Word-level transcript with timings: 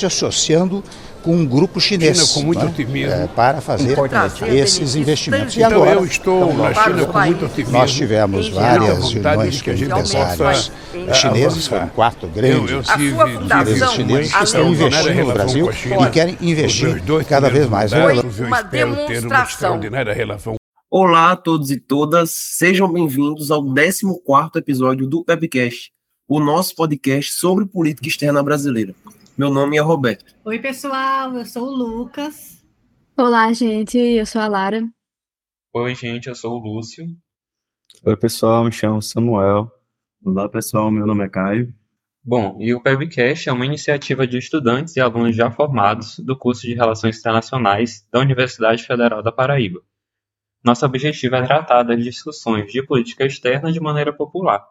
se 0.00 0.06
associando 0.06 0.82
com 1.22 1.34
um 1.34 1.46
grupo 1.46 1.80
chinês 1.80 2.18
China 2.18 2.34
com 2.34 2.46
muito 2.46 2.60
né? 2.60 2.70
otimismo. 2.70 3.12
É, 3.12 3.26
para 3.28 3.60
fazer 3.60 3.96
esses 4.48 4.94
investimentos. 4.94 5.54
E 5.56 5.62
Então 5.62 5.82
agora, 5.82 6.00
eu 6.00 6.04
estou 6.04 6.54
na 6.54 6.72
China 6.72 7.06
com 7.06 7.18
muito 7.18 7.44
otimismo. 7.44 7.78
nós 7.78 7.92
tivemos 7.92 8.48
várias 8.48 9.12
reuniões 9.12 9.62
com 9.62 9.70
empresários 9.70 10.72
chineses, 11.12 11.66
foram 11.66 11.88
quatro 11.88 12.28
grandes 12.28 12.70
eu 12.70 13.42
empresas 13.42 13.92
chinesas 13.92 14.32
que 14.32 14.44
estão 14.44 14.72
investindo 14.72 15.14
no 15.14 15.32
Brasil 15.32 15.70
e 15.70 16.10
querem 16.10 16.38
investir 16.40 17.02
cada 17.28 17.48
vez 17.48 17.68
mais. 17.68 17.92
uma 17.92 18.12
espero 18.12 18.22
ter 18.30 18.46
uma 18.46 18.62
demonstração. 18.62 19.80
Olá 20.92 21.32
a 21.32 21.36
todos 21.36 21.70
e 21.70 21.78
todas, 21.78 22.32
sejam 22.32 22.92
bem-vindos 22.92 23.52
ao 23.52 23.62
14º 23.62 24.56
episódio 24.56 25.06
do 25.06 25.24
Webcast, 25.28 25.92
o 26.26 26.40
nosso 26.40 26.74
podcast 26.74 27.32
sobre 27.32 27.64
política 27.64 28.08
externa 28.08 28.42
brasileira. 28.42 28.92
Meu 29.40 29.48
nome 29.48 29.78
é 29.78 29.80
Roberto. 29.80 30.36
Oi, 30.44 30.58
pessoal, 30.58 31.34
eu 31.34 31.46
sou 31.46 31.66
o 31.66 31.74
Lucas. 31.74 32.62
Olá, 33.16 33.50
gente, 33.54 33.96
eu 33.96 34.26
sou 34.26 34.38
a 34.38 34.46
Lara. 34.46 34.86
Oi, 35.72 35.94
gente, 35.94 36.28
eu 36.28 36.34
sou 36.34 36.56
o 36.56 36.62
Lúcio. 36.62 37.06
Oi, 38.04 38.16
pessoal, 38.18 38.62
me 38.62 38.70
chamo 38.70 39.00
Samuel. 39.00 39.72
Olá 40.22 40.46
pessoal, 40.46 40.90
meu 40.90 41.06
nome 41.06 41.24
é 41.24 41.28
Caio. 41.30 41.74
Bom, 42.22 42.58
e 42.60 42.74
o 42.74 42.82
PEBcast 42.82 43.48
é 43.48 43.52
uma 43.52 43.64
iniciativa 43.64 44.26
de 44.26 44.36
estudantes 44.36 44.94
e 44.96 45.00
alunos 45.00 45.34
já 45.34 45.50
formados 45.50 46.18
do 46.18 46.36
curso 46.36 46.66
de 46.66 46.74
Relações 46.74 47.18
Internacionais 47.18 48.06
da 48.12 48.20
Universidade 48.20 48.82
Federal 48.82 49.22
da 49.22 49.32
Paraíba. 49.32 49.80
Nosso 50.62 50.84
objetivo 50.84 51.36
é 51.36 51.46
tratar 51.46 51.82
das 51.82 52.04
discussões 52.04 52.70
de 52.70 52.82
política 52.82 53.24
externa 53.24 53.72
de 53.72 53.80
maneira 53.80 54.12
popular, 54.12 54.68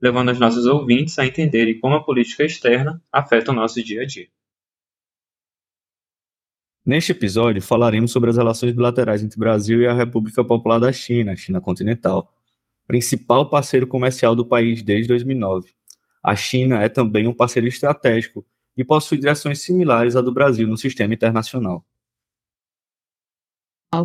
levando 0.00 0.30
os 0.30 0.38
nossos 0.38 0.66
ouvintes 0.66 1.18
a 1.18 1.26
entenderem 1.26 1.78
como 1.80 1.94
a 1.94 2.04
política 2.04 2.44
externa 2.44 3.02
afeta 3.12 3.50
o 3.50 3.54
nosso 3.54 3.82
dia 3.82 4.02
a 4.02 4.06
dia. 4.06 4.28
Neste 6.84 7.12
episódio, 7.12 7.60
falaremos 7.60 8.10
sobre 8.10 8.30
as 8.30 8.36
relações 8.36 8.72
bilaterais 8.72 9.22
entre 9.22 9.36
o 9.36 9.40
Brasil 9.40 9.82
e 9.82 9.86
a 9.86 9.92
República 9.92 10.42
Popular 10.42 10.78
da 10.78 10.90
China, 10.90 11.36
China 11.36 11.60
continental, 11.60 12.32
principal 12.86 13.50
parceiro 13.50 13.86
comercial 13.86 14.34
do 14.34 14.46
país 14.46 14.82
desde 14.82 15.08
2009. 15.08 15.70
A 16.22 16.34
China 16.34 16.82
é 16.82 16.88
também 16.88 17.26
um 17.26 17.34
parceiro 17.34 17.68
estratégico 17.68 18.44
e 18.76 18.84
possui 18.84 19.18
direções 19.18 19.60
similares 19.60 20.16
à 20.16 20.22
do 20.22 20.32
Brasil 20.32 20.66
no 20.66 20.78
sistema 20.78 21.12
internacional. 21.12 21.84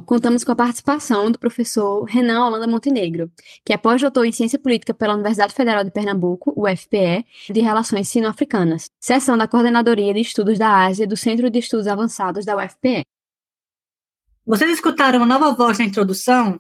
Contamos 0.06 0.45
com 0.45 0.52
a 0.53 0.56
participação 0.56 1.30
do 1.30 1.38
professor 1.38 2.06
Renan 2.06 2.45
Holanda 2.45 2.66
Montenegro, 2.66 3.30
que 3.66 3.73
é 3.73 3.78
pós-doutor 3.78 4.25
em 4.25 4.31
Ciência 4.31 4.58
Política 4.58 4.94
pela 4.94 5.14
Universidade 5.14 5.53
Federal 5.53 5.84
de 5.84 5.92
Pernambuco, 5.92 6.53
UFPE, 6.56 7.25
de 7.50 7.59
Relações 7.59 8.08
Sino-Africanas, 8.08 8.90
seção 8.98 9.38
da 9.38 9.45
Coordenadoria 9.45 10.14
de 10.14 10.22
Estudos 10.22 10.58
da 10.58 10.86
Ásia 10.86 11.06
do 11.06 11.17
Centro 11.17 11.50
de 11.50 11.59
Estudos 11.59 11.86
Avançados 11.86 12.45
da 12.45 12.56
UFPE. 12.56 13.06
Vocês 14.45 14.72
escutaram 14.72 15.20
uma 15.20 15.25
nova 15.25 15.52
voz 15.53 15.78
na 15.78 15.84
introdução? 15.84 16.58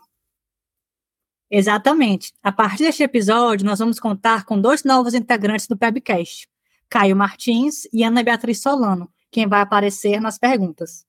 Exatamente. 1.49 2.33
A 2.43 2.51
partir 2.51 2.83
deste 2.83 3.03
episódio, 3.03 3.65
nós 3.65 3.79
vamos 3.79 4.01
contar 4.01 4.43
com 4.43 4.59
dois 4.59 4.83
novos 4.83 5.13
integrantes 5.13 5.65
do 5.65 5.77
Pebcast, 5.77 6.45
Caio 6.89 7.15
Martins 7.15 7.87
e 7.93 8.03
Ana 8.03 8.21
Beatriz 8.21 8.61
Solano, 8.61 9.09
quem 9.31 9.47
vai 9.47 9.61
aparecer 9.61 10.19
nas 10.19 10.37
perguntas. 10.37 11.05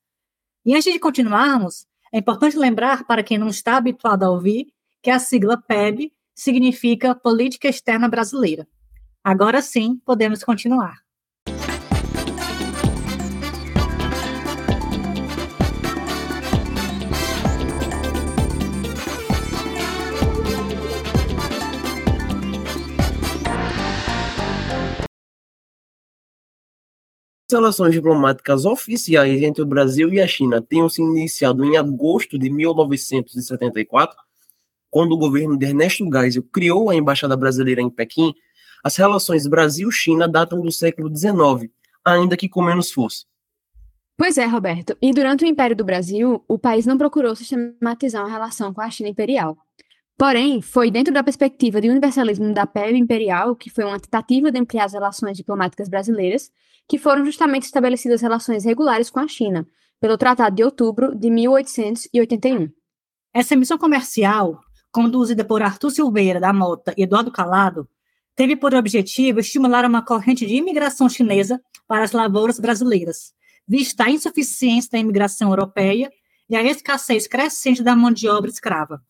E 0.64 0.76
antes 0.76 0.92
de 0.92 0.98
continuarmos, 1.00 1.86
é 2.14 2.18
importante 2.18 2.56
lembrar 2.56 3.02
para 3.08 3.24
quem 3.24 3.36
não 3.36 3.48
está 3.48 3.76
habituado 3.76 4.22
a 4.22 4.30
ouvir 4.30 4.68
que 5.02 5.10
a 5.10 5.18
sigla 5.18 5.60
PEB 5.60 6.12
significa 6.32 7.12
Política 7.12 7.66
Externa 7.66 8.08
Brasileira. 8.08 8.68
Agora 9.24 9.60
sim, 9.60 10.00
podemos 10.06 10.44
continuar. 10.44 11.03
Relações 27.54 27.92
diplomáticas 27.92 28.64
oficiais 28.64 29.42
entre 29.42 29.62
o 29.62 29.66
Brasil 29.66 30.12
e 30.12 30.20
a 30.20 30.26
China 30.26 30.60
tenham 30.60 30.88
se 30.88 31.00
iniciado 31.00 31.64
em 31.64 31.76
agosto 31.76 32.38
de 32.38 32.50
1974, 32.50 34.16
quando 34.90 35.12
o 35.12 35.18
governo 35.18 35.56
de 35.56 35.66
Ernesto 35.66 36.04
Geisel 36.12 36.42
criou 36.52 36.90
a 36.90 36.94
Embaixada 36.94 37.36
Brasileira 37.36 37.80
em 37.80 37.88
Pequim, 37.88 38.34
as 38.82 38.96
relações 38.96 39.46
Brasil-China 39.46 40.28
datam 40.28 40.60
do 40.60 40.70
século 40.70 41.08
XIX, 41.08 41.70
ainda 42.04 42.36
que 42.36 42.48
com 42.48 42.62
menos 42.62 42.92
força. 42.92 43.24
Pois 44.16 44.36
é, 44.36 44.44
Roberto. 44.44 44.96
E 45.00 45.12
durante 45.12 45.44
o 45.44 45.48
Império 45.48 45.74
do 45.74 45.84
Brasil, 45.84 46.44
o 46.46 46.58
país 46.58 46.86
não 46.86 46.98
procurou 46.98 47.34
sistematizar 47.34 48.22
uma 48.22 48.30
relação 48.30 48.72
com 48.72 48.80
a 48.80 48.90
China 48.90 49.08
imperial. 49.08 49.56
Porém, 50.16 50.60
foi 50.60 50.90
dentro 50.90 51.12
da 51.12 51.24
perspectiva 51.24 51.80
de 51.80 51.90
universalismo 51.90 52.52
da 52.54 52.66
PEB 52.66 52.96
imperial, 52.98 53.56
que 53.56 53.70
foi 53.70 53.84
uma 53.84 53.98
tentativa 53.98 54.52
de 54.52 54.58
ampliar 54.60 54.84
as 54.84 54.92
relações 54.92 55.36
diplomáticas 55.36 55.88
brasileiras, 55.88 56.52
que 56.88 56.98
foram 56.98 57.24
justamente 57.24 57.64
estabelecidas 57.64 58.20
relações 58.20 58.64
regulares 58.64 59.10
com 59.10 59.20
a 59.20 59.28
China, 59.28 59.66
pelo 60.00 60.18
Tratado 60.18 60.54
de 60.54 60.62
Outubro 60.62 61.14
de 61.14 61.30
1881. 61.30 62.68
Essa 63.32 63.56
missão 63.56 63.78
comercial, 63.78 64.60
conduzida 64.92 65.44
por 65.44 65.62
Arthur 65.62 65.90
Silveira 65.90 66.38
da 66.38 66.52
Mota 66.52 66.94
e 66.96 67.02
Eduardo 67.02 67.32
Calado, 67.32 67.88
teve 68.36 68.56
por 68.56 68.74
objetivo 68.74 69.40
estimular 69.40 69.84
uma 69.84 70.04
corrente 70.04 70.46
de 70.46 70.56
imigração 70.56 71.08
chinesa 71.08 71.60
para 71.86 72.04
as 72.04 72.12
lavouras 72.12 72.58
brasileiras, 72.58 73.32
vista 73.66 74.04
a 74.04 74.10
insuficiência 74.10 74.90
da 74.92 74.98
imigração 74.98 75.50
europeia 75.50 76.10
e 76.48 76.56
a 76.56 76.62
escassez 76.62 77.26
crescente 77.26 77.82
da 77.82 77.96
mão 77.96 78.10
de 78.10 78.28
obra 78.28 78.50
escrava. 78.50 79.02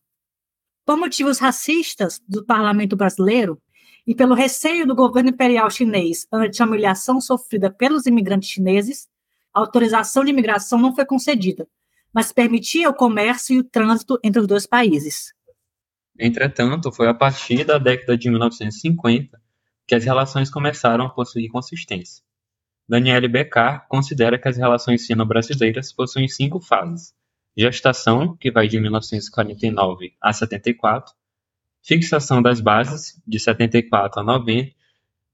Por 0.85 0.97
motivos 0.97 1.39
racistas 1.39 2.21
do 2.27 2.45
parlamento 2.45 2.95
brasileiro 2.95 3.61
e 4.05 4.13
pelo 4.13 4.35
receio 4.35 4.85
do 4.85 4.95
governo 4.95 5.29
imperial 5.29 5.69
chinês 5.69 6.27
ante 6.31 6.61
a 6.61 6.65
humilhação 6.65 7.19
sofrida 7.19 7.69
pelos 7.71 8.05
imigrantes 8.05 8.49
chineses, 8.49 9.07
a 9.53 9.59
autorização 9.59 10.23
de 10.23 10.31
imigração 10.31 10.79
não 10.79 10.93
foi 10.93 11.05
concedida, 11.05 11.67
mas 12.13 12.31
permitia 12.31 12.89
o 12.89 12.93
comércio 12.93 13.55
e 13.55 13.59
o 13.59 13.63
trânsito 13.63 14.19
entre 14.23 14.41
os 14.41 14.47
dois 14.47 14.67
países. 14.67 15.33
Entretanto, 16.17 16.91
foi 16.91 17.07
a 17.07 17.13
partir 17.13 17.65
da 17.65 17.77
década 17.77 18.17
de 18.17 18.29
1950 18.29 19.41
que 19.87 19.95
as 19.95 20.03
relações 20.03 20.49
começaram 20.49 21.05
a 21.05 21.09
possuir 21.09 21.49
consistência. 21.49 22.23
Daniele 22.87 23.27
Becar 23.27 23.87
considera 23.87 24.37
que 24.37 24.47
as 24.47 24.57
relações 24.57 25.05
sino-brasileiras 25.05 25.91
possuem 25.91 26.27
cinco 26.27 26.59
fases: 26.59 27.13
gestação, 27.57 28.35
que 28.37 28.51
vai 28.51 28.67
de 28.67 28.79
1949 28.79 30.13
a 30.21 30.31
74, 30.31 31.13
fixação 31.85 32.41
das 32.41 32.59
bases, 32.59 33.21
de 33.27 33.39
74 33.39 34.19
a 34.19 34.23
90, 34.23 34.71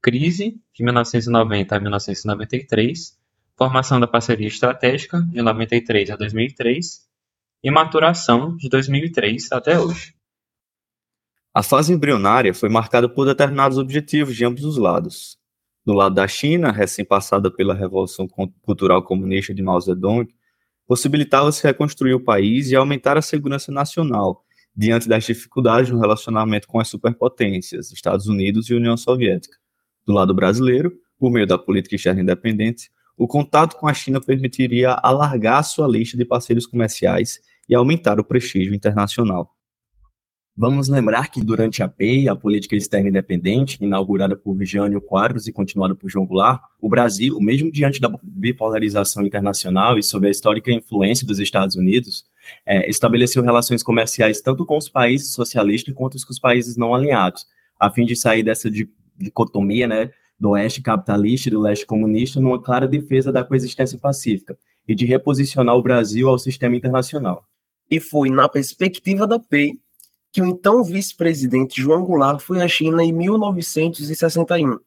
crise, 0.01 0.59
de 0.73 0.84
1990 0.84 1.75
a 1.75 1.79
1993, 1.79 3.17
formação 3.57 4.00
da 4.00 4.07
parceria 4.07 4.47
estratégica, 4.47 5.22
de 5.22 5.41
93 5.41 6.11
a 6.11 6.16
2003, 6.17 7.07
e 7.63 7.72
maturação, 7.72 8.57
de 8.57 8.67
2003 8.67 9.51
até 9.51 9.79
hoje. 9.79 10.13
A 11.53 11.63
fase 11.63 11.94
embrionária 11.94 12.53
foi 12.53 12.69
marcada 12.69 13.07
por 13.07 13.25
determinados 13.25 13.78
objetivos 13.78 14.35
de 14.35 14.44
ambos 14.44 14.66
os 14.66 14.78
lados. 14.78 15.38
Do 15.85 15.94
lado 15.94 16.16
da 16.16 16.28
China, 16.28 16.72
recém-passada 16.72 17.50
pela 17.50 17.73
Revolução 17.73 18.28
Cultural 18.61 19.03
Comunista 19.03 19.53
de 19.53 19.61
Mao 19.61 19.79
Zedong, 19.79 20.28
possibilitava-se 20.88 21.63
reconstruir 21.63 22.13
o 22.13 22.23
país 22.23 22.69
e 22.69 22.75
aumentar 22.75 23.17
a 23.17 23.22
segurança 23.22 23.72
nacional, 23.72 24.44
diante 24.76 25.08
das 25.08 25.24
dificuldades 25.24 25.90
no 25.90 26.00
relacionamento 26.00 26.68
com 26.68 26.80
as 26.80 26.88
superpotências, 26.88 27.92
Estados 27.92 28.28
Unidos 28.28 28.70
e 28.70 28.74
União 28.74 28.96
Soviética. 28.96 29.58
Do 30.06 30.14
lado 30.14 30.34
brasileiro, 30.34 30.94
por 31.18 31.32
meio 31.32 31.46
da 31.46 31.58
política 31.58 31.96
externa 31.96 32.22
independente, 32.22 32.90
o 33.18 33.28
contato 33.28 33.76
com 33.76 33.88
a 33.88 33.94
China 33.94 34.20
permitiria 34.20 34.94
alargar 34.94 35.64
sua 35.64 35.88
lista 35.88 36.18
de 36.18 36.26
parceiros 36.26 36.66
comerciais 36.66 37.40
e 37.70 37.76
aumentar 37.76 38.20
o 38.20 38.23
prestígio 38.23 38.73
internacional. 38.73 39.56
Vamos 40.56 40.90
lembrar 40.90 41.29
que 41.29 41.44
durante 41.44 41.82
a 41.82 41.88
PEI, 41.88 42.28
a 42.28 42.35
Política 42.35 42.76
Externa 42.76 43.09
Independente, 43.09 43.78
inaugurada 43.82 44.35
por 44.35 44.62
Jânio 44.64 45.00
Quadros 45.00 45.47
e 45.47 45.53
continuada 45.53 45.96
por 45.96 46.09
João 46.09 46.26
Goulart, 46.26 46.62
o 46.79 46.90
Brasil, 46.90 47.40
mesmo 47.40 47.72
diante 47.72 48.02
da 48.02 48.12
bipolarização 48.22 49.26
internacional 49.26 49.97
e 49.97 50.03
sob 50.03 50.28
a 50.28 50.29
histórica 50.32 50.72
influência 50.72 51.26
dos 51.26 51.40
Estados 51.40 51.76
Unidos, 51.76 52.26
é, 52.66 52.90
estabeleceu 52.90 53.44
relações 53.44 53.84
comerciais 53.84 54.42
tanto 54.42 54.66
com 54.66 54.78
os 54.78 54.90
países 54.90 55.34
socialistas 55.34 55.94
quanto 55.94 56.18
com 56.26 56.32
os 56.32 56.40
países 56.40 56.78
não 56.78 56.94
alinhados, 56.94 57.46
a 57.80 57.90
fim 57.90 58.06
de 58.06 58.16
sair 58.16 58.44
dessa 58.44 58.70
dicotomia 59.18 59.88
né, 59.88 60.12
do 60.40 60.52
oeste 60.52 60.82
capitalista 60.82 61.50
e 61.50 61.52
do 61.52 61.59
leste 61.59 61.86
comunista 61.86 62.40
numa 62.40 62.62
clara 62.62 62.88
defesa 62.88 63.32
da 63.32 63.44
coexistência 63.44 63.98
pacífica 63.98 64.58
e 64.88 64.96
de 64.96 65.06
reposicionar 65.06 65.76
o 65.76 65.84
Brasil 65.84 66.28
ao 66.28 66.40
sistema 66.40 66.76
internacional. 66.76 67.46
E 67.90 68.00
foi 68.00 68.30
na 68.30 68.48
perspectiva 68.48 69.28
da 69.28 69.38
PEI 69.38 69.80
que 70.32 70.42
o 70.42 70.46
então 70.46 70.84
vice-presidente 70.84 71.82
João 71.82 72.03
Goulart 72.03 72.40
foi 72.40 72.62
à 72.62 72.68
China 72.68 73.03
em 73.03 73.12
1961, 73.12 74.80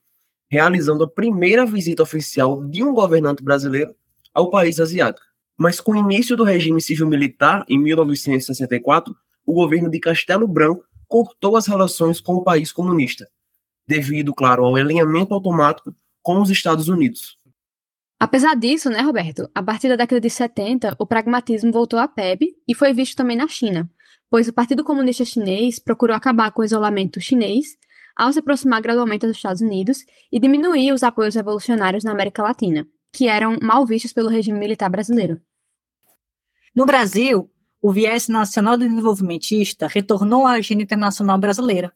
realizando 0.51 1.05
a 1.05 1.09
primeira 1.09 1.67
visita 1.67 2.03
oficial 2.03 2.65
de 2.65 2.83
um 2.83 2.95
governante 2.95 3.43
brasileiro 3.43 3.95
ao 4.33 4.51
país 4.51 4.81
asiático. 4.81 5.27
Mas 5.57 5.81
com 5.81 5.93
o 5.93 5.97
início 5.97 6.37
do 6.37 6.45
regime 6.45 6.81
civil-militar, 6.81 7.65
em 7.69 7.79
1964, 7.79 9.15
o 9.47 9.53
governo 9.53 9.91
de 9.91 10.01
Castelo 10.01 10.49
Branco 10.49 10.85
cortou 11.07 11.57
as 11.57 11.67
relações 11.67 12.21
com 12.21 12.35
o 12.35 12.43
país 12.43 12.73
comunista, 12.73 13.29
devido, 13.87 14.35
claro, 14.35 14.65
ao 14.65 14.75
alinhamento 14.75 15.35
automático 15.35 15.95
com 16.23 16.41
os 16.41 16.51
Estados 16.51 16.89
Unidos. 16.89 17.39
Apesar 18.19 18.55
disso, 18.55 18.89
né, 18.89 19.01
Roberto, 19.01 19.49
a 19.55 19.63
partir 19.63 19.89
da 19.89 19.97
década 19.97 20.21
de 20.21 20.31
70, 20.31 20.97
o 20.99 21.07
pragmatismo 21.07 21.71
voltou 21.71 21.99
à 21.99 22.09
PEB 22.09 22.55
e 22.67 22.75
foi 22.75 22.93
visto 22.93 23.17
também 23.17 23.37
na 23.37 23.47
China, 23.47 23.91
pois 24.31 24.49
o 24.49 24.53
Partido 24.53 24.83
Comunista 24.83 25.25
Chinês 25.25 25.79
procurou 25.79 26.17
acabar 26.17 26.51
com 26.51 26.63
o 26.63 26.65
isolamento 26.65 27.21
chinês 27.21 27.77
ao 28.17 28.33
se 28.33 28.39
aproximar 28.39 28.81
gradualmente 28.81 29.27
dos 29.27 29.37
Estados 29.37 29.61
Unidos 29.61 30.05
e 30.31 30.39
diminuir 30.39 30.93
os 30.93 31.03
apoios 31.03 31.35
revolucionários 31.35 32.05
na 32.05 32.13
América 32.13 32.43
Latina, 32.43 32.87
que 33.15 33.29
eram 33.29 33.57
mal 33.63 33.87
vistos 33.87 34.13
pelo 34.13 34.29
regime 34.29 34.59
militar 34.59 34.91
brasileiro. 34.91 35.41
No 36.75 36.85
Brasil, 36.85 37.49
o 37.81 37.93
viés 37.93 38.27
nacional 38.27 38.77
desenvolvimentista 38.77 39.87
retornou 39.87 40.45
à 40.45 40.55
agenda 40.55 40.83
internacional 40.83 41.39
brasileira, 41.39 41.93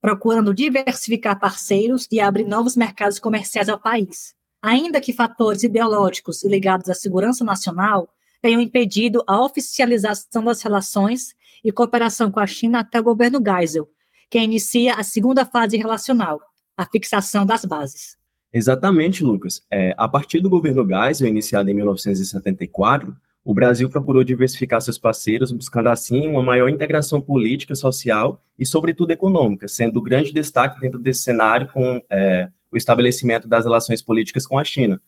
procurando 0.00 0.54
diversificar 0.54 1.40
parceiros 1.40 2.06
e 2.12 2.20
abrir 2.20 2.46
novos 2.46 2.76
mercados 2.76 3.18
comerciais 3.18 3.68
ao 3.68 3.80
país, 3.80 4.32
ainda 4.62 5.00
que 5.00 5.12
fatores 5.12 5.64
ideológicos 5.64 6.44
ligados 6.44 6.88
à 6.88 6.94
segurança 6.94 7.44
nacional 7.44 8.08
tenham 8.40 8.60
impedido 8.60 9.24
a 9.26 9.42
oficialização 9.42 10.44
das 10.44 10.62
relações 10.62 11.34
e 11.64 11.72
cooperação 11.72 12.30
com 12.30 12.38
a 12.38 12.46
China 12.46 12.80
até 12.80 13.00
o 13.00 13.04
governo 13.04 13.42
Geisel, 13.44 13.88
que 14.30 14.38
inicia 14.38 14.94
a 14.94 15.02
segunda 15.02 15.44
fase 15.44 15.76
relacional, 15.76 16.40
a 16.76 16.86
fixação 16.86 17.44
das 17.44 17.64
bases. 17.64 18.16
Exatamente, 18.54 19.24
Lucas. 19.24 19.66
É, 19.68 19.92
a 19.98 20.06
partir 20.06 20.38
do 20.38 20.48
governo 20.48 20.86
Geisel, 20.86 21.26
iniciado 21.26 21.68
em 21.68 21.74
1974, 21.74 23.12
o 23.44 23.52
Brasil 23.52 23.90
procurou 23.90 24.22
diversificar 24.22 24.80
seus 24.80 24.96
parceiros, 24.96 25.50
buscando 25.50 25.88
assim 25.88 26.28
uma 26.28 26.40
maior 26.40 26.68
integração 26.68 27.20
política, 27.20 27.74
social 27.74 28.40
e, 28.56 28.64
sobretudo, 28.64 29.10
econômica, 29.10 29.66
sendo 29.66 30.00
grande 30.00 30.32
destaque 30.32 30.80
dentro 30.80 31.00
desse 31.00 31.22
cenário 31.22 31.66
com 31.72 32.00
é, 32.08 32.48
o 32.70 32.76
estabelecimento 32.76 33.48
das 33.48 33.64
relações 33.64 34.00
políticas 34.00 34.46
com 34.46 34.56
a 34.56 34.62
China. 34.62 35.02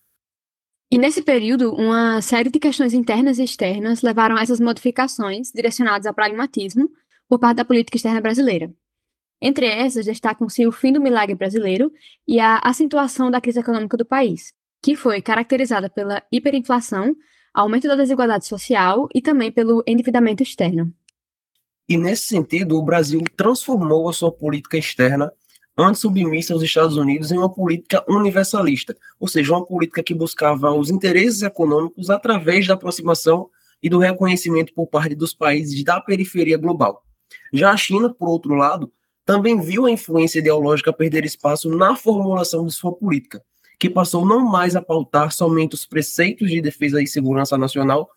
E 0.91 0.99
nesse 0.99 1.23
período, 1.23 1.73
uma 1.73 2.21
série 2.21 2.51
de 2.51 2.59
questões 2.59 2.93
internas 2.95 3.39
e 3.39 3.45
externas 3.45 4.03
levaram 4.03 4.37
a 4.37 4.43
essas 4.43 4.59
modificações 4.59 5.53
direcionadas 5.53 6.07
ao 6.07 6.15
pragmatismo 6.15 6.91
por 7.29 7.39
parte 7.39 7.59
da 7.59 7.65
política 7.65 7.97
externa 7.97 8.21
brasileira. 8.21 8.73
Entre 9.41 9.67
essas, 9.67 10.07
destacam-se 10.07 10.67
o 10.67 10.73
fim 10.73 10.93
do 10.93 11.01
milagre 11.01 11.35
brasileiro 11.35 11.93
e 12.27 12.41
a 12.41 12.59
acentuação 12.59 13.31
da 13.31 13.41
crise 13.41 13.61
econômica 13.61 13.97
do 13.97 14.05
país, 14.05 14.53
que 14.83 14.97
foi 14.97 15.21
caracterizada 15.21 15.91
pela 15.91 16.23
hiperinflação, 16.33 17.15
aumento 17.53 17.87
da 17.89 17.97
desigualdade 17.97 18.47
social 18.47 19.09
e 19.15 19.21
também 19.21 19.51
pelo 19.51 19.83
endividamento 19.87 20.43
externo. 20.43 20.93
E 21.89 21.97
nesse 21.97 22.25
sentido, 22.25 22.77
o 22.77 22.83
Brasil 22.83 23.23
transformou 23.37 24.09
a 24.09 24.13
sua 24.13 24.33
política 24.33 24.77
externa, 24.77 25.33
antes 25.79 26.01
submissa 26.01 26.53
aos 26.53 26.63
Estados 26.63 26.97
Unidos, 26.97 27.31
em 27.31 27.39
uma 27.39 27.53
política 27.53 28.05
universalista, 28.09 28.97
ou 29.21 29.29
seja, 29.29 29.53
uma 29.53 29.65
política 29.65 30.03
que 30.03 30.15
buscava 30.15 30.73
os 30.73 30.91
interesses 30.91 31.43
econômicos 31.43 32.11
através 32.11 32.67
da 32.67 32.75
aproximação 32.75 33.49
e 33.83 33.89
do 33.89 33.99
reconhecimento 33.99 34.73
por 34.75 34.87
parte 34.87 35.15
dos 35.15 35.35
países 35.35 35.85
da 35.85 36.01
periferia 36.01 36.57
global. 36.57 37.05
Já 37.53 37.71
a 37.71 37.77
China, 37.77 38.13
por 38.13 38.29
outro 38.29 38.55
lado, 38.55 38.91
também 39.27 39.61
viu 39.61 39.85
a 39.85 39.91
influência 39.91 40.39
ideológica 40.39 40.93
perder 40.93 41.25
espaço 41.25 41.69
na 41.69 41.97
formulação 41.97 42.65
de 42.65 42.73
sua 42.73 42.95
política, 42.95 43.43
que 43.77 43.91
passou 43.91 44.25
não 44.25 44.47
mais 44.47 44.77
a 44.77 44.81
pautar 44.81 45.33
somente 45.33 45.75
os 45.75 45.85
preceitos 45.85 46.49
de 46.49 46.61
defesa 46.61 47.03
e 47.03 47.09
segurança 47.09 47.59
nacional, 47.59 48.09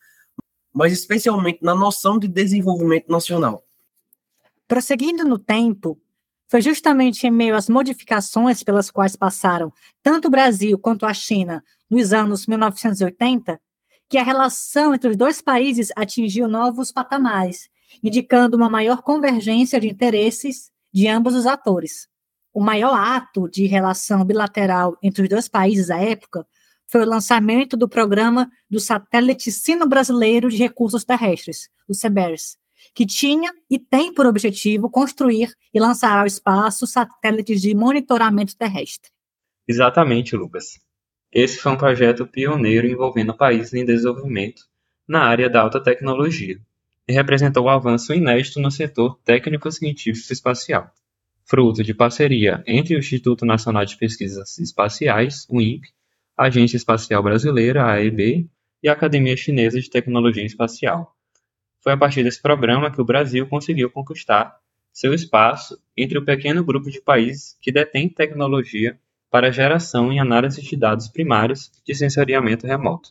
mas 0.71 0.94
especialmente 0.94 1.63
na 1.63 1.73
noção 1.73 2.19
de 2.19 2.27
desenvolvimento 2.27 3.11
nacional. 3.11 3.65
Prosseguindo 4.67 5.25
no 5.25 5.39
tempo, 5.39 6.00
foi 6.47 6.61
justamente 6.61 7.25
em 7.25 7.31
meio 7.31 7.56
às 7.56 7.67
modificações 7.67 8.63
pelas 8.63 8.91
quais 8.91 9.15
passaram 9.15 9.73
tanto 10.03 10.27
o 10.27 10.31
Brasil 10.31 10.77
quanto 10.77 11.07
a 11.07 11.13
China 11.13 11.63
nos 11.89 12.13
anos 12.13 12.45
1980 12.45 13.59
que 14.07 14.17
a 14.17 14.23
relação 14.23 14.94
entre 14.94 15.09
os 15.09 15.17
dois 15.17 15.41
países 15.41 15.89
atingiu 15.95 16.47
novos 16.47 16.91
patamares, 16.91 17.67
indicando 18.03 18.56
uma 18.56 18.69
maior 18.69 19.01
convergência 19.01 19.79
de 19.79 19.88
interesses 19.88 20.71
de 20.91 21.07
ambos 21.07 21.36
os 21.36 21.45
atores. 21.45 22.07
O 22.53 22.62
maior 22.62 22.94
ato 22.94 23.47
de 23.50 23.65
relação 23.65 24.25
bilateral 24.25 24.97
entre 25.01 25.24
os 25.24 25.30
dois 25.30 25.47
países 25.47 25.89
à 25.89 26.00
época 26.00 26.45
foi 26.88 27.01
o 27.01 27.07
lançamento 27.07 27.77
do 27.77 27.88
programa 27.88 28.50
do 28.69 28.80
satélite 28.80 29.51
sino-brasileiro 29.51 30.50
de 30.50 30.57
recursos 30.57 31.03
terrestres, 31.03 31.69
o 31.88 31.94
CBERS, 31.94 32.57
que 32.95 33.06
tinha 33.06 33.53
e 33.69 33.77
tem 33.77 34.13
por 34.13 34.25
objetivo 34.25 34.89
construir 34.89 35.53
e 35.74 35.80
lançar 35.80 36.18
ao 36.18 36.25
espaço 36.25 36.88
satélites 36.88 37.62
de 37.62 37.75
monitoramento 37.75 38.57
terrestre. 38.57 39.12
Exatamente, 39.68 40.35
Lucas. 40.35 40.80
Esse 41.31 41.57
foi 41.57 41.71
um 41.71 41.77
projeto 41.77 42.25
pioneiro 42.25 42.88
envolvendo 42.88 43.38
países 43.38 43.74
em 43.75 43.85
desenvolvimento 43.85 44.63
na 45.07 45.21
área 45.21 45.47
da 45.47 45.62
alta 45.62 45.81
tecnologia 45.81 46.59
e 47.09 47.11
representou 47.11 47.65
um 47.65 47.69
avanço 47.69 48.13
inédito 48.13 48.61
no 48.61 48.69
setor 48.69 49.19
técnico-científico 49.25 50.31
espacial 50.31 50.94
fruto 51.50 51.83
de 51.83 51.95
parceria 51.95 52.63
entre 52.67 52.95
o 52.95 53.00
Instituto 53.00 53.44
Nacional 53.44 53.83
de 53.83 53.97
Pesquisas 53.97 54.59
Espaciais, 54.59 55.47
o 55.50 55.59
INPE, 55.59 55.89
a 56.38 56.45
Agência 56.45 56.77
Espacial 56.77 57.23
Brasileira, 57.23 57.83
AEB, 57.91 58.47
e 58.83 58.88
a 58.88 58.94
Academia 58.94 59.35
Chinesa 59.35 59.81
de 59.81 59.89
Tecnologia 59.89 60.45
Espacial. 60.45 61.15
Foi 61.81 61.94
a 61.94 61.97
partir 61.97 62.23
desse 62.23 62.39
programa 62.39 62.91
que 62.91 63.01
o 63.01 63.06
Brasil 63.06 63.47
conseguiu 63.47 63.89
conquistar 63.89 64.59
seu 64.94 65.11
espaço 65.11 65.81
entre 65.97 66.19
o 66.19 66.23
pequeno 66.23 66.63
grupo 66.63 66.91
de 66.91 67.01
países 67.01 67.57
que 67.59 67.71
detém 67.71 68.07
tecnologia 68.07 69.00
para 69.31 69.51
geração 69.51 70.13
e 70.13 70.19
análise 70.19 70.61
de 70.61 70.77
dados 70.77 71.07
primários 71.07 71.71
de 71.83 71.95
sensoriamento 71.95 72.67
remoto. 72.67 73.09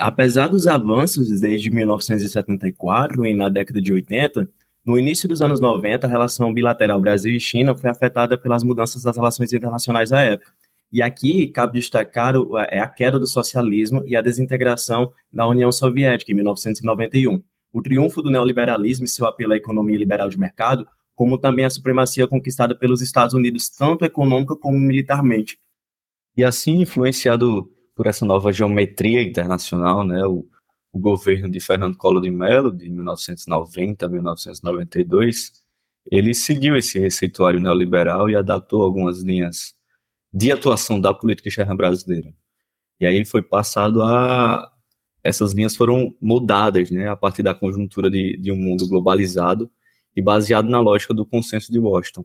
Apesar 0.00 0.48
dos 0.48 0.66
avanços 0.66 1.28
desde 1.40 1.70
1974 1.70 3.26
e 3.26 3.34
na 3.34 3.50
década 3.50 3.82
de 3.82 3.92
80, 3.92 4.48
no 4.82 4.98
início 4.98 5.28
dos 5.28 5.42
anos 5.42 5.60
90, 5.60 6.06
a 6.06 6.10
relação 6.10 6.54
bilateral 6.54 6.98
Brasil 6.98 7.36
e 7.36 7.38
China 7.38 7.76
foi 7.76 7.90
afetada 7.90 8.38
pelas 8.38 8.64
mudanças 8.64 9.02
das 9.02 9.14
relações 9.14 9.52
internacionais 9.52 10.08
da 10.08 10.22
época. 10.22 10.52
E 10.90 11.02
aqui 11.02 11.48
cabe 11.48 11.74
destacar 11.74 12.34
é 12.70 12.80
a 12.80 12.88
queda 12.88 13.18
do 13.18 13.26
socialismo 13.26 14.02
e 14.06 14.16
a 14.16 14.22
desintegração 14.22 15.12
da 15.30 15.46
União 15.46 15.70
Soviética 15.70 16.32
em 16.32 16.34
1991. 16.34 17.42
O 17.70 17.82
triunfo 17.82 18.22
do 18.22 18.30
neoliberalismo 18.30 19.04
e 19.04 19.08
seu 19.08 19.26
apelo 19.26 19.52
à 19.52 19.56
economia 19.56 19.98
liberal 19.98 20.30
de 20.30 20.38
mercado, 20.38 20.88
como 21.14 21.36
também 21.36 21.66
a 21.66 21.70
supremacia 21.70 22.26
conquistada 22.26 22.74
pelos 22.74 23.02
Estados 23.02 23.34
Unidos, 23.34 23.68
tanto 23.68 24.06
econômica 24.06 24.56
como 24.56 24.78
militarmente. 24.78 25.58
E 26.34 26.42
assim, 26.42 26.80
influenciado 26.80 27.70
por 28.00 28.06
essa 28.06 28.24
nova 28.24 28.50
geometria 28.50 29.22
internacional, 29.22 30.02
né, 30.02 30.24
o, 30.24 30.48
o 30.90 30.98
governo 30.98 31.50
de 31.50 31.60
Fernando 31.60 31.98
Collor 31.98 32.22
de 32.22 32.30
Mello, 32.30 32.72
de 32.72 32.88
1990 32.88 34.06
a 34.06 34.08
1992, 34.08 35.52
ele 36.10 36.32
seguiu 36.32 36.78
esse 36.78 36.98
receituário 36.98 37.60
neoliberal 37.60 38.30
e 38.30 38.34
adaptou 38.34 38.82
algumas 38.82 39.20
linhas 39.20 39.74
de 40.32 40.50
atuação 40.50 40.98
da 40.98 41.12
política 41.12 41.50
externa 41.50 41.76
brasileira. 41.76 42.32
E 42.98 43.04
aí 43.04 43.22
foi 43.22 43.42
passado 43.42 44.02
a. 44.02 44.72
Essas 45.22 45.52
linhas 45.52 45.76
foram 45.76 46.16
mudadas 46.22 46.90
né, 46.90 47.06
a 47.06 47.16
partir 47.16 47.42
da 47.42 47.54
conjuntura 47.54 48.10
de, 48.10 48.34
de 48.38 48.50
um 48.50 48.56
mundo 48.56 48.88
globalizado 48.88 49.70
e 50.16 50.22
baseado 50.22 50.70
na 50.70 50.80
lógica 50.80 51.12
do 51.12 51.26
consenso 51.26 51.70
de 51.70 51.78
Washington. 51.78 52.24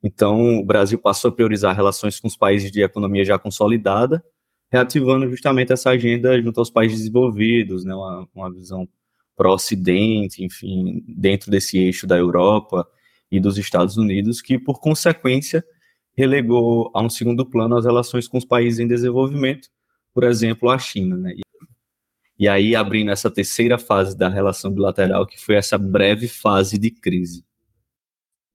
Então, 0.00 0.60
o 0.60 0.64
Brasil 0.64 0.96
passou 0.96 1.30
a 1.30 1.34
priorizar 1.34 1.74
relações 1.74 2.20
com 2.20 2.28
os 2.28 2.36
países 2.36 2.70
de 2.70 2.84
economia 2.84 3.24
já 3.24 3.36
consolidada 3.36 4.24
reativando 4.72 5.28
justamente 5.28 5.70
essa 5.70 5.90
agenda 5.90 6.40
junto 6.40 6.58
aos 6.58 6.70
países 6.70 6.98
desenvolvidos, 6.98 7.84
né, 7.84 7.94
uma, 7.94 8.26
uma 8.34 8.50
visão 8.50 8.88
pró-Ocidente, 9.36 10.42
enfim, 10.42 11.04
dentro 11.06 11.50
desse 11.50 11.78
eixo 11.78 12.06
da 12.06 12.16
Europa 12.16 12.88
e 13.30 13.38
dos 13.38 13.58
Estados 13.58 13.98
Unidos, 13.98 14.40
que, 14.40 14.58
por 14.58 14.80
consequência, 14.80 15.62
relegou 16.16 16.90
a 16.94 17.02
um 17.02 17.10
segundo 17.10 17.44
plano 17.44 17.76
as 17.76 17.84
relações 17.84 18.26
com 18.26 18.38
os 18.38 18.44
países 18.46 18.78
em 18.78 18.88
desenvolvimento, 18.88 19.68
por 20.14 20.24
exemplo, 20.24 20.70
a 20.70 20.78
China. 20.78 21.16
Né? 21.18 21.34
E 22.38 22.48
aí, 22.48 22.74
abrindo 22.74 23.10
essa 23.10 23.30
terceira 23.30 23.76
fase 23.78 24.16
da 24.16 24.28
relação 24.28 24.70
bilateral, 24.70 25.26
que 25.26 25.38
foi 25.38 25.56
essa 25.56 25.76
breve 25.76 26.28
fase 26.28 26.78
de 26.78 26.90
crise. 26.90 27.44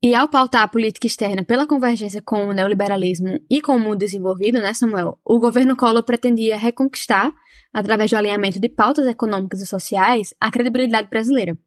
E 0.01 0.13
ao 0.13 0.27
pautar 0.27 0.61
a 0.61 0.67
política 0.67 1.07
externa 1.07 1.43
pela 1.43 1.65
convergência 1.65 2.21
com 2.21 2.47
o 2.47 2.53
neoliberalismo 2.53 3.39
e 3.49 3.59
com 3.59 3.75
o 3.75 3.79
mundo 3.79 3.97
desenvolvido, 3.97 4.59
né, 4.59 4.71
Samuel, 4.71 5.17
o 5.25 5.39
governo 5.39 5.75
Collor 5.75 6.03
pretendia 6.03 6.55
reconquistar, 6.55 7.33
através 7.73 8.11
do 8.11 8.17
alinhamento 8.17 8.59
de 8.59 8.69
pautas 8.69 9.07
econômicas 9.07 9.59
e 9.59 9.65
sociais, 9.65 10.35
a 10.39 10.51
credibilidade 10.51 11.09
brasileira. 11.09 11.57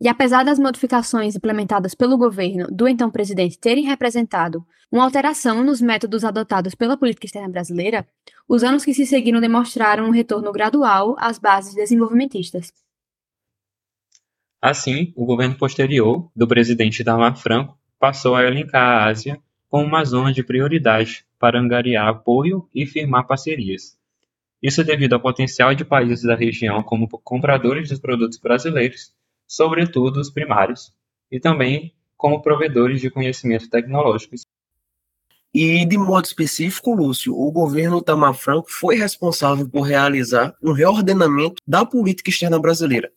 E 0.00 0.08
apesar 0.08 0.44
das 0.44 0.60
modificações 0.60 1.34
implementadas 1.34 1.96
pelo 1.96 2.16
governo 2.16 2.68
do 2.70 2.86
então 2.86 3.10
presidente 3.10 3.58
terem 3.58 3.84
representado 3.84 4.64
uma 4.90 5.02
alteração 5.02 5.64
nos 5.64 5.80
métodos 5.80 6.24
adotados 6.24 6.76
pela 6.76 6.96
política 6.96 7.26
externa 7.26 7.48
brasileira, 7.48 8.06
os 8.48 8.62
anos 8.62 8.84
que 8.84 8.94
se 8.94 9.04
seguiram 9.04 9.40
demonstraram 9.40 10.04
um 10.04 10.10
retorno 10.10 10.52
gradual 10.52 11.16
às 11.18 11.38
bases 11.40 11.74
desenvolvimentistas. 11.74 12.72
Assim, 14.60 15.12
o 15.14 15.24
governo 15.24 15.56
posterior 15.56 16.28
do 16.34 16.48
presidente 16.48 17.00
Itamar 17.00 17.36
Franco 17.36 17.78
passou 17.98 18.34
a 18.34 18.44
elencar 18.44 18.82
a 18.82 19.04
Ásia 19.06 19.40
como 19.68 19.86
uma 19.86 20.04
zona 20.04 20.32
de 20.32 20.42
prioridade 20.42 21.24
para 21.38 21.60
angariar 21.60 22.08
apoio 22.08 22.68
e 22.74 22.84
firmar 22.84 23.26
parcerias. 23.26 23.96
Isso 24.60 24.82
devido 24.82 25.12
ao 25.12 25.20
potencial 25.20 25.74
de 25.74 25.84
países 25.84 26.24
da 26.24 26.34
região 26.34 26.82
como 26.82 27.08
compradores 27.08 27.88
dos 27.88 28.00
produtos 28.00 28.38
brasileiros, 28.38 29.14
sobretudo 29.46 30.18
os 30.18 30.30
primários, 30.30 30.92
e 31.30 31.38
também 31.38 31.94
como 32.16 32.42
provedores 32.42 33.00
de 33.00 33.10
conhecimento 33.10 33.70
tecnológico. 33.70 34.34
E, 35.54 35.86
de 35.86 35.96
modo 35.96 36.24
específico, 36.24 36.92
Lúcio, 36.92 37.32
o 37.32 37.50
governo 37.52 38.02
Tamar 38.02 38.34
Franco 38.34 38.70
foi 38.70 38.96
responsável 38.96 39.68
por 39.68 39.82
realizar 39.82 40.54
um 40.60 40.72
reordenamento 40.72 41.62
da 41.66 41.86
política 41.86 42.28
externa 42.28 42.58
brasileira, 42.58 43.12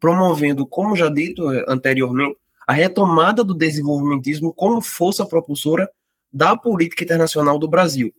promovendo, 0.00 0.66
como 0.66 0.96
já 0.96 1.08
dito 1.08 1.48
anteriormente, 1.66 2.36
a 2.66 2.72
retomada 2.72 3.42
do 3.42 3.54
desenvolvimentismo 3.54 4.52
como 4.52 4.80
força 4.80 5.24
propulsora 5.24 5.90
da 6.32 6.56
política 6.56 7.04
internacional 7.04 7.58
do 7.58 7.66
Brasil, 7.66 8.12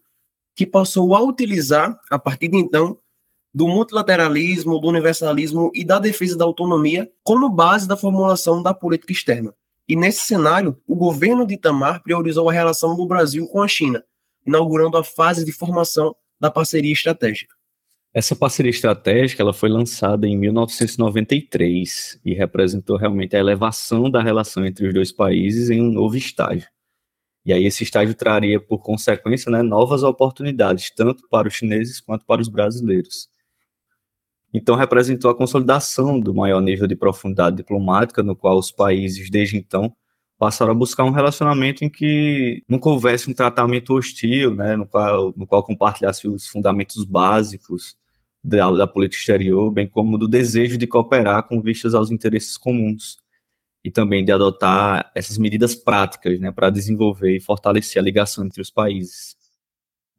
que 0.55 0.65
passou 0.65 1.15
a 1.15 1.21
utilizar, 1.21 1.99
a 2.09 2.17
partir 2.17 2.47
de 2.47 2.57
então, 2.57 2.97
do 3.53 3.67
multilateralismo, 3.67 4.79
do 4.79 4.87
universalismo 4.87 5.71
e 5.73 5.83
da 5.83 5.99
defesa 5.99 6.37
da 6.37 6.45
autonomia 6.45 7.11
como 7.23 7.49
base 7.49 7.87
da 7.87 7.97
formulação 7.97 8.61
da 8.61 8.73
política 8.73 9.11
externa. 9.11 9.53
E 9.87 9.95
nesse 9.95 10.21
cenário, 10.21 10.77
o 10.87 10.95
governo 10.95 11.45
de 11.45 11.55
Itamar 11.55 12.03
priorizou 12.03 12.49
a 12.49 12.53
relação 12.53 12.95
do 12.95 13.07
Brasil 13.07 13.47
com 13.47 13.61
a 13.61 13.67
China, 13.67 14.03
inaugurando 14.45 14.97
a 14.97 15.03
fase 15.03 15.43
de 15.43 15.51
formação 15.51 16.15
da 16.39 16.51
parceria 16.51 16.93
estratégica. 16.93 17.55
Essa 18.11 18.35
parceria 18.35 18.71
estratégica 18.71 19.43
ela 19.43 19.53
foi 19.53 19.69
lançada 19.69 20.27
em 20.27 20.35
1993 20.35 22.19
e 22.25 22.33
representou 22.33 22.97
realmente 22.97 23.35
a 23.35 23.39
elevação 23.39 24.09
da 24.09 24.21
relação 24.21 24.65
entre 24.65 24.87
os 24.87 24.93
dois 24.93 25.11
países 25.11 25.69
em 25.69 25.79
um 25.79 25.91
novo 25.91 26.17
estágio. 26.17 26.67
E 27.45 27.53
aí 27.53 27.65
esse 27.65 27.83
estágio 27.83 28.15
traria, 28.15 28.59
por 28.59 28.79
consequência, 28.79 29.51
né, 29.51 29.61
novas 29.61 30.01
oportunidades, 30.01 30.91
tanto 30.95 31.27
para 31.29 31.47
os 31.47 31.53
chineses 31.53 32.01
quanto 32.01 32.25
para 32.25 32.41
os 32.41 32.47
brasileiros. 32.49 33.29
Então 34.51 34.75
representou 34.75 35.29
a 35.29 35.35
consolidação 35.35 36.19
do 36.19 36.33
maior 36.33 36.61
nível 36.61 36.87
de 36.87 36.95
profundidade 36.95 37.57
diplomática, 37.57 38.23
no 38.23 38.35
qual 38.35 38.57
os 38.57 38.71
países, 38.71 39.29
desde 39.29 39.55
então, 39.55 39.95
passaram 40.37 40.71
a 40.71 40.75
buscar 40.75 41.03
um 41.03 41.11
relacionamento 41.11 41.85
em 41.85 41.89
que 41.89 42.63
nunca 42.67 42.89
houvesse 42.89 43.29
um 43.29 43.33
tratamento 43.35 43.93
hostil, 43.93 44.55
né, 44.55 44.75
no 44.75 44.87
qual, 44.87 45.31
no 45.37 45.45
qual 45.45 45.63
compartilhasse 45.63 46.27
os 46.27 46.47
fundamentos 46.47 47.05
básicos 47.05 47.98
da, 48.43 48.71
da 48.71 48.87
política 48.87 49.19
exterior, 49.19 49.71
bem 49.71 49.87
como 49.87 50.17
do 50.17 50.27
desejo 50.27 50.77
de 50.77 50.87
cooperar 50.87 51.47
com 51.47 51.61
vistas 51.61 51.93
aos 51.93 52.11
interesses 52.11 52.57
comuns 52.57 53.17
e 53.83 53.91
também 53.91 54.23
de 54.23 54.31
adotar 54.31 55.11
essas 55.15 55.37
medidas 55.37 55.75
práticas 55.75 56.39
né, 56.39 56.51
para 56.51 56.69
desenvolver 56.69 57.35
e 57.35 57.39
fortalecer 57.39 58.01
a 58.01 58.03
ligação 58.03 58.45
entre 58.45 58.61
os 58.61 58.69
países. 58.69 59.37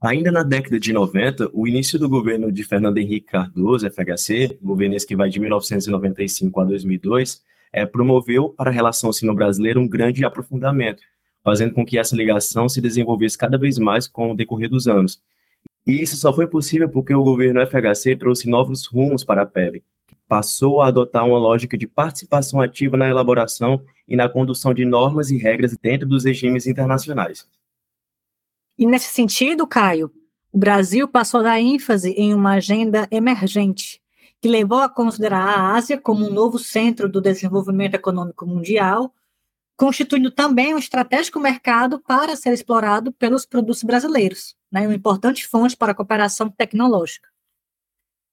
Ainda 0.02 0.32
na 0.32 0.42
década 0.42 0.80
de 0.80 0.94
90, 0.94 1.50
o 1.52 1.68
início 1.68 1.98
do 1.98 2.08
governo 2.08 2.50
de 2.50 2.64
Fernando 2.64 2.96
Henrique 2.96 3.26
Cardoso, 3.26 3.86
FHC, 3.90 4.58
governo 4.62 4.96
esse 4.96 5.06
que 5.06 5.14
vai 5.14 5.28
de 5.28 5.38
1995 5.38 6.58
a 6.58 6.64
2002, 6.64 7.42
é, 7.70 7.84
promoveu 7.84 8.48
para 8.48 8.70
a 8.70 8.72
relação 8.72 9.12
sino-brasileira 9.12 9.78
um 9.78 9.86
grande 9.86 10.24
aprofundamento, 10.24 11.02
fazendo 11.44 11.74
com 11.74 11.84
que 11.84 11.98
essa 11.98 12.16
ligação 12.16 12.66
se 12.66 12.80
desenvolvesse 12.80 13.36
cada 13.36 13.58
vez 13.58 13.78
mais 13.78 14.08
com 14.08 14.32
o 14.32 14.34
decorrer 14.34 14.70
dos 14.70 14.88
anos. 14.88 15.20
E 15.86 16.02
isso 16.02 16.16
só 16.16 16.32
foi 16.32 16.46
possível 16.46 16.88
porque 16.88 17.14
o 17.14 17.22
governo 17.22 17.60
FHC 17.66 18.16
trouxe 18.16 18.48
novos 18.48 18.86
rumos 18.86 19.24
para 19.24 19.42
a 19.42 19.46
PEB, 19.46 19.82
passou 20.28 20.80
a 20.80 20.88
adotar 20.88 21.26
uma 21.26 21.38
lógica 21.38 21.76
de 21.76 21.86
participação 21.86 22.60
ativa 22.60 22.96
na 22.96 23.08
elaboração 23.08 23.82
e 24.06 24.14
na 24.14 24.28
condução 24.28 24.72
de 24.72 24.84
normas 24.84 25.30
e 25.30 25.36
regras 25.36 25.76
dentro 25.76 26.06
dos 26.06 26.24
regimes 26.24 26.66
internacionais. 26.66 27.48
E 28.78 28.86
nesse 28.86 29.12
sentido, 29.12 29.66
Caio, 29.66 30.10
o 30.52 30.58
Brasil 30.58 31.06
passou 31.08 31.40
a 31.40 31.44
dar 31.44 31.60
ênfase 31.60 32.10
em 32.12 32.34
uma 32.34 32.54
agenda 32.54 33.06
emergente, 33.10 34.00
que 34.40 34.48
levou 34.48 34.78
a 34.78 34.88
considerar 34.88 35.46
a 35.46 35.74
Ásia 35.74 36.00
como 36.00 36.26
um 36.26 36.32
novo 36.32 36.58
centro 36.58 37.08
do 37.08 37.20
desenvolvimento 37.20 37.94
econômico 37.94 38.46
mundial, 38.46 39.12
constituindo 39.76 40.30
também 40.30 40.74
um 40.74 40.78
estratégico 40.78 41.38
mercado 41.38 42.00
para 42.00 42.36
ser 42.36 42.52
explorado 42.52 43.12
pelos 43.12 43.46
produtos 43.46 43.82
brasileiros, 43.82 44.56
né, 44.70 44.86
uma 44.86 44.94
importante 44.94 45.46
fonte 45.46 45.76
para 45.76 45.92
a 45.92 45.94
cooperação 45.94 46.48
tecnológica. 46.48 47.28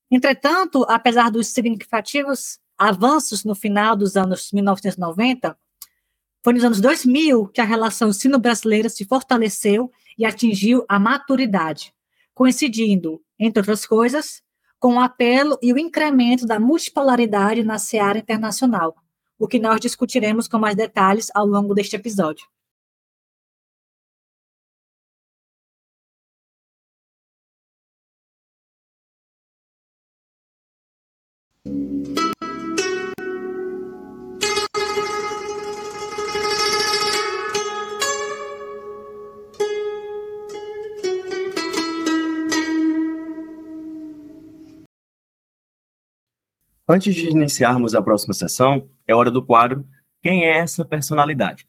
Entretanto, 0.10 0.86
apesar 0.88 1.30
dos 1.30 1.48
significativos 1.48 2.60
avanços 2.78 3.44
no 3.44 3.56
final 3.56 3.96
dos 3.96 4.16
anos 4.16 4.52
1990, 4.52 5.58
foi 6.44 6.54
nos 6.54 6.64
anos 6.64 6.80
2000 6.80 7.48
que 7.48 7.60
a 7.60 7.66
relação 7.66 8.14
sino-brasileira 8.14 8.88
se 8.88 9.04
fortaleceu 9.04 9.92
e 10.18 10.26
atingiu 10.26 10.86
a 10.88 10.98
maturidade, 11.00 11.94
coincidindo, 12.34 13.22
entre 13.38 13.60
outras 13.60 13.86
coisas, 13.86 14.42
com 14.80 14.96
o 14.96 15.00
apelo 15.00 15.58
e 15.62 15.74
o 15.74 15.78
incremento 15.78 16.46
da 16.46 16.60
multipolaridade 16.60 17.64
na 17.64 17.80
seara 17.80 18.20
internacional, 18.20 18.96
o 19.38 19.48
que 19.48 19.60
nós 19.60 19.82
discutiremos 19.82 20.48
com 20.48 20.58
mais 20.58 20.76
detalhes 20.76 21.30
ao 21.34 21.46
longo 21.46 21.74
deste 21.74 21.96
episódio. 21.96 22.46
Antes 46.90 47.16
de 47.16 47.28
iniciarmos 47.28 47.94
a 47.94 48.02
próxima 48.02 48.34
sessão, 48.34 48.88
é 49.06 49.14
hora 49.14 49.30
do 49.30 49.44
quadro 49.44 49.86
Quem 50.24 50.46
é 50.46 50.60
essa 50.60 50.86
personalidade? 50.86 51.68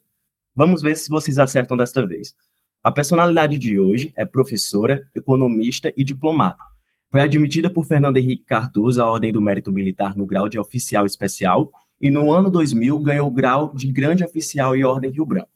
Vamos 0.54 0.80
ver 0.80 0.96
se 0.96 1.10
vocês 1.10 1.40
acertam 1.40 1.76
desta 1.76 2.06
vez. 2.06 2.36
A 2.84 2.92
personalidade 2.92 3.58
de 3.58 3.80
hoje 3.80 4.12
é 4.16 4.24
professora, 4.24 5.04
economista 5.16 5.92
e 5.96 6.04
diplomata. 6.04 6.62
Foi 7.10 7.20
admitida 7.20 7.68
por 7.68 7.84
Fernando 7.84 8.16
Henrique 8.16 8.44
Cardoso 8.44 9.02
à 9.02 9.10
Ordem 9.10 9.32
do 9.32 9.42
Mérito 9.42 9.72
Militar 9.72 10.16
no 10.16 10.24
grau 10.24 10.48
de 10.48 10.56
oficial 10.56 11.04
especial 11.04 11.72
e 12.00 12.12
no 12.12 12.30
ano 12.30 12.48
2000 12.48 12.96
ganhou 13.00 13.26
o 13.26 13.32
grau 13.32 13.74
de 13.74 13.90
grande 13.90 14.22
oficial 14.22 14.76
e 14.76 14.84
Ordem 14.84 15.10
Rio 15.10 15.26
Branco. 15.26 15.50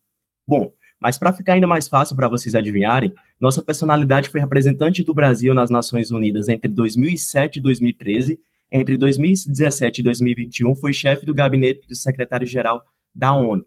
Bom, 0.44 0.72
mas 0.98 1.18
para 1.18 1.32
ficar 1.32 1.52
ainda 1.52 1.68
mais 1.68 1.86
fácil 1.86 2.16
para 2.16 2.26
vocês 2.26 2.56
adivinharem, 2.56 3.14
nossa 3.38 3.62
personalidade 3.62 4.28
foi 4.28 4.40
representante 4.40 5.04
do 5.04 5.14
Brasil 5.14 5.54
nas 5.54 5.70
Nações 5.70 6.10
Unidas 6.10 6.48
entre 6.48 6.68
2007 6.68 7.60
e 7.60 7.62
2013 7.62 8.40
entre 8.72 8.96
2017 8.96 10.00
e 10.00 10.04
2021, 10.04 10.74
foi 10.74 10.92
chefe 10.92 11.26
do 11.26 11.34
gabinete 11.34 11.86
do 11.86 11.94
secretário-geral 11.94 12.82
da 13.14 13.34
ONU. 13.34 13.66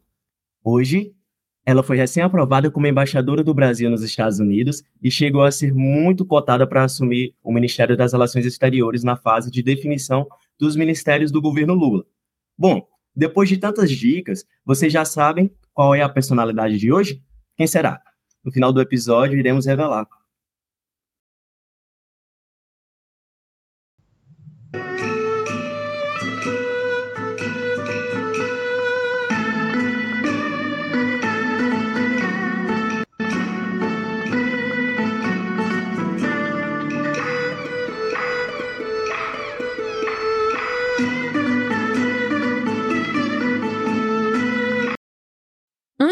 Hoje, 0.63 1.13
ela 1.63 1.83
foi 1.83 1.97
recém-aprovada 1.97 2.71
como 2.71 2.87
embaixadora 2.87 3.43
do 3.43 3.53
Brasil 3.53 3.89
nos 3.89 4.01
Estados 4.01 4.39
Unidos 4.39 4.83
e 5.01 5.11
chegou 5.11 5.43
a 5.43 5.51
ser 5.51 5.73
muito 5.73 6.25
cotada 6.25 6.65
para 6.65 6.83
assumir 6.83 7.35
o 7.43 7.53
Ministério 7.53 7.95
das 7.95 8.13
Relações 8.13 8.45
Exteriores 8.45 9.03
na 9.03 9.15
fase 9.15 9.51
de 9.51 9.61
definição 9.61 10.27
dos 10.59 10.75
ministérios 10.75 11.31
do 11.31 11.41
governo 11.41 11.73
Lula. 11.73 12.03
Bom, 12.57 12.87
depois 13.15 13.47
de 13.47 13.57
tantas 13.57 13.91
dicas, 13.91 14.45
vocês 14.65 14.91
já 14.91 15.05
sabem 15.05 15.51
qual 15.73 15.93
é 15.93 16.01
a 16.01 16.09
personalidade 16.09 16.77
de 16.77 16.91
hoje? 16.91 17.21
Quem 17.55 17.67
será? 17.67 18.01
No 18.43 18.51
final 18.51 18.73
do 18.73 18.81
episódio, 18.81 19.37
iremos 19.37 19.65
revelar. 19.65 20.07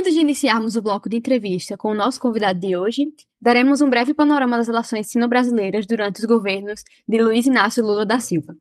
Antes 0.03 0.15
de 0.15 0.19
iniciarmos 0.19 0.75
o 0.75 0.81
bloco 0.81 1.07
de 1.07 1.15
entrevista 1.15 1.77
com 1.77 1.89
o 1.89 1.93
nosso 1.93 2.19
convidado 2.19 2.59
de 2.59 2.75
hoje, 2.75 3.07
daremos 3.41 3.79
um 3.79 3.89
breve 3.89 4.13
panorama 4.13 4.57
das 4.57 4.67
relações 4.67 5.07
sino-brasileiras 5.07 5.85
durante 5.85 6.19
os 6.19 6.25
governos 6.25 6.83
de 7.07 7.23
Luiz 7.23 7.45
Inácio 7.45 7.81
Lula 7.81 8.05
da 8.05 8.19
Silva. 8.19 8.53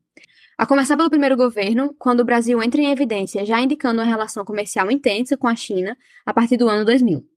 A 0.57 0.65
começar 0.65 0.95
pelo 0.95 1.09
primeiro 1.09 1.35
governo, 1.35 1.93
quando 1.99 2.21
o 2.21 2.23
Brasil 2.23 2.63
entra 2.63 2.79
em 2.79 2.93
evidência, 2.93 3.45
já 3.45 3.59
indicando 3.59 3.99
uma 3.99 4.07
relação 4.07 4.45
comercial 4.45 4.89
intensa 4.89 5.35
com 5.35 5.45
a 5.45 5.53
China 5.53 5.97
a 6.25 6.33
partir 6.33 6.55
do 6.55 6.69
ano 6.69 6.85
2000. 6.85 7.27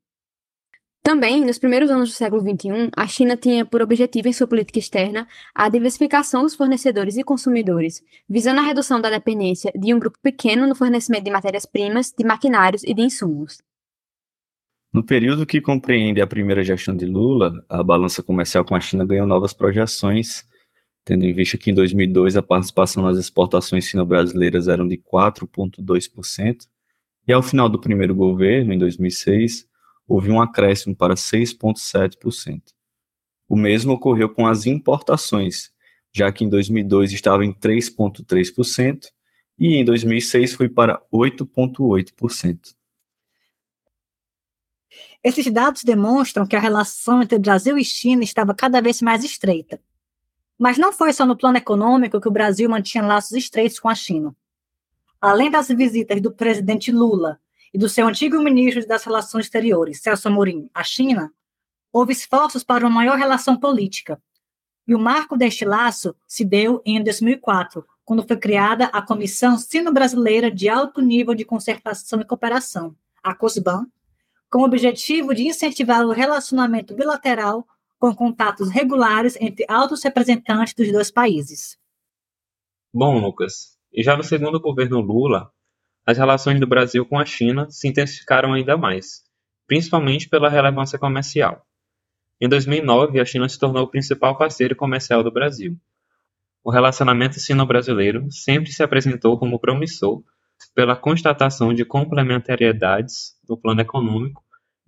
Também, 1.03 1.45
nos 1.45 1.59
primeiros 1.59 1.91
anos 1.91 2.11
do 2.11 2.15
século 2.15 2.43
XXI, 2.43 2.89
a 2.97 3.09
China 3.09 3.37
tinha 3.37 3.67
por 3.67 3.83
objetivo 3.83 4.29
em 4.29 4.33
sua 4.33 4.47
política 4.47 4.79
externa 4.79 5.27
a 5.53 5.69
diversificação 5.69 6.45
dos 6.45 6.55
fornecedores 6.55 7.17
e 7.17 7.25
consumidores, 7.25 8.05
visando 8.29 8.61
a 8.61 8.63
redução 8.63 9.01
da 9.01 9.11
dependência 9.11 9.73
de 9.75 9.93
um 9.93 9.99
grupo 9.99 10.17
pequeno 10.23 10.65
no 10.65 10.77
fornecimento 10.77 11.25
de 11.25 11.33
matérias-primas, 11.33 12.15
de 12.17 12.25
maquinários 12.25 12.85
e 12.85 12.95
de 12.95 13.03
insumos. 13.03 13.59
No 14.97 15.05
período 15.05 15.45
que 15.45 15.61
compreende 15.61 16.23
a 16.23 16.27
primeira 16.27 16.65
gestão 16.65 16.97
de 16.97 17.05
Lula, 17.05 17.63
a 17.69 17.83
balança 17.83 18.23
comercial 18.23 18.65
com 18.65 18.75
a 18.75 18.81
China 18.81 19.05
ganhou 19.05 19.27
novas 19.27 19.53
projeções, 19.53 20.43
tendo 21.05 21.27
em 21.27 21.35
vista 21.35 21.59
que 21.59 21.71
em 21.71 21.75
2002 21.75 22.35
a 22.35 22.43
participação 22.43 23.03
nas 23.03 23.19
exportações 23.19 23.85
sino-brasileiras 23.85 24.69
eram 24.69 24.89
de 24.89 24.97
4,2%, 24.97 26.67
e 27.29 27.33
ao 27.35 27.43
final 27.43 27.69
do 27.69 27.79
primeiro 27.79 28.15
governo, 28.15 28.73
em 28.73 28.79
2006, 28.79 29.69
houve 30.09 30.31
um 30.31 30.41
acréscimo 30.41 30.97
para 30.97 31.13
6,7%. 31.13 32.63
O 33.47 33.55
mesmo 33.55 33.93
ocorreu 33.93 34.31
com 34.31 34.47
as 34.47 34.65
importações, 34.65 35.73
já 36.11 36.33
que 36.33 36.43
em 36.43 36.49
2002 36.49 37.13
estava 37.13 37.45
em 37.45 37.53
3,3% 37.53 39.09
e 39.59 39.75
em 39.75 39.85
2006 39.85 40.55
foi 40.55 40.71
para 40.71 41.03
8,8%. 41.13 42.76
Esses 45.27 45.53
dados 45.53 45.83
demonstram 45.83 46.47
que 46.47 46.55
a 46.55 46.61
relação 46.61 47.21
entre 47.21 47.37
Brasil 47.37 47.77
e 47.77 47.85
China 47.85 48.23
estava 48.23 48.55
cada 48.55 48.81
vez 48.81 49.03
mais 49.03 49.25
estreita. 49.25 49.81
Mas 50.57 50.79
não 50.79 50.93
foi 50.93 51.13
só 51.13 51.27
no 51.27 51.37
plano 51.37 51.59
econômico 51.59 52.21
que 52.21 52.29
o 52.29 52.31
Brasil 52.31 52.71
mantinha 52.71 53.05
laços 53.05 53.33
estreitos 53.33 53.81
com 53.81 53.89
a 53.89 53.95
China. 53.97 54.37
Além 55.21 55.51
das 55.51 55.67
visitas 55.67 56.21
do 56.21 56.31
presidente 56.31 56.93
Lula 56.93 57.41
e 57.75 57.79
do 57.79 57.89
seu 57.89 58.07
antigo 58.07 58.41
ministro 58.41 58.87
das 58.87 59.03
Relações 59.03 59.47
Exteriores, 59.47 60.01
Celso 60.01 60.29
Amorim, 60.29 60.71
à 60.73 60.85
China, 60.85 61.33
houve 61.93 62.13
esforços 62.13 62.63
para 62.63 62.87
uma 62.87 62.95
maior 62.95 63.19
relação 63.19 63.57
política. 63.57 64.23
E 64.87 64.95
o 64.95 64.99
marco 65.01 65.37
deste 65.37 65.65
laço 65.65 66.15
se 66.25 66.45
deu 66.45 66.81
em 66.87 67.03
2004, 67.03 67.85
quando 68.05 68.25
foi 68.25 68.37
criada 68.37 68.85
a 68.93 69.03
Comissão 69.03 69.59
Sino-Brasileira 69.59 70.53
de 70.53 70.69
Alto 70.69 71.01
Nível 71.01 71.35
de 71.35 71.45
Concertação 71.45 72.21
e 72.21 72.25
Cooperação, 72.25 72.95
a 73.25 73.35
COSBAN, 73.35 73.89
com 74.51 74.61
o 74.61 74.65
objetivo 74.65 75.35
de 75.35 75.47
incentivar 75.49 76.05
o 76.05 76.13
relacionamento 76.13 76.95
bilateral 76.95 77.67
com 77.99 78.15
contatos 78.15 78.71
regulares 78.71 79.37
entre 79.41 79.65
altos 79.69 80.03
representantes 80.03 80.75
dos 80.75 80.93
dois 80.93 81.11
países. 81.11 81.79
Bom, 82.93 83.19
Lucas, 83.19 83.77
e 83.93 84.03
já 84.03 84.17
no 84.17 84.23
segundo 84.23 84.61
governo 84.61 85.01
Lula, 85.01 85.51
as 86.07 86.19
relações 86.19 86.61
do 86.61 86.67
Brasil 86.67 87.05
com 87.05 87.19
a 87.19 87.25
China 87.25 87.69
se 87.71 87.89
intensificaram 87.89 88.53
ainda 88.53 88.77
mais, 88.77 89.23
principalmente 89.67 90.29
pela 90.29 90.49
relevância 90.49 90.99
comercial. 90.99 91.67
Em 92.41 92.49
2009, 92.49 93.19
a 93.19 93.25
China 93.25 93.49
se 93.49 93.59
tornou 93.59 93.85
o 93.85 93.91
principal 93.91 94.37
parceiro 94.37 94.77
comercial 94.77 95.23
do 95.25 95.33
Brasil. 95.33 95.77
O 96.63 96.71
relacionamento 96.71 97.41
sino-brasileiro 97.41 98.31
sempre 98.31 98.71
se 98.71 98.83
apresentou 98.83 99.39
como 99.39 99.59
promissor 99.59 100.23
pela 100.75 100.97
constatação 100.97 101.73
de 101.73 101.85
complementariedades 101.85 103.35
no 103.49 103.57
plano 103.57 103.81
econômico 103.81 104.43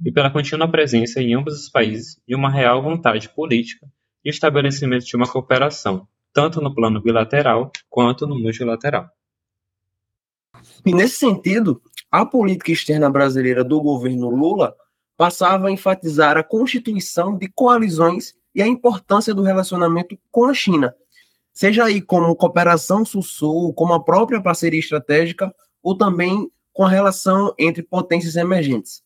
e 0.05 0.13
pela 0.13 0.31
contínua 0.31 0.71
presença 0.71 1.21
em 1.21 1.35
ambos 1.35 1.55
os 1.55 1.69
países 1.69 2.21
de 2.27 2.35
uma 2.35 2.51
real 2.51 2.83
vontade 2.83 3.29
política 3.29 3.87
de 4.25 4.31
estabelecimento 4.31 5.05
de 5.05 5.17
uma 5.17 5.27
cooperação, 5.27 6.07
tanto 6.33 6.61
no 6.61 6.75
plano 6.75 7.01
bilateral 7.01 7.73
quanto 7.89 8.27
no 8.27 8.39
multilateral. 8.39 9.09
E 10.85 10.93
nesse 10.93 11.17
sentido, 11.17 11.81
a 12.11 12.25
política 12.25 12.73
externa 12.73 13.11
brasileira 13.11 13.65
do 13.65 13.81
governo 13.81 14.31
Lula 14.31 14.75
passava 15.17 15.69
a 15.69 15.71
enfatizar 15.71 16.37
a 16.37 16.45
constituição 16.45 17.37
de 17.37 17.49
coalizões 17.49 18.35
e 18.55 18.63
a 18.63 18.67
importância 18.67 19.35
do 19.35 19.43
relacionamento 19.43 20.19
com 20.31 20.45
a 20.45 20.55
China, 20.55 20.95
seja 21.59 21.87
aí 21.87 22.00
como 22.00 22.37
cooperação 22.37 23.05
sul-sul, 23.05 23.75
como 23.75 23.93
a 23.93 24.00
própria 24.00 24.41
parceria 24.41 24.79
estratégica, 24.79 25.52
ou 25.82 25.99
também 25.99 26.49
com 26.73 26.85
a 26.85 26.89
relação 26.89 27.52
entre 27.59 27.82
potências 27.82 28.37
emergentes. 28.37 29.02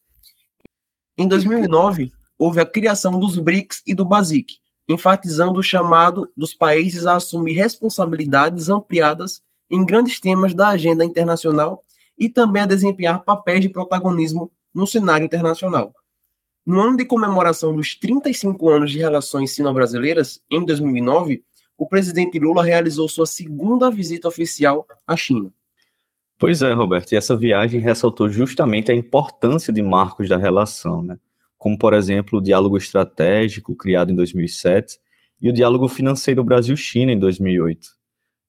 Em 1.17 1.27
2009, 1.27 2.13
houve 2.39 2.61
a 2.61 2.67
criação 2.67 3.19
dos 3.19 3.39
BRICS 3.39 3.83
e 3.87 3.95
do 3.95 4.05
BASIC, 4.05 4.59
enfatizando 4.87 5.61
o 5.61 5.63
chamado 5.63 6.31
dos 6.37 6.53
países 6.53 7.07
a 7.07 7.17
assumir 7.17 7.55
responsabilidades 7.55 8.69
ampliadas 8.69 9.43
em 9.71 9.83
grandes 9.83 10.21
temas 10.21 10.53
da 10.53 10.69
agenda 10.69 11.07
internacional 11.07 11.83
e 12.19 12.29
também 12.29 12.65
a 12.65 12.67
desempenhar 12.67 13.25
papéis 13.25 13.63
de 13.63 13.71
protagonismo 13.71 14.53
no 14.75 14.87
cenário 14.87 15.25
internacional. 15.25 15.95
No 16.67 16.83
ano 16.83 16.99
de 16.99 17.07
comemoração 17.07 17.75
dos 17.75 17.95
35 17.95 18.69
anos 18.69 18.91
de 18.91 18.99
relações 18.99 19.55
sino-brasileiras, 19.55 20.39
em 20.51 20.63
2009, 20.63 21.43
o 21.77 21.87
presidente 21.89 22.39
Lula 22.39 22.65
realizou 22.65 23.09
sua 23.09 23.27
segunda 23.27 23.91
visita 23.91 24.29
oficial 24.29 24.87
à 25.07 25.17
China. 25.17 25.53
Pois 26.39 26.61
é, 26.63 26.73
Roberto, 26.73 27.13
e 27.13 27.17
essa 27.17 27.37
viagem 27.37 27.81
ressaltou 27.81 28.29
justamente 28.29 28.91
a 28.91 28.95
importância 28.95 29.73
de 29.73 29.81
marcos 29.83 30.29
da 30.29 30.37
relação, 30.37 31.03
né? 31.03 31.19
como, 31.57 31.79
por 31.79 31.95
exemplo, 31.95 32.41
o 32.41 32.43
diálogo 32.43 32.77
estratégico 32.77 33.77
criado 33.77 34.11
em 34.11 34.17
2007 34.17 34.99
e 35.41 35.49
o 35.49 35.53
diálogo 35.53 35.87
financeiro 35.87 36.43
Brasil-China 36.43 37.13
em 37.13 37.19
2008. 37.21 37.87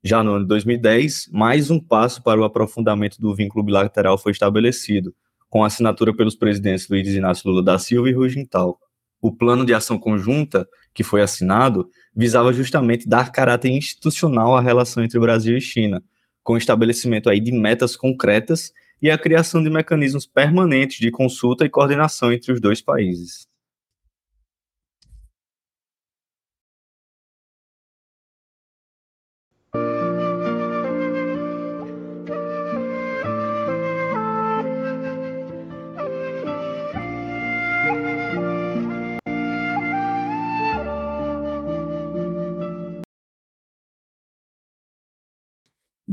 Já 0.04 0.24
no 0.24 0.32
ano 0.32 0.42
de 0.42 0.48
2010, 0.48 1.30
mais 1.32 1.70
um 1.70 1.80
passo 1.80 2.24
para 2.24 2.42
o 2.42 2.44
aprofundamento 2.44 3.22
do 3.22 3.36
vínculo 3.36 3.64
bilateral 3.64 4.18
foi 4.18 4.32
estabelecido, 4.32 5.14
com 5.48 5.64
assinatura 5.64 6.12
pelos 6.12 6.36
presidentes 6.36 6.90
Luiz 6.90 7.08
Inácio 7.08 7.48
Lula 7.48 7.62
da 7.62 7.78
Silva 7.78 8.10
e 8.10 8.14
Rugental. 8.14 8.80
O 9.24 9.32
plano 9.32 9.66
de 9.66 9.74
ação 9.74 9.98
conjunta, 9.98 10.68
que 10.94 11.02
foi 11.02 11.22
assinado, 11.22 11.90
visava 12.14 12.52
justamente 12.52 13.08
dar 13.08 13.32
caráter 13.32 13.70
institucional 13.70 14.54
à 14.58 14.60
relação 14.60 15.02
entre 15.02 15.18
Brasil 15.18 15.56
e 15.56 15.62
China, 15.62 16.04
com 16.44 16.56
o 16.56 16.58
estabelecimento 16.58 17.30
aí 17.30 17.40
de 17.40 17.54
metas 17.54 17.96
concretas 17.96 18.74
e 19.02 19.10
a 19.10 19.18
criação 19.18 19.64
de 19.64 19.70
mecanismos 19.70 20.26
permanentes 20.26 20.98
de 21.00 21.10
consulta 21.10 21.64
e 21.64 21.70
coordenação 21.70 22.34
entre 22.34 22.52
os 22.52 22.60
dois 22.60 22.82
países. 22.82 23.48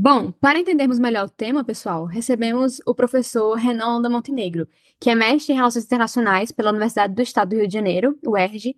Bom, 0.03 0.31
para 0.31 0.57
entendermos 0.57 0.97
melhor 0.97 1.27
o 1.27 1.29
tema, 1.29 1.63
pessoal, 1.63 2.05
recebemos 2.05 2.81
o 2.87 2.95
professor 2.95 3.53
Renan 3.53 4.01
da 4.01 4.09
Montenegro, 4.09 4.67
que 4.99 5.11
é 5.11 5.13
mestre 5.13 5.53
em 5.53 5.55
Relações 5.55 5.85
Internacionais 5.85 6.51
pela 6.51 6.71
Universidade 6.71 7.13
do 7.13 7.21
Estado 7.21 7.49
do 7.49 7.57
Rio 7.57 7.67
de 7.67 7.73
Janeiro, 7.75 8.17
UERJ, 8.25 8.75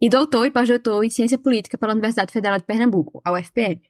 e 0.00 0.08
doutor 0.08 0.46
e 0.46 0.52
pós-doutor 0.52 1.02
em 1.02 1.10
Ciência 1.10 1.36
Política 1.36 1.76
pela 1.76 1.94
Universidade 1.94 2.32
Federal 2.32 2.58
de 2.58 2.64
Pernambuco, 2.64 3.20
a 3.24 3.32
UFPE. 3.32 3.82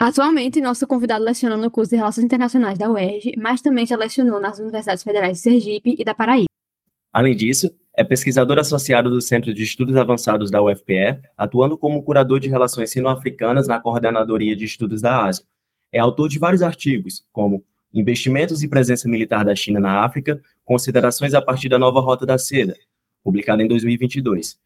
Atualmente, 0.00 0.58
nosso 0.58 0.86
convidado 0.86 1.22
leciona 1.22 1.58
no 1.58 1.70
curso 1.70 1.90
de 1.90 1.96
Relações 1.96 2.24
Internacionais 2.24 2.78
da 2.78 2.90
UERJ, 2.90 3.34
mas 3.36 3.60
também 3.60 3.84
já 3.84 3.94
lecionou 3.94 4.40
nas 4.40 4.58
Universidades 4.58 5.04
Federais 5.04 5.36
de 5.36 5.42
Sergipe 5.42 5.96
e 5.98 6.02
da 6.02 6.14
Paraíba. 6.14 6.46
Além 7.12 7.36
disso, 7.36 7.70
é 7.96 8.04
pesquisador 8.04 8.58
associado 8.58 9.08
do 9.08 9.22
Centro 9.22 9.54
de 9.54 9.62
Estudos 9.62 9.96
Avançados 9.96 10.50
da 10.50 10.62
UFPE, 10.62 11.18
atuando 11.34 11.78
como 11.78 12.02
curador 12.02 12.38
de 12.38 12.46
relações 12.46 12.90
sino-africanas 12.90 13.66
na 13.66 13.80
Coordenadoria 13.80 14.54
de 14.54 14.66
Estudos 14.66 15.00
da 15.00 15.24
Ásia. 15.24 15.46
É 15.90 15.98
autor 15.98 16.28
de 16.28 16.38
vários 16.38 16.60
artigos, 16.60 17.24
como 17.32 17.64
Investimentos 17.94 18.62
e 18.62 18.68
Presença 18.68 19.08
Militar 19.08 19.46
da 19.46 19.54
China 19.54 19.80
na 19.80 20.04
África, 20.04 20.38
Considerações 20.62 21.32
a 21.32 21.40
partir 21.40 21.70
da 21.70 21.78
Nova 21.78 22.00
Rota 22.00 22.26
da 22.26 22.36
Seda, 22.36 22.76
publicado 23.24 23.62
em 23.62 23.68
2022, 23.68 24.58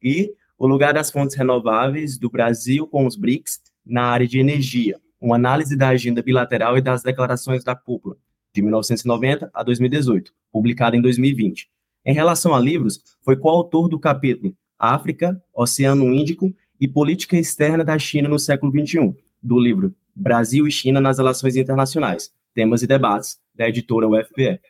e 0.00 0.32
O 0.56 0.66
Lugar 0.68 0.94
das 0.94 1.10
Fontes 1.10 1.34
Renováveis 1.34 2.16
do 2.16 2.30
Brasil 2.30 2.86
com 2.86 3.04
os 3.04 3.16
BRICS 3.16 3.62
na 3.84 4.02
área 4.02 4.28
de 4.28 4.38
energia, 4.38 5.00
uma 5.20 5.34
análise 5.34 5.76
da 5.76 5.88
agenda 5.88 6.22
bilateral 6.22 6.78
e 6.78 6.80
das 6.80 7.02
declarações 7.02 7.64
da 7.64 7.74
cúpula, 7.74 8.16
de 8.54 8.62
1990 8.62 9.50
a 9.52 9.62
2018, 9.64 10.32
publicado 10.52 10.94
em 10.94 11.00
2020. 11.00 11.68
Em 12.06 12.14
relação 12.14 12.54
a 12.54 12.60
livros, 12.60 13.02
foi 13.20 13.36
coautor 13.36 13.88
do 13.88 13.98
capítulo 13.98 14.56
África, 14.78 15.42
Oceano 15.52 16.14
Índico 16.14 16.54
e 16.80 16.86
Política 16.86 17.36
Externa 17.36 17.84
da 17.84 17.98
China 17.98 18.28
no 18.28 18.38
século 18.38 18.70
XXI, 18.70 19.12
do 19.42 19.58
livro 19.58 19.92
Brasil 20.14 20.68
e 20.68 20.70
China 20.70 21.00
nas 21.00 21.18
Relações 21.18 21.56
Internacionais, 21.56 22.32
Temas 22.54 22.82
e 22.82 22.86
Debates, 22.86 23.40
da 23.52 23.68
editora 23.68 24.06
UFPE. 24.06 24.60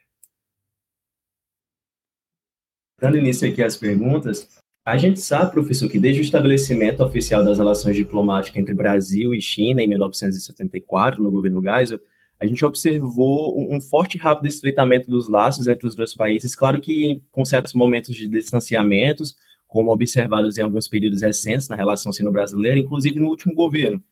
Dando 2.99 3.19
início 3.19 3.47
aqui 3.47 3.63
às 3.63 3.77
perguntas, 3.77 4.49
A 4.89 4.97
gente 4.97 5.19
sabe, 5.19 5.51
professor, 5.51 5.91
que 5.91 5.99
desde 5.99 6.21
o 6.21 6.23
estabelecimento 6.23 7.03
oficial 7.03 7.45
das 7.45 7.59
relações 7.59 7.97
diplomáticas 7.97 8.63
entre 8.63 8.73
Brasil 8.73 9.35
e 9.35 9.43
China 9.43 9.83
em 9.83 9.89
1974, 9.89 11.21
no 11.21 11.29
governo 11.29 11.61
Geisel, 11.61 11.99
a 12.39 12.47
gente 12.47 12.65
observou 12.65 13.59
um 13.73 13.81
forte 13.81 14.17
e 14.17 14.21
rápido 14.21 14.47
estreitamento 14.47 15.11
dos 15.11 15.29
laços 15.29 15.67
entre 15.67 15.87
os 15.87 15.95
dois 15.95 16.15
países, 16.15 16.55
claro 16.55 16.81
que 16.81 17.23
com 17.31 17.45
certos 17.45 17.73
momentos 17.73 18.15
de 18.15 18.29
distanciamentos, 18.29 19.35
como 19.67 19.91
observados 19.91 20.59
em 20.59 20.63
alguns 20.63 20.87
períodos 20.87 21.23
recentes 21.23 21.69
na 21.69 21.77
relação 21.77 22.13
sino-brasileira, 22.13 22.79
inclusive 22.79 23.19
no 23.19 23.29
último 23.29 23.55
governo. 23.55 24.03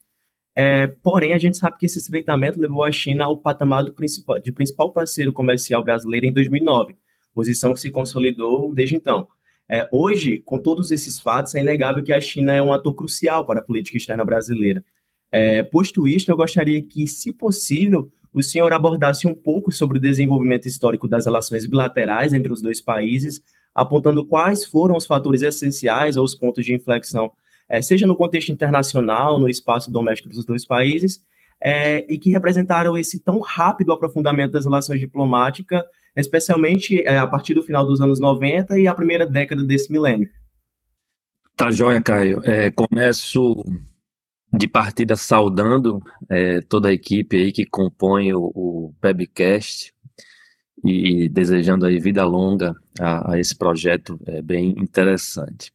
É, 0.56 0.86
porém, 0.86 1.32
a 1.32 1.38
gente 1.38 1.56
sabe 1.56 1.76
que 1.78 1.86
esse 1.86 1.98
estreitamento 1.98 2.60
levou 2.60 2.84
a 2.84 2.92
China 2.92 3.24
ao 3.24 3.36
patamar 3.36 3.90
principal, 3.90 4.38
de 4.38 4.52
principal 4.52 4.92
parceiro 4.92 5.32
comercial 5.32 5.82
brasileiro 5.82 6.26
em 6.26 6.32
2009, 6.32 6.96
posição 7.34 7.74
que 7.74 7.80
se 7.80 7.90
consolidou 7.90 8.72
desde 8.72 8.94
então. 8.94 9.26
É, 9.68 9.88
hoje, 9.90 10.38
com 10.44 10.58
todos 10.58 10.90
esses 10.90 11.18
fatos, 11.18 11.54
é 11.54 11.60
inegável 11.60 12.04
que 12.04 12.12
a 12.12 12.20
China 12.20 12.52
é 12.52 12.62
um 12.62 12.72
ator 12.72 12.94
crucial 12.94 13.44
para 13.44 13.60
a 13.60 13.62
política 13.62 13.96
externa 13.96 14.24
brasileira. 14.24 14.84
É, 15.34 15.62
posto 15.62 16.06
isto, 16.06 16.30
eu 16.30 16.36
gostaria 16.36 16.80
que, 16.80 17.06
se 17.06 17.32
possível, 17.32 18.08
o 18.32 18.42
senhor 18.42 18.72
abordasse 18.72 19.26
um 19.26 19.34
pouco 19.34 19.72
sobre 19.72 19.98
o 19.98 20.00
desenvolvimento 20.00 20.66
histórico 20.66 21.08
das 21.08 21.26
relações 21.26 21.66
bilaterais 21.66 22.32
entre 22.32 22.52
os 22.52 22.62
dois 22.62 22.80
países, 22.80 23.42
apontando 23.74 24.24
quais 24.24 24.64
foram 24.64 24.96
os 24.96 25.06
fatores 25.06 25.42
essenciais 25.42 26.16
ou 26.16 26.24
os 26.24 26.34
pontos 26.34 26.64
de 26.64 26.72
inflexão, 26.72 27.32
é, 27.68 27.82
seja 27.82 28.06
no 28.06 28.14
contexto 28.14 28.52
internacional, 28.52 29.38
no 29.38 29.48
espaço 29.48 29.90
doméstico 29.90 30.28
dos 30.28 30.44
dois 30.44 30.64
países, 30.64 31.20
é, 31.60 32.04
e 32.12 32.18
que 32.18 32.30
representaram 32.30 32.96
esse 32.96 33.18
tão 33.18 33.40
rápido 33.40 33.92
aprofundamento 33.92 34.52
das 34.52 34.64
relações 34.64 35.00
diplomáticas 35.00 35.82
especialmente 36.16 37.02
é, 37.02 37.18
a 37.18 37.26
partir 37.26 37.54
do 37.54 37.62
final 37.62 37.84
dos 37.84 38.00
anos 38.00 38.20
90 38.20 38.78
e 38.78 38.86
a 38.86 38.94
primeira 38.94 39.26
década 39.26 39.64
desse 39.64 39.90
milênio. 39.90 40.28
Tá 41.56 41.70
joia, 41.70 42.00
Caio. 42.00 42.40
É, 42.44 42.70
começo 42.70 43.64
de 44.56 44.68
partida 44.68 45.16
saudando 45.16 46.02
é, 46.28 46.60
toda 46.60 46.88
a 46.88 46.92
equipe 46.92 47.36
aí 47.36 47.52
que 47.52 47.66
compõe 47.66 48.32
o, 48.32 48.52
o 48.54 48.94
Webcast 49.02 49.92
e 50.84 51.28
desejando 51.28 51.86
aí 51.86 51.98
vida 51.98 52.24
longa 52.24 52.74
a, 53.00 53.32
a 53.32 53.38
esse 53.38 53.56
projeto 53.56 54.18
é, 54.26 54.42
bem 54.42 54.70
interessante. 54.78 55.72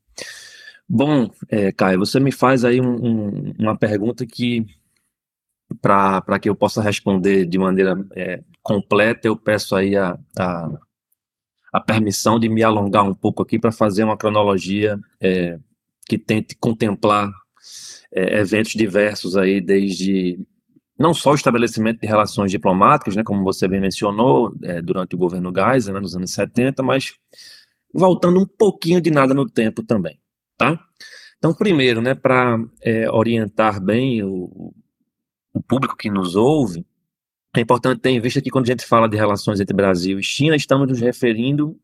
Bom, 0.87 1.29
é, 1.49 1.71
Caio, 1.71 1.99
você 1.99 2.19
me 2.19 2.31
faz 2.31 2.63
aí 2.63 2.79
um, 2.79 2.95
um, 3.05 3.53
uma 3.59 3.77
pergunta 3.77 4.25
que 4.25 4.65
para 5.81 6.39
que 6.39 6.49
eu 6.49 6.55
possa 6.55 6.81
responder 6.81 7.45
de 7.45 7.59
maneira 7.59 7.95
é, 8.15 8.41
completa, 8.63 9.27
eu 9.27 9.35
peço 9.35 9.75
aí 9.75 9.95
a, 9.95 10.17
a, 10.37 10.69
a, 11.71 11.79
permissão 11.79 12.39
de 12.39 12.49
me 12.49 12.63
alongar 12.63 13.03
um 13.03 13.13
pouco 13.13 13.43
aqui 13.43 13.59
para 13.59 13.71
fazer 13.71 14.03
uma 14.03 14.17
cronologia 14.17 14.99
é, 15.21 15.59
que 16.07 16.17
tente 16.17 16.55
contemplar 16.55 17.29
é, 18.13 18.39
eventos 18.39 18.73
diversos 18.73 19.37
aí, 19.37 19.61
desde 19.61 20.39
não 20.97 21.13
só 21.13 21.31
o 21.31 21.35
estabelecimento 21.35 22.01
de 22.01 22.07
relações 22.07 22.51
diplomáticas, 22.51 23.15
né, 23.15 23.23
como 23.23 23.43
você 23.43 23.67
bem 23.67 23.79
mencionou, 23.79 24.53
é, 24.63 24.81
durante 24.81 25.15
o 25.15 25.17
governo 25.17 25.53
Geisel, 25.55 25.93
né, 25.93 25.99
nos 26.01 26.15
anos 26.15 26.31
70, 26.31 26.83
mas 26.83 27.13
voltando 27.93 28.39
um 28.39 28.45
pouquinho 28.45 28.99
de 28.99 29.09
nada 29.09 29.33
no 29.33 29.49
tempo 29.49 29.81
também, 29.81 30.19
tá? 30.57 30.77
Então, 31.37 31.53
primeiro, 31.53 32.01
né, 32.01 32.13
para 32.13 32.59
é, 32.81 33.09
orientar 33.09 33.81
bem 33.81 34.21
o, 34.23 34.73
o 35.53 35.61
público 35.61 35.95
que 35.95 36.09
nos 36.09 36.35
ouve, 36.35 36.85
é 37.55 37.61
importante 37.61 38.01
ter 38.01 38.09
em 38.09 38.19
vista 38.19 38.41
que 38.41 38.49
quando 38.49 38.65
a 38.65 38.71
gente 38.71 38.85
fala 38.85 39.07
de 39.07 39.15
relações 39.15 39.59
entre 39.59 39.75
Brasil 39.75 40.19
e 40.19 40.23
China, 40.23 40.55
estamos 40.55 40.87
nos 40.87 40.99
referindo 40.99 41.79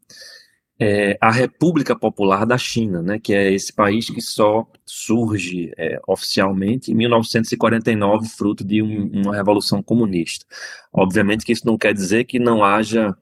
é, 0.79 1.17
à 1.21 1.31
República 1.31 1.97
Popular 1.97 2.45
da 2.45 2.57
China, 2.57 3.01
né, 3.01 3.19
que 3.19 3.33
é 3.33 3.51
esse 3.51 3.71
país 3.71 4.09
que 4.09 4.21
só 4.21 4.67
surge 4.85 5.71
é, 5.77 5.99
oficialmente 6.07 6.91
em 6.91 6.95
1949, 6.95 8.27
fruto 8.27 8.63
de 8.63 8.81
um, 8.81 9.07
uma 9.21 9.35
revolução 9.35 9.81
comunista. 9.81 10.45
Obviamente 10.91 11.45
que 11.45 11.53
isso 11.53 11.65
não 11.65 11.77
quer 11.77 11.93
dizer 11.93 12.25
que 12.25 12.39
não 12.39 12.63
haja 12.63 13.15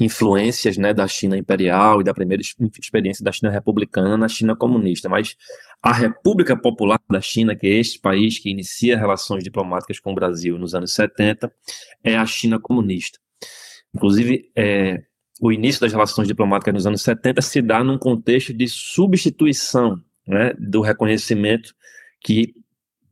influências 0.00 0.76
né, 0.76 0.92
da 0.92 1.06
China 1.06 1.36
imperial 1.36 2.00
e 2.00 2.04
da 2.04 2.12
primeira 2.12 2.42
experiência 2.42 3.24
da 3.24 3.30
China 3.30 3.50
republicana 3.50 4.16
na 4.16 4.26
China 4.26 4.56
comunista, 4.56 5.08
mas 5.08 5.36
a 5.82 5.92
República 5.92 6.56
Popular 6.56 6.98
da 7.08 7.20
China, 7.20 7.54
que 7.54 7.66
é 7.66 7.74
este 7.74 8.00
país 8.00 8.38
que 8.38 8.50
inicia 8.50 8.98
relações 8.98 9.44
diplomáticas 9.44 10.00
com 10.00 10.12
o 10.12 10.14
Brasil 10.14 10.58
nos 10.58 10.74
anos 10.74 10.92
70, 10.94 11.52
é 12.02 12.16
a 12.16 12.26
China 12.26 12.58
comunista. 12.58 13.20
Inclusive, 13.94 14.50
é, 14.56 15.04
o 15.40 15.52
início 15.52 15.80
das 15.80 15.92
relações 15.92 16.28
diplomáticas 16.28 16.74
nos 16.74 16.86
anos 16.86 17.02
70 17.02 17.42
se 17.42 17.60
dá 17.60 17.82
num 17.82 17.98
contexto 17.98 18.52
de 18.52 18.68
substituição 18.68 20.00
né, 20.26 20.54
do 20.58 20.80
reconhecimento 20.80 21.74
que 22.20 22.54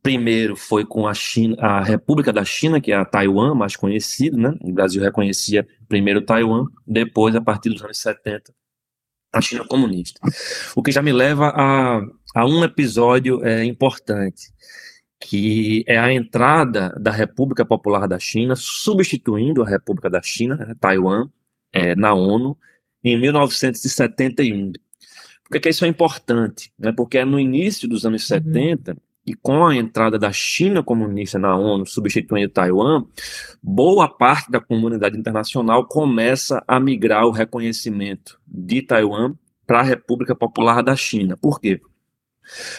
Primeiro 0.03 0.57
foi 0.57 0.85
com 0.85 1.07
a 1.07 1.15
China, 1.15 1.57
a 1.61 1.81
República 1.81 2.33
da 2.33 2.45
China, 2.45 2.81
que 2.81 2.91
é 2.91 2.97
a 2.97 3.05
Taiwan, 3.05 3.55
mais 3.55 3.77
conhecido, 3.77 4.37
né? 4.37 4.53
O 4.61 4.73
Brasil 4.73 5.01
reconhecia 5.01 5.65
primeiro 5.89 6.21
Taiwan, 6.21 6.67
depois, 6.85 7.37
a 7.37 7.41
partir 7.41 7.71
dos 7.71 7.85
anos 7.85 7.99
70, 7.99 8.53
a 9.33 9.41
China 9.41 9.65
comunista. 9.65 10.21
O 10.75 10.83
que 10.83 10.91
já 10.91 11.01
me 11.01 11.13
leva 11.13 11.53
a, 11.55 12.01
a 12.35 12.45
um 12.45 12.65
episódio 12.65 13.47
é, 13.47 13.65
importante, 13.65 14.53
que 15.21 15.85
é 15.87 15.97
a 15.97 16.13
entrada 16.13 16.89
da 17.01 17.13
República 17.13 17.65
Popular 17.65 18.09
da 18.09 18.19
China, 18.19 18.57
substituindo 18.57 19.63
a 19.63 19.69
República 19.69 20.11
da 20.11 20.21
China, 20.21 20.57
né, 20.57 20.75
Taiwan, 20.81 21.29
é, 21.73 21.95
na 21.95 22.15
ONU, 22.15 22.57
em 23.03 23.19
1971. 23.19 24.73
Por 25.45 25.61
que, 25.61 25.69
isso 25.69 25.85
é 25.85 25.89
importante? 25.89 26.73
Né? 26.79 26.93
Porque 26.93 27.19
é 27.19 27.25
no 27.25 27.39
início 27.39 27.89
dos 27.89 28.07
anos 28.07 28.23
uhum. 28.31 28.39
70 28.39 28.97
e 29.25 29.35
com 29.35 29.65
a 29.65 29.77
entrada 29.77 30.19
da 30.19 30.33
China 30.33 30.83
comunista 30.83 31.39
na 31.39 31.57
ONU, 31.57 31.87
substituindo 31.87 32.49
Taiwan, 32.49 33.05
boa 33.63 34.09
parte 34.09 34.51
da 34.51 34.61
comunidade 34.61 35.17
internacional 35.17 35.87
começa 35.87 36.63
a 36.67 36.81
migrar 36.81 37.25
o 37.27 37.31
reconhecimento 37.31 38.41
de 38.47 38.83
Taiwan 38.83 39.35
para 39.67 39.81
a 39.81 39.85
República 39.85 40.35
Popular 40.35 40.83
da 40.83 40.97
China. 40.97 41.37
Por 41.37 41.61
quê? 41.61 41.81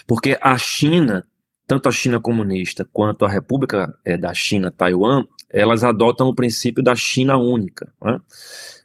Porque 0.05 0.37
a 0.41 0.57
China, 0.57 1.25
tanto 1.65 1.87
a 1.87 1.91
China 1.91 2.19
comunista 2.19 2.87
quanto 2.91 3.23
a 3.23 3.29
República 3.29 3.97
é, 4.03 4.17
da 4.17 4.33
China, 4.33 4.69
Taiwan, 4.69 5.25
elas 5.49 5.83
adotam 5.83 6.27
o 6.27 6.35
princípio 6.35 6.83
da 6.83 6.95
China 6.95 7.37
única. 7.37 7.93
Né? 8.03 8.19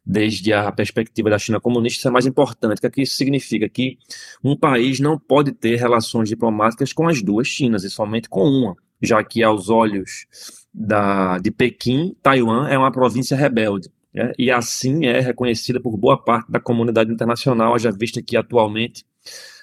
Desde 0.08 0.54
a 0.54 0.72
perspectiva 0.72 1.28
da 1.28 1.38
China 1.38 1.60
comunista, 1.60 1.98
isso 1.98 2.08
é 2.08 2.10
mais 2.10 2.24
importante. 2.24 2.84
O 2.84 2.90
que 2.90 3.02
isso 3.02 3.14
significa? 3.14 3.68
Que 3.68 3.98
um 4.42 4.56
país 4.56 4.98
não 4.98 5.18
pode 5.18 5.52
ter 5.52 5.76
relações 5.76 6.30
diplomáticas 6.30 6.94
com 6.94 7.06
as 7.06 7.20
duas 7.20 7.46
Chinas, 7.46 7.84
e 7.84 7.90
somente 7.90 8.26
com 8.26 8.42
uma, 8.42 8.74
já 9.02 9.22
que, 9.22 9.42
aos 9.42 9.68
olhos 9.68 10.26
da, 10.72 11.36
de 11.38 11.50
Pequim, 11.50 12.16
Taiwan 12.22 12.68
é 12.68 12.78
uma 12.78 12.90
província 12.90 13.36
rebelde. 13.36 13.90
Né? 14.14 14.32
E 14.38 14.50
assim 14.50 15.04
é 15.04 15.20
reconhecida 15.20 15.78
por 15.78 15.94
boa 15.98 16.16
parte 16.16 16.50
da 16.50 16.58
comunidade 16.58 17.12
internacional, 17.12 17.78
já 17.78 17.90
vista 17.90 18.22
que 18.22 18.34
atualmente 18.34 19.04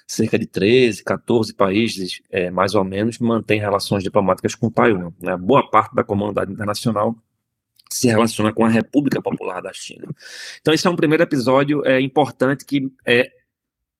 cerca 0.06 0.38
de 0.38 0.46
13, 0.46 1.02
14 1.02 1.52
países, 1.54 2.22
é, 2.30 2.48
mais 2.52 2.76
ou 2.76 2.84
menos, 2.84 3.18
mantêm 3.18 3.58
relações 3.58 4.04
diplomáticas 4.04 4.54
com 4.54 4.70
Taiwan. 4.70 5.10
Né? 5.20 5.36
Boa 5.36 5.68
parte 5.68 5.92
da 5.96 6.04
comunidade 6.04 6.52
internacional 6.52 7.16
se 7.96 8.08
relaciona 8.08 8.52
com 8.52 8.64
a 8.64 8.68
República 8.68 9.20
Popular 9.22 9.60
da 9.60 9.72
China. 9.72 10.06
Então, 10.60 10.72
esse 10.72 10.86
é 10.86 10.90
um 10.90 10.96
primeiro 10.96 11.22
episódio 11.22 11.84
é, 11.86 12.00
importante 12.00 12.64
que 12.64 12.90
é, 13.06 13.30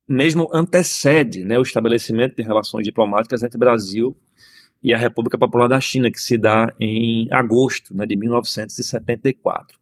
mesmo 0.09 0.49
antecede 0.53 1.45
né, 1.45 1.59
o 1.59 1.63
estabelecimento 1.63 2.37
de 2.37 2.43
relações 2.43 2.85
diplomáticas 2.85 3.43
entre 3.43 3.59
Brasil 3.59 4.17
e 4.83 4.93
a 4.95 4.99
República 4.99 5.39
Popular 5.39 5.69
da 5.69 5.81
China, 5.81 6.11
que 6.11 6.21
se 6.21 6.37
dá 6.37 6.73
em 6.79 7.29
agosto 7.33 7.95
né, 7.97 8.07
de 8.07 8.17
1974. 8.17 9.79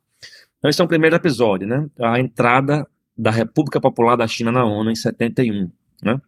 Então, 0.59 0.71
esse 0.71 0.81
é 0.81 0.85
um 0.85 0.89
primeiro 0.89 1.17
episódio, 1.17 1.67
né, 1.67 1.89
a 2.01 2.19
entrada 2.19 2.87
da 3.17 3.31
República 3.31 3.81
Popular 3.81 4.17
da 4.17 4.27
China 4.27 4.51
na 4.51 4.65
ONU 4.65 4.91
em 4.91 4.95
71. 4.95 5.71
Né? 6.03 6.21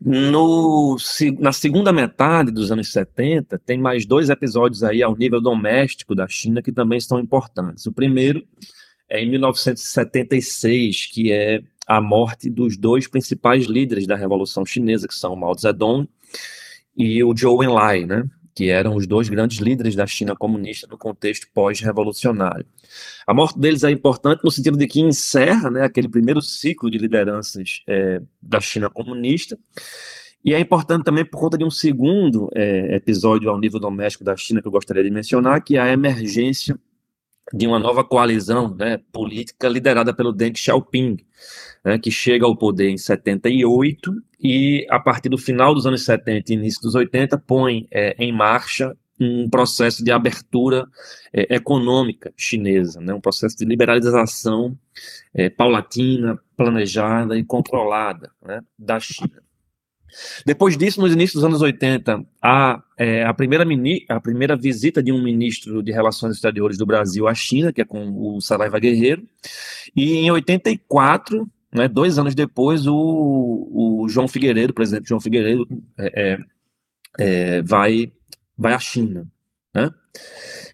No, 0.00 0.96
na 1.38 1.52
segunda 1.52 1.92
metade 1.92 2.52
dos 2.52 2.70
anos 2.70 2.92
70, 2.92 3.58
tem 3.58 3.78
mais 3.78 4.06
dois 4.06 4.30
episódios 4.30 4.84
aí 4.84 5.02
ao 5.02 5.16
nível 5.16 5.40
doméstico 5.40 6.14
da 6.14 6.28
China 6.28 6.62
que 6.62 6.72
também 6.72 7.00
são 7.00 7.18
importantes. 7.18 7.86
O 7.86 7.92
primeiro 7.92 8.44
é 9.08 9.22
em 9.22 9.30
1976, 9.30 11.06
que 11.06 11.32
é 11.32 11.60
a 11.86 12.00
morte 12.00 12.50
dos 12.50 12.76
dois 12.76 13.08
principais 13.08 13.64
líderes 13.64 14.06
da 14.06 14.14
Revolução 14.14 14.64
Chinesa, 14.64 15.08
que 15.08 15.14
são 15.14 15.34
Mao 15.34 15.58
Zedong 15.58 16.06
e 16.96 17.24
o 17.24 17.34
Zhou 17.34 17.64
Enlai, 17.64 18.04
né? 18.04 18.24
Que 18.58 18.70
eram 18.70 18.96
os 18.96 19.06
dois 19.06 19.28
grandes 19.28 19.58
líderes 19.58 19.94
da 19.94 20.04
China 20.04 20.34
comunista 20.34 20.88
no 20.90 20.98
contexto 20.98 21.46
pós-revolucionário. 21.54 22.66
A 23.24 23.32
morte 23.32 23.56
deles 23.56 23.84
é 23.84 23.90
importante 23.92 24.42
no 24.42 24.50
sentido 24.50 24.76
de 24.76 24.88
que 24.88 25.00
encerra 25.00 25.70
né, 25.70 25.84
aquele 25.84 26.08
primeiro 26.08 26.42
ciclo 26.42 26.90
de 26.90 26.98
lideranças 26.98 27.84
é, 27.86 28.20
da 28.42 28.60
China 28.60 28.90
comunista, 28.90 29.56
e 30.44 30.52
é 30.52 30.58
importante 30.58 31.04
também 31.04 31.24
por 31.24 31.38
conta 31.38 31.56
de 31.56 31.64
um 31.64 31.70
segundo 31.70 32.50
é, 32.52 32.96
episódio 32.96 33.48
ao 33.48 33.60
nível 33.60 33.78
doméstico 33.78 34.24
da 34.24 34.36
China 34.36 34.60
que 34.60 34.66
eu 34.66 34.72
gostaria 34.72 35.04
de 35.04 35.10
mencionar, 35.10 35.62
que 35.62 35.76
é 35.76 35.80
a 35.80 35.92
emergência 35.92 36.76
de 37.52 37.66
uma 37.66 37.78
nova 37.78 38.04
coalizão 38.04 38.74
né, 38.74 39.00
política 39.12 39.68
liderada 39.68 40.14
pelo 40.14 40.32
Deng 40.32 40.56
Xiaoping, 40.56 41.16
né, 41.84 41.98
que 41.98 42.10
chega 42.10 42.44
ao 42.44 42.56
poder 42.56 42.90
em 42.90 42.98
78 42.98 44.12
e, 44.40 44.86
a 44.90 45.00
partir 45.00 45.28
do 45.28 45.38
final 45.38 45.74
dos 45.74 45.86
anos 45.86 46.04
70 46.04 46.52
e 46.52 46.56
início 46.56 46.82
dos 46.82 46.94
80, 46.94 47.38
põe 47.38 47.86
é, 47.90 48.14
em 48.18 48.32
marcha 48.32 48.96
um 49.20 49.48
processo 49.50 50.04
de 50.04 50.12
abertura 50.12 50.86
é, 51.32 51.56
econômica 51.56 52.32
chinesa, 52.36 53.00
né, 53.00 53.12
um 53.12 53.20
processo 53.20 53.56
de 53.56 53.64
liberalização 53.64 54.78
é, 55.34 55.48
paulatina, 55.48 56.38
planejada 56.56 57.36
e 57.36 57.44
controlada 57.44 58.30
né, 58.42 58.60
da 58.78 59.00
China. 59.00 59.47
Depois 60.44 60.76
disso, 60.76 61.00
nos 61.00 61.12
inícios 61.12 61.34
dos 61.34 61.44
anos 61.44 61.62
80, 61.62 62.24
a, 62.42 62.82
é, 62.96 63.24
a, 63.24 63.34
primeira 63.34 63.64
mini, 63.64 64.04
a 64.08 64.20
primeira 64.20 64.56
visita 64.56 65.02
de 65.02 65.12
um 65.12 65.22
ministro 65.22 65.82
de 65.82 65.92
Relações 65.92 66.36
Exteriores 66.36 66.78
do 66.78 66.86
Brasil 66.86 67.28
à 67.28 67.34
China, 67.34 67.72
que 67.72 67.80
é 67.80 67.84
com 67.84 68.36
o 68.36 68.40
Saraiva 68.40 68.78
Guerreiro, 68.78 69.22
e 69.94 70.14
em 70.14 70.30
84, 70.30 71.48
né, 71.72 71.88
dois 71.88 72.18
anos 72.18 72.34
depois, 72.34 72.86
o, 72.86 73.68
o 73.72 74.08
João 74.08 74.28
Figueiredo, 74.28 74.70
o 74.70 74.74
presidente 74.74 75.08
João 75.08 75.20
Figueiredo, 75.20 75.66
é, 75.98 76.22
é, 76.22 76.38
é 77.18 77.62
vai, 77.62 78.12
vai 78.56 78.72
à 78.72 78.78
China, 78.78 79.26
né, 79.74 79.90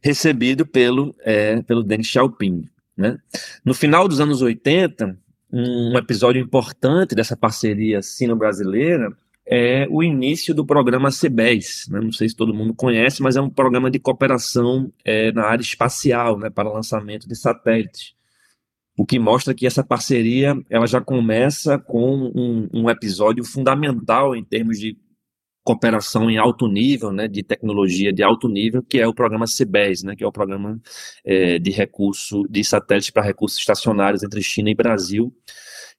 recebido 0.03 0.65
pelo, 0.65 1.15
é, 1.21 1.61
pelo 1.63 1.83
Deng 1.83 2.03
Xiaoping. 2.03 2.69
Né. 2.97 3.19
No 3.65 3.75
final 3.75 4.07
dos 4.07 4.21
anos 4.21 4.41
80, 4.41 5.19
um 5.53 5.97
episódio 5.97 6.41
importante 6.41 7.15
dessa 7.15 7.37
parceria 7.37 8.03
sino-brasileira 8.03 9.17
é 9.47 9.87
o 9.91 10.03
início 10.03 10.55
do 10.55 10.65
programa 10.65 11.11
CBES. 11.11 11.89
Né? 11.91 12.01
Não 12.01 12.13
sei 12.13 12.29
se 12.29 12.37
todo 12.37 12.55
mundo 12.55 12.75
conhece, 12.75 13.23
mas 13.23 13.37
é 13.37 13.41
um 13.41 13.51
programa 13.51 13.91
de 13.91 13.99
cooperação 13.99 14.93
é, 15.05 15.31
na 15.33 15.45
área 15.45 15.63
espacial, 15.63 16.39
né, 16.39 16.51
para 16.51 16.73
lançamento 16.73 17.29
de 17.29 17.37
satélites. 17.37 18.15
O 18.97 19.05
que 19.05 19.19
mostra 19.19 19.55
que 19.55 19.67
essa 19.67 19.83
parceria 19.83 20.57
ela 20.71 20.87
já 20.87 21.01
começa 21.01 21.79
com 21.79 22.31
um, 22.35 22.69
um 22.73 22.91
episódio 22.91 23.45
fundamental 23.45 24.37
em 24.37 24.45
termos 24.45 24.79
de 24.79 24.97
cooperação 25.65 26.31
em 26.31 26.37
alto 26.37 26.69
nível, 26.69 27.11
né, 27.11 27.27
de 27.27 27.43
tecnologia 27.43 28.13
de 28.13 28.23
alto 28.23 28.49
nível, 28.49 28.83
que 28.83 29.01
é 29.01 29.09
o 29.09 29.15
programa 29.15 29.47
CBES, 29.47 30.03
né, 30.03 30.15
que 30.15 30.23
é 30.23 30.27
o 30.27 30.33
programa 30.33 30.79
é, 31.25 31.59
de 31.59 31.71
recurso 31.71 32.45
de 32.49 32.63
satélites 32.63 33.11
para 33.11 33.23
recursos 33.23 33.59
estacionários 33.59 34.23
entre 34.23 34.43
China 34.43 34.71
e 34.71 34.75
Brasil, 34.75 35.35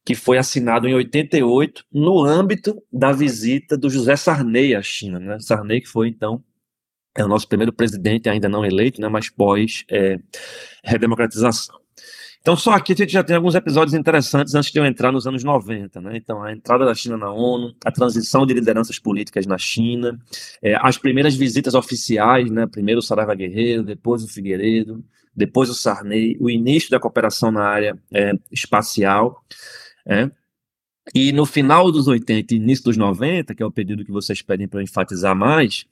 que 0.05 0.13
foi 0.13 0.37
assinado 0.37 0.87
em 0.87 0.93
88 0.93 1.83
no 1.91 2.23
âmbito 2.23 2.79
da 2.93 3.11
visita 3.11 3.75
do 3.75 3.89
José 3.89 4.15
Sarney 4.15 4.75
à 4.75 4.81
China. 4.81 5.19
Né? 5.19 5.39
Sarney 5.39 5.81
que 5.81 5.87
foi, 5.87 6.09
então, 6.09 6.43
é 7.17 7.25
o 7.25 7.27
nosso 7.27 7.47
primeiro 7.47 7.73
presidente, 7.73 8.29
ainda 8.29 8.47
não 8.47 8.63
eleito, 8.63 9.01
né, 9.01 9.07
mas 9.07 9.29
pós 9.29 9.83
é, 9.89 10.19
redemocratização. 10.83 11.79
Então, 12.39 12.55
só 12.55 12.73
aqui 12.73 12.93
a 12.93 12.95
gente 12.95 13.11
já 13.11 13.23
tem 13.23 13.35
alguns 13.35 13.55
episódios 13.55 13.95
interessantes 13.95 14.53
antes 14.53 14.71
de 14.71 14.77
eu 14.77 14.85
entrar 14.85 15.11
nos 15.11 15.25
anos 15.25 15.43
90. 15.43 15.99
Né? 15.99 16.17
Então, 16.17 16.43
a 16.43 16.51
entrada 16.51 16.85
da 16.85 16.93
China 16.93 17.17
na 17.17 17.31
ONU, 17.31 17.73
a 17.83 17.91
transição 17.91 18.45
de 18.45 18.53
lideranças 18.53 18.99
políticas 18.99 19.47
na 19.47 19.57
China, 19.57 20.15
é, 20.61 20.77
as 20.79 20.95
primeiras 20.95 21.33
visitas 21.33 21.73
oficiais, 21.73 22.51
né? 22.51 22.67
primeiro 22.67 22.99
o 22.99 23.01
Saraiva 23.01 23.33
Guerreiro, 23.33 23.81
depois 23.81 24.23
o 24.23 24.27
Figueiredo, 24.27 25.03
depois 25.35 25.71
o 25.71 25.73
Sarney, 25.73 26.37
o 26.39 26.47
início 26.47 26.91
da 26.91 26.99
cooperação 26.99 27.49
na 27.49 27.63
área 27.63 27.97
é, 28.13 28.33
espacial. 28.51 29.43
É. 30.07 30.29
E 31.13 31.31
no 31.31 31.45
final 31.45 31.91
dos 31.91 32.07
80 32.07 32.53
e 32.53 32.57
início 32.57 32.85
dos 32.85 32.97
90, 32.97 33.53
que 33.53 33.61
é 33.61 33.65
o 33.65 33.71
período 33.71 34.03
que 34.03 34.11
vocês 34.11 34.41
pedem 34.41 34.67
para 34.67 34.81
enfatizar 34.81 35.35
mais, 35.35 35.85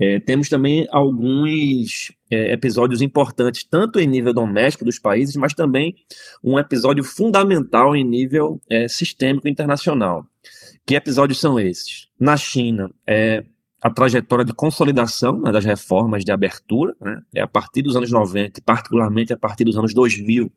é, 0.00 0.18
temos 0.20 0.48
também 0.48 0.86
alguns 0.90 2.12
é, 2.30 2.52
episódios 2.52 3.00
importantes, 3.00 3.64
tanto 3.64 4.00
em 4.00 4.06
nível 4.06 4.32
doméstico 4.32 4.84
dos 4.84 4.98
países, 4.98 5.36
mas 5.36 5.54
também 5.54 5.96
um 6.42 6.58
episódio 6.58 7.04
fundamental 7.04 7.94
em 7.94 8.04
nível 8.04 8.60
é, 8.68 8.88
sistêmico 8.88 9.48
internacional. 9.48 10.26
Que 10.86 10.94
episódios 10.94 11.38
são 11.38 11.58
esses? 11.58 12.08
Na 12.18 12.36
China, 12.36 12.90
é 13.06 13.44
a 13.80 13.90
trajetória 13.90 14.44
de 14.44 14.52
consolidação 14.52 15.40
né, 15.40 15.52
das 15.52 15.64
reformas 15.64 16.24
de 16.24 16.32
abertura, 16.32 16.96
né, 17.00 17.20
é 17.34 17.40
a 17.40 17.46
partir 17.46 17.82
dos 17.82 17.94
anos 17.94 18.10
90, 18.10 18.60
particularmente 18.62 19.32
a 19.32 19.36
partir 19.36 19.64
dos 19.64 19.76
anos 19.76 19.94
2000, 19.94 20.50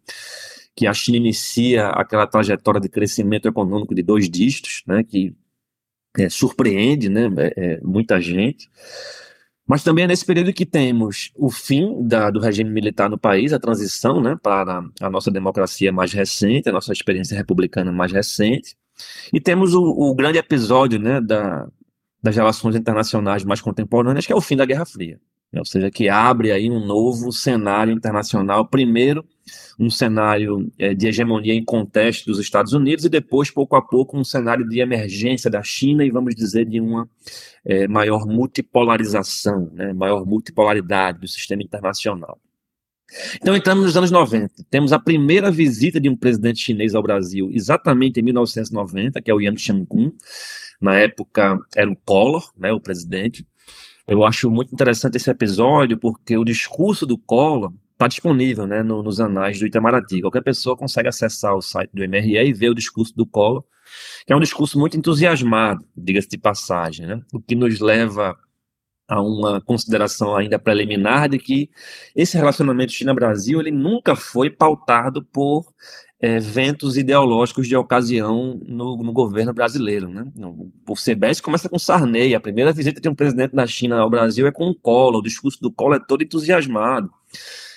que 0.76 0.88
a 0.88 0.94
China 0.94 1.18
inicia 1.18 1.90
aquela 1.90 2.26
trajetória 2.26 2.80
de 2.80 2.90
crescimento 2.90 3.48
econômico 3.48 3.94
de 3.94 4.02
dois 4.02 4.30
dígitos, 4.30 4.84
né, 4.88 5.04
que 5.04 5.36
é, 6.18 6.30
surpreende 6.30 7.10
né, 7.10 7.30
é, 7.38 7.54
é, 7.56 7.82
muita 7.82 8.20
gente. 8.20 8.70
Mas 9.68 9.84
também 9.84 10.04
é 10.04 10.08
nesse 10.08 10.26
período 10.26 10.52
que 10.52 10.66
temos 10.66 11.32
o 11.36 11.50
fim 11.50 12.06
da, 12.06 12.30
do 12.30 12.40
regime 12.40 12.70
militar 12.70 13.10
no 13.10 13.18
país, 13.18 13.54
a 13.54 13.60
transição 13.60 14.22
né, 14.22 14.38
para 14.42 14.84
a 15.00 15.10
nossa 15.10 15.32
democracia 15.32 15.92
mais 15.92 16.12
recente, 16.12 16.68
a 16.68 16.74
nossa 16.74 16.92
experiência 16.92 17.38
republicana 17.38 17.92
mais 17.92 18.12
recente. 18.12 18.76
E 19.32 19.40
temos 19.40 19.74
o, 19.74 19.82
o 19.82 20.14
grande 20.14 20.38
episódio 20.38 21.00
né, 21.00 21.22
da, 21.22 21.68
das 22.22 22.36
relações 22.36 22.76
internacionais 22.76 23.44
mais 23.44 23.62
contemporâneas, 23.62 24.26
que 24.26 24.34
é 24.34 24.36
o 24.36 24.42
fim 24.42 24.58
da 24.58 24.66
Guerra 24.66 24.86
Fria. 24.86 25.20
Né, 25.54 25.60
ou 25.60 25.66
seja, 25.66 25.90
que 25.90 26.10
abre 26.10 26.52
aí 26.52 26.70
um 26.70 26.86
novo 26.86 27.32
cenário 27.32 27.94
internacional, 27.94 28.68
primeiro 28.68 29.26
um 29.80 29.90
cenário 29.90 30.72
é, 30.78 30.94
de 30.94 31.08
hegemonia 31.08 31.54
em 31.54 31.64
contexto 31.64 32.26
dos 32.26 32.40
Estados 32.40 32.74
Unidos 32.74 33.06
e 33.06 33.10
depois, 33.10 33.50
pouco 33.50 33.76
a 33.76 33.82
pouco, 33.82 34.18
um 34.18 34.24
cenário 34.24 34.68
de 34.68 34.80
emergência 34.80 35.50
da 35.50 35.64
China 35.64 36.06
e, 36.06 36.12
vamos 36.12 36.36
dizer, 36.36 36.66
de 36.66 36.80
uma 36.80 37.10
é, 37.66 37.88
maior 37.88 38.26
multipolarização, 38.26 39.70
né, 39.74 39.94
maior 39.94 40.26
multipolaridade 40.26 41.20
do 41.20 41.28
sistema 41.28 41.64
internacional. 41.64 42.40
Então 43.36 43.56
entramos 43.56 43.84
nos 43.84 43.98
anos 43.98 44.12
90. 44.12 44.66
Temos 44.70 44.94
a 44.94 45.00
primeira 45.00 45.52
visita 45.52 46.00
de 46.00 46.08
um 46.08 46.16
presidente 46.16 46.60
chinês 46.60 46.96
ao 46.96 47.04
Brasil, 47.04 47.50
exatamente 47.52 48.20
em 48.20 48.24
1990, 48.24 49.22
que 49.22 49.30
é 49.30 49.34
o 49.34 49.42
Yang 49.42 49.62
Xiangkun. 49.62 50.14
Na 50.80 50.96
época 50.96 51.60
era 51.76 51.92
o 51.92 51.96
Collor, 51.96 52.52
né, 52.58 52.72
o 52.72 52.80
presidente. 52.80 53.46
Eu 54.08 54.24
acho 54.24 54.50
muito 54.50 54.74
interessante 54.74 55.18
esse 55.18 55.30
episódio 55.30 55.98
porque 55.98 56.38
o 56.38 56.44
discurso 56.44 57.06
do 57.06 57.18
Collor 57.18 57.74
está 58.02 58.08
disponível 58.08 58.66
né, 58.66 58.82
no, 58.82 59.04
nos 59.04 59.20
anais 59.20 59.60
do 59.60 59.68
Itamaraty. 59.68 60.22
Qualquer 60.22 60.42
pessoa 60.42 60.76
consegue 60.76 61.08
acessar 61.08 61.56
o 61.56 61.62
site 61.62 61.92
do 61.94 62.02
MRE 62.02 62.38
e 62.38 62.54
ver 62.54 62.70
o 62.70 62.76
discurso 62.76 63.16
do 63.16 63.28
Collor, 63.28 63.64
que 64.26 64.34
é 64.34 64.36
um 64.36 64.40
discurso 64.40 64.80
muito 64.80 64.98
entusiasmado, 64.98 65.86
diga-se 65.96 66.30
de 66.30 66.38
passagem, 66.38 67.06
né, 67.06 67.22
o 67.32 67.40
que 67.40 67.54
nos 67.54 67.80
leva 67.80 68.36
a 69.08 69.22
uma 69.22 69.60
consideração 69.60 70.36
ainda 70.36 70.58
preliminar 70.58 71.28
de 71.30 71.38
que 71.38 71.70
esse 72.16 72.38
relacionamento 72.38 72.94
China-Brasil 72.94 73.60
ele 73.60 73.72
nunca 73.72 74.16
foi 74.16 74.50
pautado 74.50 75.22
por 75.22 75.66
é, 76.20 76.40
ventos 76.40 76.96
ideológicos 76.98 77.68
de 77.68 77.76
ocasião 77.76 78.58
no, 78.66 78.96
no 79.04 79.12
governo 79.12 79.54
brasileiro. 79.54 80.08
Né? 80.08 80.26
O 80.88 80.96
CBS 80.96 81.42
começa 81.42 81.68
com 81.68 81.78
Sarney, 81.78 82.34
a 82.34 82.40
primeira 82.40 82.72
visita 82.72 83.02
de 83.02 83.10
um 83.10 83.16
presidente 83.16 83.54
da 83.54 83.68
China 83.68 84.00
ao 84.00 84.10
Brasil 84.10 84.48
é 84.48 84.52
com 84.52 84.70
o 84.70 84.76
Collor, 84.76 85.20
o 85.20 85.24
discurso 85.24 85.60
do 85.60 85.72
Collor 85.72 85.98
é 85.98 86.06
todo 86.08 86.24
entusiasmado. 86.24 87.12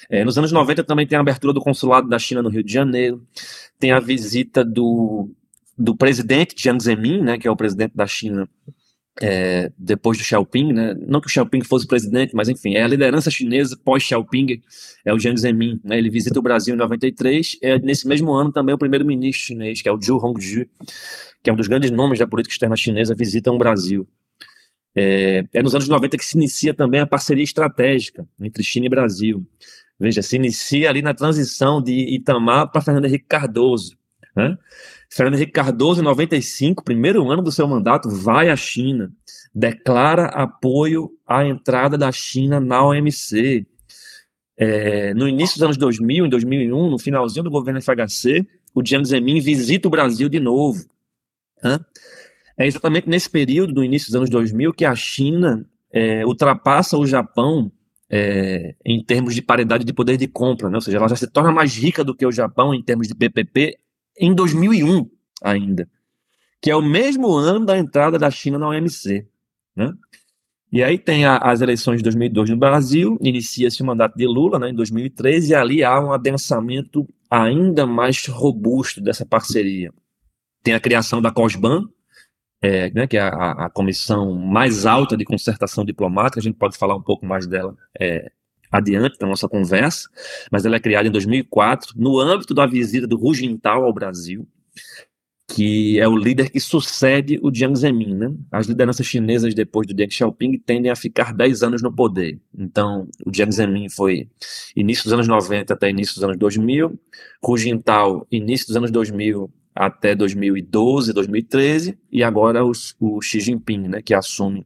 É, 0.09 0.25
nos 0.25 0.37
anos 0.39 0.53
90 0.53 0.85
também 0.85 1.07
tem 1.07 1.17
a 1.17 1.21
abertura 1.21 1.53
do 1.53 1.61
consulado 1.61 2.09
da 2.09 2.19
China 2.19 2.43
no 2.43 2.49
Rio 2.49 2.63
de 2.63 2.73
Janeiro, 2.73 3.23
tem 3.79 3.93
a 3.93 4.01
visita 4.01 4.65
do, 4.65 5.31
do 5.77 5.97
presidente 5.97 6.55
Jiang 6.57 6.83
Zemin, 6.83 7.23
né, 7.23 7.39
que 7.39 7.49
é 7.49 7.51
o 7.51 7.57
presidente 7.57 7.93
da 7.95 8.07
China 8.07 8.49
é, 9.21 9.71
depois 9.79 10.19
do 10.19 10.25
Xiaoping, 10.25 10.73
né? 10.73 10.95
não 11.07 11.21
que 11.21 11.29
o 11.29 11.31
Xiaoping 11.31 11.63
fosse 11.63 11.87
presidente, 11.87 12.35
mas 12.35 12.49
enfim, 12.49 12.75
é 12.75 12.83
a 12.83 12.89
liderança 12.89 13.31
chinesa 13.31 13.77
pós-Xiaoping, 13.77 14.61
é 15.05 15.15
o 15.15 15.19
Jiang 15.19 15.39
Zemin, 15.39 15.81
né? 15.85 15.99
ele 15.99 16.11
visita 16.11 16.39
o 16.39 16.43
Brasil 16.43 16.75
em 16.75 16.79
93, 16.79 17.59
é 17.63 17.79
nesse 17.79 18.09
mesmo 18.09 18.33
ano 18.33 18.51
também 18.51 18.75
o 18.75 18.79
primeiro-ministro 18.79 19.47
chinês, 19.47 19.81
que 19.81 19.89
é 19.89 19.93
o 19.93 20.01
Zhu 20.01 20.19
Hongzhi, 20.19 20.69
que 21.43 21.51
é 21.51 21.53
um 21.53 21.57
dos 21.57 21.69
grandes 21.69 21.91
nomes 21.91 22.19
da 22.19 22.27
política 22.27 22.55
externa 22.55 22.77
chinesa, 22.77 23.15
visita 23.15 23.53
o 23.53 23.59
Brasil. 23.59 24.07
É, 24.97 25.45
é 25.53 25.63
nos 25.63 25.75
anos 25.75 25.89
90 25.89 26.17
que 26.17 26.25
se 26.25 26.37
inicia 26.37 26.73
também 26.73 27.01
a 27.01 27.07
parceria 27.07 27.43
estratégica 27.43 28.27
entre 28.41 28.63
China 28.63 28.87
e 28.87 28.89
Brasil. 28.89 29.45
Veja, 29.99 30.23
se 30.23 30.37
inicia 30.37 30.89
ali 30.91 31.03
na 31.03 31.15
transição 31.15 31.81
de 31.81 31.93
Itamar 31.93 32.71
para 32.71 32.81
Fernando 32.81 33.05
Henrique 33.07 33.27
Cardoso. 33.27 33.97
Né? 34.35 34.59
Fernando 35.09 35.35
Henrique 35.37 35.53
Cardoso, 35.53 36.01
em 36.01 36.05
95, 36.05 36.83
primeiro 36.83 37.31
ano 37.31 37.43
do 37.43 37.53
seu 37.53 37.69
mandato, 37.69 38.11
vai 38.11 38.51
à 38.51 38.57
China, 38.57 39.13
declara 39.55 40.27
apoio 40.27 41.11
à 41.27 41.45
entrada 41.45 41.97
da 41.97 42.11
China 42.11 42.59
na 42.59 42.85
OMC. 42.85 43.67
É, 44.57 45.15
no 45.15 45.29
início 45.29 45.57
dos 45.57 45.63
anos 45.63 45.77
2000, 45.77 46.27
em 46.27 46.29
2001, 46.29 46.91
no 46.91 46.99
finalzinho 46.99 47.45
do 47.45 47.51
governo 47.51 47.81
FHC, 47.81 48.47
o 48.75 48.85
Jiang 48.85 49.05
Zemin 49.05 49.41
visita 49.41 49.87
o 49.87 49.91
Brasil 49.91 50.29
de 50.29 50.41
novo. 50.41 50.85
Né? 51.63 51.79
É 52.59 52.67
exatamente 52.67 53.09
nesse 53.09 53.31
período, 53.31 53.73
no 53.73 53.85
início 53.85 54.09
dos 54.09 54.17
anos 54.17 54.31
2000, 54.31 54.73
que 54.73 54.85
a 54.85 54.95
China 54.95 55.65
é, 55.93 56.27
ultrapassa 56.27 56.99
o 56.99 57.07
Japão 57.07 57.71
é, 58.17 58.77
em 58.87 59.03
termos 59.03 59.35
de 59.35 59.43
paridade 59.43 59.85
de 59.85 59.93
poder 59.93 60.17
de 60.17 60.29
compra, 60.29 60.71
né? 60.71 60.77
ou 60.77 60.81
seja, 60.81 60.99
ela 60.99 61.09
já 61.09 61.17
se 61.17 61.27
torna 61.27 61.51
mais 61.51 61.77
rica 61.77 62.05
do 62.05 62.15
que 62.15 62.25
o 62.25 62.31
Japão 62.31 62.73
em 62.73 62.81
termos 62.81 63.09
de 63.09 63.15
PPP 63.15 63.77
em 64.17 64.33
2001 64.33 65.11
ainda, 65.43 65.89
que 66.63 66.71
é 66.71 66.77
o 66.77 66.81
mesmo 66.81 67.35
ano 67.35 67.67
da 67.67 67.77
entrada 67.77 68.17
da 68.17 68.31
China 68.31 68.57
na 68.57 68.69
OMC. 68.69 69.27
Né? 69.75 69.93
E 70.71 70.81
aí 70.81 70.97
tem 70.97 71.25
a, 71.25 71.39
as 71.39 71.61
eleições 71.61 71.97
de 71.97 72.05
2002 72.05 72.51
no 72.51 72.57
Brasil, 72.57 73.19
inicia-se 73.21 73.83
o 73.83 73.87
mandato 73.87 74.17
de 74.17 74.29
Lula 74.29 74.61
né, 74.61 74.71
em 74.71 74.75
2013, 74.75 75.51
e 75.51 75.55
ali 75.57 75.83
há 75.83 75.99
um 75.99 76.13
adensamento 76.13 77.05
ainda 77.29 77.85
mais 77.85 78.25
robusto 78.29 79.01
dessa 79.01 79.27
parceria. 79.27 79.93
Tem 80.63 80.73
a 80.73 80.79
criação 80.79 81.21
da 81.21 81.33
COSBAN, 81.33 81.89
é, 82.65 82.91
né, 82.95 83.07
que 83.07 83.19
é 83.19 83.21
a, 83.21 83.67
a, 83.67 83.71
comissão 83.71 84.35
mais 84.35 84.87
alta 84.87 85.19
de 85.19 85.25
concertação 85.27 85.85
diplomática, 85.85 86.41
a 86.41 86.43
gente 86.43 86.57
pode 86.57 86.79
falar 86.79 86.97
um 86.97 87.03
pouco 87.03 87.27
mais 87.27 87.47
dela 87.47 87.77
é, 88.01 88.33
adiante 88.73 89.19
da 89.19 89.27
nossa 89.27 89.47
conversa, 89.47 90.09
mas 90.51 90.65
ela 90.65 90.77
é 90.77 90.81
criada 90.81 91.07
em 91.07 91.13
2004, 91.13 91.93
no 91.95 92.19
âmbito 92.19 92.55
da 92.55 92.65
visita 92.65 93.07
do 93.07 93.23
Hu 93.23 93.35
Jintao 93.35 93.85
ao 93.85 93.93
Brasil, 93.93 94.49
que 95.47 96.01
é 96.01 96.09
o 96.09 96.17
líder 96.17 96.51
que 96.51 96.59
sucede 96.59 97.39
o 97.43 97.55
Jiang 97.55 97.77
Zemin. 97.77 98.15
Né? 98.15 98.35
As 98.51 98.67
lideranças 98.67 99.07
chinesas 99.07 99.55
depois 99.55 99.87
do 99.87 99.95
Deng 99.95 100.11
Xiaoping 100.11 100.59
tendem 100.59 100.91
a 100.91 100.97
ficar 100.97 101.33
10 101.35 101.63
anos 101.63 101.83
no 101.83 101.93
poder. 101.93 102.41
Então, 102.57 103.09
o 103.25 103.35
Jiang 103.35 103.53
Zemin 103.53 103.89
foi 103.89 104.29
início 104.75 105.05
dos 105.05 105.13
anos 105.13 105.29
90 105.29 105.75
até 105.75 105.91
início 105.91 106.15
dos 106.15 106.25
anos 106.25 106.39
2000, 106.39 106.99
Hu 107.47 107.59
Jintao, 107.59 108.27
início 108.31 108.67
dos 108.67 108.77
anos 108.77 108.91
2000 108.91 109.51
até 109.75 110.15
2012, 110.15 111.13
2013, 111.13 111.99
e 112.11 112.23
agora 112.23 112.65
os, 112.65 112.95
o 113.01 113.21
Xi 113.21 113.41
Jinping, 113.41 113.89
né, 113.89 114.03
que 114.03 114.15
assume 114.15 114.65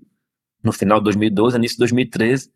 no 0.63 0.71
final 0.71 0.99
de 0.99 1.05
2012, 1.05 1.57
início 1.57 1.77
de 1.77 1.81
2013, 1.81 2.51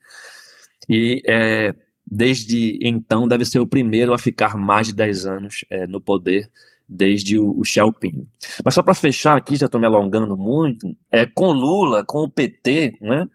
e 0.88 1.22
é, 1.26 1.74
desde 2.06 2.78
então 2.82 3.26
deve 3.26 3.46
ser 3.46 3.58
o 3.58 3.66
primeiro 3.66 4.12
a 4.12 4.18
ficar 4.18 4.56
mais 4.56 4.88
de 4.88 4.94
10 4.94 5.26
anos 5.26 5.64
é, 5.70 5.86
no 5.86 6.00
poder, 6.00 6.50
desde 6.88 7.38
o, 7.38 7.58
o 7.58 7.64
Xiaoping. 7.64 8.26
Mas 8.64 8.74
só 8.74 8.82
para 8.82 8.94
fechar 8.94 9.36
aqui, 9.36 9.56
já 9.56 9.66
estou 9.66 9.80
me 9.80 9.86
alongando 9.86 10.36
muito, 10.36 10.96
é 11.10 11.26
com 11.26 11.52
Lula, 11.52 12.04
com 12.04 12.24
o 12.24 12.30
PT, 12.30 12.98
né? 13.00 13.26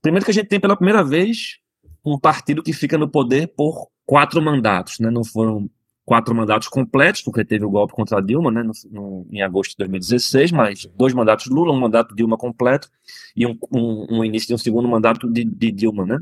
Primeiro 0.00 0.24
que 0.24 0.30
a 0.30 0.34
gente 0.34 0.48
tem 0.48 0.60
pela 0.60 0.76
primeira 0.76 1.04
vez 1.04 1.58
um 2.04 2.18
partido 2.18 2.62
que 2.62 2.72
fica 2.72 2.98
no 2.98 3.08
poder 3.08 3.48
por 3.56 3.88
quatro 4.04 4.42
mandatos, 4.42 4.98
né? 4.98 5.10
Não 5.10 5.24
foram 5.24 5.70
quatro 6.04 6.34
mandatos 6.34 6.68
completos, 6.68 7.22
porque 7.22 7.44
teve 7.44 7.64
o 7.64 7.70
golpe 7.70 7.94
contra 7.94 8.18
a 8.18 8.20
Dilma, 8.20 8.50
né, 8.50 8.62
no, 8.62 8.72
no, 8.90 9.26
em 9.30 9.40
agosto 9.40 9.70
de 9.70 9.76
2016, 9.78 10.52
mas 10.52 10.86
dois 10.96 11.14
mandatos 11.14 11.46
Lula, 11.46 11.72
um 11.72 11.80
mandato 11.80 12.14
Dilma 12.14 12.36
completo 12.36 12.90
e 13.36 13.46
um, 13.46 13.56
um, 13.72 14.18
um 14.18 14.24
início 14.24 14.48
de 14.48 14.54
um 14.54 14.58
segundo 14.58 14.88
mandato 14.88 15.30
de, 15.30 15.44
de, 15.44 15.70
Dilma, 15.70 16.04
né. 16.04 16.18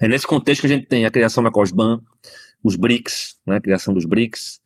É 0.00 0.06
nesse 0.06 0.26
contexto 0.26 0.60
que 0.60 0.66
a 0.68 0.70
gente 0.70 0.86
tem 0.86 1.04
a 1.04 1.10
criação 1.10 1.42
da 1.42 1.50
COSBAN, 1.50 2.00
os 2.62 2.76
BRICS, 2.76 3.36
né, 3.44 3.56
a 3.56 3.60
criação 3.60 3.92
dos 3.92 4.04
BRICS, 4.04 4.60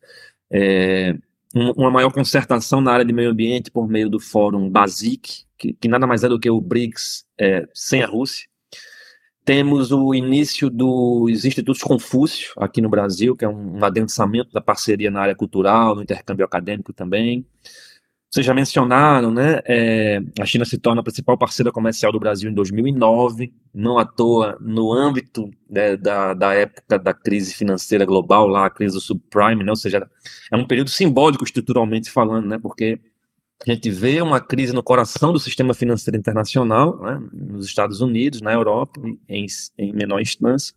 é, 0.51 1.15
uma 1.53 1.91
maior 1.91 2.11
concertação 2.11 2.81
na 2.81 2.91
área 2.91 3.05
de 3.05 3.13
meio 3.13 3.31
ambiente 3.31 3.71
por 3.71 3.87
meio 3.87 4.09
do 4.09 4.19
Fórum 4.19 4.69
BASIC, 4.69 5.45
que, 5.57 5.73
que 5.73 5.87
nada 5.87 6.05
mais 6.05 6.23
é 6.23 6.29
do 6.29 6.39
que 6.39 6.49
o 6.49 6.59
BRICS 6.59 7.25
é, 7.39 7.67
sem 7.73 8.03
a 8.03 8.07
Rússia, 8.07 8.47
temos 9.43 9.91
o 9.91 10.13
início 10.13 10.69
dos 10.69 11.45
Institutos 11.45 11.81
Confúcio 11.81 12.53
aqui 12.57 12.79
no 12.79 12.89
Brasil, 12.89 13.35
que 13.35 13.43
é 13.43 13.49
um 13.49 13.83
adensamento 13.83 14.51
da 14.51 14.61
parceria 14.61 15.09
na 15.09 15.21
área 15.21 15.35
cultural, 15.35 15.95
no 15.95 16.03
intercâmbio 16.03 16.45
acadêmico 16.45 16.93
também. 16.93 17.45
Vocês 18.31 18.45
já 18.45 18.53
mencionaram, 18.53 19.29
né? 19.29 19.59
É, 19.65 20.21
a 20.39 20.45
China 20.45 20.63
se 20.63 20.77
torna 20.77 21.01
a 21.01 21.03
principal 21.03 21.37
parceira 21.37 21.69
comercial 21.69 22.13
do 22.13 22.19
Brasil 22.19 22.49
em 22.49 22.53
2009, 22.53 23.53
não 23.73 23.99
à 23.99 24.05
toa 24.05 24.57
no 24.61 24.93
âmbito 24.93 25.51
né, 25.69 25.97
da, 25.97 26.33
da 26.33 26.53
época 26.53 26.97
da 26.97 27.13
crise 27.13 27.53
financeira 27.53 28.05
global, 28.05 28.47
lá 28.47 28.65
a 28.65 28.69
crise 28.69 28.95
do 28.95 29.01
subprime, 29.01 29.65
né? 29.65 29.71
ou 29.71 29.75
seja, 29.75 30.09
é 30.49 30.55
um 30.55 30.65
período 30.65 30.89
simbólico 30.89 31.43
estruturalmente 31.43 32.09
falando, 32.09 32.47
né? 32.47 32.57
Porque 32.57 33.01
a 33.67 33.73
gente 33.73 33.91
vê 33.91 34.21
uma 34.21 34.39
crise 34.39 34.71
no 34.73 34.81
coração 34.81 35.33
do 35.33 35.39
sistema 35.39 35.73
financeiro 35.73 36.17
internacional, 36.17 36.99
né, 37.01 37.21
nos 37.33 37.65
Estados 37.65 38.01
Unidos, 38.01 38.41
na 38.41 38.53
Europa, 38.53 38.99
em, 39.27 39.45
em, 39.77 39.93
menor 39.93 40.21
instância, 40.21 40.73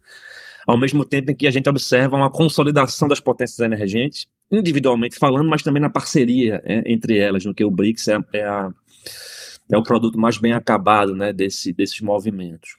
ao 0.66 0.78
mesmo 0.78 1.04
tempo 1.04 1.30
em 1.30 1.34
que 1.34 1.46
a 1.46 1.50
gente 1.50 1.68
observa 1.68 2.16
uma 2.16 2.30
consolidação 2.30 3.08
das 3.08 3.20
potências 3.20 3.58
emergentes, 3.60 4.26
individualmente 4.50 5.18
falando, 5.18 5.48
mas 5.48 5.62
também 5.62 5.80
na 5.80 5.90
parceria 5.90 6.62
é, 6.64 6.82
entre 6.90 7.18
elas, 7.18 7.44
no 7.44 7.54
que 7.54 7.64
o 7.64 7.70
BRICS 7.70 8.08
é, 8.08 8.18
é, 8.32 8.44
a, 8.44 8.70
é, 9.70 9.76
o 9.76 9.82
produto 9.82 10.18
mais 10.18 10.38
bem 10.38 10.52
acabado 10.52 11.14
né, 11.14 11.32
desse, 11.32 11.72
desses 11.72 12.00
movimentos. 12.00 12.76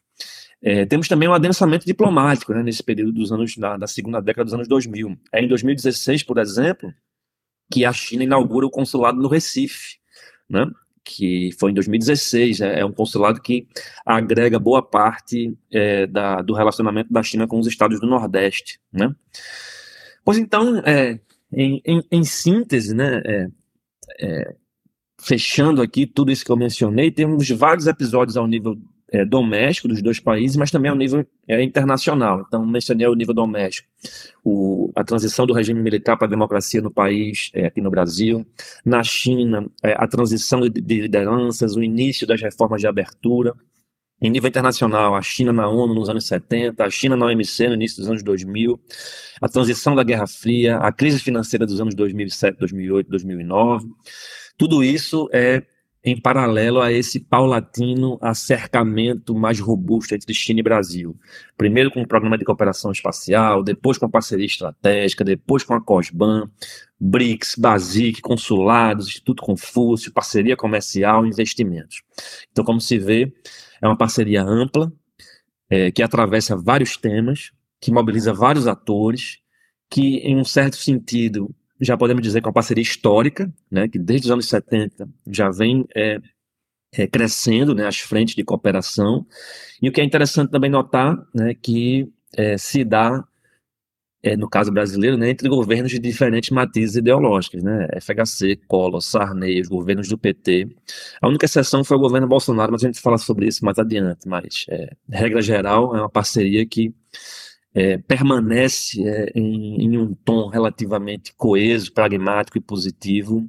É, 0.62 0.86
temos 0.86 1.08
também 1.08 1.30
um 1.30 1.34
adensamento 1.34 1.86
diplomático 1.86 2.54
né, 2.54 2.64
nesse 2.64 2.82
período 2.82 3.12
dos 3.12 3.32
anos 3.32 3.56
da, 3.56 3.78
da 3.78 3.88
segunda 3.88 4.20
década 4.20 4.46
dos 4.46 4.54
anos 4.54 4.68
2000. 4.68 5.16
É 5.32 5.44
em 5.44 5.48
2016, 5.48 6.24
por 6.24 6.40
exemplo, 6.40 6.92
que 7.72 7.86
a 7.86 7.94
China 7.94 8.24
inaugura 8.24 8.66
o 8.66 8.72
consulado 8.72 9.22
no 9.22 9.28
Recife, 9.28 9.98
né? 10.50 10.66
Que 11.06 11.52
foi 11.60 11.70
em 11.70 11.74
2016, 11.76 12.62
é, 12.62 12.80
é 12.80 12.86
um 12.86 12.92
consulado 12.92 13.40
que 13.40 13.68
agrega 14.04 14.58
boa 14.58 14.82
parte 14.82 15.56
é, 15.72 16.08
da, 16.08 16.42
do 16.42 16.54
relacionamento 16.54 17.14
da 17.14 17.22
China 17.22 17.48
com 17.48 17.60
os 17.60 17.68
estados 17.68 18.00
do 18.00 18.08
Nordeste. 18.08 18.80
Né? 18.92 19.16
Pois 20.24 20.40
então, 20.40 20.80
é, 20.80 21.20
em, 21.54 21.80
em, 21.86 22.04
em, 22.12 22.24
síntese, 22.24 22.96
né, 22.96 23.22
é, 23.24 23.48
é, 24.20 24.56
fechando 25.22 25.82
aqui 25.82 26.08
tudo 26.08 26.32
isso 26.32 26.44
que 26.44 26.52
eu 26.52 26.58
mencionei, 26.58 27.12
temos 27.12 27.48
vários 27.52 27.86
episódios 27.86 28.36
ao 28.36 28.48
nível 28.48 28.76
é, 29.16 29.24
doméstico 29.24 29.88
dos 29.88 30.02
dois 30.02 30.20
países, 30.20 30.58
mas 30.58 30.70
também 30.70 30.92
ao 30.92 30.98
nível 30.98 31.26
é, 31.48 31.64
internacional. 31.64 32.44
Então, 32.46 32.66
mencionei 32.66 33.08
o 33.08 33.16
nível 33.16 33.34
doméstico, 33.34 33.88
o, 34.44 34.92
a 34.94 35.06
transição 35.06 35.46
do 35.48 35.54
regime 35.54 35.82
militar 35.82 36.18
para 36.18 36.28
a 36.28 36.30
democracia 36.30 36.82
no 36.82 36.92
país, 36.92 37.50
é, 37.54 37.68
aqui 37.68 37.80
no 37.80 37.90
Brasil, 37.90 38.46
na 38.84 39.04
China, 39.04 39.66
é, 39.82 39.94
a 39.94 40.06
transição 40.06 40.60
de, 40.60 40.70
de, 40.70 41.02
lideranças, 41.02 41.78
o 41.78 41.84
início 41.84 42.28
das 42.28 42.42
reformas 42.42 42.82
de 42.82 42.88
abertura. 42.88 43.54
Em 44.22 44.30
nível 44.30 44.50
internacional, 44.50 45.16
a 45.16 45.22
China 45.22 45.54
na 45.54 45.68
ONU 45.68 45.94
nos 45.94 46.10
anos 46.10 46.26
70, 46.28 46.84
a 46.84 46.90
China 46.90 47.16
na 47.16 47.26
OMC 47.28 47.68
no 47.70 47.76
início 47.76 48.00
dos 48.00 48.10
anos 48.10 48.24
2000, 48.24 48.80
a 49.42 49.48
transição 49.48 49.96
da 49.96 50.04
Guerra 50.04 50.28
Fria, 50.28 50.78
a 50.78 50.92
crise 50.92 51.20
financeira 51.20 51.66
dos 51.66 51.80
anos 51.80 51.96
2007, 51.96 52.58
2008, 52.60 53.10
2009. 53.10 53.88
Tudo 54.58 54.84
isso 54.84 55.30
é 55.32 55.64
em 56.06 56.16
paralelo 56.16 56.80
a 56.80 56.92
esse 56.92 57.20
paulatino 57.20 58.20
acercamento 58.22 59.34
mais 59.34 59.60
robusto 59.60 60.14
entre 60.14 60.36
China 60.36 60.60
e 60.60 60.64
Brasil. 60.64 61.20
Primeiro 61.58 61.90
com 61.90 62.04
o 62.04 62.08
Programa 62.08 62.38
de 62.38 62.46
Cooperação 62.46 62.92
Espacial, 62.92 63.64
depois 63.64 63.98
com 63.98 64.06
a 64.06 64.10
parceria 64.10 64.46
estratégica, 64.46 65.24
depois 65.24 65.64
com 65.64 65.74
a 65.74 65.82
COSBAN, 65.82 66.48
BRICS, 67.00 67.56
BASIC, 67.58 68.22
consulados, 68.22 69.08
Instituto 69.08 69.42
Confúcio, 69.42 70.14
parceria 70.14 70.56
comercial, 70.56 71.26
investimentos. 71.26 72.04
Então, 72.52 72.64
como 72.64 72.80
se 72.80 73.00
vê, 73.00 73.34
é 73.82 73.88
uma 73.88 73.98
parceria 73.98 74.44
ampla, 74.44 74.94
é, 75.68 75.90
que 75.92 76.04
atravessa 76.04 76.56
vários 76.56 76.98
temas, 76.98 77.52
que 77.82 77.92
mobiliza 77.92 78.32
vários 78.32 78.68
atores, 78.68 79.40
que, 79.90 80.18
em 80.18 80.38
um 80.38 80.46
certo 80.46 80.76
sentido, 80.76 81.50
já 81.80 81.98
podemos 81.98 82.22
dizer 82.22 82.42
que 82.42 82.48
é 82.48 82.50
uma 82.50 82.54
parceria 82.54 82.82
histórica, 82.82 83.52
né, 83.70 83.88
que 83.88 84.00
desde 84.00 84.28
os 84.28 84.32
anos 84.32 84.48
70 84.48 85.08
já 85.28 85.50
vem 85.50 85.86
é, 85.96 86.20
é, 86.94 87.08
crescendo 87.08 87.76
né, 87.76 87.86
as 87.86 88.00
frentes 88.00 88.36
de 88.36 88.44
cooperação. 88.44 89.26
E 89.82 89.90
o 89.90 89.92
que 89.92 90.02
é 90.02 90.04
interessante 90.04 90.52
também 90.52 90.70
notar 90.70 91.18
né, 91.34 91.54
que 91.54 92.10
é, 92.36 92.58
se 92.58 92.84
dá, 92.84 93.24
é, 94.24 94.36
no 94.38 94.50
caso 94.50 94.72
brasileiro, 94.72 95.18
né, 95.18 95.30
entre 95.30 95.50
governos 95.50 95.92
de 95.92 96.00
diferentes 96.00 96.50
matizes 96.50 96.96
ideológicas, 96.96 97.62
né, 97.62 97.88
FHC, 98.00 98.56
Collor, 98.68 99.02
Sarney, 99.02 99.60
os 99.62 99.68
governos 99.68 100.08
do 100.08 100.18
PT. 100.18 100.70
A 101.22 101.28
única 101.28 101.46
exceção 101.46 101.84
foi 101.84 101.98
o 101.98 102.00
governo 102.00 102.28
Bolsonaro, 102.28 102.72
mas 102.72 102.84
a 102.84 102.88
gente 102.88 103.02
fala 103.02 103.18
sobre 103.18 103.48
isso 103.48 103.64
mais 103.66 103.78
adiante. 103.78 104.28
Mas, 104.28 104.66
é, 104.70 104.92
regra 105.10 105.42
geral, 105.42 105.96
é 105.96 106.00
uma 106.00 106.10
parceria 106.10 106.66
que 106.66 106.94
é, 107.76 107.98
permanece 107.98 109.06
é, 109.06 109.32
em, 109.36 109.84
em, 109.84 109.98
um 109.98 110.14
tom 110.14 110.48
relativamente 110.48 111.36
coeso, 111.36 111.92
pragmático 111.92 112.58
e 112.58 112.62
positivo, 112.62 113.46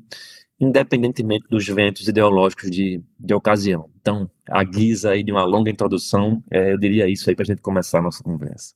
independentemente 0.59 1.47
dos 1.49 1.65
ventos 1.67 2.09
ideológicos 2.09 2.69
de, 2.69 3.01
de 3.19 3.35
ocasião. 3.35 3.89
Então, 4.01 4.29
a 4.51 4.65
guisa 4.65 5.11
aí 5.11 5.23
de 5.23 5.31
uma 5.31 5.45
longa 5.45 5.71
introdução, 5.71 6.43
é, 6.51 6.73
eu 6.73 6.79
diria 6.79 7.09
isso 7.09 7.31
aí 7.31 7.37
para 7.37 7.45
a 7.45 7.47
gente 7.47 7.63
começar 7.63 8.01
a 8.01 8.03
nossa 8.03 8.25
conversa. 8.25 8.75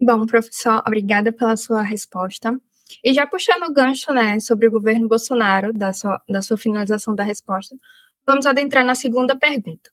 Bom, 0.00 0.24
professor, 0.26 0.80
obrigada 0.86 1.32
pela 1.32 1.56
sua 1.56 1.82
resposta. 1.82 2.56
E 3.04 3.12
já 3.12 3.26
puxando 3.26 3.64
o 3.64 3.72
gancho, 3.72 4.12
né, 4.12 4.38
sobre 4.38 4.68
o 4.68 4.70
governo 4.70 5.08
Bolsonaro, 5.08 5.72
da 5.72 5.92
sua, 5.92 6.22
da 6.28 6.40
sua 6.40 6.56
finalização 6.56 7.14
da 7.14 7.24
resposta, 7.24 7.76
vamos 8.24 8.46
adentrar 8.46 8.84
na 8.84 8.94
segunda 8.94 9.36
pergunta. 9.36 9.90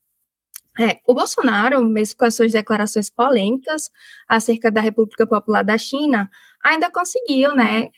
É, 0.78 1.00
o 1.08 1.14
Bolsonaro, 1.14 1.84
mesmo 1.86 2.18
com 2.18 2.26
as 2.26 2.36
suas 2.36 2.52
declarações 2.52 3.10
polêmicas 3.10 3.90
acerca 4.28 4.70
da 4.70 4.82
República 4.82 5.26
Popular 5.26 5.64
da 5.64 5.78
China, 5.78 6.30
ainda 6.64 6.92
conseguiu, 6.92 7.56
né, 7.56 7.90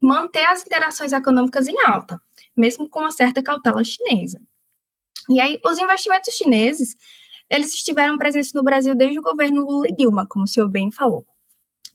manter 0.00 0.44
as 0.44 0.64
interações 0.64 1.12
econômicas 1.12 1.66
em 1.66 1.80
alta, 1.86 2.20
mesmo 2.56 2.88
com 2.88 3.00
uma 3.00 3.10
certa 3.10 3.42
cautela 3.42 3.82
chinesa. 3.82 4.40
E 5.28 5.40
aí, 5.40 5.58
os 5.64 5.78
investimentos 5.78 6.34
chineses, 6.34 6.96
eles 7.48 7.72
estiveram 7.72 8.18
presentes 8.18 8.52
no 8.52 8.62
Brasil 8.62 8.94
desde 8.94 9.18
o 9.18 9.22
governo 9.22 9.64
Lula 9.64 9.88
e 9.88 9.94
Dilma, 9.94 10.26
como 10.26 10.44
o 10.44 10.48
senhor 10.48 10.68
bem 10.68 10.90
falou. 10.92 11.26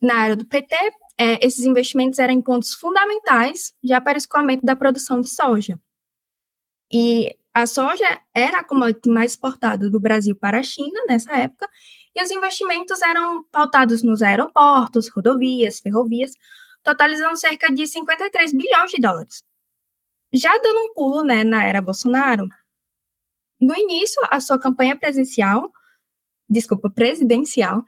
Na 0.01 0.15
área 0.15 0.35
do 0.35 0.45
PT, 0.45 0.75
é, 1.17 1.45
esses 1.45 1.65
investimentos 1.65 2.17
eram 2.17 2.41
pontos 2.41 2.73
fundamentais 2.73 3.73
já 3.83 4.01
para 4.01 4.15
o 4.15 4.17
escoamento 4.17 4.65
da 4.65 4.75
produção 4.75 5.21
de 5.21 5.29
soja. 5.29 5.79
E 6.91 7.37
A 7.53 7.65
soja 7.65 8.21
era 8.33 8.59
a 8.59 8.63
commodity 8.63 9.09
mais 9.09 9.31
exportada 9.31 9.89
do 9.89 9.99
Brasil 9.99 10.35
para 10.35 10.59
a 10.59 10.63
China 10.63 11.03
nessa 11.07 11.33
época, 11.33 11.69
e 12.15 12.23
os 12.23 12.31
investimentos 12.31 13.01
eram 13.01 13.43
pautados 13.51 14.03
nos 14.03 14.21
aeroportos, 14.21 15.09
rodovias, 15.09 15.79
ferrovias, 15.79 16.31
totalizando 16.83 17.37
cerca 17.37 17.71
de 17.73 17.85
53 17.85 18.53
bilhões 18.53 18.91
de 18.91 19.01
dólares. 19.01 19.43
Já 20.33 20.57
dando 20.59 20.79
um 20.79 20.93
pulo 20.93 21.23
né, 21.23 21.43
na 21.43 21.63
era 21.63 21.81
Bolsonaro, 21.81 22.47
no 23.59 23.75
início, 23.75 24.21
a 24.29 24.39
sua 24.39 24.57
campanha 24.57 24.97
presidencial, 24.97 25.71
desculpa, 26.49 26.89
presidencial, 26.89 27.83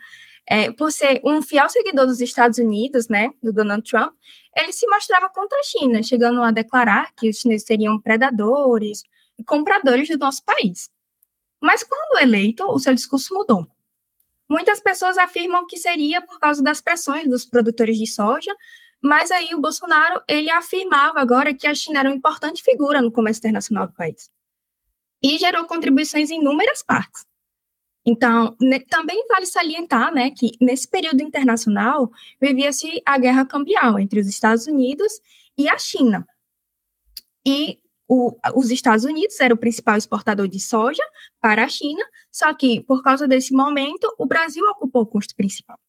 é, 0.46 0.72
por 0.72 0.92
ser 0.92 1.22
um 1.24 1.42
fiel 1.42 1.70
seguidor 1.70 2.06
dos 2.06 2.20
Estados 2.20 2.58
Unidos, 2.58 3.08
né, 3.08 3.32
do 3.42 3.54
Donald 3.54 3.90
Trump, 3.90 4.14
ele 4.56 4.74
se 4.74 4.86
mostrava 4.88 5.30
contra 5.30 5.58
a 5.58 5.64
China, 5.64 6.04
chegando 6.04 6.42
a 6.44 6.52
declarar 6.52 7.14
que 7.16 7.30
os 7.30 7.38
chineses 7.38 7.66
seriam 7.66 8.00
predadores 8.00 9.04
compradores 9.46 10.08
do 10.10 10.18
nosso 10.18 10.44
país. 10.44 10.90
Mas 11.62 11.84
quando 11.84 12.22
eleito, 12.22 12.66
o 12.66 12.80
seu 12.80 12.94
discurso 12.94 13.34
mudou. 13.34 13.68
Muitas 14.50 14.80
pessoas 14.80 15.18
afirmam 15.18 15.66
que 15.66 15.78
seria 15.78 16.22
por 16.22 16.40
causa 16.40 16.62
das 16.62 16.82
pressões 16.82 17.28
dos 17.28 17.46
produtores 17.46 17.98
de 17.98 18.06
soja, 18.06 18.54
mas 19.02 19.32
aí 19.32 19.54
o 19.54 19.62
Bolsonaro 19.62 20.22
ele 20.28 20.50
afirmava 20.50 21.20
agora 21.20 21.54
que 21.54 21.68
a 21.68 21.74
China 21.74 22.00
era 22.00 22.10
uma 22.10 22.16
importante 22.16 22.62
figura 22.62 23.02
no 23.02 23.12
comércio 23.12 23.40
internacional 23.40 23.88
do 23.88 23.94
país 23.94 24.30
e 25.24 25.38
gerou 25.38 25.66
contribuições 25.66 26.30
em 26.30 26.42
inúmeras 26.42 26.84
partes. 26.84 27.26
Então, 28.06 28.58
também 28.90 29.26
vale 29.30 29.46
salientar 29.46 30.14
né, 30.14 30.32
que 30.32 30.52
nesse 30.60 30.88
período 30.88 31.24
internacional 31.24 32.12
vivia-se 32.40 33.02
a 33.06 33.18
guerra 33.18 33.46
cambial 33.46 33.98
entre 33.98 34.20
os 34.20 34.28
Estados 34.28 34.68
Unidos 34.68 35.22
e 35.58 35.70
a 35.70 35.78
China. 35.78 36.28
E 37.46 37.80
o, 38.14 38.38
os 38.56 38.70
Estados 38.70 39.06
Unidos 39.06 39.40
era 39.40 39.54
o 39.54 39.58
principal 39.58 39.98
exportador 39.98 40.48
de 40.48 40.60
soja 40.60 41.04
para 41.42 41.64
a 41.64 41.68
China, 41.68 42.04
só 42.32 42.54
que 42.54 42.82
por 42.82 43.02
causa 43.02 43.28
desse 43.28 43.54
momento 43.54 44.14
o 44.18 44.26
Brasil 44.26 44.64
ocupou 44.70 45.04
o 45.04 45.08
custo 45.08 45.36
principal. 45.36 45.80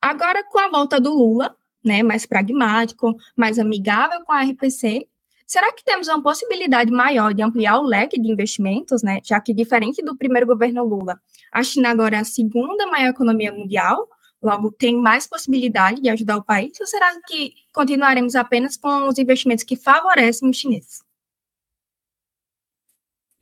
Agora, 0.00 0.44
com 0.44 0.58
a 0.58 0.68
volta 0.68 1.00
do 1.00 1.14
Lula, 1.14 1.56
né, 1.84 2.02
mais 2.02 2.26
pragmático, 2.26 3.14
mais 3.36 3.58
amigável 3.58 4.24
com 4.24 4.32
a 4.32 4.42
RPC, 4.42 5.08
Será 5.52 5.70
que 5.70 5.84
temos 5.84 6.08
uma 6.08 6.22
possibilidade 6.22 6.90
maior 6.90 7.34
de 7.34 7.42
ampliar 7.42 7.78
o 7.78 7.82
leque 7.82 8.18
de 8.18 8.30
investimentos, 8.30 9.02
né? 9.02 9.20
Já 9.22 9.38
que, 9.38 9.52
diferente 9.52 10.02
do 10.02 10.16
primeiro 10.16 10.46
governo 10.46 10.82
Lula, 10.82 11.20
a 11.52 11.62
China 11.62 11.90
agora 11.90 12.16
é 12.16 12.20
a 12.20 12.24
segunda 12.24 12.86
maior 12.86 13.10
economia 13.10 13.52
mundial, 13.52 14.08
logo 14.42 14.72
tem 14.72 14.96
mais 14.96 15.26
possibilidade 15.26 16.00
de 16.00 16.08
ajudar 16.08 16.36
o 16.36 16.44
país, 16.44 16.78
ou 16.80 16.86
será 16.86 17.14
que 17.26 17.54
continuaremos 17.72 18.34
apenas 18.34 18.76
com 18.76 19.08
os 19.08 19.18
investimentos 19.18 19.64
que 19.64 19.76
favorecem 19.76 20.50
os 20.50 20.56
chineses? 20.56 21.00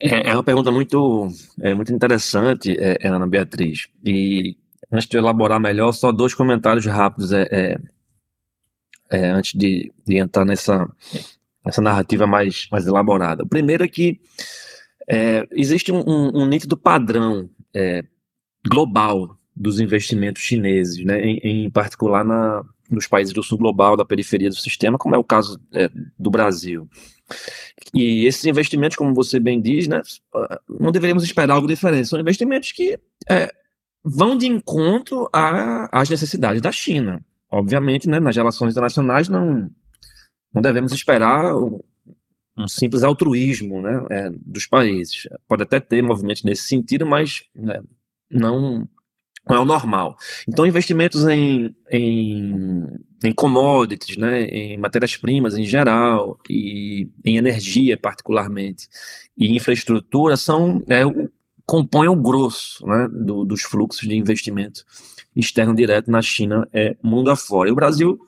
É, 0.01 0.29
é 0.29 0.33
uma 0.33 0.43
pergunta 0.43 0.71
muito, 0.71 1.27
é, 1.59 1.75
muito 1.75 1.93
interessante, 1.93 2.75
é, 2.77 2.97
é, 2.99 3.07
Ana 3.07 3.27
Beatriz. 3.27 3.87
E 4.03 4.57
antes 4.91 5.07
de 5.07 5.15
elaborar 5.15 5.59
melhor, 5.59 5.91
só 5.91 6.11
dois 6.11 6.33
comentários 6.33 6.87
rápidos 6.87 7.31
é, 7.31 7.47
é, 7.51 7.77
é 9.11 9.29
antes 9.29 9.53
de, 9.53 9.93
de 10.05 10.17
entrar 10.17 10.43
nessa, 10.43 10.89
essa 11.63 11.81
narrativa 11.81 12.25
mais, 12.25 12.67
mais 12.71 12.87
elaborada. 12.87 13.43
O 13.43 13.47
primeiro 13.47 13.83
é 13.83 13.87
que 13.87 14.19
existe 15.51 15.91
um, 15.91 15.99
um, 16.07 16.43
um, 16.43 16.45
nítido 16.45 16.77
padrão 16.77 17.49
global 18.65 19.37
dos 19.61 19.79
investimentos 19.79 20.41
chineses, 20.41 21.05
né, 21.05 21.21
em, 21.21 21.65
em 21.65 21.69
particular 21.69 22.25
na, 22.25 22.63
nos 22.89 23.05
países 23.05 23.31
do 23.31 23.43
sul 23.43 23.59
global, 23.59 23.95
da 23.95 24.03
periferia 24.03 24.49
do 24.49 24.55
sistema, 24.55 24.97
como 24.97 25.13
é 25.13 25.17
o 25.17 25.23
caso 25.23 25.61
é, 25.71 25.89
do 26.17 26.31
Brasil. 26.31 26.89
E 27.93 28.25
esses 28.25 28.43
investimentos, 28.45 28.97
como 28.97 29.13
você 29.13 29.39
bem 29.39 29.61
diz, 29.61 29.87
né, 29.87 30.01
não 30.67 30.91
deveríamos 30.91 31.23
esperar 31.23 31.53
algo 31.53 31.67
diferente. 31.67 32.07
São 32.07 32.19
investimentos 32.19 32.71
que 32.71 32.99
é, 33.29 33.53
vão 34.03 34.35
de 34.35 34.47
encontro 34.47 35.29
às 35.31 36.09
necessidades 36.09 36.61
da 36.61 36.71
China. 36.71 37.23
Obviamente, 37.49 38.09
né, 38.09 38.19
nas 38.19 38.35
relações 38.35 38.71
internacionais 38.71 39.29
não, 39.29 39.69
não 40.53 40.61
devemos 40.61 40.91
esperar 40.91 41.55
um, 41.55 41.79
simples 42.67 43.03
altruísmo 43.03 43.81
né, 43.81 44.05
é, 44.09 44.29
dos 44.31 44.65
países. 44.65 45.27
Pode 45.47 45.63
até 45.63 45.79
ter 45.79 46.01
movimentos 46.01 46.43
nesse 46.43 46.63
sentido, 46.63 47.05
mas 47.05 47.43
né, 47.55 47.79
não, 48.29 48.87
é 49.49 49.57
o 49.57 49.65
normal. 49.65 50.15
Então, 50.47 50.65
investimentos 50.65 51.27
em, 51.27 51.75
em, 51.89 52.85
em 53.23 53.33
commodities, 53.33 54.17
né, 54.17 54.43
em 54.45 54.77
matérias-primas 54.77 55.57
em 55.57 55.63
geral, 55.63 56.39
e 56.49 57.09
em 57.25 57.37
energia 57.37 57.97
particularmente, 57.97 58.87
e 59.37 59.55
infraestrutura 59.55 60.37
são 60.37 60.81
é, 60.87 61.03
compõem 61.65 62.07
o 62.07 62.15
grosso 62.15 62.85
né, 62.85 63.07
do, 63.11 63.45
dos 63.45 63.61
fluxos 63.63 64.07
de 64.07 64.15
investimento 64.15 64.83
externo 65.35 65.73
direto 65.73 66.11
na 66.11 66.21
China 66.21 66.67
é 66.73 66.95
mundo 67.01 67.31
afora. 67.31 67.69
E 67.69 67.71
o 67.71 67.75
Brasil 67.75 68.19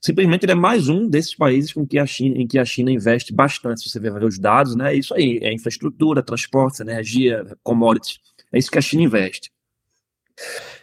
simplesmente 0.00 0.44
ele 0.44 0.52
é 0.52 0.56
mais 0.56 0.88
um 0.88 1.08
desses 1.08 1.34
países 1.34 1.72
com 1.72 1.86
que 1.86 1.98
a 1.98 2.06
China, 2.06 2.36
em 2.36 2.46
que 2.46 2.58
a 2.58 2.64
China 2.64 2.90
investe 2.90 3.32
bastante. 3.32 3.82
Se 3.82 3.90
você 3.90 4.00
ver 4.00 4.24
os 4.24 4.38
dados, 4.38 4.74
né, 4.74 4.92
é 4.92 4.96
isso 4.96 5.14
aí, 5.14 5.38
é 5.42 5.52
infraestrutura, 5.52 6.22
transporte, 6.22 6.82
energia, 6.82 7.46
commodities. 7.62 8.18
É 8.52 8.58
isso 8.58 8.70
que 8.70 8.78
a 8.78 8.82
China 8.82 9.04
investe. 9.04 9.50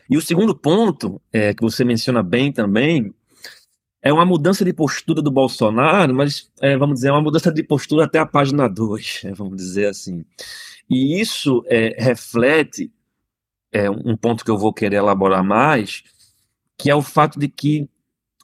E 0.10 0.18
o 0.18 0.22
segundo 0.22 0.56
ponto, 0.56 1.22
é, 1.32 1.54
que 1.54 1.62
você 1.62 1.84
menciona 1.84 2.22
bem 2.22 2.52
também, 2.52 3.14
é 4.02 4.14
uma 4.14 4.26
mudança 4.26 4.64
de 4.64 4.72
postura 4.72 5.22
do 5.22 5.32
Bolsonaro, 5.32 6.14
mas 6.14 6.52
é, 6.62 6.78
vamos 6.78 6.96
dizer, 6.96 7.08
é 7.08 7.12
uma 7.12 7.22
mudança 7.22 7.52
de 7.52 7.64
postura 7.64 8.06
até 8.06 8.20
a 8.20 8.26
página 8.26 8.70
2, 8.70 9.24
vamos 9.36 9.58
dizer 9.58 9.88
assim. 9.88 10.24
E 10.88 11.20
isso 11.20 11.64
é, 11.66 11.96
reflete 11.98 12.92
é, 13.72 13.90
um 13.90 14.16
ponto 14.16 14.46
que 14.46 14.52
eu 14.52 14.58
vou 14.58 14.72
querer 14.72 14.98
elaborar 14.98 15.44
mais, 15.44 16.04
que 16.78 16.90
é 16.90 16.96
o 16.96 17.02
fato 17.02 17.40
de 17.40 17.48
que 17.48 17.90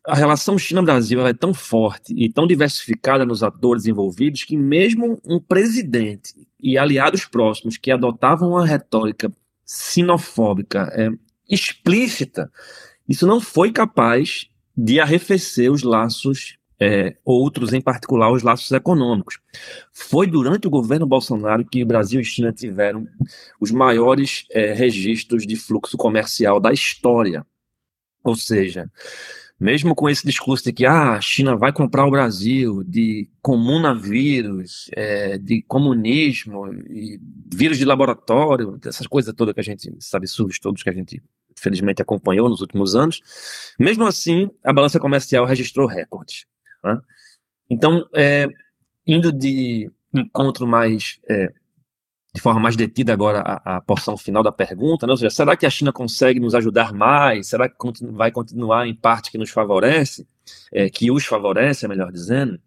a 0.05 0.15
relação 0.15 0.57
China-Brasil 0.57 1.25
é 1.27 1.33
tão 1.33 1.53
forte 1.53 2.11
e 2.17 2.27
tão 2.27 2.47
diversificada 2.47 3.23
nos 3.23 3.43
atores 3.43 3.85
envolvidos 3.85 4.43
que 4.43 4.57
mesmo 4.57 5.21
um 5.23 5.39
presidente 5.39 6.33
e 6.59 6.75
aliados 6.75 7.25
próximos 7.25 7.77
que 7.77 7.91
adotavam 7.91 8.49
uma 8.49 8.65
retórica 8.65 9.31
sinofóbica 9.73 10.91
é, 10.93 11.09
explícita, 11.49 12.51
isso 13.07 13.25
não 13.25 13.39
foi 13.39 13.71
capaz 13.71 14.49
de 14.75 14.99
arrefecer 14.99 15.71
os 15.71 15.81
laços 15.81 16.57
é, 16.77 17.15
outros, 17.23 17.71
em 17.71 17.79
particular 17.79 18.33
os 18.33 18.43
laços 18.43 18.69
econômicos. 18.71 19.39
Foi 19.93 20.27
durante 20.27 20.67
o 20.67 20.69
governo 20.69 21.07
Bolsonaro 21.07 21.63
que 21.63 21.85
Brasil 21.85 22.19
e 22.19 22.25
China 22.25 22.51
tiveram 22.51 23.07
os 23.61 23.71
maiores 23.71 24.45
é, 24.51 24.73
registros 24.73 25.47
de 25.47 25.55
fluxo 25.55 25.95
comercial 25.95 26.59
da 26.59 26.73
história. 26.73 27.45
Ou 28.25 28.35
seja, 28.35 28.91
mesmo 29.61 29.93
com 29.93 30.09
esse 30.09 30.25
discurso 30.25 30.63
de 30.63 30.73
que 30.73 30.87
ah, 30.87 31.11
a 31.11 31.21
China 31.21 31.55
vai 31.55 31.71
comprar 31.71 32.07
o 32.07 32.09
Brasil, 32.09 32.83
de 32.83 33.29
comunavírus, 33.43 34.89
é, 34.91 35.37
de 35.37 35.61
comunismo, 35.61 36.63
vírus 37.53 37.77
de 37.77 37.85
laboratório, 37.85 38.79
essas 38.83 39.05
coisas 39.05 39.35
todas 39.35 39.53
que 39.53 39.59
a 39.59 39.63
gente 39.63 39.95
sabe, 39.99 40.25
surge 40.25 40.59
todos 40.59 40.81
que 40.81 40.89
a 40.89 40.93
gente 40.93 41.21
felizmente 41.55 42.01
acompanhou 42.01 42.49
nos 42.49 42.59
últimos 42.59 42.95
anos, 42.95 43.21
mesmo 43.77 44.03
assim, 44.03 44.49
a 44.63 44.73
balança 44.73 44.99
comercial 44.99 45.45
registrou 45.45 45.85
recordes. 45.85 46.47
Né? 46.83 46.99
Então, 47.69 48.03
é, 48.15 48.47
indo 49.05 49.31
de 49.31 49.91
encontro 50.11 50.65
mais 50.65 51.19
é, 51.29 51.53
de 52.33 52.39
forma 52.39 52.59
mais 52.59 52.75
detida 52.75 53.11
agora 53.11 53.41
a, 53.41 53.77
a 53.77 53.81
porção 53.81 54.15
final 54.15 54.41
da 54.41 54.51
pergunta, 54.51 55.05
né? 55.05 55.11
ou 55.11 55.17
seja, 55.17 55.29
será 55.29 55.55
que 55.55 55.65
a 55.65 55.69
China 55.69 55.91
consegue 55.91 56.39
nos 56.39 56.55
ajudar 56.55 56.93
mais? 56.93 57.47
Será 57.47 57.67
que 57.67 57.75
continu 57.75 58.13
vai 58.13 58.31
continuar 58.31 58.87
em 58.87 58.95
parte 58.95 59.31
que 59.31 59.37
nos 59.37 59.49
favorece, 59.49 60.25
é, 60.71 60.89
que 60.89 61.11
os 61.11 61.25
favorece, 61.25 61.87
melhor 61.87 62.11
dizendo? 62.11 62.57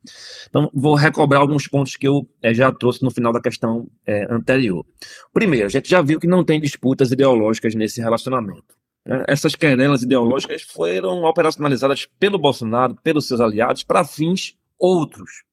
Então, 0.49 0.71
vou 0.75 0.95
recobrar 0.95 1.41
alguns 1.41 1.67
pontos 1.67 1.97
que 1.97 2.07
eu 2.07 2.29
é, 2.43 2.53
já 2.53 2.71
trouxe 2.71 3.03
no 3.03 3.11
final 3.11 3.33
da 3.33 3.41
questão 3.41 3.89
é, 4.07 4.27
anterior. 4.31 4.85
Primeiro, 5.33 5.67
a 5.67 5.71
gente 5.71 5.89
já 5.89 6.03
viu 6.03 6.21
que 6.21 6.27
não 6.27 6.45
tem 6.45 6.61
disputas 6.61 7.11
ideológicas 7.11 7.75
nesse 7.75 8.03
relacionamento. 8.03 8.75
Né? 9.07 9.25
Essas 9.27 9.55
querelas 9.55 10.03
ideológicas 10.03 10.61
foram 10.63 11.25
operacionalizadas 11.25 12.07
pelo 12.19 12.39
Bolsonaro, 12.39 12.97
pelos 13.03 13.27
seus 13.27 13.41
aliados, 13.41 13.83
para 13.83 14.05
fins 14.05 14.57
outros. 14.79 15.45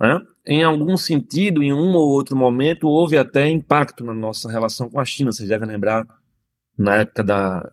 Né? 0.00 0.20
Em 0.46 0.62
algum 0.62 0.96
sentido, 0.96 1.62
em 1.62 1.72
um 1.72 1.94
ou 1.94 2.08
outro 2.10 2.36
momento, 2.36 2.88
houve 2.88 3.16
até 3.16 3.48
impacto 3.48 4.04
na 4.04 4.14
nossa 4.14 4.50
relação 4.50 4.88
com 4.88 5.00
a 5.00 5.04
China. 5.04 5.32
Vocês 5.32 5.48
devem 5.48 5.68
lembrar, 5.68 6.06
na 6.78 6.96
época 6.96 7.24
da, 7.24 7.70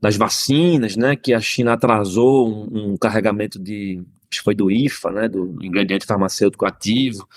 das 0.00 0.16
vacinas, 0.16 0.96
né, 0.96 1.16
que 1.16 1.34
a 1.34 1.40
China 1.40 1.72
atrasou 1.72 2.48
um, 2.48 2.92
um 2.92 2.96
carregamento 2.96 3.58
de, 3.58 4.04
acho 4.30 4.40
que 4.40 4.44
foi 4.44 4.54
do 4.54 4.70
IFA, 4.70 5.10
né, 5.10 5.28
do 5.28 5.56
ingrediente 5.62 6.06
farmacêutico 6.06 6.64
ativo. 6.64 7.28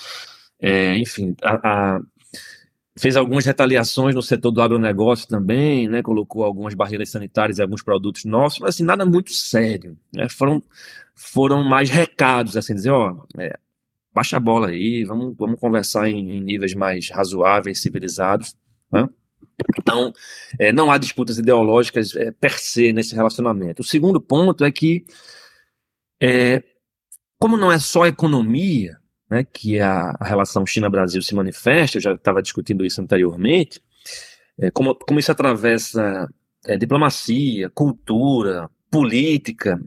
É, 0.59 0.95
enfim, 0.97 1.35
a, 1.41 1.95
a, 1.95 2.01
fez 2.97 3.15
algumas 3.15 3.45
retaliações 3.45 4.13
no 4.13 4.21
setor 4.21 4.51
do 4.51 4.61
agronegócio 4.61 5.27
também, 5.27 5.87
né, 5.87 6.03
colocou 6.03 6.43
algumas 6.43 6.75
barreiras 6.75 7.09
sanitárias 7.09 7.57
em 7.57 7.63
alguns 7.63 7.81
produtos 7.81 8.25
nossos, 8.25 8.59
mas 8.59 8.75
assim, 8.75 8.83
nada 8.83 9.05
muito 9.05 9.33
sério. 9.33 9.97
Né, 10.13 10.29
foram, 10.29 10.61
foram 11.15 11.63
mais 11.63 11.89
recados, 11.89 12.55
assim, 12.55 12.75
dizer, 12.75 12.91
ó, 12.91 13.25
é, 13.39 13.57
baixa 14.13 14.37
a 14.37 14.39
bola 14.39 14.69
aí, 14.69 15.03
vamos, 15.03 15.35
vamos 15.37 15.59
conversar 15.59 16.09
em, 16.09 16.37
em 16.37 16.41
níveis 16.41 16.73
mais 16.73 17.09
razoáveis, 17.09 17.81
civilizados. 17.81 18.55
Né? 18.91 19.07
Então, 19.77 20.13
é, 20.59 20.71
não 20.71 20.91
há 20.91 20.97
disputas 20.97 21.37
ideológicas 21.37 22.15
é, 22.15 22.31
per 22.31 22.57
se 22.59 22.91
nesse 22.91 23.15
relacionamento. 23.15 23.81
O 23.81 23.85
segundo 23.85 24.19
ponto 24.19 24.65
é 24.65 24.71
que, 24.71 25.05
é, 26.21 26.63
como 27.39 27.57
não 27.57 27.71
é 27.71 27.79
só 27.79 28.05
economia, 28.05 28.97
né, 29.29 29.45
que 29.45 29.79
a, 29.79 30.15
a 30.19 30.25
relação 30.25 30.65
China-Brasil 30.65 31.21
se 31.21 31.33
manifesta, 31.33 31.97
eu 31.97 32.01
já 32.01 32.13
estava 32.13 32.41
discutindo 32.41 32.85
isso 32.85 33.01
anteriormente, 33.01 33.81
é, 34.59 34.69
como, 34.69 34.93
como 34.95 35.19
isso 35.19 35.31
atravessa 35.31 36.27
é, 36.65 36.77
diplomacia, 36.77 37.69
cultura, 37.69 38.69
política 38.89 39.81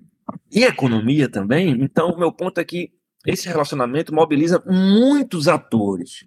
e 0.50 0.64
economia 0.64 1.28
também, 1.28 1.70
então 1.82 2.10
o 2.10 2.18
meu 2.18 2.32
ponto 2.32 2.58
é 2.58 2.64
que 2.64 2.90
esse 3.26 3.48
relacionamento 3.48 4.14
mobiliza 4.14 4.62
muitos 4.66 5.48
atores, 5.48 6.26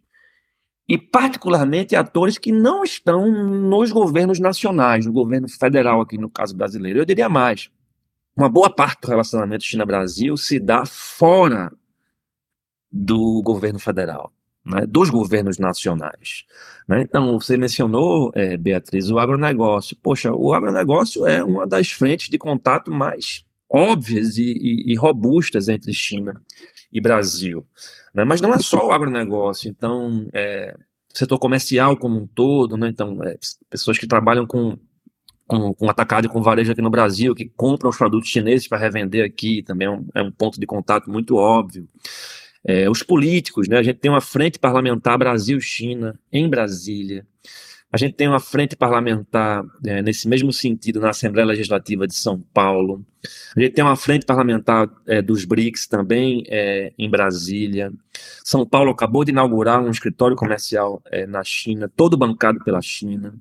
e 0.88 0.98
particularmente 0.98 1.96
atores 1.96 2.38
que 2.38 2.52
não 2.52 2.84
estão 2.84 3.30
nos 3.30 3.92
governos 3.92 4.40
nacionais, 4.40 5.06
no 5.06 5.12
governo 5.12 5.50
federal 5.50 6.00
aqui 6.00 6.18
no 6.18 6.30
caso 6.30 6.56
brasileiro. 6.56 7.00
Eu 7.00 7.06
diria 7.06 7.28
mais, 7.28 7.70
uma 8.36 8.48
boa 8.48 8.70
parte 8.70 9.02
do 9.02 9.10
relacionamento 9.10 9.66
China-Brasil 9.66 10.38
se 10.38 10.60
dá 10.60 10.86
fora 10.86 11.72
do 12.90 13.42
governo 13.44 13.80
federal, 13.80 14.32
né, 14.66 14.86
dos 14.88 15.10
governos 15.10 15.58
nacionais. 15.58 16.46
Né? 16.88 17.02
Então, 17.02 17.38
você 17.38 17.58
mencionou, 17.58 18.32
é, 18.34 18.56
Beatriz, 18.56 19.10
o 19.10 19.20
agronegócio. 19.20 19.98
Poxa, 20.02 20.32
o 20.32 20.54
agronegócio 20.54 21.28
é 21.28 21.44
uma 21.44 21.68
das 21.68 21.92
frentes 21.92 22.30
de 22.30 22.38
contato 22.38 22.90
mais 22.90 23.44
óbvias 23.70 24.38
e, 24.38 24.54
e, 24.54 24.94
e 24.94 24.96
robustas 24.96 25.68
entre 25.68 25.92
China 25.94 26.42
e 26.92 27.02
Brasil. 27.02 27.66
Né? 28.14 28.24
Mas 28.24 28.42
não 28.42 28.54
é 28.54 28.60
só 28.60 28.88
o 28.88 28.92
agronegócio, 28.92 29.70
então, 29.70 30.28
é, 30.34 30.76
setor 31.14 31.40
comercial 31.40 31.98
como 31.98 32.18
um 32.18 32.28
todo, 32.28 32.78
né? 32.78 32.90
então, 32.90 33.24
é, 33.24 33.38
pessoas 33.70 33.98
que 33.98 34.08
trabalham 34.08 34.46
com, 34.46 34.78
com, 35.46 35.74
com 35.74 35.90
atacado 35.90 36.26
e 36.26 36.30
com 36.30 36.42
varejo 36.42 36.72
aqui 36.72 36.82
no 36.82 36.90
Brasil, 36.90 37.36
que 37.36 37.52
compram 37.56 37.90
os 37.90 37.98
produtos 37.98 38.30
chineses 38.30 38.68
para 38.68 38.78
revender 38.78 39.26
aqui, 39.26 39.64
também 39.64 39.88
é 39.88 39.92
um, 39.92 40.08
é 40.16 40.22
um, 40.22 40.32
ponto 40.32 40.60
de 40.60 40.66
contato 40.66 41.10
muito 41.10 41.36
óbvio. 41.36 41.88
É, 42.64 42.90
os 42.90 43.02
políticos, 43.02 43.68
né? 43.68 43.78
a 43.78 43.84
gente 43.84 44.00
tem 44.00 44.12
uma 44.12 44.20
frente 44.20 44.60
parlamentar 44.60 45.18
Brasil-China 45.18 46.20
em 46.32 46.50
Brasília, 46.50 47.26
a 47.92 47.98
gente 47.98 48.16
tem 48.16 48.28
uma 48.28 48.40
frente 48.40 48.76
parlamentar 48.76 49.64
é, 49.86 50.02
nesse 50.02 50.28
mesmo 50.28 50.52
sentido 50.52 51.00
na 51.00 51.12
Assembleia 51.12 51.48
Legislativa 51.48 52.06
de 52.06 52.16
São 52.16 52.40
Paulo. 52.54 53.06
A 53.56 53.60
gente 53.60 53.74
tem 53.74 53.84
uma 53.84 53.96
frente 53.96 54.26
parlamentar 54.26 54.90
é, 55.08 55.22
dos 55.22 55.46
BRICS 55.46 55.88
também 55.88 56.44
é, 56.48 56.92
em 56.98 57.10
Brasília. 57.10 57.92
São 58.44 58.66
Paulo 58.66 58.92
acabou 58.92 59.24
de 59.24 59.32
inaugurar 59.32 59.82
um 59.82 59.90
escritório 59.90 60.36
comercial 60.36 61.02
é, 61.10 61.26
na 61.26 61.44
China, 61.44 61.90
todo 61.96 62.18
bancado 62.18 62.62
pela 62.64 62.82
China. 62.82 63.34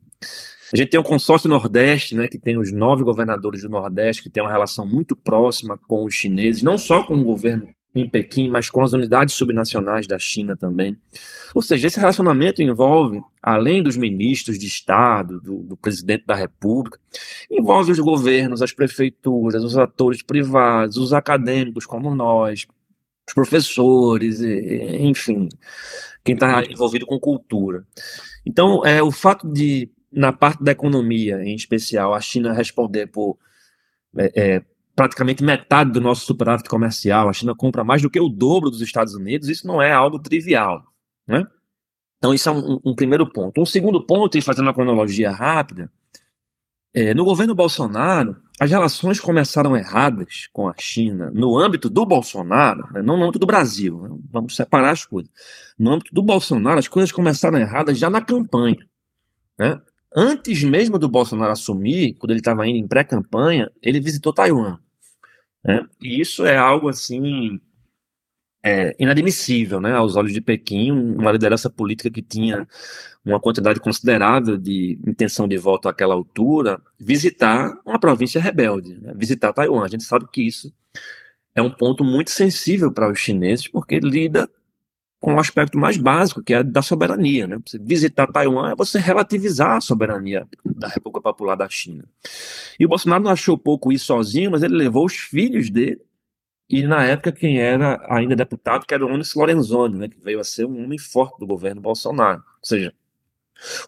A 0.72 0.76
gente 0.76 0.90
tem 0.90 0.98
o 0.98 1.02
um 1.02 1.06
consórcio 1.06 1.48
Nordeste, 1.48 2.14
né, 2.14 2.28
que 2.28 2.38
tem 2.38 2.56
os 2.56 2.72
nove 2.72 3.04
governadores 3.04 3.62
do 3.62 3.68
Nordeste, 3.68 4.22
que 4.22 4.30
tem 4.30 4.42
uma 4.42 4.50
relação 4.50 4.86
muito 4.86 5.14
próxima 5.16 5.78
com 5.86 6.04
os 6.04 6.14
chineses, 6.14 6.62
não 6.62 6.78
só 6.78 7.02
com 7.04 7.14
o 7.14 7.24
governo 7.24 7.68
em 8.00 8.08
Pequim, 8.08 8.48
mas 8.48 8.68
com 8.68 8.82
as 8.82 8.92
unidades 8.92 9.34
subnacionais 9.34 10.06
da 10.06 10.18
China 10.18 10.56
também. 10.56 10.96
Ou 11.54 11.62
seja, 11.62 11.86
esse 11.86 11.98
relacionamento 11.98 12.62
envolve, 12.62 13.22
além 13.42 13.82
dos 13.82 13.96
ministros 13.96 14.58
de 14.58 14.66
Estado, 14.66 15.40
do, 15.40 15.62
do, 15.62 15.76
presidente 15.76 16.24
da 16.26 16.34
República, 16.34 16.98
envolve 17.50 17.92
os 17.92 17.98
governos, 17.98 18.60
as 18.60 18.72
prefeituras, 18.72 19.64
os 19.64 19.78
atores 19.78 20.22
privados, 20.22 20.96
os 20.96 21.12
acadêmicos 21.12 21.86
como 21.86 22.14
nós, 22.14 22.66
os 23.26 23.34
professores, 23.34 24.40
enfim, 24.40 25.48
quem 26.22 26.34
está 26.34 26.62
envolvido 26.64 27.06
com 27.06 27.18
cultura. 27.18 27.86
Então, 28.44 28.84
é, 28.84 29.02
o 29.02 29.10
fato 29.10 29.50
de, 29.50 29.90
na 30.12 30.32
parte 30.32 30.62
da 30.62 30.72
economia, 30.72 31.42
em 31.42 31.54
especial, 31.54 32.12
a 32.12 32.20
China 32.20 32.52
responder 32.52 33.06
por 33.06 33.38
é, 34.18 34.32
é, 34.34 34.62
praticamente 34.96 35.44
metade 35.44 35.92
do 35.92 36.00
nosso 36.00 36.24
superávit 36.24 36.68
comercial, 36.68 37.28
a 37.28 37.32
China 37.32 37.54
compra 37.54 37.84
mais 37.84 38.00
do 38.00 38.08
que 38.08 38.18
o 38.18 38.30
dobro 38.30 38.70
dos 38.70 38.80
Estados 38.80 39.14
Unidos, 39.14 39.48
isso 39.50 39.66
não 39.66 39.80
é 39.80 39.92
algo 39.92 40.18
trivial, 40.18 40.82
né? 41.28 41.46
Então, 42.16 42.32
isso 42.32 42.48
é 42.48 42.52
um, 42.52 42.80
um 42.82 42.94
primeiro 42.94 43.30
ponto. 43.30 43.60
Um 43.60 43.66
segundo 43.66 44.04
ponto, 44.04 44.38
e 44.38 44.42
fazendo 44.42 44.64
uma 44.64 44.74
cronologia 44.74 45.30
rápida, 45.30 45.92
é, 46.94 47.12
no 47.12 47.26
governo 47.26 47.54
Bolsonaro, 47.54 48.36
as 48.58 48.70
relações 48.70 49.20
começaram 49.20 49.76
erradas 49.76 50.48
com 50.50 50.66
a 50.66 50.74
China 50.78 51.30
no 51.30 51.58
âmbito 51.58 51.90
do 51.90 52.06
Bolsonaro, 52.06 52.90
né, 52.90 53.02
não 53.02 53.18
no 53.18 53.24
âmbito 53.24 53.38
do 53.38 53.46
Brasil, 53.46 54.00
né, 54.00 54.16
vamos 54.32 54.56
separar 54.56 54.92
as 54.92 55.04
coisas. 55.04 55.30
No 55.78 55.92
âmbito 55.92 56.14
do 56.14 56.22
Bolsonaro, 56.22 56.78
as 56.78 56.88
coisas 56.88 57.12
começaram 57.12 57.58
erradas 57.58 57.98
já 57.98 58.08
na 58.08 58.22
campanha. 58.22 58.78
Né? 59.58 59.78
Antes 60.16 60.64
mesmo 60.64 60.98
do 60.98 61.06
Bolsonaro 61.06 61.52
assumir, 61.52 62.14
quando 62.14 62.30
ele 62.30 62.40
estava 62.40 62.66
indo 62.66 62.78
em 62.78 62.88
pré-campanha, 62.88 63.70
ele 63.82 64.00
visitou 64.00 64.32
Taiwan. 64.32 64.78
Né? 65.66 65.84
E 66.00 66.20
isso 66.20 66.46
é 66.46 66.56
algo 66.56 66.88
assim 66.88 67.60
é, 68.64 68.94
inadmissível, 68.98 69.80
né, 69.80 69.92
aos 69.92 70.16
olhos 70.16 70.32
de 70.32 70.40
Pequim, 70.40 70.92
uma 70.92 71.32
liderança 71.32 71.68
política 71.68 72.10
que 72.10 72.22
tinha 72.22 72.66
uma 73.24 73.40
quantidade 73.40 73.80
considerável 73.80 74.56
de 74.56 74.98
intenção 75.06 75.48
de 75.48 75.56
voto 75.56 75.88
àquela 75.88 76.14
altura, 76.14 76.80
visitar 76.98 77.76
uma 77.84 77.98
província 77.98 78.40
rebelde, 78.40 78.94
né, 79.00 79.12
visitar 79.16 79.52
Taiwan. 79.52 79.84
A 79.84 79.88
gente 79.88 80.04
sabe 80.04 80.26
que 80.32 80.42
isso 80.42 80.72
é 81.54 81.62
um 81.62 81.70
ponto 81.70 82.04
muito 82.04 82.30
sensível 82.30 82.92
para 82.92 83.10
os 83.10 83.18
chineses, 83.18 83.66
porque 83.66 83.98
lida 83.98 84.48
com 85.26 85.34
o 85.34 85.40
aspecto 85.40 85.76
mais 85.76 85.96
básico, 85.96 86.40
que 86.40 86.54
é 86.54 86.62
da 86.62 86.80
soberania. 86.80 87.48
Né? 87.48 87.58
Você 87.66 87.80
visitar 87.80 88.28
Taiwan 88.28 88.70
é 88.70 88.76
você 88.76 89.00
relativizar 89.00 89.72
a 89.72 89.80
soberania 89.80 90.46
da 90.64 90.86
República 90.86 91.20
Popular 91.20 91.56
da 91.56 91.68
China. 91.68 92.04
E 92.78 92.86
o 92.86 92.88
Bolsonaro 92.88 93.24
não 93.24 93.32
achou 93.32 93.58
pouco 93.58 93.90
isso 93.90 94.04
sozinho, 94.04 94.52
mas 94.52 94.62
ele 94.62 94.76
levou 94.76 95.04
os 95.04 95.16
filhos 95.16 95.68
dele, 95.68 96.00
e 96.70 96.84
na 96.84 97.04
época 97.04 97.32
quem 97.32 97.58
era 97.58 98.06
ainda 98.08 98.36
deputado, 98.36 98.86
que 98.86 98.94
era 98.94 99.04
o 99.04 99.12
Onyx 99.12 99.34
Lorenzoni, 99.34 99.98
né, 99.98 100.08
que 100.08 100.16
veio 100.22 100.38
a 100.38 100.44
ser 100.44 100.64
um 100.64 100.84
homem 100.84 100.96
forte 100.96 101.40
do 101.40 101.46
governo 101.46 101.80
Bolsonaro. 101.80 102.38
Ou 102.38 102.68
seja, 102.68 102.94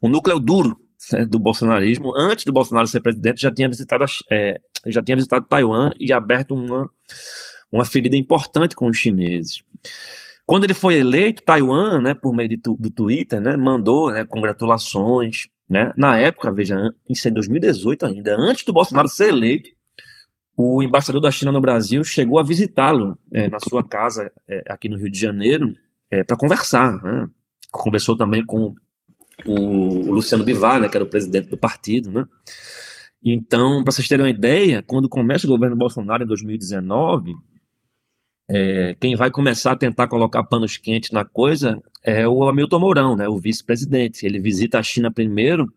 o 0.03 0.09
núcleo 0.09 0.41
duro 0.41 0.77
né, 1.13 1.25
do 1.25 1.39
bolsonarismo, 1.39 2.17
antes 2.17 2.47
do 2.47 2.53
Bolsonaro 2.53 2.89
ser 2.89 3.01
presidente, 3.01 3.43
já 3.43 3.55
tinha 3.55 3.69
visitado, 3.69 4.05
é, 4.29 4.61
já 4.87 5.01
tinha 5.01 5.15
visitado 5.15 5.47
Taiwan 5.47 5.93
e 6.01 6.13
aberto 6.13 6.53
uma, 6.53 6.91
uma 7.71 7.85
ferida 7.85 8.17
importante 8.17 8.75
com 8.75 8.89
os 8.89 8.97
chineses. 8.97 9.63
Quando 10.49 10.65
ele 10.65 10.73
foi 10.73 10.95
eleito, 10.95 11.43
Taiwan, 11.43 12.01
né, 12.01 12.15
por 12.15 12.35
meio 12.35 12.59
tu, 12.59 12.75
do 12.81 12.89
Twitter, 12.89 13.39
né, 13.39 13.55
mandou 13.55 14.11
né, 14.11 14.25
congratulações. 14.25 15.47
Né? 15.69 15.93
Na 15.95 16.19
época, 16.19 16.51
veja, 16.51 16.91
isso 17.07 17.29
é 17.29 17.31
em 17.31 17.35
2018 17.35 18.07
ainda, 18.07 18.35
antes 18.35 18.65
do 18.65 18.73
Bolsonaro 18.73 19.09
ser 19.09 19.29
eleito, 19.29 19.69
o 20.57 20.83
embaixador 20.83 21.21
da 21.21 21.31
China 21.31 21.53
no 21.53 21.61
Brasil 21.61 22.03
chegou 22.03 22.39
a 22.39 22.43
visitá-lo 22.43 23.19
é, 23.31 23.47
na 23.51 23.61
sua 23.61 23.85
casa 23.85 24.33
é, 24.49 24.65
aqui 24.71 24.89
no 24.89 24.97
Rio 24.97 25.11
de 25.11 25.21
Janeiro 25.21 25.77
é, 26.11 26.25
para 26.25 26.35
conversar. 26.35 26.95
Né? 27.03 27.29
Conversou 27.71 28.17
também 28.17 28.43
com 28.43 28.75
o, 29.45 30.11
Luciano 30.11 30.45
Bivar, 30.45 30.81
né, 30.81 30.89
que 30.89 30.97
era 30.97 31.05
o 31.05 31.11
presidente 31.11 31.51
do 31.51 31.59
partido. 31.59 32.11
Né? 32.11 32.25
Então, 33.23 33.85
para 33.85 33.93
vocês 33.93 34.09
terem 34.09 34.25
uma 34.25 34.31
ideia, 34.31 34.83
quando 34.83 35.11
começa 35.11 35.47
o 35.47 35.51
governo 35.51 35.77
Bolsonaro 35.77 36.25
em 36.25 36.27
2019, 36.27 37.37
é, 38.49 38.97
quem 38.99 39.15
vai 39.15 39.31
começar 39.31 39.73
a 39.73 39.77
tentar 39.77 40.09
colocar 40.09 40.43
panos 40.43 40.79
quentes 40.79 41.11
na 41.11 41.25
coisa 41.25 41.83
é 42.03 42.27
o 42.27 42.49
Hamilton 42.49 42.79
Mourão, 42.79 43.17
né, 43.17 43.29
o 43.29 43.37
vice-presidente. 43.37 44.25
Ele 44.25 44.41
visita 44.41 44.79
a 44.79 44.83
China 44.83 45.11
primeiro, 45.11 45.71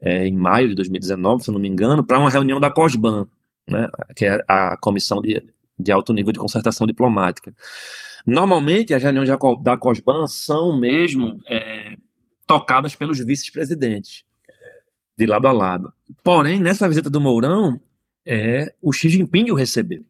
é, 0.00 0.26
em 0.26 0.36
maio 0.36 0.68
de 0.68 0.74
2019, 0.74 1.44
se 1.44 1.50
não 1.52 1.60
me 1.60 1.68
engano, 1.68 2.04
para 2.04 2.18
uma 2.18 2.28
reunião 2.28 2.58
da 2.58 2.70
COSBAN, 2.70 3.28
né, 3.68 3.88
que 4.16 4.24
é 4.26 4.42
a 4.48 4.76
Comissão 4.76 5.22
de, 5.22 5.42
de 5.78 5.92
Alto 5.92 6.12
Nível 6.12 6.32
de 6.32 6.40
Concertação 6.40 6.88
Diplomática. 6.88 7.54
Normalmente, 8.26 8.92
as 8.94 9.02
reuniões 9.02 9.28
da 9.62 9.76
COSBAN 9.76 10.26
são 10.26 10.76
mesmo 10.76 11.40
é, 11.48 11.96
tocadas 12.46 12.96
pelos 12.96 13.24
vice-presidentes, 13.24 14.24
de 15.16 15.26
lado 15.26 15.46
a 15.46 15.52
lado. 15.52 15.92
Porém, 16.24 16.58
nessa 16.58 16.88
visita 16.88 17.08
do 17.08 17.20
Mourão, 17.20 17.80
é, 18.26 18.74
o 18.82 18.92
Xi 18.92 19.08
Jinping 19.08 19.50
o 19.50 19.54
recebeu. 19.54 20.04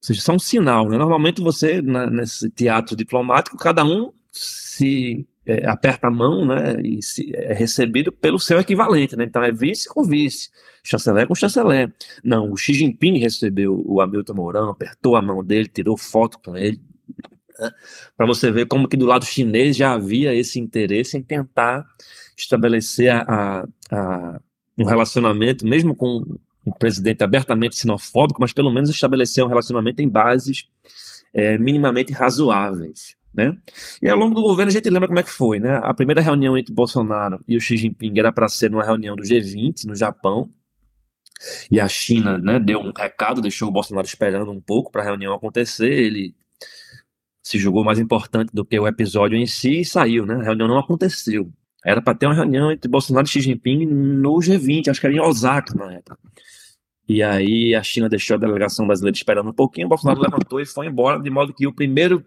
Ou 0.00 0.06
seja, 0.06 0.20
isso 0.20 0.30
é 0.30 0.34
um 0.34 0.38
sinal. 0.38 0.88
Né? 0.88 0.96
Normalmente 0.96 1.42
você, 1.42 1.82
na, 1.82 2.08
nesse 2.08 2.48
teatro 2.50 2.96
diplomático, 2.96 3.56
cada 3.56 3.84
um 3.84 4.12
se 4.30 5.26
é, 5.44 5.66
aperta 5.66 6.06
a 6.06 6.10
mão 6.10 6.44
né, 6.46 6.80
e 6.82 7.02
se, 7.02 7.34
é 7.34 7.52
recebido 7.52 8.12
pelo 8.12 8.38
seu 8.38 8.60
equivalente. 8.60 9.16
Né? 9.16 9.24
Então 9.24 9.42
é 9.42 9.50
vice 9.50 9.88
com 9.88 10.04
vice, 10.04 10.50
chanceler 10.84 11.26
com 11.26 11.34
chanceler. 11.34 11.92
Não, 12.22 12.52
o 12.52 12.56
Xi 12.56 12.74
Jinping 12.74 13.18
recebeu 13.18 13.82
o 13.84 14.00
Hamilton 14.00 14.34
Mourão, 14.34 14.70
apertou 14.70 15.16
a 15.16 15.22
mão 15.22 15.42
dele, 15.42 15.68
tirou 15.68 15.96
foto 15.96 16.38
com 16.38 16.56
ele. 16.56 16.80
Né? 17.58 17.70
Para 18.16 18.26
você 18.26 18.50
ver 18.52 18.66
como 18.66 18.86
que 18.86 18.96
do 18.96 19.06
lado 19.06 19.24
chinês 19.24 19.76
já 19.76 19.92
havia 19.92 20.34
esse 20.34 20.60
interesse 20.60 21.16
em 21.16 21.22
tentar 21.22 21.84
estabelecer 22.36 23.10
a, 23.10 23.66
a 23.90 24.40
um 24.78 24.84
relacionamento, 24.84 25.66
mesmo 25.66 25.94
com 25.94 26.38
um 26.68 26.72
presidente 26.72 27.22
abertamente 27.22 27.76
sinofóbico, 27.76 28.40
mas 28.40 28.52
pelo 28.52 28.70
menos 28.70 28.90
estabeleceu 28.90 29.46
um 29.46 29.48
relacionamento 29.48 30.02
em 30.02 30.08
bases 30.08 30.68
é, 31.32 31.58
minimamente 31.58 32.12
razoáveis. 32.12 33.16
né? 33.34 33.56
E 34.02 34.08
ao 34.08 34.18
longo 34.18 34.34
do 34.34 34.42
governo 34.42 34.70
a 34.70 34.72
gente 34.72 34.88
lembra 34.90 35.08
como 35.08 35.20
é 35.20 35.22
que 35.22 35.30
foi, 35.30 35.58
né? 35.58 35.80
A 35.82 35.94
primeira 35.94 36.20
reunião 36.20 36.56
entre 36.56 36.72
Bolsonaro 36.72 37.40
e 37.46 37.56
o 37.56 37.60
Xi 37.60 37.76
Jinping 37.76 38.18
era 38.18 38.32
para 38.32 38.48
ser 38.48 38.70
numa 38.70 38.84
reunião 38.84 39.16
do 39.16 39.22
G20 39.22 39.84
no 39.84 39.94
Japão, 39.94 40.50
e 41.70 41.80
a 41.80 41.88
China 41.88 42.38
né, 42.38 42.58
deu 42.58 42.80
um 42.80 42.92
recado, 42.92 43.40
deixou 43.40 43.68
o 43.68 43.72
Bolsonaro 43.72 44.06
esperando 44.06 44.50
um 44.50 44.60
pouco 44.60 44.90
para 44.90 45.02
a 45.02 45.04
reunião 45.04 45.32
acontecer. 45.32 45.90
Ele 45.90 46.34
se 47.42 47.58
julgou 47.58 47.84
mais 47.84 47.98
importante 47.98 48.50
do 48.52 48.64
que 48.64 48.78
o 48.78 48.86
episódio 48.86 49.36
em 49.36 49.46
si 49.46 49.80
e 49.80 49.84
saiu, 49.84 50.26
né? 50.26 50.34
A 50.34 50.42
reunião 50.42 50.68
não 50.68 50.78
aconteceu. 50.78 51.50
Era 51.84 52.02
para 52.02 52.14
ter 52.14 52.26
uma 52.26 52.34
reunião 52.34 52.72
entre 52.72 52.90
Bolsonaro 52.90 53.26
e 53.26 53.30
Xi 53.30 53.40
Jinping 53.40 53.86
no 53.86 54.34
G20, 54.34 54.88
acho 54.88 55.00
que 55.00 55.06
era 55.06 55.14
em 55.14 55.20
Osaka 55.20 55.74
na 55.74 55.92
época. 55.92 56.18
E 57.08 57.22
aí 57.22 57.74
a 57.74 57.82
China 57.82 58.06
deixou 58.06 58.36
a 58.36 58.38
delegação 58.38 58.86
brasileira 58.86 59.16
esperando 59.16 59.48
um 59.48 59.54
pouquinho, 59.54 59.88
Bolsonaro 59.88 60.20
levantou 60.20 60.60
e 60.60 60.66
foi 60.66 60.86
embora, 60.86 61.18
de 61.18 61.30
modo 61.30 61.54
que 61.54 61.66
o 61.66 61.72
primeiro 61.72 62.22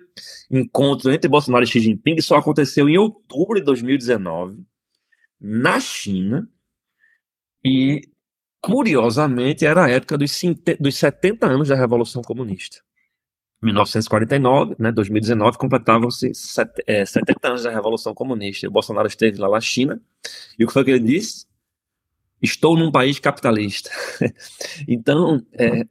encontro 0.49 1.11
entre 1.11 1.29
Bolsonaro 1.29 1.63
e 1.63 1.67
Xi 1.67 1.79
Jinping 1.79 2.19
só 2.19 2.37
aconteceu 2.37 2.89
em 2.89 2.97
outubro 2.97 3.59
de 3.59 3.65
2019, 3.65 4.65
na 5.39 5.79
China, 5.79 6.49
e 7.63 8.01
curiosamente 8.59 9.67
era 9.67 9.85
a 9.85 9.89
época 9.89 10.17
dos, 10.17 10.41
dos 10.79 10.97
70 10.97 11.45
anos 11.45 11.67
da 11.67 11.75
Revolução 11.75 12.23
Comunista. 12.23 12.79
1949, 13.61 14.75
né, 14.79 14.91
2019, 14.91 15.59
completavam-se 15.59 16.33
70 16.33 16.83
é, 16.87 17.03
anos 17.43 17.61
da 17.61 17.69
Revolução 17.69 18.15
Comunista. 18.15 18.67
O 18.67 18.71
Bolsonaro 18.71 19.07
esteve 19.07 19.37
lá 19.37 19.47
na 19.47 19.61
China, 19.61 20.01
e 20.57 20.63
o 20.63 20.67
que 20.67 20.73
foi 20.73 20.83
que 20.83 20.89
ele 20.89 21.05
disse? 21.05 21.45
Estou 22.41 22.77
num 22.77 22.91
país 22.91 23.19
capitalista. 23.19 23.89
então, 24.87 25.45
é, 25.53 25.85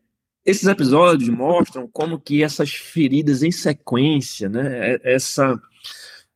esses 0.45 0.67
episódios 0.67 1.29
mostram 1.29 1.89
como 1.89 2.19
que 2.19 2.43
essas 2.43 2.73
feridas 2.73 3.43
em 3.43 3.53
sequência, 3.53 4.49
né, 4.49 4.95
é, 4.95 5.15
essa 5.15 5.61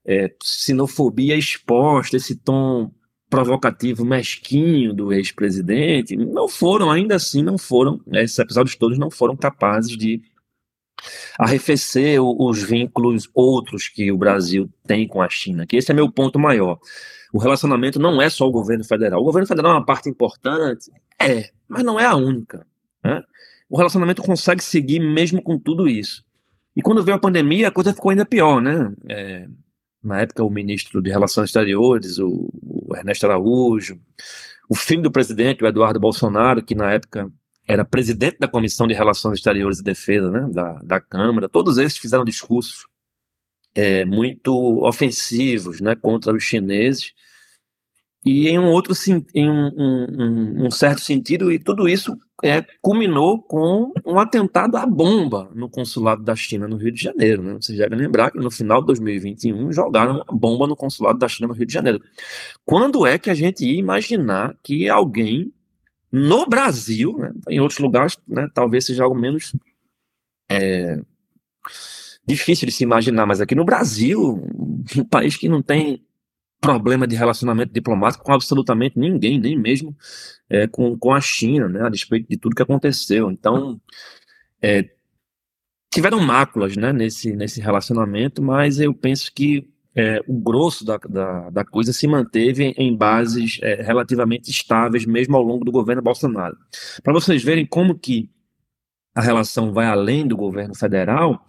é, 0.06 0.32
sinofobia 0.42 1.36
exposta, 1.36 2.16
esse 2.16 2.36
tom 2.36 2.90
provocativo 3.28 4.04
mesquinho 4.04 4.94
do 4.94 5.12
ex-presidente, 5.12 6.16
não 6.16 6.48
foram, 6.48 6.90
ainda 6.90 7.16
assim, 7.16 7.42
não 7.42 7.58
foram, 7.58 8.00
né, 8.06 8.22
esses 8.22 8.38
episódios 8.38 8.76
todos 8.76 8.98
não 8.98 9.10
foram 9.10 9.36
capazes 9.36 9.96
de 9.96 10.22
arrefecer 11.38 12.22
os 12.22 12.62
vínculos 12.62 13.28
outros 13.34 13.88
que 13.88 14.12
o 14.12 14.16
Brasil 14.16 14.70
tem 14.86 15.06
com 15.08 15.20
a 15.20 15.28
China, 15.28 15.66
que 15.66 15.76
esse 15.76 15.90
é 15.90 15.94
meu 15.94 16.10
ponto 16.10 16.38
maior. 16.38 16.78
O 17.34 17.38
relacionamento 17.38 17.98
não 17.98 18.22
é 18.22 18.30
só 18.30 18.46
o 18.46 18.52
governo 18.52 18.84
federal. 18.84 19.20
O 19.20 19.24
governo 19.24 19.48
federal 19.48 19.72
é 19.72 19.74
uma 19.74 19.84
parte 19.84 20.08
importante, 20.08 20.88
é, 21.20 21.50
mas 21.66 21.82
não 21.82 21.98
é 21.98 22.06
a 22.06 22.14
única. 22.14 22.64
Né? 23.02 23.20
O 23.68 23.76
relacionamento 23.76 24.22
consegue 24.22 24.62
seguir 24.62 25.00
mesmo 25.00 25.42
com 25.42 25.58
tudo 25.58 25.88
isso. 25.88 26.24
E 26.76 26.80
quando 26.80 27.02
veio 27.02 27.16
a 27.16 27.20
pandemia, 27.20 27.66
a 27.66 27.72
coisa 27.72 27.92
ficou 27.92 28.12
ainda 28.12 28.24
pior, 28.24 28.62
né? 28.62 28.92
É, 29.08 29.48
na 30.00 30.20
época, 30.20 30.44
o 30.44 30.50
ministro 30.50 31.02
de 31.02 31.10
Relações 31.10 31.48
Exteriores, 31.48 32.20
o, 32.20 32.52
o 32.62 32.96
Ernesto 32.96 33.26
Araújo, 33.26 33.98
o 34.68 34.76
filho 34.76 35.02
do 35.02 35.10
presidente, 35.10 35.64
o 35.64 35.66
Eduardo 35.66 35.98
Bolsonaro, 35.98 36.62
que 36.62 36.76
na 36.76 36.92
época 36.92 37.28
era 37.66 37.84
presidente 37.84 38.38
da 38.38 38.46
Comissão 38.46 38.86
de 38.86 38.94
Relações 38.94 39.38
Exteriores 39.38 39.80
e 39.80 39.82
Defesa 39.82 40.30
né, 40.30 40.48
da, 40.52 40.74
da 40.84 41.00
Câmara, 41.00 41.48
todos 41.48 41.78
eles 41.78 41.98
fizeram 41.98 42.24
discursos 42.24 42.86
é, 43.74 44.04
muito 44.04 44.52
ofensivos 44.84 45.80
né, 45.80 45.94
contra 45.94 46.32
os 46.32 46.42
chineses, 46.42 47.12
e 48.24 48.48
em 48.48 48.58
um 48.58 48.70
outro 48.70 48.94
em 49.34 49.50
um, 49.50 49.66
um, 49.76 50.66
um, 50.66 50.70
certo 50.70 51.02
sentido, 51.02 51.52
e 51.52 51.58
tudo 51.58 51.86
isso 51.86 52.16
é, 52.42 52.64
culminou 52.80 53.42
com 53.42 53.92
um 54.04 54.18
atentado 54.18 54.78
à 54.78 54.86
bomba 54.86 55.50
no 55.54 55.68
consulado 55.68 56.22
da 56.22 56.34
China 56.34 56.66
no 56.66 56.76
Rio 56.76 56.90
de 56.90 57.02
Janeiro. 57.02 57.42
Né? 57.42 57.54
Vocês 57.54 57.76
devem 57.76 57.98
lembrar 57.98 58.30
que 58.30 58.38
no 58.38 58.50
final 58.50 58.80
de 58.80 58.86
2021 58.86 59.70
jogaram 59.72 60.14
uma 60.14 60.38
bomba 60.38 60.66
no 60.66 60.74
consulado 60.74 61.18
da 61.18 61.28
China 61.28 61.48
no 61.48 61.54
Rio 61.54 61.66
de 61.66 61.74
Janeiro. 61.74 62.02
Quando 62.64 63.06
é 63.06 63.18
que 63.18 63.28
a 63.28 63.34
gente 63.34 63.66
ia 63.66 63.78
imaginar 63.78 64.56
que 64.62 64.88
alguém 64.88 65.52
no 66.10 66.46
Brasil, 66.46 67.18
né, 67.18 67.30
em 67.50 67.60
outros 67.60 67.80
lugares, 67.80 68.16
né, 68.26 68.48
talvez 68.54 68.86
seja 68.86 69.04
algo 69.04 69.18
menos 69.18 69.52
é, 70.50 70.98
difícil 72.26 72.66
de 72.66 72.72
se 72.72 72.84
imaginar, 72.84 73.26
mas 73.26 73.40
aqui 73.40 73.54
no 73.54 73.64
Brasil, 73.64 74.46
um 74.96 75.04
país 75.04 75.36
que 75.36 75.48
não 75.48 75.62
tem 75.62 76.04
problema 76.60 77.06
de 77.06 77.14
relacionamento 77.14 77.72
diplomático 77.72 78.24
com 78.24 78.32
absolutamente 78.32 78.98
ninguém, 78.98 79.38
nem 79.38 79.58
mesmo 79.58 79.94
é, 80.48 80.66
com, 80.66 80.96
com 80.98 81.12
a 81.12 81.20
China, 81.20 81.68
né, 81.68 81.82
a 81.82 81.90
despeito 81.90 82.26
de 82.28 82.38
tudo 82.38 82.56
que 82.56 82.62
aconteceu. 82.62 83.30
Então, 83.30 83.78
é, 84.62 84.88
tiveram 85.92 86.20
máculas 86.20 86.76
né, 86.76 86.92
nesse, 86.92 87.34
nesse 87.34 87.60
relacionamento, 87.60 88.42
mas 88.42 88.80
eu 88.80 88.94
penso 88.94 89.30
que 89.34 89.68
é, 89.94 90.20
o 90.26 90.40
grosso 90.40 90.84
da, 90.84 90.96
da, 90.96 91.50
da, 91.50 91.64
coisa 91.64 91.92
se 91.92 92.08
manteve 92.08 92.74
em 92.76 92.96
bases 92.96 93.58
é, 93.62 93.82
relativamente 93.82 94.50
estáveis, 94.50 95.06
mesmo 95.06 95.36
ao 95.36 95.42
longo 95.42 95.64
do 95.64 95.70
governo 95.70 96.02
Bolsonaro. 96.02 96.56
Para 97.02 97.12
vocês 97.12 97.44
verem 97.44 97.64
como 97.64 97.96
que 97.96 98.28
a 99.14 99.20
relação 99.20 99.72
vai 99.72 99.86
além 99.86 100.26
do 100.26 100.36
governo 100.36 100.74
federal, 100.74 101.46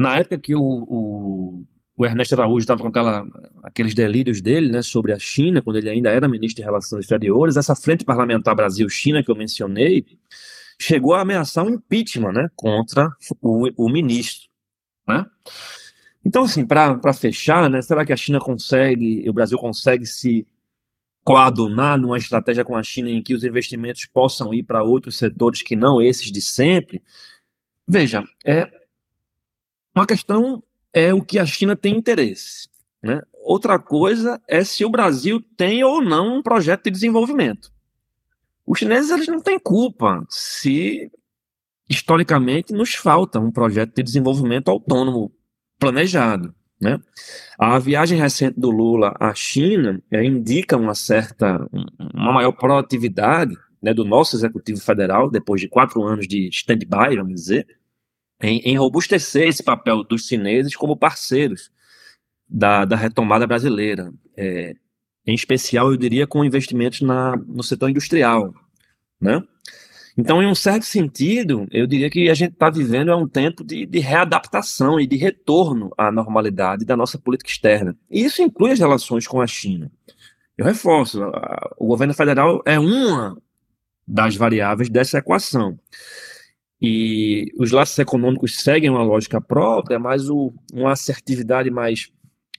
na 0.00 0.16
época 0.16 0.38
que 0.38 0.54
o, 0.54 0.62
o, 0.62 1.64
o 1.94 2.06
Ernesto 2.06 2.34
Araújo 2.34 2.60
estava 2.60 2.80
com 2.80 2.88
aquela, 2.88 3.26
aqueles 3.62 3.94
delírios 3.94 4.40
dele 4.40 4.72
né, 4.72 4.80
sobre 4.80 5.12
a 5.12 5.18
China, 5.18 5.60
quando 5.60 5.76
ele 5.76 5.90
ainda 5.90 6.10
era 6.10 6.26
ministro 6.26 6.62
de 6.62 6.64
Relações 6.64 7.00
Exteriores, 7.02 7.58
essa 7.58 7.76
frente 7.76 8.02
parlamentar 8.02 8.54
Brasil-China 8.54 9.22
que 9.22 9.30
eu 9.30 9.36
mencionei, 9.36 10.06
chegou 10.80 11.14
a 11.14 11.20
ameaçar 11.20 11.66
um 11.66 11.74
impeachment 11.74 12.32
né, 12.32 12.48
contra 12.56 13.10
o, 13.42 13.68
o 13.76 13.90
ministro. 13.90 14.48
Né? 15.06 15.26
Então, 16.24 16.44
assim, 16.44 16.66
para 16.66 17.12
fechar, 17.12 17.68
né, 17.68 17.82
será 17.82 18.04
que 18.06 18.12
a 18.12 18.16
China 18.16 18.38
consegue, 18.40 19.28
o 19.28 19.32
Brasil 19.34 19.58
consegue 19.58 20.06
se 20.06 20.46
coadunar 21.22 21.98
numa 21.98 22.16
estratégia 22.16 22.64
com 22.64 22.74
a 22.74 22.82
China 22.82 23.10
em 23.10 23.22
que 23.22 23.34
os 23.34 23.44
investimentos 23.44 24.06
possam 24.06 24.54
ir 24.54 24.62
para 24.62 24.82
outros 24.82 25.18
setores 25.18 25.60
que 25.60 25.76
não 25.76 26.00
esses 26.00 26.32
de 26.32 26.40
sempre? 26.40 27.02
Veja, 27.86 28.24
é 28.42 28.79
uma 29.94 30.06
questão 30.06 30.62
é 30.92 31.12
o 31.12 31.22
que 31.22 31.38
a 31.38 31.46
China 31.46 31.76
tem 31.76 31.96
interesse. 31.96 32.68
Né? 33.02 33.20
Outra 33.32 33.78
coisa 33.78 34.40
é 34.46 34.62
se 34.64 34.84
o 34.84 34.90
Brasil 34.90 35.42
tem 35.56 35.82
ou 35.82 36.02
não 36.02 36.38
um 36.38 36.42
projeto 36.42 36.84
de 36.84 36.90
desenvolvimento. 36.90 37.72
Os 38.66 38.78
chineses 38.78 39.10
eles 39.10 39.26
não 39.26 39.40
têm 39.40 39.58
culpa 39.58 40.24
se 40.28 41.10
historicamente 41.88 42.72
nos 42.72 42.94
falta 42.94 43.40
um 43.40 43.50
projeto 43.50 43.96
de 43.96 44.02
desenvolvimento 44.02 44.70
autônomo 44.70 45.32
planejado. 45.78 46.54
Né? 46.80 47.00
A 47.58 47.78
viagem 47.78 48.18
recente 48.18 48.58
do 48.58 48.70
Lula 48.70 49.14
à 49.18 49.34
China 49.34 50.00
é, 50.10 50.24
indica 50.24 50.76
uma 50.76 50.94
certa, 50.94 51.66
uma 52.14 52.32
maior 52.32 52.52
proatividade 52.52 53.56
né, 53.82 53.92
do 53.92 54.04
nosso 54.04 54.36
executivo 54.36 54.80
federal, 54.80 55.30
depois 55.30 55.60
de 55.60 55.68
quatro 55.68 56.02
anos 56.02 56.28
de 56.28 56.48
stand-by, 56.48 57.16
vamos 57.16 57.34
dizer, 57.34 57.66
em, 58.42 58.58
em, 58.60 58.76
robustecer 58.76 59.48
esse 59.48 59.62
papel 59.62 60.02
dos 60.02 60.26
chineses 60.26 60.74
como 60.74 60.96
parceiros 60.96 61.70
da, 62.48 62.84
da 62.84 62.96
retomada 62.96 63.46
brasileira. 63.46 64.12
É, 64.36 64.74
em 65.26 65.34
especial, 65.34 65.90
eu 65.90 65.96
diria, 65.96 66.26
com 66.26 66.44
investimentos 66.44 67.00
na, 67.02 67.36
no 67.36 67.62
setor 67.62 67.90
industrial. 67.90 68.54
Né? 69.20 69.42
Então, 70.16 70.42
em 70.42 70.46
um 70.46 70.54
certo 70.54 70.84
sentido, 70.84 71.66
eu 71.70 71.86
diria 71.86 72.10
que 72.10 72.28
a 72.28 72.34
gente 72.34 72.52
está 72.52 72.68
vivendo 72.68 73.10
é 73.10 73.16
um 73.16 73.28
tempo 73.28 73.62
de, 73.62 73.86
de, 73.86 73.98
readaptação 73.98 74.98
e 74.98 75.06
de 75.06 75.16
retorno 75.16 75.92
à 75.96 76.10
normalidade 76.10 76.84
da 76.84 76.96
nossa 76.96 77.18
política 77.18 77.50
externa. 77.50 77.96
E 78.10 78.24
isso 78.24 78.42
inclui 78.42 78.72
as 78.72 78.78
relações 78.78 79.26
com 79.26 79.40
a 79.40 79.46
China. 79.46 79.90
Eu 80.58 80.64
reforço, 80.64 81.22
o 81.78 81.86
governo 81.86 82.12
federal 82.12 82.62
é 82.66 82.78
uma 82.78 83.36
das 84.06 84.36
variáveis 84.36 84.90
dessa 84.90 85.18
equação. 85.18 85.78
E 86.80 87.52
os 87.58 87.70
laços 87.72 87.98
econômicos 87.98 88.56
seguem 88.60 88.88
uma 88.88 89.02
lógica 89.02 89.40
própria, 89.40 89.98
mas 89.98 90.30
o, 90.30 90.52
uma 90.72 90.92
assertividade 90.92 91.70
mais 91.70 92.10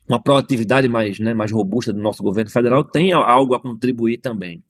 uma 0.08 0.22
proatividade 0.22 0.90
mais, 0.90 1.20
né, 1.20 1.34
mais 1.34 1.52
robusta 1.52 1.94
do 1.94 2.02
nosso 2.02 2.22
governo 2.22 2.52
federal 2.52 2.84
tem 2.84 3.14
algo 3.14 3.56
a 3.56 3.60
contribuir 3.60 4.18
também. 4.18 4.62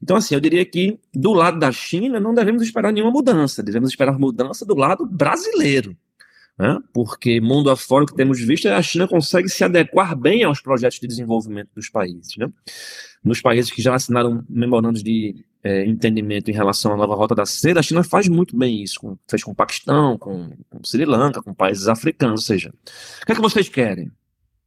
Então, 0.00 0.16
assim, 0.16 0.34
eu 0.34 0.40
diria 0.40 0.64
que 0.64 0.98
do 1.12 1.32
lado 1.32 1.58
da 1.58 1.72
China 1.72 2.20
não 2.20 2.32
devemos 2.32 2.62
esperar 2.62 2.92
nenhuma 2.92 3.10
mudança, 3.10 3.62
devemos 3.62 3.90
esperar 3.90 4.18
mudança 4.18 4.64
do 4.64 4.74
lado 4.74 5.04
brasileiro. 5.04 5.96
Né? 6.56 6.78
Porque 6.92 7.40
mundo 7.40 7.70
afora 7.70 8.04
o 8.04 8.06
que 8.06 8.14
temos 8.14 8.40
visto 8.40 8.68
é 8.68 8.74
a 8.74 8.82
China 8.82 9.08
consegue 9.08 9.48
se 9.48 9.64
adequar 9.64 10.16
bem 10.16 10.44
aos 10.44 10.60
projetos 10.60 11.00
de 11.00 11.08
desenvolvimento 11.08 11.70
dos 11.74 11.88
países. 11.88 12.36
Né? 12.36 12.46
Nos 13.24 13.40
países 13.40 13.70
que 13.70 13.80
já 13.80 13.94
assinaram 13.94 14.44
memorandos 14.48 15.02
de 15.02 15.34
é, 15.62 15.86
entendimento 15.86 16.50
em 16.50 16.54
relação 16.54 16.92
à 16.92 16.96
nova 16.96 17.14
rota 17.14 17.34
da 17.34 17.46
seda, 17.46 17.80
a 17.80 17.82
China 17.82 18.04
faz 18.04 18.28
muito 18.28 18.56
bem 18.56 18.82
isso, 18.82 19.00
com, 19.00 19.16
fez 19.28 19.42
com 19.42 19.52
o 19.52 19.54
Paquistão, 19.54 20.18
com, 20.18 20.50
com 20.68 20.84
Sri 20.84 21.06
Lanka, 21.06 21.42
com 21.42 21.54
países 21.54 21.88
africanos, 21.88 22.42
ou 22.42 22.46
seja, 22.46 22.68
o 23.22 23.26
que 23.26 23.32
é 23.32 23.34
que 23.34 23.40
vocês 23.40 23.68
querem? 23.68 24.12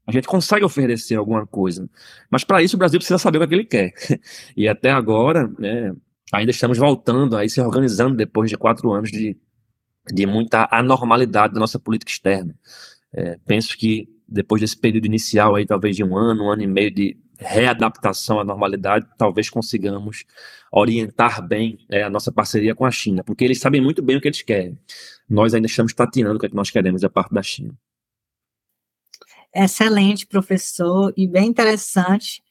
A 0.08 0.12
gente 0.12 0.28
consegue 0.28 0.64
oferecer 0.64 1.16
alguma 1.16 1.46
coisa. 1.46 1.88
Mas 2.32 2.44
para 2.46 2.64
isso 2.64 2.78
o 2.78 2.80
Brasil 2.80 2.98
precisa 2.98 3.18
saber 3.18 3.42
o 3.42 3.48
que, 3.48 3.54
é 3.54 3.58
ele 3.58 3.66
quer. 3.66 3.94
E 4.56 4.68
até 4.68 4.90
agora, 4.90 5.52
né, 5.60 5.94
ainda 6.32 6.50
estamos 6.50 6.78
voltando 6.78 7.36
aí, 7.36 7.50
se 7.50 7.60
organizando 7.60 8.16
depois 8.16 8.50
de 8.50 8.58
quatro 8.58 8.92
anos 8.94 9.12
de, 9.12 9.38
de 10.12 10.26
muita 10.26 10.68
anormalidade 10.72 11.54
da 11.54 11.60
nossa 11.60 11.78
política 11.78 12.10
externa. 12.10 12.56
É, 13.14 13.38
penso 13.46 13.78
que 13.78 14.08
depois 14.28 14.62
desse 14.62 14.78
período 14.78 15.06
inicial 15.06 15.56
aí, 15.56 15.66
talvez 15.66 15.96
de 15.96 16.04
um 16.04 16.18
ano, 16.18 16.46
um 16.46 16.52
ano 16.52 16.64
e 16.64 16.68
meio 16.68 16.92
de 16.92 17.18
readaptação 17.40 18.40
à 18.40 18.44
normalidade, 18.44 19.08
talvez 19.18 19.50
consigamos 19.50 20.26
orientar 20.72 21.46
bem 21.48 21.78
é, 21.90 22.04
a 22.04 22.10
nossa 22.10 22.32
parceria 22.32 22.76
com 22.76 22.86
a 22.86 22.92
China, 22.92 23.24
porque 23.24 23.44
eles 23.46 23.60
sabem 23.60 23.80
muito 23.80 24.02
bem 24.02 24.18
o 24.18 24.22
que 24.22 24.28
eles 24.28 24.42
querem. 24.42 24.78
Nós 25.30 25.54
ainda 25.54 25.68
estamos 25.68 25.94
tateando 25.94 26.36
o 26.36 26.40
que, 26.40 26.48
é 26.48 26.50
que 26.50 26.56
nós 26.56 26.72
queremos 26.72 27.02
da 27.02 27.10
parte 27.10 27.34
da 27.34 27.44
China. 27.44 27.74
Excelente, 29.54 30.26
professor, 30.26 31.14
e 31.16 31.28
bem 31.28 31.48
interessante, 31.48 32.44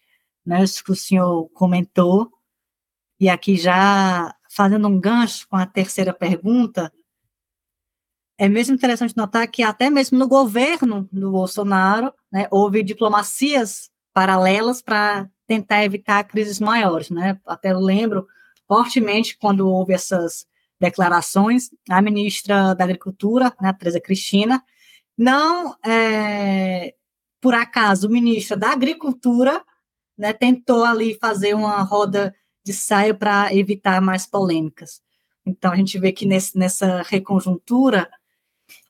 né, 0.45 0.62
isso 0.62 0.83
que 0.83 0.93
o 0.93 0.97
senhor 0.97 1.49
comentou, 1.51 2.31
e 3.18 3.29
aqui 3.29 3.57
já 3.57 4.35
fazendo 4.51 4.89
um 4.89 4.99
gancho 5.01 5.47
com 5.49 5.57
a 5.57 5.66
terceira 5.66 6.12
pergunta, 6.12 6.93
é 8.39 8.49
mesmo 8.49 8.74
interessante 8.74 9.16
notar 9.16 9.47
que 9.49 9.62
até 9.62 9.89
mesmo 9.89 10.18
no 10.18 10.28
governo 10.28 11.09
do 11.11 11.30
Bolsonaro, 11.30 12.12
né, 12.30 12.47
houve 12.51 12.82
diplomacias 12.82 13.91
paralelas 14.12 14.82
para 14.82 15.28
tentar 15.47 15.84
evitar 15.84 16.24
crises 16.24 16.61
maiores, 16.61 17.11
né? 17.11 17.39
Até 17.47 17.72
lembro 17.74 18.26
fortemente 18.66 19.39
quando 19.39 19.68
houve 19.68 19.93
essas 19.95 20.47
declarações, 20.78 21.70
a 21.89 22.03
ministra 22.03 22.74
da 22.74 22.84
Agricultura, 22.84 23.55
né, 23.61 23.72
Teresa 23.72 24.01
Cristina, 24.01 24.62
não, 25.16 25.74
é, 25.84 26.95
por 27.41 27.55
acaso, 27.55 28.09
o 28.09 28.11
ministro 28.11 28.57
da 28.57 28.72
Agricultura, 28.72 29.64
né, 30.18 30.32
tentou 30.32 30.84
ali 30.84 31.16
fazer 31.18 31.55
uma 31.55 31.82
roda 31.82 32.34
de 32.64 32.74
saio 32.74 33.14
para 33.14 33.55
evitar 33.55 34.01
mais 34.03 34.26
polêmicas. 34.26 35.01
Então, 35.47 35.72
a 35.72 35.76
gente 35.76 35.99
vê 35.99 36.12
que 36.12 36.26
nesse, 36.26 36.59
nessa 36.59 37.03
reconjuntura, 37.03 38.11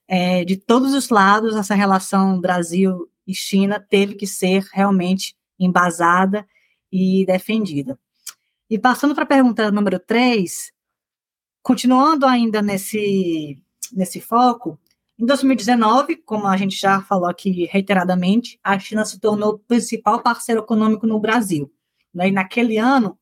é, 0.09 0.45
de 0.45 0.57
todos 0.57 0.95
os 0.95 1.09
lados, 1.09 1.57
essa 1.57 1.75
relação 1.75 2.41
Brasil 2.41 3.11
e 3.27 3.35
China 3.35 3.81
teve 3.81 4.15
que 4.15 4.27
ser 4.27 4.65
realmente 4.73 5.37
embasada 5.59 6.47
e 6.93 7.25
defendida. 7.27 7.99
E 8.71 8.79
passando 8.79 9.15
para 9.15 9.25
a 9.25 9.29
pergunta 9.29 9.71
número 9.71 9.99
3, 9.99 10.73
continuando 11.63 12.27
ainda 12.27 12.63
nesse, 12.63 13.61
nesse 13.93 14.21
foco, 14.21 14.79
em 15.19 15.25
2019, 15.25 16.17
como 16.17 16.47
a 16.47 16.57
gente 16.57 16.77
já 16.77 17.01
falou 17.01 17.29
aqui 17.29 17.67
reiteradamente, 17.71 18.61
a 18.63 18.79
China 18.79 19.05
se 19.05 19.19
tornou 19.19 19.55
o 19.55 19.59
principal 19.59 20.23
parceiro 20.23 20.61
econômico 20.61 21.07
no 21.07 21.19
Brasil. 21.19 21.73
Né? 22.13 22.29
E 22.29 22.33
naquele 22.33 22.77
ano, 22.77 23.19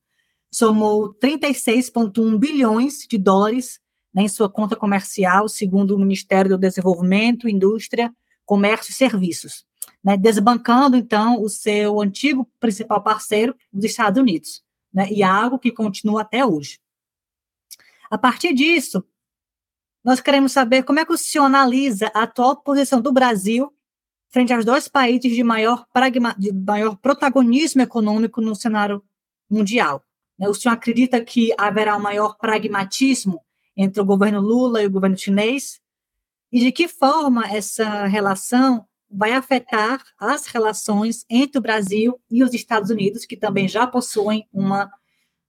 somou 0.50 1.14
36,1 1.14 2.38
bilhões 2.38 3.06
de 3.08 3.16
dólares 3.16 3.80
né, 4.14 4.22
em 4.22 4.28
sua 4.28 4.48
conta 4.48 4.76
comercial, 4.76 5.48
segundo 5.48 5.96
o 5.96 5.98
Ministério 5.98 6.50
do 6.50 6.58
Desenvolvimento, 6.58 7.48
Indústria, 7.48 8.14
Comércio 8.46 8.92
e 8.92 8.94
Serviços, 8.94 9.66
né, 10.02 10.16
desbancando, 10.16 10.96
então, 10.96 11.42
o 11.42 11.48
seu 11.48 12.00
antigo 12.00 12.48
principal 12.60 13.02
parceiro, 13.02 13.56
os 13.72 13.84
Estados 13.84 14.20
Unidos, 14.20 14.62
né, 14.92 15.10
e 15.10 15.22
algo 15.22 15.58
que 15.58 15.72
continua 15.72 16.22
até 16.22 16.46
hoje. 16.46 16.78
A 18.10 18.16
partir 18.16 18.54
disso, 18.54 19.04
nós 20.04 20.20
queremos 20.20 20.52
saber 20.52 20.84
como 20.84 21.00
é 21.00 21.04
que 21.04 21.12
o 21.12 21.18
senhor 21.18 21.46
analisa 21.46 22.12
a 22.14 22.22
atual 22.22 22.56
posição 22.56 23.00
do 23.00 23.12
Brasil 23.12 23.74
frente 24.28 24.52
aos 24.52 24.64
dois 24.64 24.88
países 24.88 25.32
de 25.32 25.42
maior, 25.42 25.86
pragma, 25.92 26.34
de 26.38 26.52
maior 26.52 26.96
protagonismo 26.96 27.80
econômico 27.80 28.40
no 28.40 28.54
cenário 28.54 29.02
mundial, 29.48 30.04
né? 30.38 30.48
O 30.48 30.54
senhor 30.54 30.74
acredita 30.74 31.24
que 31.24 31.54
haverá 31.56 31.96
um 31.96 32.00
maior 32.00 32.36
pragmatismo 32.36 33.43
entre 33.76 34.00
o 34.00 34.04
governo 34.04 34.40
Lula 34.40 34.82
e 34.82 34.86
o 34.86 34.90
governo 34.90 35.16
chinês? 35.16 35.80
E 36.52 36.60
de 36.60 36.72
que 36.72 36.86
forma 36.86 37.46
essa 37.46 38.06
relação 38.06 38.86
vai 39.10 39.32
afetar 39.32 40.02
as 40.18 40.46
relações 40.46 41.24
entre 41.30 41.58
o 41.58 41.62
Brasil 41.62 42.20
e 42.30 42.42
os 42.42 42.52
Estados 42.52 42.90
Unidos, 42.90 43.24
que 43.24 43.36
também 43.36 43.68
já 43.68 43.86
possuem 43.86 44.48
uma, 44.52 44.90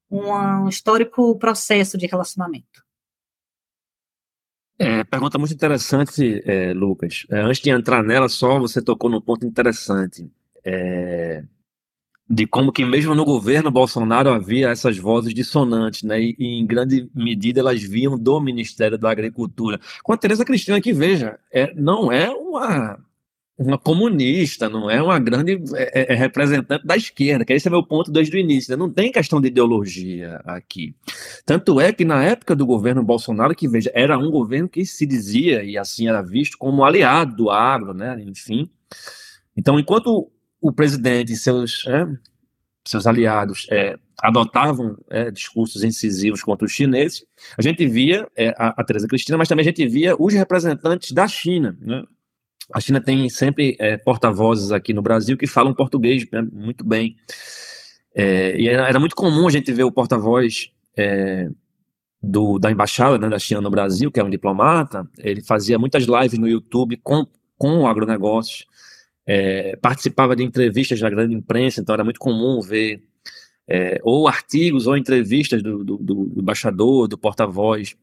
um 0.10 0.68
histórico 0.68 1.38
processo 1.38 1.98
de 1.98 2.06
relacionamento? 2.06 2.86
É, 4.78 5.04
pergunta 5.06 5.38
muito 5.38 5.54
interessante, 5.54 6.42
é, 6.46 6.74
Lucas. 6.74 7.26
É, 7.30 7.40
antes 7.40 7.62
de 7.62 7.70
entrar 7.70 8.04
nela, 8.04 8.28
só 8.28 8.60
você 8.60 8.82
tocou 8.82 9.10
num 9.10 9.22
ponto 9.22 9.46
interessante. 9.46 10.30
É, 10.64 11.44
de 12.30 12.48
como 12.48 12.72
que 12.72 12.84
mesmo 12.84 13.14
no 13.14 13.24
governo 13.24 13.70
Bolsonaro 13.70 14.30
havia 14.30 14.70
essas 14.70 14.98
vozes 14.98 15.34
dissonantes, 15.34 16.04
né? 16.04 16.20
E, 16.20 16.36
e, 16.40 16.60
em 16.60 16.66
grande 16.66 17.10
medida 17.14 17.60
elas 17.60 17.82
vinham 17.82 18.18
do 18.18 18.40
Ministério 18.42 18.98
da 18.98 19.12
Agricultura. 19.12 19.80
Com 20.04 20.14
a 20.14 20.18
Tereza 20.18 20.44
Cristina 20.44 20.82
que 20.82 20.92
veja, 20.92 21.40
é, 21.52 21.74
não 21.76 22.12
é 22.12 22.30
uma 22.30 22.98
uma 23.58 23.78
comunista, 23.78 24.68
não 24.68 24.90
é 24.90 25.02
uma 25.02 25.18
grande 25.18 25.54
é, 25.76 26.02
é, 26.02 26.14
é 26.14 26.16
representante 26.16 26.86
da 26.86 26.98
esquerda, 26.98 27.46
que 27.46 27.54
esse 27.54 27.68
é 27.68 27.72
meu 27.72 27.84
ponto 27.84 28.12
desde 28.12 28.36
o 28.36 28.40
início. 28.40 28.72
Né? 28.72 28.76
Não 28.76 28.90
tem 28.90 29.12
questão 29.12 29.40
de 29.40 29.48
ideologia 29.48 30.42
aqui. 30.46 30.94
Tanto 31.46 31.80
é 31.80 31.94
que 31.94 32.04
na 32.04 32.22
época 32.22 32.56
do 32.56 32.66
governo 32.66 33.02
Bolsonaro, 33.02 33.56
que 33.56 33.68
veja, 33.68 33.90
era 33.94 34.18
um 34.18 34.30
governo 34.30 34.68
que 34.68 34.86
se 34.86 35.06
dizia, 35.06 35.64
e 35.64 35.78
assim 35.78 36.08
era 36.08 36.22
visto, 36.22 36.58
como 36.58 36.84
aliado 36.84 37.36
do 37.36 37.50
agro, 37.50 37.94
né? 37.94 38.22
enfim. 38.26 38.70
Então, 39.56 39.80
enquanto 39.80 40.30
o 40.66 40.74
presidente 40.74 41.32
e 41.32 41.36
seus, 41.36 41.86
é, 41.86 42.08
seus 42.88 43.06
aliados 43.06 43.68
é, 43.70 44.00
adotavam 44.20 44.98
é, 45.12 45.30
discursos 45.30 45.84
incisivos 45.84 46.42
contra 46.42 46.66
os 46.66 46.72
chineses, 46.72 47.24
a 47.56 47.62
gente 47.62 47.86
via 47.86 48.28
é, 48.36 48.50
a, 48.58 48.82
a 48.82 48.84
Teresa 48.84 49.08
Cristina, 49.08 49.38
mas 49.38 49.48
também 49.48 49.62
a 49.62 49.68
gente 49.68 49.88
via 49.88 50.16
os 50.18 50.34
representantes 50.34 51.12
da 51.12 51.28
China. 51.28 51.78
Né? 51.80 52.04
A 52.74 52.80
China 52.80 53.00
tem 53.00 53.30
sempre 53.30 53.78
é, 53.80 53.96
porta-vozes 53.96 54.72
aqui 54.72 54.92
no 54.92 55.04
Brasil 55.04 55.38
que 55.38 55.46
falam 55.46 55.72
português 55.72 56.26
né, 56.32 56.42
muito 56.52 56.84
bem. 56.84 57.16
É, 58.16 58.60
e 58.60 58.68
era, 58.68 58.90
era, 58.90 59.00
muito 59.00 59.16
comum 59.16 59.48
a 59.48 59.52
gente 59.52 59.72
ver 59.72 59.84
o 59.84 59.92
porta-voz 59.92 60.72
do, 62.24 62.58
da 62.58 62.72
embaixada 62.72 63.20
né, 63.20 63.30
da 63.30 63.38
China 63.38 63.62
no 63.62 63.70
Brasil, 63.70 64.12
que 64.12 64.20
é 64.20 64.24
um 64.24 64.30
diplomata, 64.32 65.08
ele 65.20 65.44
fazia 65.44 65.78
muitas 65.78 66.06
lives 66.06 66.40
no 66.40 66.48
YouTube 66.48 66.98
com, 67.04 67.28
com 67.56 67.82
o 67.82 67.88
agronegócio, 67.88 68.66
é, 69.26 69.76
participava 69.78 70.36
de 70.36 70.44
entrevistas 70.44 71.00
da 71.00 71.10
grande 71.10 71.34
imprensa, 71.34 71.82
então 71.82 71.94
era 71.94 72.04
muito 72.04 72.20
comum 72.20 72.62
ver 72.62 73.02
é, 73.68 74.00
ou 74.04 74.28
artigos 74.28 74.86
ou 74.88 74.96
entrevistas 74.96 75.64
do, 75.64 75.84
do, 75.84 75.98
do 75.98 76.34
embaixador, 76.38 77.08
do 77.08 77.18
porta-voz 77.18 77.96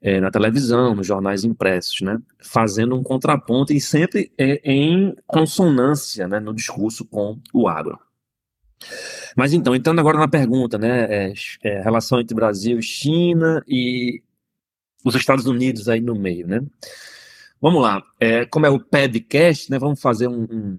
é, 0.00 0.20
na 0.20 0.30
televisão, 0.30 0.94
nos 0.94 1.06
jornais 1.06 1.44
impressos, 1.44 2.00
né, 2.00 2.18
fazendo 2.40 2.96
um 2.96 3.02
contraponto 3.02 3.72
e 3.72 3.80
sempre 3.80 4.32
é, 4.38 4.60
em 4.64 5.14
consonância 5.26 6.26
né, 6.26 6.40
no 6.40 6.54
discurso 6.54 7.04
com 7.04 7.38
o 7.52 7.68
agro. 7.68 7.98
Mas 9.36 9.52
então, 9.52 9.74
entrando 9.74 10.00
agora 10.00 10.18
na 10.18 10.28
pergunta, 10.28 10.76
né, 10.76 11.06
é, 11.08 11.32
é, 11.62 11.82
relação 11.82 12.20
entre 12.20 12.34
Brasil 12.34 12.78
e 12.78 12.82
China 12.82 13.62
e 13.68 14.22
os 15.04 15.14
Estados 15.14 15.46
Unidos 15.46 15.88
aí 15.88 16.00
no 16.00 16.14
meio, 16.14 16.46
né? 16.46 16.60
Vamos 17.62 17.80
lá. 17.80 18.02
É, 18.18 18.44
como 18.44 18.66
é 18.66 18.70
o 18.70 18.80
podcast, 18.80 19.70
né, 19.70 19.78
vamos 19.78 20.02
fazer 20.02 20.26
um, 20.26 20.42
um, 20.50 20.78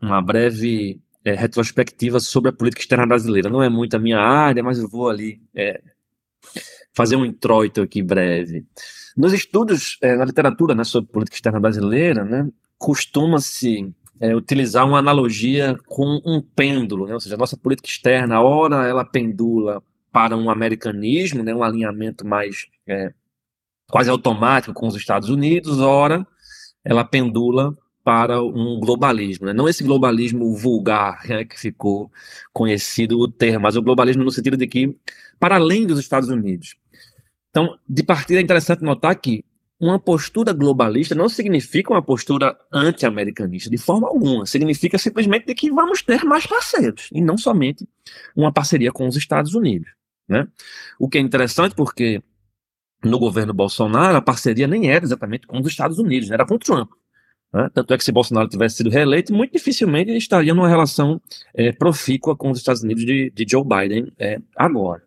uma 0.00 0.22
breve 0.22 1.00
é, 1.24 1.34
retrospectiva 1.34 2.20
sobre 2.20 2.50
a 2.50 2.52
política 2.52 2.82
externa 2.82 3.04
brasileira. 3.04 3.50
Não 3.50 3.60
é 3.60 3.68
muito 3.68 3.96
a 3.96 3.98
minha 3.98 4.20
área, 4.20 4.62
mas 4.62 4.78
eu 4.78 4.88
vou 4.88 5.08
ali 5.10 5.42
é, 5.52 5.82
fazer 6.94 7.16
um 7.16 7.24
introito 7.24 7.82
aqui 7.82 8.00
breve. 8.00 8.64
Nos 9.16 9.32
estudos 9.32 9.98
é, 10.00 10.14
na 10.14 10.24
literatura 10.24 10.72
né, 10.72 10.84
sobre 10.84 11.10
política 11.10 11.34
externa 11.34 11.58
brasileira, 11.58 12.24
né, 12.24 12.48
costuma-se 12.78 13.92
é, 14.20 14.32
utilizar 14.32 14.86
uma 14.86 15.00
analogia 15.00 15.76
com 15.88 16.22
um 16.24 16.40
pêndulo, 16.40 17.08
né, 17.08 17.14
ou 17.14 17.20
seja, 17.20 17.34
a 17.34 17.38
nossa 17.38 17.56
política 17.56 17.88
externa, 17.88 18.40
ora 18.40 18.86
ela 18.86 19.04
pendula 19.04 19.82
para 20.12 20.36
um 20.36 20.48
americanismo, 20.48 21.42
né, 21.42 21.52
um 21.52 21.64
alinhamento 21.64 22.24
mais 22.24 22.68
é, 22.86 23.12
quase 23.90 24.10
automático 24.10 24.74
com 24.74 24.86
os 24.86 24.96
Estados 24.96 25.28
Unidos, 25.28 25.80
ora 25.80 26.26
ela 26.84 27.04
pendula 27.04 27.76
para 28.02 28.42
um 28.42 28.80
globalismo, 28.80 29.46
né? 29.46 29.52
não 29.52 29.68
esse 29.68 29.84
globalismo 29.84 30.54
vulgar 30.56 31.20
né, 31.28 31.44
que 31.44 31.58
ficou 31.58 32.10
conhecido 32.52 33.18
o 33.18 33.28
termo, 33.28 33.60
mas 33.60 33.76
o 33.76 33.82
globalismo 33.82 34.24
no 34.24 34.30
sentido 34.30 34.56
de 34.56 34.66
que 34.66 34.96
para 35.38 35.56
além 35.56 35.86
dos 35.86 35.98
Estados 35.98 36.28
Unidos. 36.28 36.76
Então, 37.50 37.78
de 37.88 38.02
partida 38.02 38.40
é 38.40 38.42
interessante 38.42 38.82
notar 38.82 39.14
que 39.16 39.44
uma 39.78 39.98
postura 39.98 40.52
globalista 40.52 41.14
não 41.14 41.28
significa 41.28 41.92
uma 41.92 42.02
postura 42.02 42.56
anti-americanista 42.72 43.70
de 43.70 43.78
forma 43.78 44.08
alguma, 44.08 44.44
significa 44.44 44.98
simplesmente 44.98 45.54
que 45.54 45.70
vamos 45.70 46.02
ter 46.02 46.22
mais 46.24 46.46
parceiros 46.46 47.08
e 47.12 47.20
não 47.20 47.38
somente 47.38 47.88
uma 48.36 48.52
parceria 48.52 48.92
com 48.92 49.08
os 49.08 49.16
Estados 49.16 49.54
Unidos, 49.54 49.88
né? 50.28 50.46
O 50.98 51.08
que 51.08 51.16
é 51.16 51.20
interessante 51.20 51.74
porque 51.74 52.22
no 53.04 53.18
governo 53.18 53.52
Bolsonaro, 53.54 54.16
a 54.16 54.22
parceria 54.22 54.66
nem 54.66 54.90
era 54.90 55.04
exatamente 55.04 55.46
com 55.46 55.58
os 55.58 55.66
Estados 55.66 55.98
Unidos, 55.98 56.30
era 56.30 56.46
com 56.46 56.54
o 56.54 56.58
Trump. 56.58 56.90
Né? 57.52 57.68
Tanto 57.74 57.92
é 57.92 57.98
que 57.98 58.04
se 58.04 58.12
Bolsonaro 58.12 58.48
tivesse 58.48 58.76
sido 58.76 58.90
reeleito, 58.90 59.32
muito 59.32 59.52
dificilmente 59.52 60.10
ele 60.10 60.18
estaria 60.18 60.54
numa 60.54 60.68
relação 60.68 61.20
é, 61.54 61.72
profícua 61.72 62.36
com 62.36 62.50
os 62.50 62.58
Estados 62.58 62.82
Unidos 62.82 63.04
de, 63.04 63.30
de 63.30 63.46
Joe 63.48 63.64
Biden 63.64 64.12
é, 64.18 64.38
agora. 64.56 65.02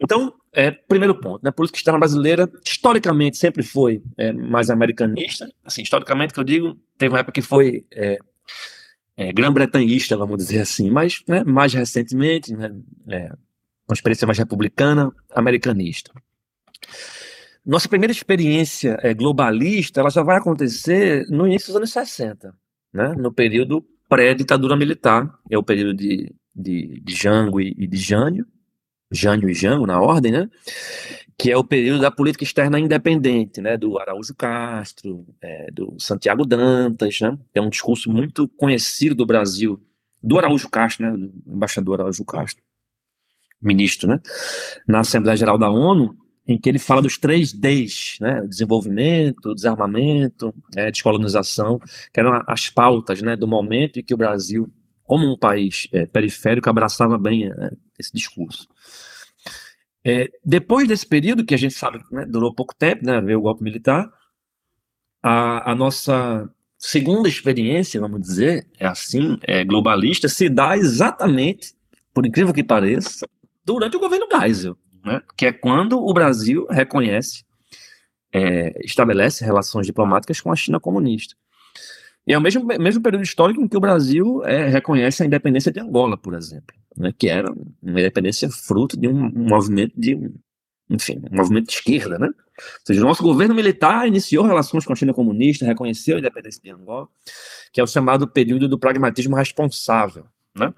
Então, 0.00 0.34
é, 0.52 0.70
primeiro 0.70 1.18
ponto, 1.18 1.42
né, 1.42 1.48
a 1.48 1.52
política 1.52 1.78
externa 1.78 1.98
brasileira, 1.98 2.50
historicamente, 2.64 3.38
sempre 3.38 3.62
foi 3.62 4.02
é, 4.16 4.32
mais 4.32 4.70
americanista. 4.70 5.50
Assim, 5.64 5.82
historicamente, 5.82 6.34
que 6.34 6.40
eu 6.40 6.44
digo, 6.44 6.78
teve 6.98 7.12
uma 7.12 7.20
época 7.20 7.32
que 7.32 7.42
foi 7.42 7.86
é, 7.92 8.18
é, 9.16 9.32
grã-bretanhista, 9.32 10.16
vamos 10.16 10.36
dizer 10.36 10.60
assim, 10.60 10.90
mas 10.90 11.22
né, 11.26 11.42
mais 11.44 11.72
recentemente, 11.72 12.54
né, 12.54 12.70
uma 13.88 13.94
experiência 13.94 14.26
mais 14.26 14.38
republicana, 14.38 15.10
americanista. 15.34 16.12
Nossa 17.64 17.88
primeira 17.88 18.12
experiência 18.12 18.98
é, 19.02 19.14
globalista, 19.14 20.00
ela 20.00 20.10
já 20.10 20.22
vai 20.22 20.36
acontecer 20.36 21.26
no 21.30 21.46
início 21.46 21.68
dos 21.68 21.76
anos 21.76 21.92
60, 21.92 22.54
né, 22.92 23.14
no 23.16 23.32
período 23.32 23.84
pré-ditadura 24.08 24.76
militar, 24.76 25.32
é 25.50 25.56
o 25.56 25.62
período 25.62 25.94
de, 25.94 26.30
de, 26.54 27.00
de 27.00 27.14
Jango 27.14 27.60
e, 27.60 27.74
e 27.78 27.86
de 27.86 27.96
Jânio, 27.96 28.46
Jânio 29.10 29.48
e 29.48 29.54
Jango 29.54 29.86
na 29.86 29.98
ordem, 29.98 30.30
né, 30.30 30.50
que 31.38 31.50
é 31.50 31.56
o 31.56 31.64
período 31.64 32.02
da 32.02 32.10
política 32.10 32.44
externa 32.44 32.78
independente, 32.78 33.62
né, 33.62 33.78
do 33.78 33.98
Araújo 33.98 34.34
Castro, 34.34 35.26
é, 35.40 35.70
do 35.72 35.96
Santiago 35.98 36.44
Dantas, 36.44 37.18
né, 37.20 37.38
é 37.54 37.62
um 37.62 37.70
discurso 37.70 38.10
muito 38.10 38.46
conhecido 38.46 39.14
do 39.14 39.24
Brasil, 39.24 39.80
do 40.22 40.38
Araújo 40.38 40.68
Castro, 40.68 41.06
né, 41.06 41.16
do 41.16 41.32
embaixador 41.46 42.00
Araújo 42.00 42.26
Castro, 42.26 42.62
ministro, 43.60 44.06
né, 44.06 44.20
na 44.86 45.00
Assembleia 45.00 45.36
Geral 45.36 45.56
da 45.56 45.70
ONU, 45.70 46.14
em 46.46 46.58
que 46.58 46.68
ele 46.68 46.78
fala 46.78 47.00
dos 47.00 47.16
três 47.16 47.52
Ds, 47.52 48.18
né, 48.20 48.42
desenvolvimento, 48.46 49.54
desarmamento, 49.54 50.54
é, 50.76 50.90
descolonização, 50.90 51.78
que 52.12 52.20
eram 52.20 52.42
as 52.46 52.68
pautas, 52.68 53.22
né, 53.22 53.34
do 53.34 53.48
momento 53.48 53.98
em 53.98 54.02
que 54.02 54.12
o 54.12 54.16
Brasil, 54.16 54.70
como 55.04 55.30
um 55.30 55.38
país 55.38 55.88
é, 55.92 56.04
periférico, 56.04 56.68
abraçava 56.68 57.16
bem 57.16 57.50
é, 57.50 57.70
esse 57.98 58.12
discurso. 58.12 58.68
É, 60.04 60.28
depois 60.44 60.86
desse 60.86 61.06
período, 61.06 61.46
que 61.46 61.54
a 61.54 61.58
gente 61.58 61.72
sabe 61.72 61.98
né, 62.12 62.26
durou 62.26 62.54
pouco 62.54 62.74
tempo, 62.74 63.06
né, 63.06 63.20
veio 63.22 63.38
o 63.38 63.42
golpe 63.42 63.64
militar, 63.64 64.12
a, 65.22 65.70
a, 65.70 65.74
nossa 65.74 66.46
segunda 66.76 67.26
experiência, 67.26 67.98
vamos 67.98 68.20
dizer, 68.20 68.68
é 68.78 68.86
assim, 68.86 69.38
é 69.42 69.64
globalista, 69.64 70.28
se 70.28 70.50
dá 70.50 70.76
exatamente, 70.76 71.72
por 72.12 72.26
incrível 72.26 72.52
que 72.52 72.62
pareça, 72.62 73.26
durante 73.64 73.96
o 73.96 74.00
governo 74.00 74.26
Geisel, 74.30 74.76
né, 75.04 75.22
que 75.36 75.46
é 75.46 75.52
quando 75.52 75.98
o 75.98 76.12
Brasil 76.12 76.66
reconhece, 76.70 77.44
é, 78.32 78.84
estabelece 78.84 79.44
relações 79.44 79.86
diplomáticas 79.86 80.40
com 80.40 80.50
a 80.50 80.56
China 80.56 80.80
comunista. 80.80 81.36
E 82.26 82.32
é 82.32 82.38
o 82.38 82.40
mesmo, 82.40 82.64
mesmo 82.64 83.02
período 83.02 83.22
histórico 83.22 83.60
em 83.60 83.68
que 83.68 83.76
o 83.76 83.80
Brasil 83.80 84.42
é, 84.44 84.68
reconhece 84.68 85.22
a 85.22 85.26
independência 85.26 85.70
de 85.70 85.78
Angola, 85.78 86.16
por 86.16 86.34
exemplo, 86.34 86.74
né, 86.96 87.12
que 87.16 87.28
era 87.28 87.52
uma 87.52 88.00
independência 88.00 88.48
fruto 88.50 88.98
de 88.98 89.06
um, 89.06 89.26
um 89.26 89.48
movimento 89.48 89.92
de, 89.94 90.32
enfim, 90.88 91.20
um 91.30 91.36
movimento 91.36 91.66
de 91.66 91.74
esquerda, 91.74 92.18
né? 92.18 92.28
Ou 92.28 92.86
seja, 92.86 93.00
o 93.02 93.04
nosso 93.04 93.22
governo 93.22 93.54
militar 93.54 94.06
iniciou 94.06 94.44
relações 94.44 94.86
com 94.86 94.92
a 94.92 94.96
China 94.96 95.12
comunista, 95.12 95.66
reconheceu 95.66 96.16
a 96.16 96.18
independência 96.18 96.60
de 96.62 96.70
Angola, 96.70 97.08
que 97.72 97.80
é 97.80 97.84
o 97.84 97.86
chamado 97.86 98.28
período 98.28 98.68
do 98.68 98.78
pragmatismo 98.78 99.36
responsável, 99.36 100.26
né? 100.56 100.72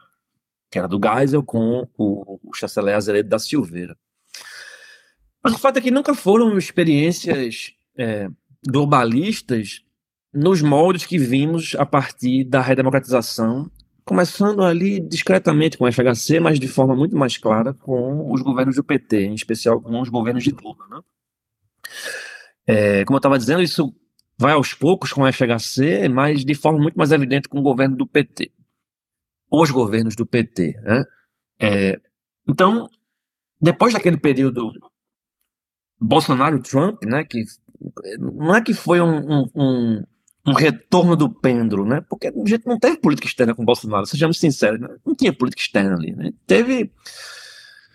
Que 0.71 0.79
era 0.79 0.89
do 0.89 0.99
Geisel 0.99 1.43
com 1.43 1.87
o, 1.97 2.41
o 2.43 2.55
chanceler 2.55 2.97
Azeredo 2.97 3.29
da 3.29 3.39
Silveira. 3.39 3.97
Mas 5.47 5.55
o 5.55 5.59
fato 5.59 5.79
é 5.79 5.81
que 5.81 5.93
nunca 5.93 6.13
foram 6.13 6.59
experiências 6.59 7.73
é, 7.97 8.29
globalistas 8.69 9.81
nos 10.35 10.61
moldes 10.61 11.07
que 11.07 11.19
vimos 11.19 11.77
a 11.77 11.87
partir 11.87 12.43
da 12.43 12.61
redemocratização, 12.61 13.71
começando 14.05 14.65
ali 14.65 14.99
discretamente 14.99 15.79
com 15.79 15.85
o 15.85 15.93
FHC, 15.93 16.41
mas 16.41 16.59
de 16.59 16.67
forma 16.67 16.97
muito 16.97 17.17
mais 17.17 17.39
clara 17.39 17.73
com 17.73 18.29
os 18.33 18.43
governos 18.43 18.75
do 18.75 18.83
PT, 18.83 19.27
em 19.27 19.35
especial 19.35 19.81
com 19.81 20.01
os 20.01 20.09
governos 20.09 20.43
de 20.43 20.51
Lula. 20.51 20.85
Né? 20.91 21.01
É, 22.67 23.05
como 23.05 23.15
eu 23.15 23.21
estava 23.21 23.39
dizendo, 23.39 23.63
isso 23.63 23.95
vai 24.37 24.51
aos 24.51 24.75
poucos 24.75 25.13
com 25.13 25.23
o 25.23 25.33
FHC, 25.33 26.09
mas 26.09 26.45
de 26.45 26.55
forma 26.57 26.81
muito 26.81 26.97
mais 26.97 27.13
evidente 27.13 27.49
com 27.49 27.61
o 27.61 27.63
governo 27.63 27.97
do 27.97 28.05
PT. 28.05 28.51
Os 29.49 29.71
governos 29.71 30.17
do 30.17 30.27
PT. 30.27 30.73
Né? 30.83 31.05
É, 31.61 32.01
então, 32.49 32.91
depois 33.61 33.95
daquele 33.95 34.17
período 34.17 34.73
Bolsonaro-Trump, 36.01 37.03
né, 37.05 37.25
que 37.25 37.45
não 38.19 38.55
é 38.55 38.61
que 38.61 38.75
foi 38.75 39.01
um, 39.01 39.49
um, 39.55 40.05
um 40.47 40.53
retorno 40.53 41.17
do 41.17 41.29
pêndulo, 41.29 41.85
né? 41.85 42.01
Porque 42.09 42.29
a 42.29 42.33
gente 42.47 42.67
não 42.67 42.79
teve 42.79 42.99
política 42.99 43.27
externa 43.27 43.55
com 43.55 43.65
Bolsonaro, 43.65 44.07
sejamos 44.07 44.39
sinceros, 44.39 44.81
né? 44.81 44.89
não 45.05 45.15
tinha 45.15 45.33
política 45.33 45.63
externa 45.63 45.95
ali, 45.95 46.15
né? 46.15 46.33
Teve 46.47 46.93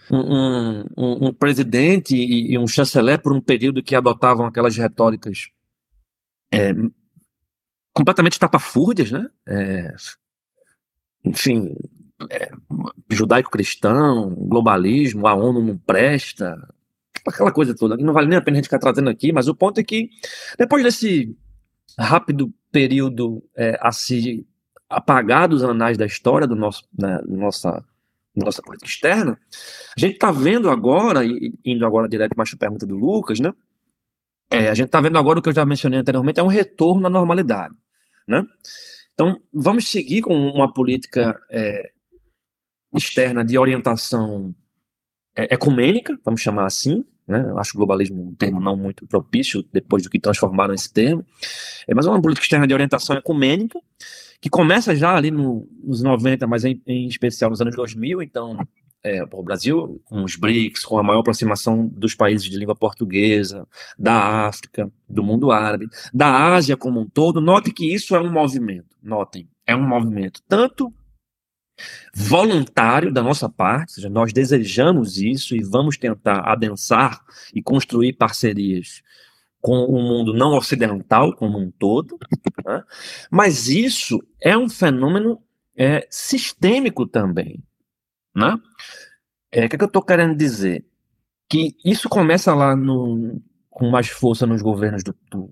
um, 0.10 0.84
um, 0.98 1.28
um 1.28 1.34
presidente 1.34 2.16
e, 2.16 2.52
e, 2.52 2.58
um 2.58 2.68
chanceler 2.68 3.22
por 3.22 3.34
um 3.34 3.42
período 3.42 3.82
que 3.82 3.96
adotavam 3.96 4.46
aquelas 4.46 4.76
retóricas 4.76 5.50
é, 6.52 6.74
completamente 7.94 8.38
tapafúrdias, 8.38 9.12
né? 9.12 9.28
É, 9.48 9.94
enfim, 11.24 11.74
é, 12.30 12.52
judaico-cristão, 13.10 14.36
globalismo, 14.36 15.28
a 15.28 15.34
ONU 15.34 15.62
não 15.62 15.78
presta, 15.78 16.58
aquela 17.26 17.52
coisa 17.52 17.76
toda, 17.76 17.98
não 17.98 18.14
vale 18.14 18.28
nem 18.28 18.38
a 18.38 18.42
pena 18.42 18.56
a 18.56 18.58
gente 18.58 18.66
ficar 18.66 18.80
trazendo 18.80 19.10
aqui, 19.10 19.32
mas 19.32 19.48
o 19.48 19.56
ponto 19.56 19.80
é 19.80 19.84
que 19.84 20.10
depois 20.58 20.84
desse 20.84 21.36
rápido 21.98 22.54
período 22.72 23.44
é, 23.56 23.78
a 23.82 23.92
se 23.92 24.48
apagar 24.90 25.48
dos 25.48 25.64
anais 25.64 25.98
da 25.98 26.06
história 26.06 26.48
do 26.48 26.56
nosso, 26.56 26.84
né, 26.98 27.20
nossa, 27.28 27.84
nossa 28.36 28.62
política 28.62 28.90
externa, 28.90 29.40
a 29.96 30.00
gente 30.00 30.14
está 30.14 30.32
vendo 30.32 30.70
agora, 30.70 31.22
indo 31.66 31.86
agora 31.86 32.10
direto 32.10 32.36
para 32.36 32.44
a 32.44 32.58
pergunta 32.58 32.86
do 32.86 32.98
Lucas, 32.98 33.40
né? 33.40 33.54
É, 34.50 34.70
a 34.70 34.74
gente 34.74 34.88
está 34.88 35.00
vendo 35.00 35.18
agora 35.18 35.40
o 35.40 35.42
que 35.42 35.48
eu 35.48 35.54
já 35.54 35.66
mencionei 35.66 36.00
anteriormente, 36.00 36.40
é 36.40 36.44
um 36.44 36.48
retorno 36.48 37.08
à 37.08 37.10
normalidade, 37.10 37.74
né? 38.28 38.44
Então, 39.14 39.40
vamos 39.54 39.88
seguir 39.88 40.22
com 40.22 40.36
uma 40.36 40.74
política 40.74 41.40
é, 41.50 41.92
externa 42.94 43.46
de 43.46 43.58
orientação 43.58 44.54
é, 45.36 45.54
ecumênica, 45.54 46.20
vamos 46.24 46.42
chamar 46.42 46.66
assim, 46.66 47.06
né? 47.28 47.46
Eu 47.48 47.58
acho 47.58 47.78
globalismo 47.78 48.22
um 48.22 48.36
termo 48.36 48.60
não 48.60 48.76
muito 48.76 49.06
propício 49.08 49.64
depois 49.72 50.04
do 50.04 50.10
que 50.10 50.20
transformaram 50.20 50.74
esse 50.74 50.92
termo, 50.92 51.26
é 51.88 51.94
mais 51.94 52.06
uma 52.06 52.22
política 52.22 52.46
externa 52.46 52.68
de 52.68 52.74
orientação 52.74 53.16
ecumênica, 53.16 53.80
que 54.40 54.50
começa 54.50 54.96
já 54.96 55.16
ali 55.16 55.30
no, 55.30 55.68
nos 55.84 56.02
90, 56.02 56.48
mas 56.48 56.66
em, 56.66 56.82
em, 56.86 57.08
especial 57.08 57.52
nos 57.52 57.62
anos 57.62 57.76
2000, 57.76 58.22
então 58.24 58.58
é, 59.04 59.24
o 59.32 59.44
Brasil 59.44 60.02
com 60.06 60.24
os 60.24 60.36
BRICS, 60.36 60.84
com 60.84 60.98
a 60.98 61.04
maior 61.04 61.20
aproximação 61.20 61.88
dos 61.88 62.16
países 62.16 62.50
de 62.50 62.58
língua 62.58 62.76
portuguesa, 62.76 63.68
da 63.98 64.48
África, 64.48 64.92
do 65.08 65.24
mundo 65.24 65.52
árabe, 65.52 65.88
da 66.14 66.54
Ásia 66.54 66.76
como 66.76 67.00
um 67.00 67.08
todo, 67.08 67.40
note 67.40 67.72
que 67.72 67.94
isso 67.94 68.16
é 68.16 68.20
um 68.20 68.32
movimento, 68.32 68.96
notem, 69.02 69.48
é 69.66 69.76
um 69.76 69.88
movimento 69.88 70.42
tanto 70.48 70.94
voluntário 72.14 73.12
da 73.12 73.22
nossa 73.22 73.48
parte, 73.48 73.94
seja, 73.94 74.10
nós 74.10 74.34
desejamos 74.34 75.18
isso 75.18 75.56
e 75.56 75.64
vamos 75.64 75.98
tentar 75.98 76.42
adensar 76.42 77.22
e 77.54 77.62
construir 77.62 78.14
parcerias 78.14 79.02
com 79.62 79.86
o 79.86 80.02
mundo 80.02 80.34
não 80.34 80.58
ocidental 80.58 81.34
como 81.36 81.60
um 81.60 81.72
todo, 81.72 82.18
né? 82.66 82.84
mas 83.30 83.68
isso 83.68 84.20
é 84.42 84.58
um 84.58 84.68
fenômeno 84.68 85.40
é, 85.78 86.08
sistêmico 86.10 87.06
também. 87.06 87.64
Né? 88.36 88.58
É, 89.52 89.66
o 89.66 89.70
que, 89.70 89.76
é 89.76 89.78
que 89.78 89.84
eu 89.84 89.88
estou 89.88 90.02
querendo 90.02 90.36
dizer? 90.36 90.84
Que 91.48 91.76
isso 91.86 92.10
começa 92.10 92.56
lá 92.56 92.76
no, 92.76 93.40
com 93.70 93.90
mais 93.90 94.10
força 94.10 94.48
nos 94.48 94.62
governos 94.62 95.04
do, 95.04 95.16
do, 95.30 95.50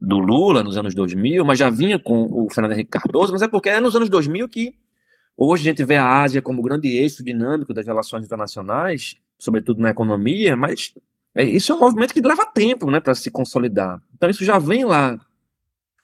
do 0.00 0.18
Lula, 0.18 0.62
nos 0.62 0.76
anos 0.76 0.94
2000, 0.94 1.44
mas 1.44 1.58
já 1.58 1.70
vinha 1.70 1.98
com 1.98 2.24
o 2.30 2.50
Fernando 2.50 2.72
Henrique 2.72 2.90
Cardoso, 2.90 3.32
mas 3.32 3.42
é 3.42 3.48
porque 3.48 3.70
é 3.70 3.80
nos 3.80 3.96
anos 3.96 4.10
2000 4.10 4.48
que 4.48 4.74
Hoje 5.36 5.68
a 5.68 5.72
gente 5.72 5.84
vê 5.84 5.96
a 5.96 6.22
Ásia 6.22 6.40
como 6.40 6.62
grande 6.62 6.88
eixo 6.88 7.22
dinâmico 7.22 7.74
das 7.74 7.86
relações 7.86 8.24
internacionais, 8.24 9.16
sobretudo 9.38 9.80
na 9.80 9.90
economia, 9.90 10.56
mas 10.56 10.94
é, 11.34 11.44
isso 11.44 11.72
é 11.72 11.74
um 11.74 11.80
movimento 11.80 12.14
que 12.14 12.22
leva 12.22 12.46
tempo 12.46 12.90
né, 12.90 13.00
para 13.00 13.14
se 13.14 13.30
consolidar. 13.30 14.00
Então 14.14 14.30
isso 14.30 14.44
já 14.44 14.58
vem 14.58 14.86
lá, 14.86 15.20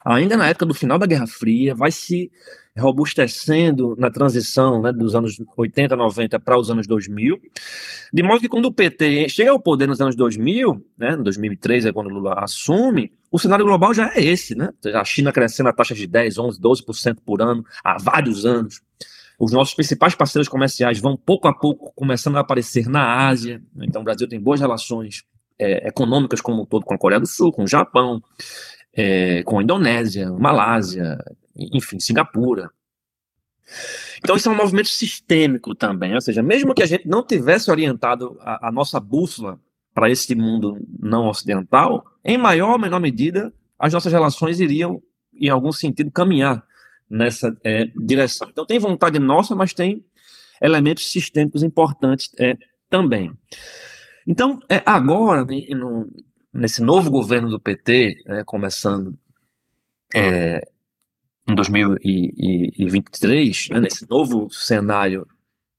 ainda 0.04 0.36
na 0.36 0.48
época 0.48 0.66
do 0.66 0.74
final 0.74 0.98
da 0.98 1.06
Guerra 1.06 1.26
Fria, 1.26 1.74
vai 1.74 1.90
se 1.90 2.30
robustecendo 2.76 3.94
na 3.98 4.10
transição 4.10 4.82
né, 4.82 4.92
dos 4.92 5.14
anos 5.14 5.42
80, 5.56 5.96
90 5.96 6.40
para 6.40 6.58
os 6.58 6.70
anos 6.70 6.86
2000, 6.86 7.40
de 8.12 8.22
modo 8.22 8.40
que 8.40 8.48
quando 8.48 8.66
o 8.66 8.72
PT 8.72 9.30
chega 9.30 9.50
ao 9.50 9.60
poder 9.60 9.86
nos 9.86 10.00
anos 10.00 10.14
2000, 10.14 10.84
né, 10.98 11.12
em 11.12 11.22
2003 11.22 11.86
é 11.86 11.92
quando 11.92 12.10
Lula 12.10 12.34
assume, 12.38 13.12
o 13.30 13.38
cenário 13.38 13.64
global 13.64 13.94
já 13.94 14.12
é 14.14 14.22
esse, 14.22 14.54
né? 14.54 14.70
A 14.94 15.04
China 15.04 15.32
crescendo 15.32 15.70
a 15.70 15.72
taxas 15.72 15.96
de 15.96 16.06
10, 16.06 16.36
11, 16.36 16.60
12% 16.60 17.16
por 17.24 17.40
ano 17.40 17.64
há 17.82 17.96
vários 17.98 18.44
anos. 18.44 18.82
Os 19.42 19.50
nossos 19.50 19.74
principais 19.74 20.14
parceiros 20.14 20.48
comerciais 20.48 21.00
vão 21.00 21.16
pouco 21.16 21.48
a 21.48 21.52
pouco 21.52 21.92
começando 21.96 22.36
a 22.36 22.40
aparecer 22.42 22.86
na 22.88 23.26
Ásia. 23.26 23.60
Então, 23.76 24.00
o 24.00 24.04
Brasil 24.04 24.28
tem 24.28 24.38
boas 24.40 24.60
relações 24.60 25.24
é, 25.58 25.88
econômicas 25.88 26.40
como 26.40 26.62
um 26.62 26.64
todo 26.64 26.84
com 26.86 26.94
a 26.94 26.98
Coreia 26.98 27.18
do 27.18 27.26
Sul, 27.26 27.50
com 27.50 27.64
o 27.64 27.66
Japão, 27.66 28.22
é, 28.94 29.42
com 29.42 29.58
a 29.58 29.62
Indonésia, 29.64 30.30
Malásia, 30.30 31.18
enfim, 31.56 31.98
Singapura. 31.98 32.70
Então, 34.18 34.36
isso 34.36 34.48
é 34.48 34.52
um 34.52 34.56
movimento 34.56 34.90
sistêmico 34.90 35.74
também. 35.74 36.14
Ou 36.14 36.20
seja, 36.20 36.40
mesmo 36.40 36.72
que 36.72 36.84
a 36.84 36.86
gente 36.86 37.08
não 37.08 37.26
tivesse 37.26 37.68
orientado 37.68 38.38
a, 38.42 38.68
a 38.68 38.70
nossa 38.70 39.00
bússola 39.00 39.58
para 39.92 40.08
esse 40.08 40.36
mundo 40.36 40.78
não 41.00 41.26
ocidental, 41.26 42.06
em 42.24 42.38
maior 42.38 42.74
ou 42.74 42.78
menor 42.78 43.00
medida, 43.00 43.52
as 43.76 43.92
nossas 43.92 44.12
relações 44.12 44.60
iriam, 44.60 45.02
em 45.34 45.48
algum 45.48 45.72
sentido, 45.72 46.12
caminhar 46.12 46.64
nessa 47.12 47.56
é, 47.62 47.84
direção. 47.94 48.48
Então 48.50 48.64
tem 48.64 48.78
vontade 48.78 49.18
nossa, 49.18 49.54
mas 49.54 49.74
tem 49.74 50.02
elementos 50.60 51.12
sistêmicos 51.12 51.62
importantes 51.62 52.30
é, 52.38 52.56
também. 52.88 53.30
Então, 54.26 54.58
é, 54.68 54.82
agora, 54.86 55.44
né, 55.44 55.66
no, 55.70 56.10
nesse 56.52 56.82
novo 56.82 57.10
governo 57.10 57.48
do 57.50 57.60
PT, 57.60 58.22
né, 58.26 58.42
começando 58.44 59.16
é, 60.14 60.62
em 61.48 61.54
2023, 61.54 63.68
né, 63.70 63.80
nesse 63.80 64.08
novo 64.08 64.48
cenário 64.50 65.26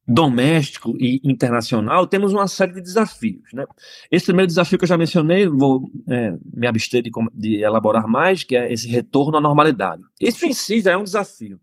doméstico 0.06 0.96
e 1.00 1.22
internacional, 1.24 2.06
temos 2.06 2.34
uma 2.34 2.48
série 2.48 2.74
de 2.74 2.82
desafios. 2.82 3.54
Né? 3.54 3.66
Esse 4.12 4.26
primeiro 4.26 4.48
desafio 4.48 4.78
que 4.78 4.84
eu 4.84 4.90
já 4.90 4.98
mencionei, 4.98 5.48
vou 5.48 5.90
é, 6.08 6.38
me 6.54 6.68
abster 6.68 7.02
de, 7.02 7.10
de, 7.34 7.62
elaborar 7.62 8.08
mais, 8.08 8.44
que 8.44 8.56
é 8.56 8.72
esse 8.72 8.88
retorno 8.88 9.38
à 9.38 9.42
normalidade. 9.42 10.04
Isso 10.20 10.46
em 10.46 10.54
si 10.54 10.82
já 10.82 10.92
é 10.92 10.98
um 10.98 11.04
desafio. 11.04 11.60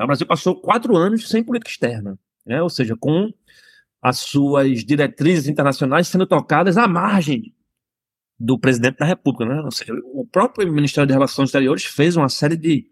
O 0.00 0.06
Brasil 0.06 0.26
passou 0.26 0.60
quatro 0.60 0.96
anos 0.96 1.28
sem 1.28 1.42
política 1.42 1.70
externa, 1.70 2.18
né? 2.44 2.60
ou 2.62 2.68
seja, 2.68 2.96
com 2.96 3.32
as 4.02 4.18
suas 4.18 4.84
diretrizes 4.84 5.48
internacionais 5.48 6.08
sendo 6.08 6.26
tocadas 6.26 6.76
à 6.76 6.86
margem 6.86 7.52
do 8.38 8.58
presidente 8.58 8.98
da 8.98 9.06
República. 9.06 9.44
Né? 9.44 9.68
Seja, 9.70 9.92
o 10.12 10.24
próprio 10.24 10.72
Ministério 10.72 11.06
de 11.06 11.12
Relações 11.12 11.48
Exteriores 11.48 11.84
fez 11.84 12.16
uma 12.16 12.28
série 12.28 12.56
de 12.56 12.90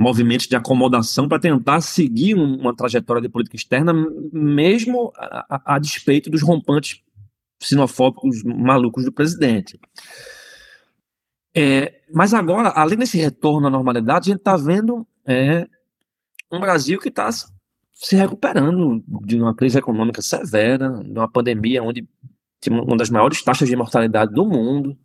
movimentos 0.00 0.46
de 0.46 0.56
acomodação 0.56 1.28
para 1.28 1.38
tentar 1.38 1.82
seguir 1.82 2.34
uma 2.34 2.74
trajetória 2.74 3.20
de 3.20 3.28
política 3.28 3.56
externa, 3.56 3.92
mesmo 4.32 5.12
a, 5.14 5.46
a, 5.50 5.74
a 5.74 5.78
despeito 5.78 6.30
dos 6.30 6.40
rompantes 6.40 7.02
sinofóbicos 7.60 8.42
malucos 8.42 9.04
do 9.04 9.12
presidente. 9.12 9.78
É, 11.54 12.00
mas 12.10 12.32
agora, 12.32 12.70
além 12.70 12.96
desse 12.96 13.18
retorno 13.18 13.66
à 13.66 13.70
normalidade, 13.70 14.30
a 14.30 14.32
gente 14.32 14.40
está 14.40 14.56
vendo 14.56 15.06
é, 15.26 15.68
um 16.50 16.58
Brasil 16.58 16.98
que 16.98 17.08
está 17.08 17.28
se 17.92 18.16
recuperando 18.16 19.04
de 19.26 19.36
uma 19.36 19.54
crise 19.54 19.78
econômica 19.78 20.22
severa, 20.22 20.88
de 21.04 21.10
uma 21.10 21.30
pandemia 21.30 21.82
onde 21.82 22.08
tem 22.58 22.72
uma 22.72 22.96
das 22.96 23.10
maiores 23.10 23.42
taxas 23.42 23.68
de 23.68 23.76
mortalidade 23.76 24.32
do 24.32 24.46
mundo, 24.46 24.96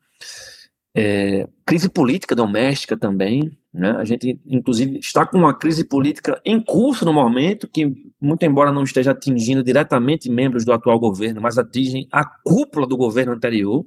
é, 0.96 1.46
crise 1.66 1.90
política 1.90 2.34
doméstica 2.34 2.96
também, 2.96 3.52
né? 3.74 3.92
A 3.98 4.06
gente, 4.06 4.40
inclusive, 4.46 4.98
está 5.00 5.26
com 5.26 5.38
uma 5.38 5.54
crise 5.54 5.84
política 5.84 6.42
em 6.46 6.62
curso 6.62 7.04
no 7.04 7.12
momento, 7.12 7.68
que, 7.68 7.94
muito 8.22 8.44
embora 8.44 8.72
não 8.72 8.84
esteja 8.84 9.12
atingindo 9.12 9.62
diretamente 9.62 10.30
membros 10.30 10.64
do 10.64 10.72
atual 10.72 10.98
governo, 10.98 11.42
mas 11.42 11.58
atingem 11.58 12.08
a 12.10 12.24
cúpula 12.24 12.88
do 12.88 12.96
governo 12.96 13.34
anterior. 13.34 13.86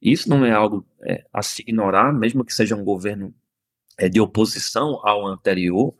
Isso 0.00 0.28
não 0.28 0.46
é 0.46 0.52
algo 0.52 0.86
é, 1.02 1.24
a 1.32 1.42
se 1.42 1.62
ignorar, 1.62 2.12
mesmo 2.12 2.44
que 2.44 2.54
seja 2.54 2.76
um 2.76 2.84
governo 2.84 3.34
é, 3.98 4.08
de 4.08 4.20
oposição 4.20 5.00
ao 5.02 5.26
anterior. 5.26 5.92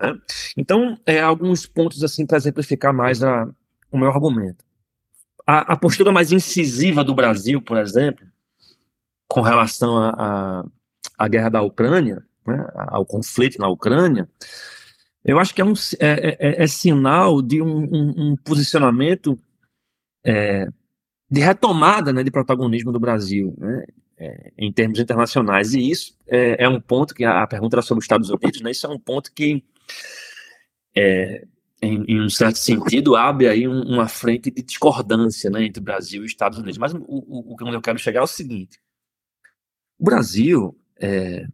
Né? 0.00 0.16
Então, 0.56 0.96
é, 1.04 1.20
alguns 1.20 1.66
pontos 1.66 2.04
assim 2.04 2.24
para 2.24 2.36
exemplificar 2.36 2.94
mais 2.94 3.24
a, 3.24 3.48
o 3.90 3.98
meu 3.98 4.08
argumento. 4.08 4.64
A, 5.44 5.72
a 5.72 5.76
postura 5.76 6.12
mais 6.12 6.30
incisiva 6.30 7.02
do 7.02 7.12
Brasil, 7.12 7.60
por 7.60 7.76
exemplo, 7.76 8.24
com 9.34 9.40
relação 9.40 9.96
à 11.18 11.28
guerra 11.28 11.48
da 11.48 11.60
Ucrânia, 11.60 12.24
né, 12.46 12.68
ao 12.72 13.04
conflito 13.04 13.58
na 13.58 13.66
Ucrânia, 13.66 14.28
eu 15.24 15.40
acho 15.40 15.52
que 15.52 15.60
é, 15.60 15.64
um, 15.64 15.72
é, 15.98 16.36
é, 16.38 16.62
é 16.62 16.66
sinal 16.68 17.42
de 17.42 17.60
um, 17.60 17.78
um, 17.78 18.14
um 18.16 18.36
posicionamento 18.36 19.36
é, 20.24 20.68
de 21.28 21.40
retomada 21.40 22.12
né, 22.12 22.22
de 22.22 22.30
protagonismo 22.30 22.92
do 22.92 23.00
Brasil 23.00 23.52
né, 23.58 23.84
é, 24.16 24.52
em 24.56 24.72
termos 24.72 25.00
internacionais. 25.00 25.74
E 25.74 25.90
isso 25.90 26.16
é, 26.28 26.62
é, 26.62 26.68
um 26.68 26.80
ponto 26.80 27.12
que 27.12 27.24
a, 27.24 27.42
a 27.42 27.46
pergunta 27.48 27.74
era 27.74 27.82
sobre 27.82 27.98
os 27.98 28.04
Estados 28.04 28.30
Unidos, 28.30 28.60
né, 28.60 28.70
isso 28.70 28.86
é 28.86 28.90
um 28.90 29.00
ponto 29.00 29.32
que, 29.32 29.64
em, 31.82 32.04
em, 32.06 32.20
um 32.20 32.30
certo 32.30 32.58
sentido, 32.60 33.16
abre 33.16 33.48
aí 33.48 33.66
uma 33.66 34.06
frente 34.06 34.48
de 34.48 34.62
discordância 34.62 35.50
né, 35.50 35.64
entre 35.64 35.82
Brasil 35.82 36.22
e 36.22 36.26
Estados 36.26 36.56
Unidos. 36.56 36.78
Mas 36.78 36.94
o, 36.94 37.00
o, 37.00 37.54
o 37.54 37.56
que 37.56 37.64
eu 37.64 37.82
quero 37.82 37.98
chegar 37.98 38.20
é 38.20 38.22
o 38.22 38.28
seguinte: 38.28 38.78
o 39.98 40.04
Brasil 40.04 40.76
é, 41.00 41.46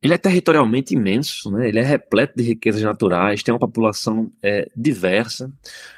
ele 0.00 0.14
é 0.14 0.18
territorialmente 0.18 0.94
imenso, 0.94 1.50
né? 1.50 1.68
ele 1.68 1.78
é 1.78 1.82
repleto 1.82 2.34
de 2.36 2.44
riquezas 2.44 2.82
naturais, 2.82 3.42
tem 3.42 3.52
uma 3.52 3.58
população 3.58 4.30
é, 4.42 4.70
diversa. 4.76 5.52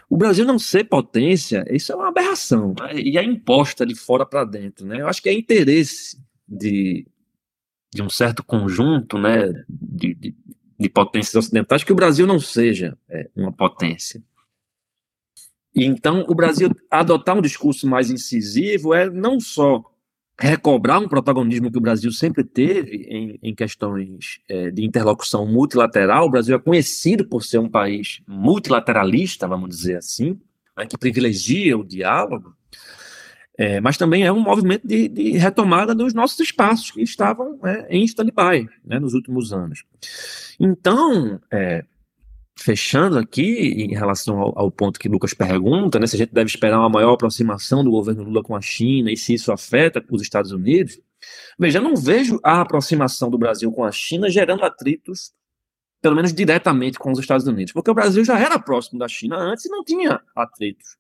O 0.09 0.17
Brasil 0.17 0.45
não 0.45 0.59
ser 0.59 0.85
potência, 0.85 1.65
isso 1.71 1.93
é 1.93 1.97
uma 1.97 2.09
aberração, 2.09 2.75
né? 2.79 2.95
e 2.95 3.19
é 3.19 3.23
imposta 3.23 3.85
de 3.85 3.95
fora 3.95 4.25
para 4.25 4.45
dentro. 4.45 4.87
Né? 4.87 5.01
Eu 5.01 5.07
acho 5.07 5.23
que 5.23 5.29
é 5.29 5.35
interesse 5.35 6.19
de, 6.49 7.07
de 7.93 8.03
um 8.03 8.09
certo 8.09 8.43
conjunto 8.43 9.19
né, 9.19 9.53
de, 9.69 10.15
de, 10.15 10.35
de 10.79 10.89
potências 10.89 11.35
ocidentais 11.35 11.85
que 11.85 11.93
o 11.93 11.97
Brasil 11.97 12.27
não 12.27 12.41
seja 12.41 12.97
é, 13.07 13.29
uma 13.37 13.53
potência. 13.53 14.23
E 15.75 15.85
então, 15.85 16.25
o 16.27 16.35
Brasil 16.35 16.71
adotar 16.91 17.37
um 17.37 17.43
discurso 17.43 17.87
mais 17.87 18.11
incisivo 18.11 18.95
é 18.95 19.09
não 19.09 19.39
só 19.39 19.85
recobrar 20.41 20.99
um 20.99 21.09
protagonismo 21.09 21.71
que 21.71 21.77
o 21.77 21.83
Brasil 21.83 22.11
sempre 22.11 22.43
teve 22.43 23.07
em, 23.09 23.39
em 23.43 23.55
questões 23.55 24.41
é, 24.49 24.71
de 24.71 24.85
interlocução 24.85 25.47
multilateral. 25.47 26.27
O 26.27 26.31
Brasil 26.31 26.57
é 26.57 26.59
conhecido 26.59 27.27
por 27.27 27.45
ser 27.45 27.59
um 27.59 27.69
país 27.69 28.23
multilateralista, 28.27 29.47
vamos 29.47 29.69
dizer 29.69 29.99
assim, 29.99 30.41
né, 30.77 30.87
que 30.87 30.97
privilegia 30.97 31.77
o 31.77 31.85
diálogo, 31.85 32.57
é, 33.59 33.79
mas 33.79 33.99
também 33.99 34.25
é 34.25 34.33
um 34.33 34.41
movimento 34.41 34.87
de, 34.87 35.07
de, 35.09 35.33
retomada 35.33 35.95
dos 35.95 36.15
nossos 36.15 36.41
espaços 36.41 36.91
que 36.91 37.03
estavam 37.03 37.59
né, 37.63 37.87
em 37.91 38.03
stand-by 38.05 38.67
né, 38.83 38.99
nos 38.99 39.13
últimos 39.13 39.53
anos. 39.53 39.85
Então, 40.59 41.39
é, 41.53 41.85
fechando 42.61 43.19
aqui 43.19 43.43
em 43.43 43.95
relação 43.95 44.39
ao, 44.39 44.59
ao, 44.59 44.71
ponto 44.71 45.01
que 45.01 45.09
Lucas 45.09 45.33
pergunta, 45.33 45.99
né, 45.99 46.07
se 46.07 46.15
a 46.15 46.19
gente 46.19 46.33
deve 46.33 46.51
esperar 46.51 46.79
uma 46.79 46.91
maior 46.91 47.15
aproximação 47.15 47.83
do 47.83 47.91
governo 47.91 48.23
Lula 48.23 48.43
com 48.43 48.55
a 48.55 48.61
China 48.61 49.11
e 49.11 49.17
se 49.17 49.33
isso 49.33 49.51
afeta 49.51 50.05
os 50.11 50.21
Estados 50.21 50.53
Unidos, 50.53 51.01
veja, 51.59 51.81
não 51.81 51.97
vejo 51.97 52.39
a 52.45 52.61
aproximação 52.61 53.31
do 53.31 53.39
Brasil 53.39 53.73
com 53.73 53.83
a 53.83 53.91
China 53.91 54.29
gerando 54.29 54.63
atritos, 54.63 55.33
pelo 56.03 56.15
menos 56.15 56.35
diretamente 56.35 56.99
com 56.99 57.11
os 57.11 57.19
Estados 57.19 57.47
Unidos, 57.47 57.73
porque 57.73 57.91
o 57.91 57.95
Brasil 57.95 58.23
já 58.25 58.39
era 58.39 58.59
próximo 58.59 58.99
da 58.99 59.09
China 59.09 59.37
antes 59.37 59.65
e 59.65 59.71
não 59.71 59.83
tinha 59.83 60.21
atritos 60.37 60.99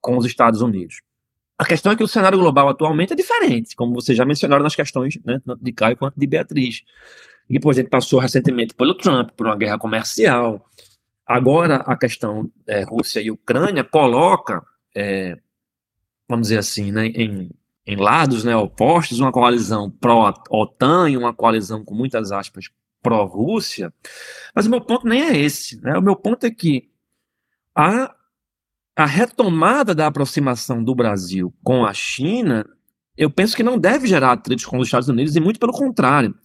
com 0.00 0.16
os 0.16 0.24
Estados 0.24 0.62
Unidos. 0.62 1.02
A 1.58 1.64
questão 1.64 1.92
é 1.92 1.96
que 1.96 2.04
o 2.04 2.08
cenário 2.08 2.38
global 2.38 2.68
atualmente 2.68 3.12
é 3.12 3.16
diferente, 3.16 3.76
como 3.76 3.94
vocês 3.94 4.16
já 4.16 4.24
mencionaram 4.24 4.62
nas 4.62 4.74
questões 4.74 5.18
né, 5.24 5.40
de 5.60 5.72
Caio 5.72 5.96
quanto 5.96 6.18
de 6.18 6.26
Beatriz. 6.26 6.82
E 7.48 7.54
depois 7.54 7.76
a 7.76 7.80
gente 7.80 7.90
passou 7.90 8.18
recentemente 8.18 8.74
pelo 8.74 8.94
Trump, 8.94 9.30
por 9.36 9.46
uma 9.46 9.56
guerra 9.56 9.78
comercial, 9.78 10.66
Agora, 11.26 11.78
a 11.78 11.96
questão 11.96 12.48
é, 12.68 12.84
Rússia 12.84 13.20
e 13.20 13.32
Ucrânia 13.32 13.82
coloca, 13.82 14.64
é, 14.94 15.36
vamos 16.28 16.46
dizer 16.46 16.58
assim, 16.58 16.92
né, 16.92 17.06
em, 17.08 17.50
em 17.84 17.96
lados 17.96 18.44
né, 18.44 18.54
opostos, 18.54 19.18
uma 19.18 19.32
coalizão 19.32 19.90
pró-OTAN 19.90 21.10
e 21.10 21.16
uma 21.16 21.34
coalizão 21.34 21.84
com 21.84 21.96
muitas 21.96 22.30
aspas 22.30 22.66
pró-Rússia, 23.02 23.92
mas 24.54 24.66
o 24.66 24.70
meu 24.70 24.80
ponto 24.80 25.06
nem 25.06 25.22
é 25.22 25.36
esse. 25.36 25.80
Né? 25.80 25.98
O 25.98 26.02
meu 26.02 26.14
ponto 26.14 26.46
é 26.46 26.50
que 26.50 26.88
a, 27.74 28.14
a 28.94 29.04
retomada 29.04 29.96
da 29.96 30.06
aproximação 30.06 30.82
do 30.82 30.94
Brasil 30.94 31.52
com 31.64 31.84
a 31.84 31.92
China, 31.92 32.64
eu 33.16 33.30
penso 33.30 33.56
que 33.56 33.64
não 33.64 33.78
deve 33.78 34.06
gerar 34.06 34.30
atritos 34.30 34.64
com 34.64 34.78
os 34.78 34.86
Estados 34.86 35.08
Unidos, 35.08 35.34
e 35.34 35.40
muito 35.40 35.58
pelo 35.58 35.72
contrário. 35.72 36.36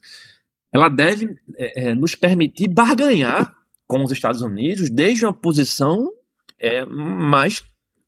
Ela 0.72 0.90
deve 0.90 1.36
é, 1.58 1.90
é 1.90 1.96
nos 1.96 2.16
permitir 2.16 2.68
barganhar 2.68 3.56
com 3.88 4.04
os 4.04 4.12
Estados 4.12 4.42
Unidos 4.42 4.90
desde 4.90 5.26
uma 5.26 5.34
posição 5.34 6.12
é, 6.58 6.86
mais 6.86 7.64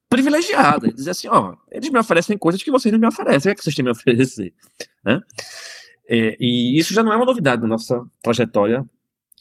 privilegiada. 0.10 0.94
Dizer 0.94 1.12
assim, 1.12 1.28
ó, 1.28 1.56
eles 1.72 1.90
me 1.90 2.00
oferecem 2.00 2.38
coisas 2.38 2.62
que 2.64 2.72
vocês 2.72 2.92
não 2.92 3.00
me 3.00 3.08
oferecem, 3.08 3.40
o 3.40 3.42
que, 3.42 3.50
é 3.50 3.56
que 3.56 3.64
vocês 3.64 3.76
têm 3.76 3.84
me 3.84 3.92
oferecer? 3.92 4.54
Né? 5.04 5.20
É, 6.08 6.38
e 6.40 6.78
isso 6.78 6.94
já 6.94 7.04
não 7.04 7.12
é 7.12 7.16
uma 7.16 7.26
novidade 7.26 7.62
na 7.62 7.68
nossa 7.68 8.06
trajetória 8.22 8.86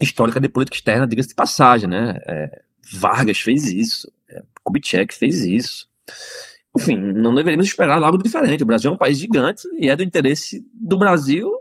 histórica 0.01 0.41
de 0.41 0.49
política 0.49 0.77
externa, 0.77 1.07
diga-se 1.07 1.29
de 1.29 1.35
passagem, 1.35 1.89
né? 1.89 2.19
É, 2.27 2.63
Vargas 2.93 3.39
fez 3.39 3.71
isso, 3.71 4.11
é, 4.29 4.43
Kubitschek 4.65 5.15
fez 5.15 5.43
isso. 5.43 5.89
Enfim, 6.77 6.97
não 6.97 7.35
deveríamos 7.35 7.67
esperar 7.67 8.03
algo 8.03 8.23
diferente. 8.23 8.63
O 8.63 8.67
Brasil 8.67 8.91
é 8.91 8.95
um 8.95 8.99
país 8.99 9.19
gigante 9.19 9.69
e 9.79 9.89
é 9.89 9.95
do 9.95 10.03
interesse 10.03 10.67
do 10.73 10.99
Brasil 10.99 11.53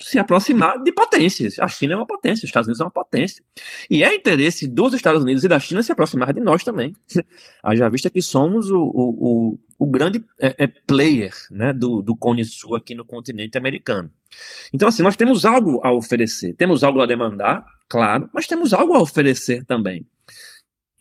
se 0.00 0.18
aproximar 0.18 0.82
de 0.82 0.92
potências. 0.92 1.58
A 1.58 1.68
China 1.68 1.94
é 1.94 1.96
uma 1.96 2.06
potência, 2.06 2.44
os 2.44 2.48
Estados 2.48 2.66
Unidos 2.66 2.80
é 2.80 2.84
uma 2.84 2.90
potência. 2.90 3.44
E 3.88 4.02
é 4.02 4.14
interesse 4.14 4.66
dos 4.66 4.92
Estados 4.92 5.22
Unidos 5.22 5.44
e 5.44 5.48
da 5.48 5.58
China 5.58 5.82
se 5.82 5.92
aproximar 5.92 6.32
de 6.32 6.40
nós 6.40 6.64
também. 6.64 6.94
Haja 7.62 7.88
vista 7.88 8.10
que 8.10 8.20
somos 8.20 8.70
o, 8.70 8.78
o, 8.78 9.54
o, 9.58 9.58
o 9.78 9.86
grande 9.86 10.24
é, 10.40 10.64
é 10.64 10.66
player 10.66 11.32
né, 11.50 11.72
do, 11.72 12.02
do 12.02 12.16
Cone 12.16 12.44
Sul 12.44 12.74
aqui 12.74 12.94
no 12.94 13.04
continente 13.04 13.56
americano. 13.56 14.10
Então, 14.72 14.88
assim, 14.88 15.02
nós 15.02 15.16
temos 15.16 15.44
algo 15.44 15.80
a 15.84 15.92
oferecer, 15.92 16.54
temos 16.54 16.82
algo 16.82 17.00
a 17.00 17.06
demandar, 17.06 17.64
claro, 17.88 18.28
mas 18.34 18.46
temos 18.46 18.74
algo 18.74 18.94
a 18.94 19.00
oferecer 19.00 19.64
também. 19.64 20.06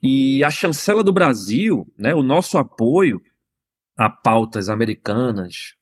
E 0.02 0.44
a 0.44 0.52
chancela 0.52 1.04
do 1.04 1.14
Brasil, 1.14 1.88
né, 1.98 2.14
o 2.14 2.22
nosso 2.22 2.58
apoio 2.58 3.22
a 3.98 4.10
pautas 4.10 4.70
americanas, 4.70 5.76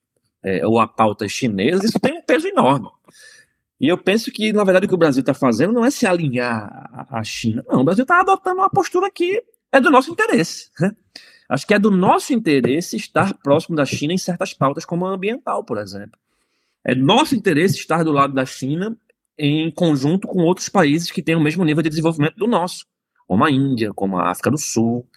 é, 0.43 0.65
ou 0.65 0.79
a 0.79 0.87
pautas 0.87 1.31
chinesas, 1.31 1.85
isso 1.85 1.99
tem 1.99 2.13
um 2.13 2.21
peso 2.21 2.47
enorme. 2.47 2.87
E 3.81 3.87
eu 3.87 3.97
penso 3.97 4.31
que, 4.31 4.53
na 4.53 4.63
verdade, 4.63 4.85
o 4.85 4.89
que 4.89 4.93
o 4.93 4.97
Brasil 4.97 5.21
está 5.21 5.33
fazendo 5.33 5.73
não 5.73 5.83
é 5.83 5.89
se 5.89 6.05
alinhar 6.05 7.07
à 7.09 7.23
China. 7.23 7.65
Não, 7.67 7.81
o 7.81 7.83
Brasil 7.83 8.03
está 8.03 8.19
adotando 8.19 8.61
uma 8.61 8.69
postura 8.69 9.09
que 9.09 9.43
é 9.71 9.81
do 9.81 9.89
nosso 9.89 10.11
interesse. 10.11 10.69
Né? 10.79 10.91
Acho 11.49 11.65
que 11.65 11.73
é 11.73 11.79
do 11.79 11.89
nosso 11.89 12.31
interesse 12.31 12.95
estar 12.95 13.33
próximo 13.39 13.75
da 13.75 13.83
China 13.83 14.13
em 14.13 14.19
certas 14.19 14.53
pautas, 14.53 14.85
como 14.85 15.07
a 15.07 15.09
ambiental, 15.09 15.63
por 15.63 15.79
exemplo. 15.79 16.19
É 16.85 16.93
nosso 16.93 17.35
interesse 17.35 17.79
estar 17.79 18.03
do 18.03 18.11
lado 18.11 18.35
da 18.35 18.45
China 18.45 18.95
em 19.35 19.71
conjunto 19.71 20.27
com 20.27 20.43
outros 20.43 20.69
países 20.69 21.09
que 21.09 21.23
têm 21.23 21.35
o 21.35 21.41
mesmo 21.41 21.65
nível 21.65 21.81
de 21.81 21.89
desenvolvimento 21.89 22.35
do 22.35 22.45
nosso, 22.45 22.85
como 23.27 23.43
a 23.43 23.49
Índia, 23.49 23.91
como 23.95 24.15
a 24.19 24.29
África 24.29 24.51
do 24.51 24.59
Sul, 24.59 25.09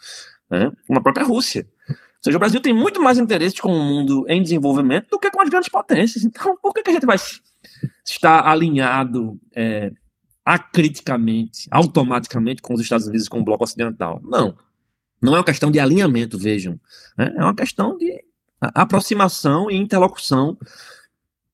né? 0.51 0.73
como 0.87 0.99
a 0.99 1.03
própria 1.03 1.27
Rússia. 1.27 1.69
Ou 1.87 1.97
seja, 2.23 2.37
o 2.39 2.41
Brasil 2.41 2.61
tem 2.63 2.73
muito 2.73 2.99
mais 2.99 3.19
interesse 3.19 3.61
com 3.61 3.71
o 3.71 3.85
mundo 3.85 4.25
em 4.27 4.43
desenvolvimento 4.43 5.11
do 5.11 5.19
que 5.19 5.31
com 5.31 5.43
as 5.43 5.51
grandes 5.51 5.69
potências. 5.69 6.25
Então, 6.25 6.57
por 6.57 6.73
que, 6.73 6.83
que 6.83 6.89
a 6.89 6.95
gente 6.95 7.05
vai 7.05 7.19
estar 8.05 8.47
alinhado 8.47 9.39
é, 9.55 9.93
acriticamente, 10.45 11.69
automaticamente 11.71 12.61
com 12.61 12.75
os 12.75 12.81
Estados 12.81 13.07
Unidos 13.07 13.27
e 13.27 13.31
com 13.31 13.41
o 13.41 13.45
bloco 13.45 13.65
ocidental? 13.65 14.21
Não. 14.23 14.57
Não 15.23 15.35
é 15.35 15.39
uma 15.39 15.45
questão 15.45 15.71
de 15.71 15.81
alinhamento, 15.81 16.39
vejam. 16.39 16.79
Né? 17.17 17.33
É 17.37 17.43
uma 17.43 17.55
questão 17.55 17.97
de 17.97 18.23
aproximação 18.61 19.71
e 19.71 19.77
interlocução 19.77 20.59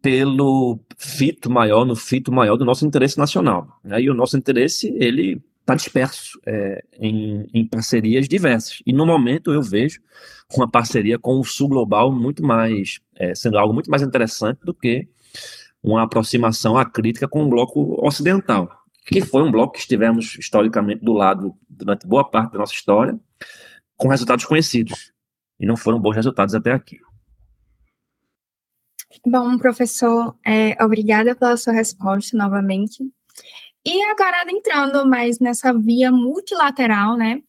pelo 0.02 0.80
fito 0.96 1.50
maior, 1.50 1.84
no 1.84 1.94
fito 1.94 2.32
maior 2.32 2.56
do 2.56 2.64
nosso 2.64 2.86
interesse 2.86 3.18
nacional. 3.18 3.80
Né? 3.84 4.02
E 4.02 4.10
o 4.10 4.14
nosso 4.14 4.36
interesse, 4.36 4.88
ele 4.98 5.40
está 5.60 5.74
disperso 5.74 6.40
é, 6.46 6.82
em, 6.98 7.46
em, 7.52 7.66
parcerias 7.66 8.28
diversas. 8.28 8.82
E 8.84 8.92
no 8.92 9.06
momento 9.06 9.52
eu 9.52 9.62
vejo 9.62 10.00
uma 10.56 10.68
parceria 10.68 11.18
com 11.18 11.38
o 11.38 11.44
Sul 11.44 11.68
Global 11.68 12.10
muito 12.10 12.42
mais, 12.42 12.98
é, 13.14 13.34
sendo 13.34 13.58
algo 13.58 13.72
muito 13.72 13.90
mais 13.90 14.02
interessante 14.02 14.58
do 14.64 14.74
que 14.74 15.06
uma 15.82 16.02
aproximação 16.02 16.76
à 16.76 16.84
crítica 16.84 17.28
com 17.28 17.44
o 17.44 17.48
bloco 17.48 17.96
ocidental, 18.06 18.70
que 19.06 19.20
foi 19.20 19.42
um 19.42 19.50
bloco 19.50 19.74
que 19.74 19.80
estivemos 19.80 20.36
historicamente 20.38 21.04
do 21.04 21.12
lado 21.12 21.54
durante 21.68 22.06
boa 22.06 22.28
parte 22.28 22.52
da 22.52 22.58
nossa 22.58 22.74
história, 22.74 23.18
com 23.96 24.08
resultados 24.08 24.44
conhecidos. 24.44 25.12
E 25.58 25.66
não 25.66 25.76
foram 25.76 26.00
bons 26.00 26.16
resultados 26.16 26.54
até 26.54 26.72
aqui. 26.72 26.98
Bom, 29.26 29.58
professor, 29.58 30.36
é, 30.46 30.82
obrigada 30.82 31.34
pela 31.34 31.56
sua 31.56 31.72
resposta 31.72 32.36
novamente. 32.36 33.02
E 33.84 34.02
agora, 34.04 34.44
entrando 34.48 35.06
mais 35.06 35.38
nessa 35.38 35.72
via 35.72 36.12
multilateral, 36.12 37.16
né? 37.16 37.42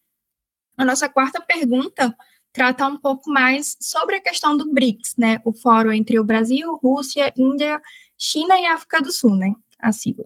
A 0.77 0.83
nossa 0.83 1.07
quarta 1.07 1.41
pergunta 1.41 2.15
trata 2.51 2.87
um 2.87 2.97
pouco 2.97 3.29
mais 3.29 3.77
sobre 3.79 4.15
a 4.15 4.21
questão 4.21 4.57
do 4.57 4.73
BRICS, 4.73 5.15
né? 5.17 5.39
O 5.45 5.53
fórum 5.53 5.91
entre 5.91 6.19
o 6.19 6.23
Brasil, 6.23 6.79
Rússia, 6.81 7.33
Índia, 7.37 7.81
China 8.21 8.59
e 8.59 8.65
África 8.65 9.01
do 9.01 9.11
Sul, 9.11 9.35
né? 9.35 9.53
A 9.79 9.91
sigla. 9.91 10.25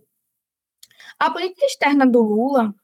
A 1.18 1.32
política 1.32 1.66
externa 1.66 2.06
do 2.06 2.22
Lula, 2.22 2.76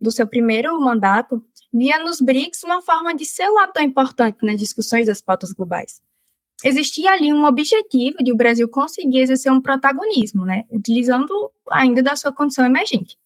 do 0.00 0.10
seu 0.10 0.26
primeiro 0.26 0.78
mandato, 0.80 1.44
via 1.72 2.02
nos 2.02 2.20
BRICS 2.20 2.64
uma 2.64 2.82
forma 2.82 3.14
de 3.14 3.24
ser 3.24 3.48
um 3.48 3.58
ator 3.58 3.82
importante 3.82 4.44
nas 4.44 4.58
discussões 4.58 5.06
das 5.06 5.20
pautas 5.20 5.52
globais 5.52 6.02
existia 6.64 7.12
ali 7.12 7.32
um 7.32 7.44
objetivo 7.44 8.18
de 8.22 8.32
o 8.32 8.36
Brasil 8.36 8.68
conseguir 8.68 9.20
exercer 9.20 9.52
um 9.52 9.60
protagonismo, 9.60 10.44
né, 10.44 10.64
utilizando 10.70 11.52
ainda 11.70 12.02
da 12.02 12.16
sua 12.16 12.32
condição 12.32 12.64
emergente. 12.64 13.18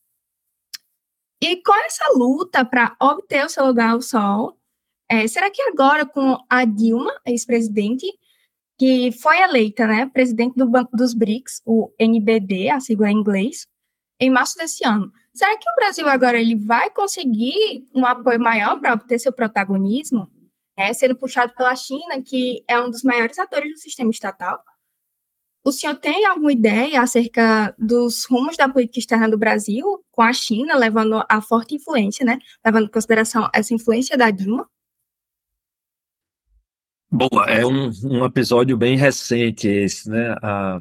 E 1.41 1.57
com 1.63 1.75
essa 1.85 2.05
luta 2.15 2.65
para 2.65 2.95
obter 3.01 3.45
o 3.45 3.49
seu 3.49 3.67
lugar 3.67 3.91
ao 3.91 4.03
sol, 4.03 4.59
é, 5.09 5.27
será 5.27 5.51
que 5.51 5.63
agora 5.63 6.05
com 6.05 6.37
a 6.49 6.65
Dilma, 6.65 7.13
ex-presidente, 7.25 8.07
que 8.81 9.13
foi 9.13 9.39
eleita, 9.41 9.87
né, 9.87 10.07
presidente 10.07 10.57
do 10.57 10.69
Banco 10.69 10.97
dos 10.97 11.13
BRICS, 11.13 11.61
o 11.67 11.93
NBD, 11.99 12.71
a 12.71 12.81
sigla 12.81 13.11
em 13.11 13.19
inglês, 13.19 13.67
em 14.19 14.31
março 14.31 14.57
desse 14.57 14.87
ano, 14.87 15.13
será 15.35 15.57
que 15.57 15.71
o 15.71 15.75
Brasil 15.77 16.09
agora 16.09 16.41
ele 16.41 16.57
vai 16.57 16.91
conseguir 16.91 17.85
um 17.95 18.07
apoio 18.07 18.41
maior 18.41 18.81
para 18.81 18.95
obter 18.95 19.19
seu 19.19 19.33
protagonismo? 19.33 20.29
é, 20.81 20.95
sendo 20.95 21.15
puxado 21.15 21.53
pela 21.55 21.77
China, 21.77 22.23
que 22.25 22.65
é 22.67 22.81
um 22.81 22.91
dos 22.91 23.03
maiores 23.03 23.39
atores 23.39 23.73
do 23.73 23.79
sistema 23.79 24.11
estatal. 24.11 24.63
O 25.63 25.73
senhor 25.73 25.95
tem 25.97 26.25
alguma 26.25 26.53
ideia 26.53 27.03
acerca 27.03 27.75
dos 27.79 28.25
rumos 28.25 28.57
da 28.57 28.67
política 28.67 28.99
externa 28.99 29.29
do 29.29 29.37
Brasil 29.37 30.03
com 30.11 30.23
a 30.23 30.33
China, 30.33 30.75
levando 30.75 31.23
a 31.29 31.43
forte 31.43 31.75
influência, 31.75 32.25
né? 32.25 32.39
Levando 32.65 32.87
em 32.87 32.91
consideração 32.91 33.51
essa 33.53 33.75
influência 33.75 34.17
da 34.17 34.31
Dilma? 34.31 34.67
Boa, 37.13 37.47
é 37.49 37.67
um, 37.67 37.91
um 38.05 38.25
episódio 38.25 38.77
bem 38.77 38.97
recente 38.97 39.67
esse, 39.67 40.09
né? 40.09 40.37
A, 40.41 40.81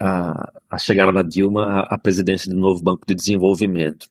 a, 0.00 0.52
a 0.70 0.78
chegada 0.78 1.12
da 1.12 1.20
Dilma 1.22 1.80
à 1.80 1.98
presidência 1.98 2.50
do 2.50 2.58
novo 2.58 2.82
Banco 2.82 3.06
de 3.06 3.14
Desenvolvimento. 3.14 4.08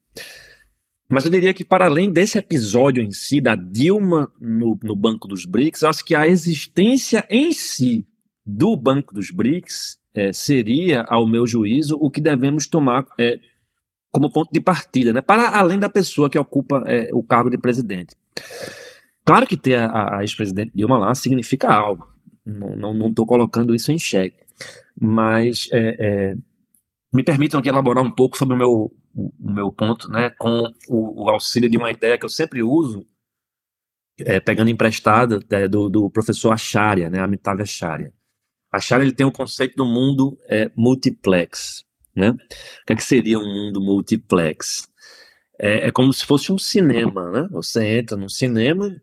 Mas 1.10 1.26
eu 1.26 1.32
diria 1.32 1.56
que, 1.56 1.66
para 1.66 1.86
além 1.86 2.12
desse 2.12 2.38
episódio 2.38 3.02
em 3.02 3.12
si, 3.12 3.42
da 3.42 3.56
Dilma 3.56 4.32
no, 4.40 4.78
no 4.84 4.96
Banco 4.96 5.28
dos 5.28 5.46
BRICS, 5.46 5.84
acho 5.84 6.06
que 6.06 6.14
a 6.14 6.28
existência 6.28 7.26
em 7.32 7.52
si 7.52 8.06
do 8.46 8.78
Banco 8.78 9.12
dos 9.12 9.32
BRICS 9.32 10.00
é, 10.14 10.32
seria, 10.32 11.02
ao 11.04 11.28
meu 11.28 11.48
juízo, 11.48 11.98
o 12.00 12.12
que 12.12 12.22
devemos 12.22 12.68
tomar 12.68 13.06
é, 13.20 13.40
como 14.12 14.32
ponto 14.32 14.52
de 14.52 14.62
partida, 14.62 15.12
né? 15.12 15.22
para 15.22 15.50
além 15.50 15.80
da 15.80 15.90
pessoa 15.90 16.30
que 16.30 16.38
ocupa 16.38 16.84
é, 16.86 17.10
o 17.12 17.24
cargo 17.24 17.50
de 17.50 17.58
presidente. 17.58 18.16
Claro 19.26 19.47
que 19.47 19.57
ter 19.57 19.80
a, 19.80 20.17
a 20.17 20.21
ex-presidente 20.21 20.71
Dilma 20.76 20.99
lá 20.99 21.15
significa 21.15 21.73
algo, 21.73 22.07
não 22.45 23.09
estou 23.09 23.26
colocando 23.26 23.73
isso 23.73 23.91
em 23.91 23.97
xeque, 23.97 24.38
mas 24.99 25.67
é, 25.71 25.95
é, 25.99 26.36
me 27.11 27.23
permitam 27.23 27.59
aqui 27.59 27.67
elaborar 27.67 28.03
um 28.03 28.11
pouco 28.11 28.38
sobre 28.38 28.55
o 28.55 28.57
meu 28.57 28.91
o, 29.15 29.32
meu 29.39 29.71
ponto, 29.71 30.11
né, 30.11 30.30
com 30.32 30.69
o, 30.89 31.23
o, 31.23 31.30
auxílio 31.30 31.69
de 31.69 31.78
uma 31.78 31.89
ideia 31.89 32.17
que 32.17 32.26
eu 32.26 32.30
sempre 32.30 32.61
uso, 32.61 33.07
é, 34.19 34.41
pegando 34.41 34.69
emprestada 34.69 35.39
é, 35.49 35.67
do, 35.67 35.89
do, 35.89 36.09
professor 36.09 36.51
Acharya, 36.51 37.09
né, 37.09 37.19
Amitav 37.19 37.61
Acharya. 37.61 38.13
Acharya 38.71 39.05
ele 39.05 39.13
tem 39.13 39.26
o 39.26 39.30
um 39.30 39.32
conceito 39.32 39.78
do 39.78 39.86
mundo 39.86 40.38
é, 40.49 40.69
multiplex, 40.76 41.86
né? 42.13 42.32
O 42.32 42.38
que, 42.86 42.93
é 42.93 42.95
que 42.95 43.03
seria 43.03 43.39
um 43.39 43.45
mundo 43.45 43.80
multiplex? 43.80 44.89
É, 45.57 45.88
é 45.88 45.91
como 45.91 46.11
se 46.11 46.26
fosse 46.26 46.51
um 46.51 46.57
cinema, 46.57 47.32
né? 47.32 47.47
Você 47.51 47.99
entra 47.99 48.17
num 48.17 48.28
cinema 48.28 49.01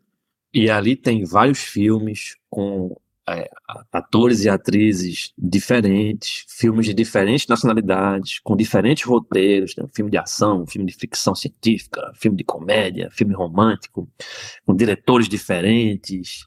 e 0.53 0.69
ali 0.69 0.95
tem 0.95 1.25
vários 1.25 1.59
filmes 1.59 2.35
com 2.49 2.95
é, 3.27 3.49
atores 3.91 4.43
e 4.43 4.49
atrizes 4.49 5.33
diferentes, 5.37 6.45
filmes 6.47 6.85
de 6.85 6.93
diferentes 6.93 7.47
nacionalidades, 7.47 8.39
com 8.39 8.55
diferentes 8.55 9.03
roteiros, 9.05 9.75
né? 9.77 9.85
filme 9.93 10.11
de 10.11 10.17
ação, 10.17 10.67
filme 10.67 10.87
de 10.87 10.97
ficção 10.97 11.33
científica, 11.33 12.11
filme 12.15 12.37
de 12.37 12.43
comédia, 12.43 13.09
filme 13.11 13.33
romântico, 13.33 14.09
com 14.65 14.75
diretores 14.75 15.29
diferentes. 15.29 16.45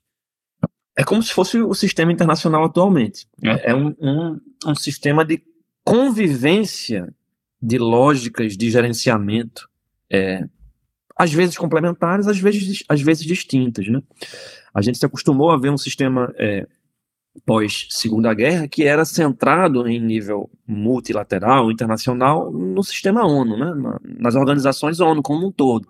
É 0.96 1.02
como 1.02 1.22
se 1.22 1.32
fosse 1.32 1.58
o 1.58 1.74
sistema 1.74 2.12
internacional 2.12 2.64
atualmente. 2.64 3.26
É, 3.42 3.70
é 3.70 3.74
um, 3.74 3.94
um, 3.98 4.40
um 4.66 4.74
sistema 4.74 5.24
de 5.24 5.42
convivência 5.82 7.12
de 7.60 7.78
lógicas 7.78 8.56
de 8.56 8.70
gerenciamento, 8.70 9.68
é, 10.10 10.44
às 11.16 11.32
vezes 11.32 11.56
complementares, 11.56 12.26
às 12.28 12.38
vezes, 12.38 12.84
às 12.88 13.00
vezes 13.00 13.24
distintas, 13.24 13.88
né? 13.88 14.02
A 14.74 14.82
gente 14.82 14.98
se 14.98 15.06
acostumou 15.06 15.50
a 15.50 15.56
ver 15.56 15.70
um 15.70 15.78
sistema 15.78 16.32
é, 16.36 16.66
pós 17.44 17.86
Segunda 17.90 18.32
Guerra 18.34 18.68
que 18.68 18.84
era 18.84 19.04
centrado 19.04 19.88
em 19.88 19.98
nível 19.98 20.50
multilateral, 20.66 21.70
internacional, 21.70 22.50
no 22.50 22.82
sistema 22.82 23.26
ONU, 23.26 23.56
né? 23.56 23.98
nas 24.18 24.34
organizações 24.34 25.00
ONU 25.00 25.22
como 25.22 25.46
um 25.46 25.52
todo. 25.52 25.88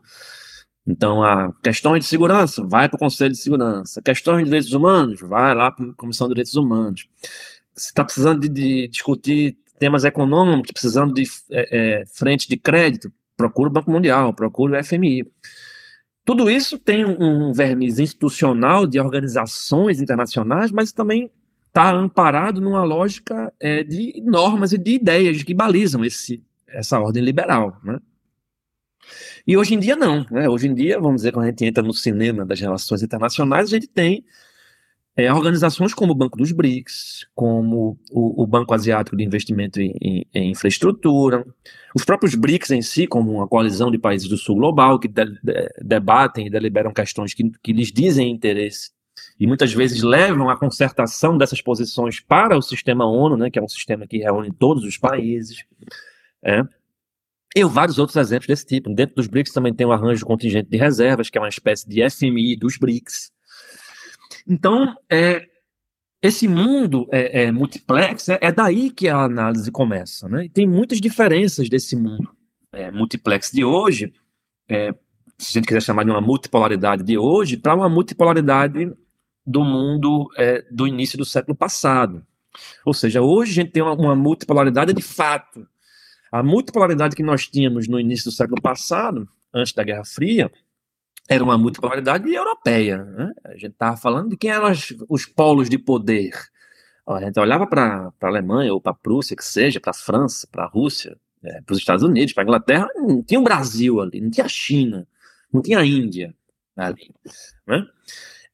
Então, 0.86 1.22
a 1.22 1.52
questões 1.62 2.05
de 2.05 2.06
segurança 2.06 2.64
vai 2.64 2.88
para 2.88 2.96
o 2.96 2.98
Conselho 2.98 3.32
de 3.32 3.38
Segurança, 3.38 4.01
questões 4.01 4.38
de 4.38 4.44
direitos 4.44 4.72
humanos 4.72 5.20
vai 5.20 5.52
lá 5.52 5.72
para 5.72 5.84
a 5.84 5.94
Comissão 5.94 6.28
de 6.28 6.34
Direitos 6.34 6.55
Humanos. 6.55 7.09
Se 7.74 7.88
está 7.88 8.05
precisando 8.05 8.40
de, 8.40 8.48
de, 8.48 8.88
discutir 8.88 9.59
temas 9.80 10.05
econômicos, 10.05 10.70
precisando 10.70 11.12
de 11.12 11.24
é, 11.51 12.01
é, 12.01 12.06
frente 12.06 12.48
de 12.48 12.56
crédito, 12.56 13.12
procura 13.36 13.68
o 13.68 13.72
Banco 13.72 13.90
Mundial, 13.90 14.32
procura 14.32 14.80
o 14.80 14.84
FMI. 14.84 15.24
Tudo 16.24 16.50
isso 16.50 16.78
tem 16.78 17.04
um 17.04 17.52
verniz 17.52 17.98
institucional 17.98 18.86
de 18.86 18.98
organizações 18.98 20.00
internacionais, 20.00 20.72
mas 20.72 20.90
também 20.90 21.30
está 21.68 21.92
amparado 21.92 22.60
numa 22.60 22.82
lógica 22.82 23.52
é, 23.60 23.84
de 23.84 24.20
normas 24.24 24.72
e 24.72 24.78
de 24.78 24.92
ideias 24.92 25.42
que 25.42 25.54
balizam 25.54 26.04
esse, 26.04 26.42
essa 26.66 26.98
ordem 26.98 27.22
liberal. 27.22 27.78
Né? 27.84 28.00
E 29.46 29.56
hoje 29.56 29.74
em 29.74 29.78
dia 29.78 29.94
não. 29.94 30.26
Né? 30.30 30.48
Hoje 30.48 30.66
em 30.66 30.74
dia, 30.74 30.98
vamos 30.98 31.16
dizer, 31.16 31.32
quando 31.32 31.44
a 31.44 31.48
gente 31.48 31.64
entra 31.64 31.82
no 31.82 31.92
cinema 31.92 32.44
das 32.44 32.58
relações 32.58 33.02
internacionais, 33.02 33.68
a 33.68 33.76
gente 33.76 33.86
tem 33.86 34.24
é, 35.16 35.32
organizações 35.32 35.94
como 35.94 36.12
o 36.12 36.14
Banco 36.14 36.36
dos 36.36 36.52
BRICS, 36.52 37.26
como 37.34 37.98
o, 38.10 38.43
o 38.43 38.47
Banco 38.47 38.74
Asiático 38.74 39.16
de 39.16 39.24
Investimento 39.24 39.80
em, 39.80 40.26
em, 40.34 40.51
Infraestrutura, 40.51 41.47
os 41.94 42.05
próprios 42.05 42.34
BRICS 42.34 42.70
em 42.72 42.82
si, 42.82 43.06
como 43.06 43.32
uma 43.32 43.48
coalizão 43.48 43.90
de 43.90 43.98
países 43.98 44.28
do 44.28 44.36
Sul 44.36 44.56
global, 44.56 44.98
que 44.98 45.09
de, 45.09 45.24
de, 45.43 45.68
debatem 45.82 46.47
e 46.47 46.51
deliberam 46.51 46.93
questões 46.93 47.32
que, 47.32 47.51
que 47.62 47.72
lhes 47.72 47.90
dizem 47.90 48.30
interesse 48.30 48.90
e 49.38 49.47
muitas 49.47 49.72
vezes 49.72 50.02
levam 50.02 50.48
a 50.48 50.59
concertação 50.59 51.36
dessas 51.36 51.60
posições 51.60 52.20
para 52.20 52.56
o 52.56 52.62
sistema 52.62 53.06
ONU, 53.06 53.36
né, 53.36 53.51
que 53.51 53.59
é 53.59 53.62
um 53.62 53.68
sistema 53.68 54.06
que 54.06 54.18
reúne 54.18 54.52
todos 54.52 54.84
os 54.84 54.97
países. 54.97 55.64
É. 56.43 56.62
E 57.55 57.64
vários 57.64 57.98
outros 57.98 58.16
exemplos 58.16 58.47
desse 58.47 58.66
tipo. 58.66 58.94
Dentro 58.94 59.16
dos 59.16 59.26
BRICS 59.26 59.52
também 59.52 59.72
tem 59.72 59.86
o 59.86 59.93
arranjo 59.93 60.26
contingente 60.26 60.68
de 60.68 60.76
reservas, 60.76 61.30
que 61.30 61.38
é 61.38 61.40
uma 61.40 61.48
espécie 61.48 61.88
de 61.88 62.09
FMI 62.09 62.56
dos 62.56 62.76
BRICS. 62.76 63.30
Então, 64.47 64.97
é, 65.10 65.47
esse 66.23 66.47
mundo 66.47 67.06
é, 67.10 67.44
é 67.44 67.52
multiplex, 67.52 68.28
é, 68.28 68.39
é, 68.40 68.52
daí 68.52 68.90
que 68.90 69.09
a 69.09 69.23
análise 69.23 69.70
começa. 69.70 70.28
Né? 70.28 70.47
E 70.47 70.48
tem 70.48 70.66
muitas 70.66 71.01
diferenças 71.01 71.68
desse 71.68 71.97
mundo 71.97 72.36
é, 72.77 72.90
multiplex 72.90 73.51
de 73.51 73.64
hoje, 73.64 74.12
é, 74.68 74.93
se 75.39 75.51
a 75.51 75.60
gente 75.60 75.66
quiser 75.66 75.82
chamar 75.82 76.05
de 76.05 76.10
uma 76.10 76.20
multipolaridade 76.20 77.02
de 77.02 77.18
hoje, 77.18 77.56
para 77.56 77.74
uma 77.74 77.89
multipolaridade 77.89 78.93
do 79.44 79.64
mundo 79.64 80.28
é, 80.36 80.64
do 80.70 80.86
início 80.86 81.16
do 81.16 81.24
século 81.24 81.56
passado. 81.56 82.24
Ou 82.85 82.94
seja, 82.94 83.20
hoje 83.20 83.52
a 83.52 83.55
gente 83.55 83.73
tem 83.73 83.82
uma, 83.82 83.93
uma, 83.93 84.16
multipolaridade 84.16 84.93
de 84.93 85.02
fato. 85.02 85.66
A 86.32 86.43
multipolaridade 86.43 87.14
que 87.14 87.23
nós 87.23 87.47
tínhamos 87.47 87.86
no 87.86 88.01
início 88.01 88.31
do 88.31 88.35
século 88.35 88.60
passado, 88.60 89.28
antes 89.52 89.73
da 89.73 89.85
Guerra 89.85 90.05
Fria, 90.05 90.51
era 91.28 91.43
uma 91.43 91.59
multipolaridade 91.59 92.32
europeia. 92.32 93.05
Né? 93.05 93.32
A 93.44 93.53
gente 93.55 93.73
estava 93.73 93.97
falando 93.97 94.31
de 94.31 94.36
quem 94.36 94.51
eram 94.51 94.70
os, 94.70 94.94
os 95.09 95.27
polos 95.27 95.69
de 95.69 95.78
poder. 95.78 96.32
A 97.07 97.20
gente 97.20 97.39
olhava 97.39 97.66
para 97.66 98.12
a 98.20 98.27
Alemanha 98.27 98.73
ou 98.73 98.81
para 98.81 98.93
a 98.93 98.97
Prússia, 98.97 99.36
que 99.36 99.44
seja, 99.44 99.81
para 99.81 99.90
a 99.90 99.94
França, 99.94 100.48
para 100.51 100.65
a 100.65 100.69
Rússia, 100.69 101.16
é, 101.43 101.61
para 101.62 101.73
os 101.73 101.78
Estados 101.78 102.03
Unidos, 102.03 102.32
para 102.32 102.43
a 102.43 102.47
Inglaterra, 102.47 102.89
não 102.97 103.23
tinha 103.23 103.39
o 103.39 103.44
Brasil 103.44 104.01
ali, 104.01 104.20
não 104.20 104.31
tinha 104.31 104.47
a 104.47 104.48
China, 104.48 105.07
não 105.53 105.62
tinha 105.62 105.78
a 105.78 105.86
Índia 105.86 106.35
ali. 106.77 107.15
Né? 107.66 107.86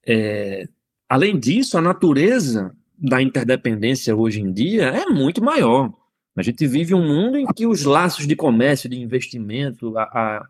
É, 0.07 0.69
além 1.09 1.39
disso, 1.39 1.78
a 1.78 1.81
natureza 1.81 2.74
da 2.99 3.23
interdependência 3.23 4.15
hoje 4.15 4.40
em 4.40 4.53
dia 4.53 4.85
é 4.89 5.07
muito 5.07 5.43
maior. 5.43 5.93
A 6.36 6.43
gente 6.43 6.66
vive 6.66 6.94
um 6.94 7.07
mundo 7.07 7.36
em 7.36 7.47
que 7.47 7.66
os 7.66 7.85
laços 7.85 8.27
de 8.27 8.36
comércio, 8.36 8.89
de 8.89 8.99
investimento, 8.99 9.97
a, 9.99 10.03
a, 10.03 10.47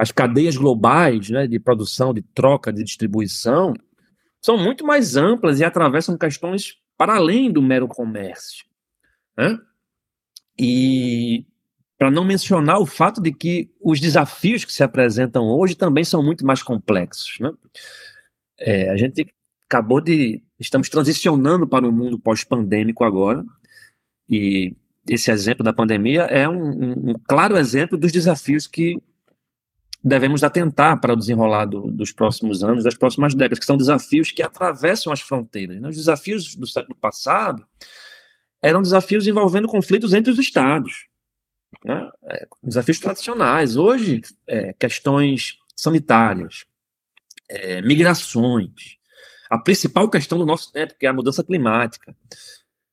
as 0.00 0.10
cadeias 0.10 0.56
globais 0.56 1.28
né, 1.28 1.46
de 1.46 1.60
produção, 1.60 2.14
de 2.14 2.22
troca, 2.22 2.72
de 2.72 2.82
distribuição, 2.82 3.74
são 4.40 4.56
muito 4.56 4.82
mais 4.82 5.14
amplas 5.14 5.60
e 5.60 5.64
atravessam 5.64 6.16
questões 6.16 6.78
para 6.96 7.16
além 7.16 7.52
do 7.52 7.60
mero 7.60 7.86
comércio. 7.86 8.64
Né? 9.36 9.58
E 10.58 11.44
para 11.98 12.10
não 12.10 12.24
mencionar 12.24 12.80
o 12.80 12.86
fato 12.86 13.20
de 13.20 13.30
que 13.30 13.70
os 13.78 14.00
desafios 14.00 14.64
que 14.64 14.72
se 14.72 14.82
apresentam 14.82 15.44
hoje 15.44 15.74
também 15.74 16.02
são 16.02 16.22
muito 16.22 16.46
mais 16.46 16.62
complexos. 16.62 17.36
Né? 17.38 17.52
É, 18.58 18.88
a 18.88 18.96
gente 18.96 19.26
acabou 19.66 20.00
de. 20.00 20.42
Estamos 20.58 20.88
transicionando 20.88 21.68
para 21.68 21.86
um 21.86 21.92
mundo 21.92 22.18
pós-pandêmico 22.18 23.04
agora, 23.04 23.44
e 24.26 24.74
esse 25.06 25.30
exemplo 25.30 25.62
da 25.62 25.74
pandemia 25.74 26.22
é 26.22 26.48
um, 26.48 26.70
um, 26.70 27.10
um, 27.10 27.14
claro 27.28 27.58
exemplo 27.58 27.98
dos 27.98 28.12
desafios 28.12 28.66
que 28.66 28.98
devemos 30.02 30.42
atentar 30.42 31.00
para 31.00 31.12
o 31.12 31.16
desenrolar 31.16 31.66
do, 31.66 31.90
dos 31.90 32.12
próximos 32.12 32.64
anos, 32.64 32.84
das 32.84 32.94
próximas 32.94 33.34
décadas, 33.34 33.58
que 33.58 33.66
são 33.66 33.76
desafios 33.76 34.32
que 34.32 34.42
atravessam 34.42 35.12
as 35.12 35.20
fronteiras. 35.20 35.80
Né? 35.80 35.88
Os 35.88 35.96
desafios 35.96 36.54
do 36.54 36.66
século 36.66 36.94
passado 36.94 37.66
eram 38.62 38.82
desafios 38.82 39.26
envolvendo 39.26 39.68
conflitos 39.68 40.12
entre 40.14 40.30
os 40.30 40.38
estados 40.38 41.10
né? 41.84 42.10
é, 42.24 42.48
desafios 42.62 42.98
tradicionais. 42.98 43.76
Hoje, 43.76 44.22
é, 44.46 44.72
questões 44.72 45.58
sanitárias, 45.76 46.64
é, 47.48 47.80
migrações, 47.82 48.98
a 49.48 49.58
principal 49.58 50.08
questão 50.08 50.38
do 50.38 50.46
nosso 50.46 50.72
tempo, 50.72 50.94
que 50.98 51.06
é 51.06 51.08
a 51.08 51.12
mudança 51.14 51.42
climática. 51.42 52.14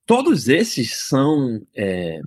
Todos 0.05 0.47
esses 0.47 0.95
são 0.95 1.61
é, 1.75 2.21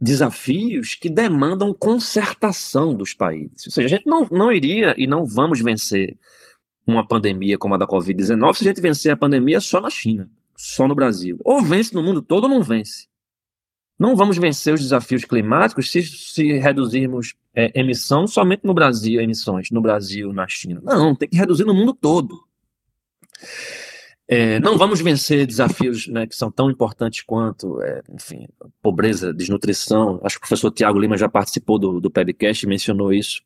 desafios 0.00 0.94
que 0.94 1.10
demandam 1.10 1.74
concertação 1.74 2.94
dos 2.94 3.12
países. 3.12 3.66
Ou 3.66 3.72
seja, 3.72 3.86
a 3.86 3.98
gente 3.98 4.06
não, 4.06 4.26
não 4.30 4.50
iria 4.50 4.94
e 4.96 5.06
não 5.06 5.26
vamos 5.26 5.60
vencer 5.60 6.16
uma 6.86 7.06
pandemia 7.06 7.58
como 7.58 7.74
a 7.74 7.78
da 7.78 7.86
Covid-19 7.86 8.54
se 8.54 8.64
a 8.64 8.68
gente 8.68 8.80
vencer 8.80 9.12
a 9.12 9.16
pandemia 9.16 9.60
só 9.60 9.80
na 9.80 9.90
China, 9.90 10.30
só 10.56 10.88
no 10.88 10.94
Brasil. 10.94 11.38
Ou 11.44 11.62
vence 11.62 11.94
no 11.94 12.02
mundo 12.02 12.22
todo 12.22 12.44
ou 12.44 12.50
não 12.50 12.62
vence. 12.62 13.08
Não 13.98 14.16
vamos 14.16 14.38
vencer 14.38 14.72
os 14.72 14.80
desafios 14.80 15.26
climáticos 15.26 15.90
se, 15.92 16.02
se 16.02 16.54
reduzirmos 16.54 17.34
é, 17.54 17.78
emissão 17.78 18.26
somente 18.26 18.64
no 18.64 18.72
Brasil, 18.72 19.20
emissões 19.20 19.70
no 19.70 19.82
Brasil, 19.82 20.32
na 20.32 20.48
China. 20.48 20.80
Não, 20.82 21.14
tem 21.14 21.28
que 21.28 21.36
reduzir 21.36 21.64
no 21.64 21.74
mundo 21.74 21.92
todo. 21.92 22.42
É, 24.32 24.60
não 24.60 24.78
vamos 24.78 25.00
vencer 25.00 25.44
desafios 25.44 26.06
né, 26.06 26.24
que 26.24 26.36
são 26.36 26.52
tão 26.52 26.70
importantes 26.70 27.20
quanto, 27.20 27.82
é, 27.82 28.00
enfim, 28.14 28.46
pobreza, 28.80 29.34
desnutrição. 29.34 30.20
Acho 30.22 30.38
que 30.38 30.44
o 30.44 30.48
professor 30.48 30.70
Tiago 30.70 31.00
Lima 31.00 31.16
já 31.16 31.28
participou 31.28 31.80
do, 31.80 32.00
do 32.00 32.08
podcast 32.08 32.64
e 32.64 32.68
mencionou 32.68 33.12
isso 33.12 33.42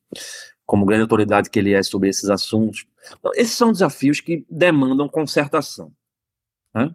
como 0.67 0.85
grande 0.85 1.01
autoridade 1.01 1.49
que 1.49 1.59
ele 1.59 1.73
é 1.73 1.83
sobre 1.83 2.11
esses 2.11 2.29
assuntos. 2.29 2.85
Então, 3.19 3.33
esses 3.35 3.55
são 3.55 3.73
desafios 3.73 4.21
que 4.21 4.45
demandam 4.51 5.09
concertação. 5.09 5.91
Né? 6.75 6.95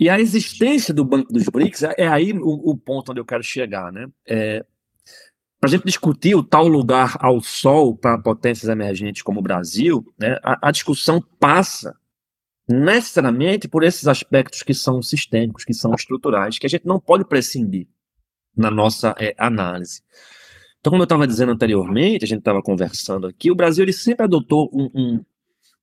E 0.00 0.08
a 0.08 0.18
existência 0.18 0.92
do 0.92 1.04
Banco 1.04 1.32
dos 1.32 1.44
BRICS 1.44 1.84
é, 1.84 1.94
é 1.98 2.08
aí 2.08 2.32
o, 2.32 2.70
o, 2.70 2.76
ponto 2.76 3.12
onde 3.12 3.20
eu 3.20 3.24
quero 3.24 3.44
chegar, 3.44 3.92
né? 3.92 4.08
É, 4.26 4.64
para 5.60 5.68
a 5.68 5.70
gente 5.70 5.84
discutir 5.84 6.34
o 6.34 6.42
tal 6.42 6.66
lugar 6.66 7.16
ao 7.20 7.40
sol 7.40 7.96
para 7.96 8.18
potências 8.18 8.68
emergentes 8.68 9.22
como 9.22 9.38
o 9.38 9.42
Brasil, 9.44 10.04
né, 10.18 10.36
a, 10.42 10.68
a, 10.68 10.72
discussão 10.72 11.22
passa 11.38 11.96
necessariamente 12.72 13.68
por 13.68 13.84
esses 13.84 14.06
aspectos 14.06 14.62
que 14.62 14.74
são 14.74 15.02
sistêmicos, 15.02 15.64
que 15.64 15.74
são 15.74 15.94
estruturais, 15.94 16.58
que 16.58 16.66
a 16.66 16.70
gente 16.70 16.86
não 16.86 16.98
pode 16.98 17.24
prescindir 17.24 17.86
na 18.56 18.70
nossa 18.70 19.14
é, 19.18 19.34
análise. 19.38 20.02
Então, 20.80 20.90
como 20.90 21.02
eu 21.02 21.04
estava 21.04 21.26
dizendo 21.26 21.52
anteriormente, 21.52 22.24
a 22.24 22.28
gente 22.28 22.40
estava 22.40 22.62
conversando 22.62 23.26
aqui, 23.26 23.50
o 23.50 23.54
Brasil 23.54 23.84
ele 23.84 23.92
sempre 23.92 24.24
adotou 24.24 24.68
um, 24.72 24.90
um, 24.94 25.24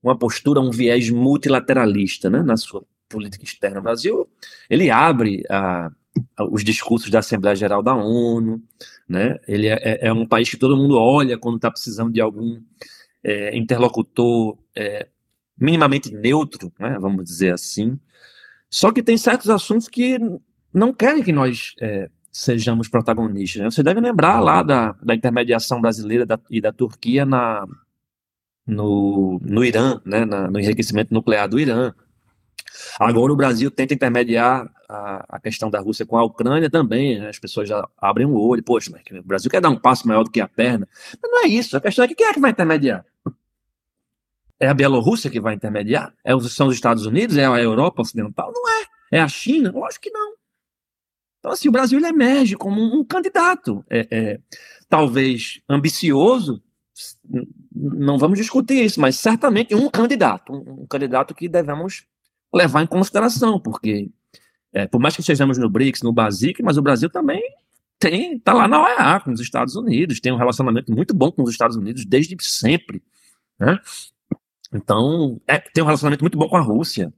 uma 0.03 0.17
postura, 0.17 0.59
um 0.59 0.71
viés 0.71 1.09
multilateralista 1.09 2.29
né, 2.29 2.41
na 2.41 2.57
sua 2.57 2.83
política 3.07 3.43
externa. 3.43 3.79
O 3.79 3.83
Brasil, 3.83 4.29
ele 4.69 4.89
abre 4.89 5.43
a, 5.49 5.89
a, 6.35 6.43
os 6.45 6.63
discursos 6.63 7.09
da 7.09 7.19
Assembleia 7.19 7.55
Geral 7.55 7.81
da 7.81 7.95
ONU, 7.95 8.61
né? 9.07 9.37
Ele 9.47 9.67
é, 9.67 9.79
é, 9.81 10.07
é 10.07 10.13
um 10.13 10.27
país 10.27 10.49
que 10.49 10.57
todo 10.57 10.77
mundo 10.77 10.97
olha 10.97 11.37
quando 11.37 11.55
está 11.55 11.71
precisando 11.71 12.11
de 12.11 12.19
algum 12.21 12.61
é, 13.23 13.57
interlocutor 13.57 14.57
é, 14.75 15.07
minimamente 15.59 16.13
neutro, 16.13 16.71
né? 16.79 16.97
Vamos 16.99 17.23
dizer 17.25 17.53
assim. 17.53 17.99
Só 18.69 18.91
que 18.91 19.03
tem 19.03 19.17
certos 19.17 19.49
assuntos 19.49 19.87
que 19.87 20.17
não 20.73 20.93
querem 20.93 21.23
que 21.23 21.31
nós 21.31 21.73
é, 21.81 22.09
sejamos 22.31 22.87
protagonistas. 22.87 23.61
Né? 23.61 23.71
Você 23.71 23.83
deve 23.83 23.99
lembrar 23.99 24.39
lá 24.39 24.61
da, 24.61 24.95
da 25.01 25.15
intermediação 25.15 25.81
brasileira 25.81 26.25
da, 26.25 26.39
e 26.49 26.61
da 26.61 26.71
Turquia 26.71 27.25
na, 27.25 27.65
no, 28.65 29.39
no 29.43 29.63
Irã, 29.63 29.99
né? 30.05 30.25
Na, 30.25 30.49
no 30.49 30.59
enriquecimento 30.59 31.13
nuclear 31.13 31.49
do 31.49 31.59
Irã. 31.59 31.93
Agora 32.99 33.33
o 33.33 33.35
Brasil 33.35 33.71
tenta 33.71 33.93
intermediar 33.93 34.69
a, 34.87 35.25
a 35.27 35.39
questão 35.39 35.69
da 35.69 35.79
Rússia 35.79 36.05
com 36.05 36.17
a 36.17 36.23
Ucrânia 36.23 36.69
também, 36.69 37.19
né? 37.19 37.29
as 37.29 37.39
pessoas 37.39 37.67
já 37.67 37.87
abrem 37.97 38.25
o 38.25 38.39
olho, 38.39 38.63
poxa, 38.63 38.91
mas 38.91 39.19
o 39.19 39.23
Brasil 39.23 39.49
quer 39.49 39.61
dar 39.61 39.69
um 39.69 39.75
passo 39.77 40.07
maior 40.07 40.23
do 40.23 40.31
que 40.31 40.39
a 40.39 40.47
perna. 40.47 40.87
Mas 41.21 41.31
não 41.31 41.43
é 41.43 41.47
isso, 41.47 41.75
a 41.75 41.81
questão 41.81 42.05
é 42.05 42.07
que 42.07 42.15
quem 42.15 42.27
é 42.27 42.33
que 42.33 42.39
vai 42.39 42.51
intermediar? 42.51 43.05
É 44.59 44.67
a 44.67 44.73
Bielorrússia 44.73 45.29
que 45.29 45.39
vai 45.39 45.55
intermediar? 45.55 46.13
É, 46.23 46.37
são 46.41 46.67
os 46.67 46.75
Estados 46.75 47.05
Unidos? 47.05 47.37
É 47.37 47.45
a 47.45 47.61
Europa 47.61 48.01
Ocidental? 48.01 48.51
Não 48.53 48.69
é. 48.69 48.85
É 49.11 49.21
a 49.21 49.27
China? 49.27 49.71
Lógico 49.71 50.03
que 50.03 50.11
não. 50.11 50.33
Então, 51.39 51.51
assim, 51.51 51.69
o 51.69 51.71
Brasil 51.71 51.99
emerge 52.05 52.55
como 52.55 52.81
um, 52.81 52.99
um 52.99 53.03
candidato, 53.03 53.83
é, 53.89 54.07
é, 54.11 54.39
talvez 54.89 55.61
ambicioso, 55.69 56.61
não 57.73 58.17
vamos 58.17 58.37
discutir 58.37 58.83
isso, 58.83 58.99
mas 58.99 59.15
certamente 59.15 59.73
um 59.73 59.89
candidato, 59.89 60.51
um, 60.51 60.83
um 60.83 60.85
candidato 60.85 61.33
que 61.33 61.47
devemos 61.47 62.05
levar 62.53 62.83
em 62.83 62.87
consideração, 62.87 63.57
porque 63.59 64.09
é, 64.73 64.85
por 64.85 64.99
mais 64.99 65.15
que 65.15 65.21
estejamos 65.21 65.57
no 65.57 65.69
BRICS, 65.69 66.01
no 66.01 66.11
BASIC, 66.11 66.61
mas 66.61 66.77
o 66.77 66.81
Brasil 66.81 67.09
também 67.09 67.41
tem 67.97 68.35
está 68.35 68.53
lá 68.53 68.67
na 68.67 68.81
OEA 68.81 69.19
com 69.21 69.31
os 69.31 69.39
Estados 69.39 69.75
Unidos, 69.75 70.19
tem 70.19 70.31
um 70.31 70.37
relacionamento 70.37 70.91
muito 70.91 71.13
bom 71.13 71.31
com 71.31 71.43
os 71.43 71.51
Estados 71.51 71.77
Unidos 71.77 72.05
desde 72.05 72.35
sempre, 72.41 73.01
né? 73.57 73.79
Então, 74.73 75.39
é, 75.47 75.57
tem 75.59 75.83
um 75.83 75.87
relacionamento 75.87 76.23
muito 76.23 76.37
bom 76.37 76.47
com 76.47 76.57
a 76.57 76.61
Rússia, 76.61 77.13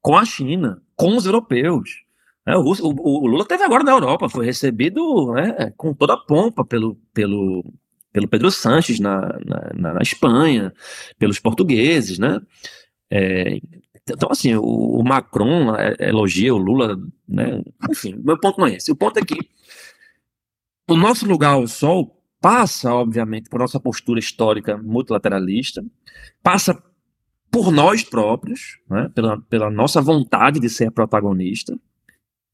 com 0.00 0.16
a 0.16 0.24
China, 0.24 0.82
com 0.96 1.16
os 1.16 1.26
europeus. 1.26 2.04
É, 2.46 2.56
o, 2.56 2.62
o, 2.62 3.22
o, 3.22 3.26
Lula 3.26 3.44
teve 3.44 3.62
agora 3.62 3.84
na 3.84 3.92
Europa, 3.92 4.28
foi 4.28 4.46
recebido 4.46 5.32
né, 5.32 5.72
com 5.76 5.92
toda 5.92 6.14
a 6.14 6.16
pompa 6.16 6.64
pelo, 6.64 6.96
pelo, 7.12 7.64
pelo 8.12 8.26
Pedro 8.26 8.50
Sanches 8.50 8.98
na, 8.98 9.38
na, 9.74 9.92
na 9.94 10.02
Espanha, 10.02 10.72
pelos 11.18 11.38
portugueses, 11.38 12.18
né? 12.18 12.40
É, 13.10 13.60
então, 14.10 14.30
assim, 14.30 14.54
o, 14.54 14.62
o 14.64 15.04
Macron 15.04 15.74
elogia 15.98 16.54
o 16.54 16.58
Lula, 16.58 16.96
né? 17.28 17.62
Enfim, 17.90 18.14
meu 18.24 18.38
ponto 18.38 18.58
não 18.58 18.66
é 18.66 18.74
esse. 18.74 18.90
O 18.90 18.96
ponto 18.96 19.18
é 19.18 19.24
que 19.24 19.38
o 20.88 20.96
nosso 20.96 21.26
lugar 21.26 21.52
ao 21.52 21.66
sol 21.66 22.18
passa, 22.40 22.92
obviamente, 22.94 23.50
por 23.50 23.60
nossa 23.60 23.78
postura 23.78 24.18
histórica 24.18 24.78
multilateralista, 24.78 25.84
passa 26.42 26.82
por 27.50 27.72
nós 27.72 28.02
próprios, 28.02 28.78
né, 28.88 29.10
pela, 29.14 29.40
pela 29.42 29.70
nossa 29.70 30.00
vontade 30.00 30.60
de 30.60 30.68
ser 30.68 30.90
protagonista, 30.90 31.78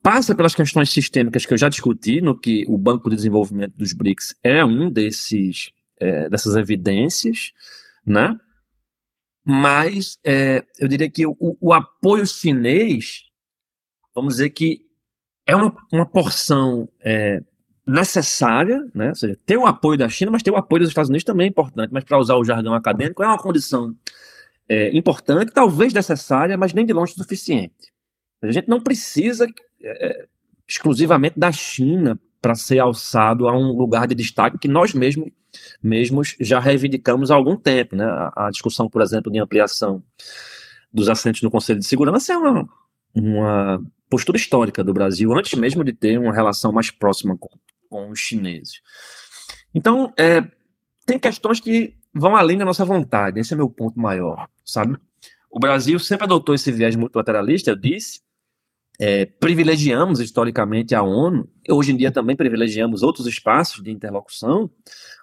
passa 0.02 0.34
pelas 0.34 0.54
questões 0.54 0.90
sistêmicas 0.90 1.46
que 1.46 1.54
eu 1.54 1.58
já 1.58 1.68
discuti, 1.68 2.20
no 2.20 2.38
que 2.38 2.64
o 2.68 2.76
Banco 2.76 3.08
de 3.08 3.16
Desenvolvimento 3.16 3.74
dos 3.76 3.92
BRICS 3.92 4.34
é 4.42 4.64
um 4.64 4.90
desses 4.90 5.72
é, 5.98 6.28
dessas 6.28 6.56
evidências, 6.56 7.52
né? 8.04 8.38
Mas 9.44 10.18
é, 10.24 10.64
eu 10.78 10.88
diria 10.88 11.10
que 11.10 11.26
o, 11.26 11.36
o, 11.38 11.72
apoio 11.72 12.26
chinês, 12.26 13.24
vamos 14.14 14.34
dizer 14.34 14.50
que 14.50 14.80
é 15.46 15.54
uma, 15.54 15.74
uma 15.92 16.06
porção 16.06 16.88
é, 17.00 17.42
necessária, 17.86 18.82
né? 18.94 19.10
Ou 19.10 19.14
seja, 19.14 19.38
ter 19.44 19.56
o 19.56 19.66
apoio 19.66 19.98
da 19.98 20.08
China, 20.08 20.30
mas 20.30 20.42
ter 20.42 20.50
o 20.50 20.56
apoio 20.56 20.80
dos 20.80 20.88
Estados 20.88 21.10
Unidos 21.10 21.24
também 21.24 21.46
é 21.46 21.50
importante. 21.50 21.92
Mas 21.92 22.04
para 22.04 22.18
usar 22.18 22.36
o 22.36 22.44
jargão 22.44 22.74
acadêmico, 22.74 23.22
é 23.22 23.26
uma 23.26 23.38
condição 23.38 23.94
é, 24.68 24.96
importante, 24.96 25.52
talvez 25.52 25.92
necessária, 25.92 26.56
mas 26.56 26.72
nem 26.72 26.86
de 26.86 26.92
longe 26.92 27.14
suficiente. 27.14 27.92
A 28.42 28.50
gente 28.50 28.68
não 28.68 28.80
precisa 28.80 29.46
é, 29.82 30.26
exclusivamente 30.66 31.38
da 31.38 31.52
China 31.52 32.18
para 32.40 32.54
ser 32.54 32.78
alçado 32.78 33.48
a 33.48 33.56
um 33.56 33.72
lugar 33.72 34.06
de 34.06 34.14
destaque 34.14 34.58
que 34.58 34.68
nós 34.68 34.92
mesmos, 34.92 35.30
mesmos 35.82 36.36
já 36.40 36.60
reivindicamos 36.60 37.30
há 37.30 37.34
algum 37.34 37.56
tempo. 37.56 37.96
Né? 37.96 38.04
A, 38.04 38.46
a 38.46 38.50
discussão, 38.50 38.88
por 38.88 39.00
exemplo, 39.00 39.32
de 39.32 39.38
ampliação 39.38 40.02
dos 40.92 41.08
assentos 41.08 41.42
no 41.42 41.50
Conselho 41.50 41.80
de 41.80 41.86
Segurança 41.86 42.32
é 42.32 42.36
uma, 42.36 42.68
uma 43.14 43.82
postura 44.10 44.36
histórica 44.36 44.84
do 44.84 44.92
Brasil, 44.92 45.32
antes 45.32 45.58
mesmo 45.58 45.82
de 45.82 45.92
ter 45.92 46.18
uma 46.18 46.32
relação 46.32 46.70
mais 46.70 46.90
próxima 46.90 47.36
com, 47.36 47.48
com 47.88 48.10
os 48.10 48.18
chineses. 48.18 48.80
Então, 49.74 50.12
é, 50.18 50.44
tem 51.06 51.18
questões 51.18 51.60
que 51.60 51.96
vão 52.14 52.36
além 52.36 52.56
da 52.56 52.64
nossa 52.64 52.84
vontade, 52.84 53.40
esse 53.40 53.52
é 53.52 53.56
meu 53.56 53.68
ponto 53.68 53.98
maior, 53.98 54.48
sabe? 54.64 54.96
O 55.50 55.58
Brasil 55.58 55.98
sempre 55.98 56.24
adotou 56.24 56.54
esse 56.54 56.70
viés 56.70 56.96
multilateralista, 56.96 57.70
eu 57.70 57.76
disse, 57.76 58.20
é, 58.98 59.26
privilegiamos 59.26 60.20
historicamente 60.20 60.94
a 60.94 61.02
ONU, 61.02 61.48
hoje 61.68 61.92
em 61.92 61.96
dia 61.96 62.12
também 62.12 62.36
privilegiamos 62.36 63.02
outros 63.02 63.26
espaços 63.26 63.82
de 63.82 63.90
interlocução, 63.90 64.70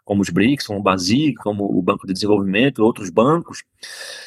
como 0.04 0.22
os 0.22 0.30
BRICS, 0.30 0.68
como 0.68 0.80
o 0.80 0.84
BASIC, 0.84 1.36
como 1.36 1.64
o 1.64 1.82
Banco 1.82 2.06
de 2.06 2.14
Desenvolvimento, 2.14 2.84
outros 2.84 3.10
bancos. 3.10 3.64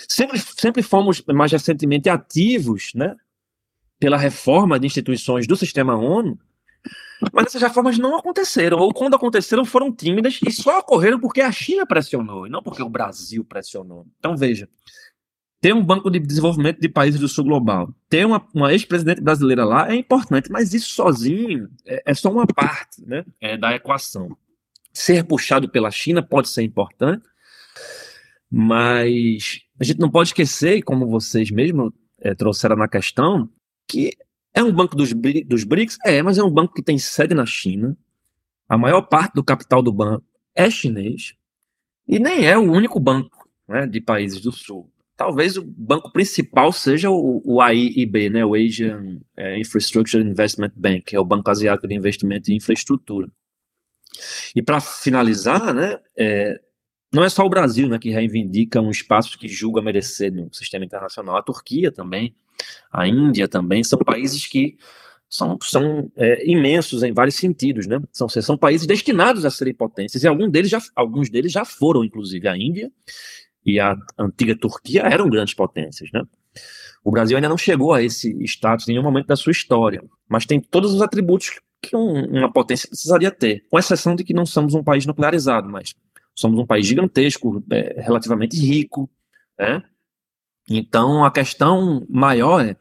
Sempre, 0.08 0.38
sempre 0.38 0.82
fomos 0.82 1.22
mais 1.26 1.52
recentemente 1.52 2.08
ativos 2.08 2.92
né, 2.94 3.14
pela 3.98 4.16
reforma 4.16 4.78
de 4.78 4.86
instituições 4.86 5.46
do 5.46 5.56
sistema 5.56 5.94
ONU, 5.94 6.38
mas 7.32 7.46
essas 7.46 7.62
reformas 7.62 7.98
não 7.98 8.16
aconteceram, 8.16 8.78
ou 8.78 8.92
quando 8.92 9.14
aconteceram 9.14 9.64
foram 9.64 9.92
tímidas 9.92 10.40
e 10.46 10.50
só 10.50 10.78
ocorreram 10.78 11.18
porque 11.18 11.40
a 11.40 11.52
China 11.52 11.86
pressionou, 11.86 12.46
e 12.46 12.50
não 12.50 12.62
porque 12.62 12.82
o 12.82 12.88
Brasil 12.88 13.44
pressionou. 13.44 14.06
Então 14.18 14.36
veja, 14.36 14.68
ter 15.60 15.74
um 15.74 15.82
banco 15.82 16.10
de 16.10 16.18
desenvolvimento 16.18 16.80
de 16.80 16.88
países 16.88 17.18
do 17.18 17.28
sul 17.28 17.44
global, 17.44 17.88
ter 18.08 18.26
uma, 18.26 18.46
uma 18.52 18.72
ex-presidente 18.72 19.20
brasileira 19.20 19.64
lá 19.64 19.90
é 19.90 19.94
importante, 19.94 20.50
mas 20.50 20.74
isso 20.74 20.90
sozinho 20.90 21.68
é, 21.86 22.02
é 22.04 22.14
só 22.14 22.30
uma 22.30 22.46
parte 22.46 23.02
né, 23.06 23.24
é, 23.40 23.56
da 23.56 23.74
equação. 23.74 24.36
Ser 24.92 25.24
puxado 25.24 25.68
pela 25.68 25.90
China 25.90 26.22
pode 26.22 26.48
ser 26.48 26.62
importante, 26.62 27.24
mas 28.50 29.60
a 29.80 29.84
gente 29.84 29.98
não 29.98 30.10
pode 30.10 30.28
esquecer, 30.28 30.82
como 30.82 31.06
vocês 31.06 31.50
mesmos 31.50 31.92
é, 32.20 32.34
trouxeram 32.34 32.76
na 32.76 32.86
questão, 32.86 33.48
que 33.88 34.12
é 34.54 34.62
um 34.62 34.72
banco 34.72 34.96
dos, 34.96 35.12
dos 35.12 35.64
BRICS? 35.64 35.98
É, 36.04 36.22
mas 36.22 36.38
é 36.38 36.42
um 36.42 36.50
banco 36.50 36.74
que 36.74 36.82
tem 36.82 36.96
sede 36.96 37.34
na 37.34 37.44
China. 37.44 37.96
A 38.68 38.78
maior 38.78 39.02
parte 39.02 39.34
do 39.34 39.44
capital 39.44 39.82
do 39.82 39.92
banco 39.92 40.24
é 40.54 40.70
chinês. 40.70 41.34
E 42.06 42.18
nem 42.18 42.46
é 42.46 42.56
o 42.56 42.70
único 42.70 43.00
banco 43.00 43.48
né, 43.68 43.86
de 43.86 44.00
países 44.00 44.40
do 44.40 44.52
Sul. 44.52 44.90
Talvez 45.16 45.56
o 45.56 45.64
banco 45.64 46.12
principal 46.12 46.72
seja 46.72 47.10
o, 47.10 47.42
o 47.44 47.60
AIIB, 47.60 48.30
né, 48.30 48.44
o 48.44 48.54
Asian 48.54 49.20
é, 49.36 49.58
Infrastructure 49.58 50.22
Investment 50.22 50.72
Bank, 50.76 51.02
que 51.02 51.16
é 51.16 51.20
o 51.20 51.24
Banco 51.24 51.50
Asiático 51.50 51.88
de 51.88 51.94
Investimento 51.94 52.50
em 52.50 52.56
Infraestrutura. 52.56 53.28
E 54.54 54.62
para 54.62 54.80
finalizar, 54.80 55.74
né, 55.74 55.98
é, 56.16 56.60
não 57.14 57.24
é 57.24 57.28
só 57.28 57.44
o 57.44 57.48
Brasil 57.48 57.88
né, 57.88 57.98
que 57.98 58.10
reivindica 58.10 58.80
um 58.80 58.90
espaço 58.90 59.38
que 59.38 59.48
julga 59.48 59.80
merecer 59.80 60.32
no 60.32 60.52
sistema 60.52 60.84
internacional, 60.84 61.36
a 61.36 61.42
Turquia 61.42 61.90
também 61.90 62.34
a 62.92 63.06
Índia 63.06 63.48
também, 63.48 63.82
são 63.82 63.98
países 63.98 64.46
que 64.46 64.76
são, 65.28 65.58
são 65.62 66.10
é, 66.16 66.48
imensos 66.48 67.02
em 67.02 67.12
vários 67.12 67.34
sentidos, 67.34 67.86
né? 67.86 68.00
São, 68.12 68.28
são 68.28 68.56
países 68.56 68.86
destinados 68.86 69.44
a 69.44 69.50
serem 69.50 69.74
potências, 69.74 70.22
e 70.22 70.28
alguns 70.28 70.50
deles, 70.50 70.70
já, 70.70 70.78
alguns 70.94 71.28
deles 71.28 71.50
já 71.50 71.64
foram, 71.64 72.04
inclusive, 72.04 72.46
a 72.46 72.56
Índia 72.56 72.90
e 73.66 73.80
a 73.80 73.96
antiga 74.18 74.56
Turquia 74.56 75.02
eram 75.02 75.28
grandes 75.28 75.54
potências, 75.54 76.10
né? 76.12 76.22
O 77.02 77.10
Brasil 77.10 77.36
ainda 77.36 77.48
não 77.48 77.58
chegou 77.58 77.92
a 77.92 78.02
esse 78.02 78.32
status 78.44 78.88
em 78.88 78.92
nenhum 78.92 79.02
momento 79.02 79.26
da 79.26 79.36
sua 79.36 79.52
história, 79.52 80.02
mas 80.28 80.46
tem 80.46 80.60
todos 80.60 80.94
os 80.94 81.02
atributos 81.02 81.58
que 81.82 81.94
um, 81.94 82.38
uma 82.38 82.50
potência 82.50 82.88
precisaria 82.88 83.30
ter, 83.30 83.64
com 83.68 83.78
exceção 83.78 84.14
de 84.14 84.24
que 84.24 84.32
não 84.32 84.46
somos 84.46 84.74
um 84.74 84.82
país 84.82 85.04
nuclearizado, 85.04 85.68
mas 85.68 85.94
somos 86.34 86.58
um 86.58 86.66
país 86.66 86.86
gigantesco, 86.86 87.64
é, 87.70 88.00
relativamente 88.00 88.58
rico, 88.58 89.10
né? 89.58 89.82
Então, 90.68 91.24
a 91.24 91.30
questão 91.30 92.06
maior 92.08 92.64
é: 92.64 92.76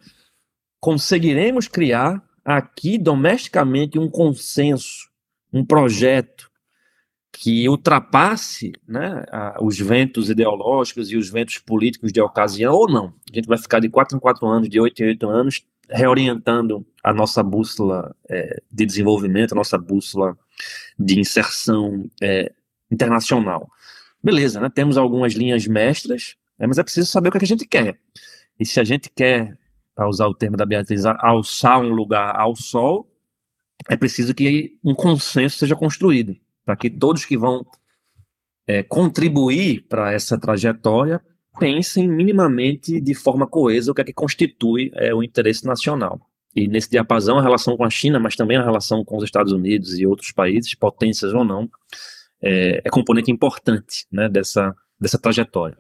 conseguiremos 0.80 1.68
criar 1.68 2.24
aqui 2.44 2.98
domesticamente 2.98 4.00
um 4.00 4.10
consenso, 4.10 5.10
um 5.52 5.66
projeto 5.66 6.52
que 7.32 7.68
ultrapasse 7.68 8.74
né, 8.88 9.24
os 9.60 9.80
ventos 9.80 10.30
ideológicos 10.30 11.12
e 11.12 11.18
os 11.18 11.30
ventos 11.30 11.58
políticos 11.58 12.12
de 12.14 12.22
ocasião 12.22 12.74
ou 12.74 12.88
não? 12.88 13.14
A 13.32 13.36
gente 13.36 13.48
vai 13.48 13.58
ficar 13.58 13.80
de 13.80 13.90
quatro 13.90 14.16
em 14.16 14.20
quatro 14.20 14.48
anos, 14.48 14.70
de 14.70 14.80
oito 14.80 15.02
em 15.02 15.08
oito 15.08 15.28
anos, 15.28 15.66
reorientando 15.90 16.86
a 17.04 17.12
nossa 17.12 17.42
bússola 17.42 18.16
é, 18.30 18.62
de 18.72 18.86
desenvolvimento, 18.86 19.52
a 19.52 19.56
nossa 19.56 19.78
bússola 19.78 20.38
de 20.98 21.20
inserção 21.20 22.10
é, 22.22 22.52
internacional. 22.94 23.70
Beleza, 24.24 24.60
né? 24.61 24.70
temos 24.70 24.98
algumas 24.98 25.34
linhas 25.34 25.68
mestras, 25.68 26.36
é, 26.60 26.68
mas 26.68 26.78
é 26.78 26.84
preciso 26.84 27.10
saber 27.10 27.30
o 27.30 27.32
que, 27.32 27.38
é 27.38 27.40
que 27.40 27.45
a 27.45 27.48
gente 27.48 27.68
quer. 27.68 27.99
E 28.60 28.65
se 28.65 28.80
a 28.80 28.84
gente 28.84 29.10
quer, 29.10 29.57
para 29.95 30.07
usar 30.07 30.28
o 30.28 30.34
termo 30.34 30.56
da 30.56 30.65
Beatriz, 30.65 31.06
alçar 31.06 31.80
um 31.80 31.90
lugar 31.90 32.36
ao 32.40 32.56
sol, 32.56 33.10
é 33.90 33.98
preciso 33.98 34.34
que 34.34 34.78
um 34.84 34.95
consenso 34.95 35.57
seja 35.57 35.76
construído, 35.76 36.36
para 36.64 36.76
que 36.76 36.90
todos 36.90 37.26
que 37.26 37.38
vão 37.38 37.65
é, 38.65 38.82
contribuir 38.82 39.86
para 39.90 40.14
essa 40.14 40.38
trajetória 40.38 41.22
pensem 41.60 42.07
minimamente 42.07 42.99
de 42.99 43.14
forma 43.14 43.45
coesa 43.45 43.91
o 43.91 43.94
que 43.94 44.02
é 44.02 44.06
que 44.06 44.14
constitui 44.14 44.91
é, 44.95 45.14
o 45.14 45.22
interesse 45.22 45.65
nacional. 45.65 46.22
E 46.56 46.68
nesse 46.68 46.90
diapasão, 46.90 47.40
a 47.40 47.41
relação 47.41 47.76
com 47.76 47.84
a 47.84 47.90
China, 47.90 48.20
mas 48.20 48.36
também 48.36 48.57
a 48.57 48.64
relação 48.64 49.03
com 49.03 49.18
os 49.18 49.24
Estados 49.24 49.52
Unidos 49.52 49.99
e 49.99 50.06
outros 50.06 50.32
países, 50.32 50.74
potências 50.76 51.34
ou 51.34 51.44
não, 51.44 51.70
é, 52.44 52.82
é 52.84 52.90
componente 52.90 53.32
importante 53.32 54.06
né, 54.11 54.28
dessa, 54.28 54.76
dessa 54.99 55.18
trajetória. 55.18 55.78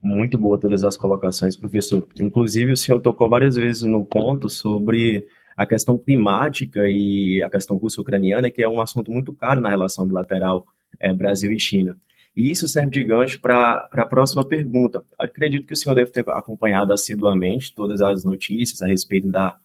Muito 0.00 0.38
boa 0.38 0.58
todas 0.58 0.84
as 0.84 0.96
colocações, 0.96 1.56
professor. 1.56 2.06
Inclusive, 2.20 2.72
o 2.72 2.76
senhor 2.76 3.00
tocou 3.00 3.28
várias 3.28 3.56
vezes 3.56 3.82
no 3.82 4.04
ponto 4.04 4.48
sobre 4.48 5.26
a 5.56 5.66
questão 5.66 5.98
climática 5.98 6.88
e 6.88 7.42
a 7.42 7.50
questão 7.50 7.76
russo-ucraniana, 7.76 8.50
que 8.50 8.62
é 8.62 8.68
um 8.68 8.80
assunto 8.80 9.10
muito 9.10 9.32
caro 9.32 9.60
na 9.60 9.68
relação 9.68 10.06
bilateral 10.06 10.66
é, 10.98 11.12
Brasil 11.12 11.52
e 11.52 11.58
China. 11.58 11.96
E 12.34 12.50
isso 12.50 12.66
serve 12.66 12.90
de 12.90 13.04
gancho 13.04 13.40
para 13.40 13.88
a 13.92 14.06
próxima 14.06 14.44
pergunta. 14.44 15.04
Acredito 15.18 15.66
que 15.66 15.74
o 15.74 15.76
senhor 15.76 15.94
deve 15.94 16.10
ter 16.10 16.28
acompanhado 16.30 16.92
assiduamente 16.92 17.74
todas 17.74 18.00
as 18.00 18.24
notícias 18.24 18.80
a 18.80 18.86
respeito 18.86 19.28
da, 19.28 19.58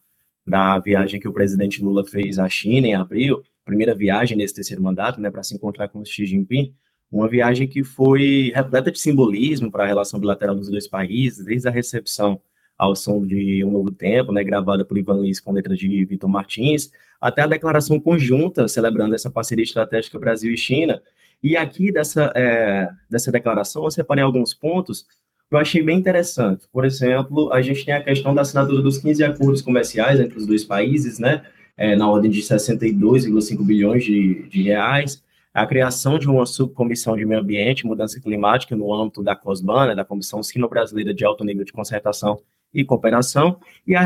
da 0.46 0.78
viagem 0.78 1.20
que 1.20 1.28
o 1.28 1.34
presidente 1.34 1.82
Lula 1.82 2.06
fez 2.06 2.38
à 2.38 2.50
China 2.50 2.88
em 2.88 2.94
abril, 2.94 3.42
primeira 3.68 3.94
viagem 3.94 4.38
nesse 4.38 4.56
terceiro 4.56 4.82
mandato, 4.82 5.20
né, 5.20 5.30
para 5.30 5.44
se 5.44 5.54
encontrar 5.54 5.90
com 5.90 6.00
o 6.00 6.06
Xi 6.06 6.26
Jinping. 6.26 6.74
Uma 7.12 7.28
viagem 7.28 7.68
que 7.68 7.84
foi 7.84 8.52
repleta 8.56 8.92
de 8.92 9.00
simbolismo 9.00 9.70
para 9.70 9.84
a 9.84 9.88
relação 9.88 10.20
bilateral 10.20 10.56
dos 10.56 10.70
dois 10.70 10.88
países, 10.88 11.46
desde 11.46 11.68
a 11.68 11.72
recepção 11.72 12.42
ao 12.78 12.96
som 12.96 13.26
de 13.26 13.64
Um 13.64 13.72
Novo 13.72 13.92
Tempo, 13.92 14.32
né, 14.32 14.44
gravada 14.44 14.86
por 14.86 14.98
Ivan 14.98 15.16
Luiz 15.16 15.40
com 15.40 15.52
letra 15.52 15.76
de 15.76 16.06
Vitor 16.06 16.30
Martins, 16.30 16.92
até 17.20 17.42
a 17.42 17.48
declaração 17.48 18.00
conjunta 18.00 18.68
celebrando 18.68 19.16
essa 19.16 19.30
parceria 19.30 19.64
estratégica 19.64 20.20
Brasil 20.20 20.54
e 20.54 20.58
China. 20.58 21.02
E 21.44 21.58
aqui 21.58 21.92
dessa, 21.92 22.32
é, 22.36 22.90
dessa 23.10 23.32
declaração 23.32 23.84
eu 23.84 23.92
separei 23.92 24.24
alguns 24.24 24.54
pontos 24.54 25.06
que 25.50 25.56
eu 25.56 25.60
achei 25.60 25.82
bem 25.82 25.98
interessante. 25.98 26.68
Por 26.72 26.86
exemplo, 26.86 27.52
a 27.52 27.62
gente 27.62 27.86
tem 27.86 27.94
a 27.94 28.04
questão 28.04 28.34
da 28.34 28.42
assinatura 28.42 28.82
dos 28.82 28.98
15 28.98 29.24
acordos 29.24 29.62
comerciais 29.62 30.20
entre 30.20 30.38
os 30.38 30.46
dois 30.46 30.64
países, 30.64 31.20
né, 31.20 31.44
é, 31.78 31.96
na 31.96 32.10
ordem 32.10 32.32
de 32.32 32.42
62,5 32.42 33.64
bilhões 33.64 34.04
de, 34.04 34.50
de 34.50 34.64
reais, 34.64 35.24
a 35.54 35.66
criação 35.66 36.20
de 36.20 36.28
uma 36.28 36.46
subcomissão 36.46 37.16
de 37.16 37.26
meio 37.26 37.42
ambiente 37.42 37.82
e 37.82 37.88
mudança 37.88 38.20
climática 38.20 38.76
no 38.76 38.94
âmbito 38.94 39.24
da 39.24 39.36
COSBAN, 39.36 39.88
né, 39.88 39.96
da 39.96 40.04
Comissão 40.04 40.44
Sino-Brasileira 40.44 41.14
de 41.14 41.24
Alto 41.24 41.44
Nível 41.44 41.64
de 41.64 41.72
Concertação 41.72 42.40
e 42.74 42.84
Cooperação, 42.84 43.60
e 43.86 43.96
a 43.96 44.02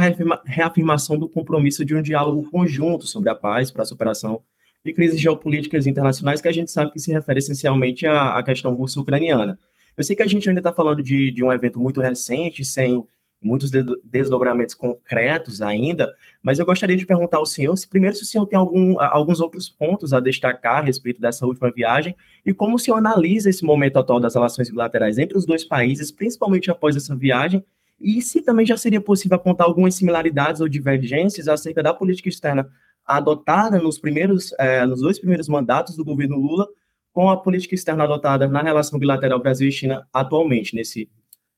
reafirmação 0.46 1.18
do 1.18 1.28
compromisso 1.28 1.84
de 1.84 1.96
um 1.96 2.02
diálogo 2.02 2.50
conjunto 2.50 3.08
sobre 3.08 3.30
a 3.30 3.36
paz 3.36 3.72
para 3.72 3.82
a 3.82 3.86
superação 3.86 4.42
de 4.84 4.94
crises 4.94 5.20
geopolíticas 5.20 5.88
internacionais, 5.88 6.42
que 6.42 6.48
a 6.48 6.54
gente 6.54 6.72
sabe 6.72 6.92
que 6.92 7.00
se 7.00 7.12
refere 7.12 7.40
essencialmente 7.40 8.06
à, 8.06 8.38
à 8.38 8.44
questão 8.44 8.74
russo-ucraniana. 8.74 9.60
Eu 9.96 10.04
sei 10.04 10.16
que 10.16 10.24
a 10.24 10.28
gente 10.28 10.48
ainda 10.48 10.60
está 10.60 10.72
falando 10.72 11.04
de, 11.04 11.32
de 11.32 11.44
um 11.44 11.52
evento 11.52 11.80
muito 11.80 12.02
recente, 12.02 12.64
sem 12.64 13.04
muitos 13.42 13.72
desdobramentos 14.04 14.76
concretos 14.76 15.62
ainda, 15.62 16.14
mas 16.44 16.60
eu 16.60 16.66
gostaria 16.66 16.96
de 16.96 17.06
perguntar 17.06 17.38
ao 17.38 17.46
senhor 17.46 17.76
se 17.76 17.88
primeiro 17.88 18.16
se 18.16 18.22
o 18.22 18.26
senhor 18.26 18.46
tem 18.46 18.58
algum, 18.58 19.00
alguns 19.00 19.42
outros 19.42 19.68
pontos 19.68 20.14
a 20.14 20.20
destacar 20.20 20.78
a 20.78 20.86
respeito 20.86 21.20
dessa 21.20 21.46
última 21.46 21.72
viagem 21.72 22.16
e 22.46 22.54
como 22.54 22.76
o 22.76 22.80
senhor 22.80 22.98
analisa 22.98 23.50
esse 23.50 23.66
momento 23.66 23.98
atual 23.98 24.20
das 24.20 24.36
relações 24.36 24.70
bilaterais 24.70 25.18
entre 25.18 25.38
os 25.38 25.46
dois 25.46 25.66
países, 25.66 26.12
principalmente 26.12 26.70
após 26.70 26.96
essa 26.96 27.16
viagem, 27.16 27.66
e 28.00 28.22
se 28.22 28.42
também 28.42 28.66
já 28.66 28.78
seria 28.78 29.02
possível 29.02 29.36
apontar 29.36 29.68
algumas 29.68 29.96
similaridades 29.96 30.62
ou 30.62 30.68
divergências 30.68 31.48
acerca 31.48 31.82
da 31.82 31.94
política 31.94 32.30
externa 32.30 32.70
adotada 33.06 33.80
nos 33.80 34.00
primeiros, 34.00 34.54
eh, 34.60 34.86
nos 34.86 35.02
dois 35.02 35.20
primeiros 35.20 35.48
mandatos 35.48 35.96
do 35.96 36.06
governo 36.06 36.38
Lula 36.38 36.68
com 37.12 37.30
a 37.30 37.38
política 37.38 37.76
externa 37.76 38.04
adotada 38.04 38.48
na 38.48 38.62
relação 38.62 38.98
bilateral 38.98 39.40
Brasil 39.40 39.68
e 39.68 39.72
China 39.72 40.08
atualmente, 40.14 40.76
nesse 40.76 41.10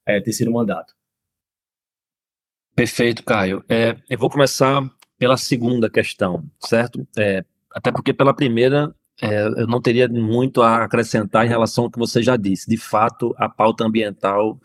eh, 0.05 0.19
terceiro 0.19 0.51
mandato. 0.51 0.93
Perfeito, 2.75 3.23
Caio. 3.23 3.63
É, 3.69 3.95
eu 4.09 4.17
vou 4.17 4.29
começar 4.29 4.81
pela 5.17 5.37
segunda 5.37 5.89
questão, 5.89 6.43
certo? 6.59 7.07
É, 7.17 7.45
até 7.71 7.91
porque 7.91 8.13
pela 8.13 8.33
primeira 8.33 8.93
é, 9.21 9.45
eu 9.45 9.67
não 9.67 9.81
teria 9.81 10.07
muito 10.07 10.61
a 10.61 10.83
acrescentar 10.83 11.45
em 11.45 11.49
relação 11.49 11.85
ao 11.85 11.91
que 11.91 11.99
você 11.99 12.21
já 12.21 12.35
disse. 12.35 12.69
De 12.69 12.77
fato, 12.77 13.33
a 13.37 13.47
pauta 13.47 13.85
ambiental, 13.85 14.59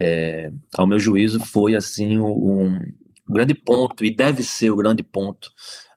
é, 0.00 0.50
ao 0.76 0.86
meu 0.86 0.98
juízo, 0.98 1.38
foi 1.40 1.74
assim 1.74 2.18
um, 2.18 2.80
grande 3.28 3.54
ponto 3.54 4.04
e 4.04 4.14
deve 4.14 4.42
ser 4.42 4.70
o 4.70 4.76
grande 4.76 5.02
ponto 5.02 5.50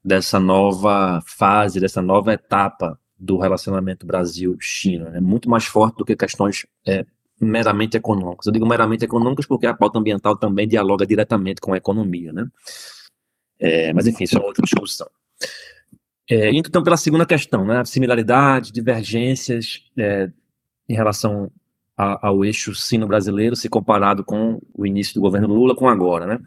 dessa 0.03 0.39
nova 0.39 1.21
fase, 1.25 1.79
dessa 1.79 2.01
nova 2.01 2.33
etapa 2.33 2.99
do 3.17 3.37
relacionamento 3.37 4.05
Brasil-China. 4.05 5.09
Né? 5.09 5.19
muito 5.19 5.49
mais 5.49 5.65
forte 5.65 5.97
do 5.97 6.05
que 6.05 6.15
questões 6.15 6.65
é, 6.85 7.05
meramente 7.39 7.97
econômicas. 7.97 8.47
Eu 8.47 8.51
digo 8.51 8.65
meramente 8.65 9.05
econômicas 9.05 9.45
porque 9.45 9.67
a 9.67 9.73
pauta 9.73 9.99
ambiental 9.99 10.35
também 10.35 10.67
dialoga 10.67 11.05
diretamente 11.05 11.61
com 11.61 11.73
a 11.73 11.77
economia, 11.77 12.33
né? 12.33 12.47
É, 13.59 13.93
mas 13.93 14.07
enfim, 14.07 14.23
isso 14.23 14.37
é 14.37 14.41
outra 14.41 14.63
discussão. 14.63 15.07
É, 16.29 16.51
então, 16.51 16.83
pela 16.83 16.97
segunda 16.97 17.25
questão, 17.25 17.65
né, 17.65 17.85
similaridades, 17.85 18.71
divergências 18.71 19.83
é, 19.97 20.29
em 20.89 20.93
relação 20.93 21.49
a, 21.95 22.27
ao 22.27 22.43
eixo 22.43 22.75
sino-brasileiro, 22.75 23.55
se 23.55 23.69
comparado 23.69 24.23
com 24.23 24.61
o 24.73 24.85
início 24.85 25.15
do 25.15 25.21
governo 25.21 25.47
Lula 25.47 25.75
com 25.75 25.87
agora, 25.87 26.25
né, 26.25 26.39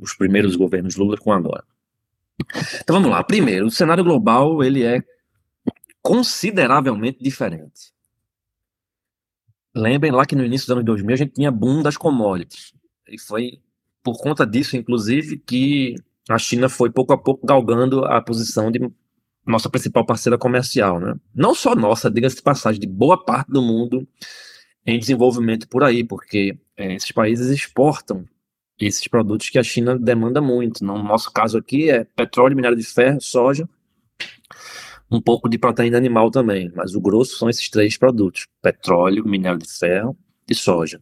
os 0.00 0.14
primeiros 0.14 0.56
governos 0.56 0.96
Lula 0.96 1.16
com 1.18 1.32
agora. 1.32 1.62
Então 2.80 2.94
vamos 2.94 3.10
lá. 3.10 3.22
Primeiro, 3.22 3.66
o 3.66 3.70
cenário 3.70 4.02
global 4.02 4.62
ele 4.62 4.82
é 4.84 5.02
consideravelmente 6.00 7.22
diferente. 7.22 7.92
Lembrem 9.78 10.10
lá 10.10 10.26
que 10.26 10.34
no 10.34 10.44
início 10.44 10.66
dos 10.66 10.72
anos 10.72 10.84
2000 10.84 11.14
a 11.14 11.16
gente 11.16 11.34
tinha 11.34 11.52
boom 11.52 11.82
das 11.82 11.96
commodities. 11.96 12.72
E 13.08 13.18
foi 13.18 13.60
por 14.02 14.18
conta 14.18 14.44
disso, 14.44 14.76
inclusive, 14.76 15.38
que 15.38 15.94
a 16.28 16.36
China 16.36 16.68
foi 16.68 16.90
pouco 16.90 17.12
a 17.12 17.18
pouco 17.18 17.46
galgando 17.46 18.04
a 18.04 18.20
posição 18.20 18.72
de 18.72 18.80
nossa 19.46 19.70
principal 19.70 20.04
parceira 20.04 20.36
comercial, 20.36 20.98
né? 20.98 21.14
Não 21.32 21.54
só 21.54 21.76
nossa, 21.76 22.10
diga-se 22.10 22.36
de 22.36 22.42
passagem, 22.42 22.80
de 22.80 22.88
boa 22.88 23.24
parte 23.24 23.52
do 23.52 23.62
mundo 23.62 24.06
em 24.84 24.98
desenvolvimento 24.98 25.68
por 25.68 25.84
aí, 25.84 26.02
porque 26.02 26.58
é, 26.76 26.94
esses 26.94 27.12
países 27.12 27.48
exportam 27.48 28.24
esses 28.80 29.06
produtos 29.06 29.48
que 29.48 29.58
a 29.58 29.62
China 29.62 29.96
demanda 29.96 30.40
muito. 30.40 30.84
No 30.84 31.00
nosso 31.02 31.32
caso 31.32 31.56
aqui 31.56 31.88
é 31.88 32.04
petróleo, 32.04 32.56
minério 32.56 32.76
de 32.76 32.84
ferro, 32.84 33.20
soja 33.20 33.68
um 35.10 35.20
pouco 35.20 35.48
de 35.48 35.58
proteína 35.58 35.96
animal 35.96 36.30
também, 36.30 36.70
mas 36.74 36.94
o 36.94 37.00
grosso 37.00 37.36
são 37.36 37.48
esses 37.48 37.68
três 37.70 37.96
produtos: 37.96 38.46
petróleo, 38.62 39.26
minério 39.26 39.58
de 39.58 39.68
ferro 39.68 40.16
e 40.48 40.54
soja. 40.54 41.00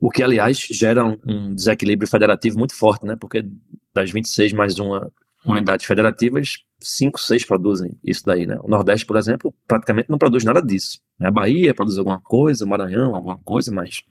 O 0.00 0.10
que, 0.10 0.22
aliás, 0.22 0.58
gera 0.58 1.04
um, 1.04 1.54
desequilíbrio 1.54 2.08
federativo 2.08 2.58
muito 2.58 2.74
forte, 2.74 3.04
né? 3.04 3.16
Porque 3.16 3.46
das 3.92 4.10
26 4.10 4.52
mais 4.54 4.78
uma 4.78 5.12
unidades 5.44 5.86
federativas, 5.86 6.58
5, 6.78 7.18
6 7.18 7.44
produzem 7.46 7.98
isso 8.04 8.24
daí, 8.24 8.46
né? 8.46 8.58
O 8.62 8.68
Nordeste, 8.68 9.06
por 9.06 9.16
exemplo, 9.16 9.54
praticamente 9.66 10.10
não 10.10 10.18
produz 10.18 10.44
nada 10.44 10.62
disso. 10.62 11.00
A 11.18 11.30
Bahia 11.30 11.74
produz 11.74 11.98
alguma 11.98 12.20
coisa, 12.20 12.66
Maranhão, 12.66 13.14
alguma 13.14 13.38
coisa, 13.38 13.72
mas 13.72 14.02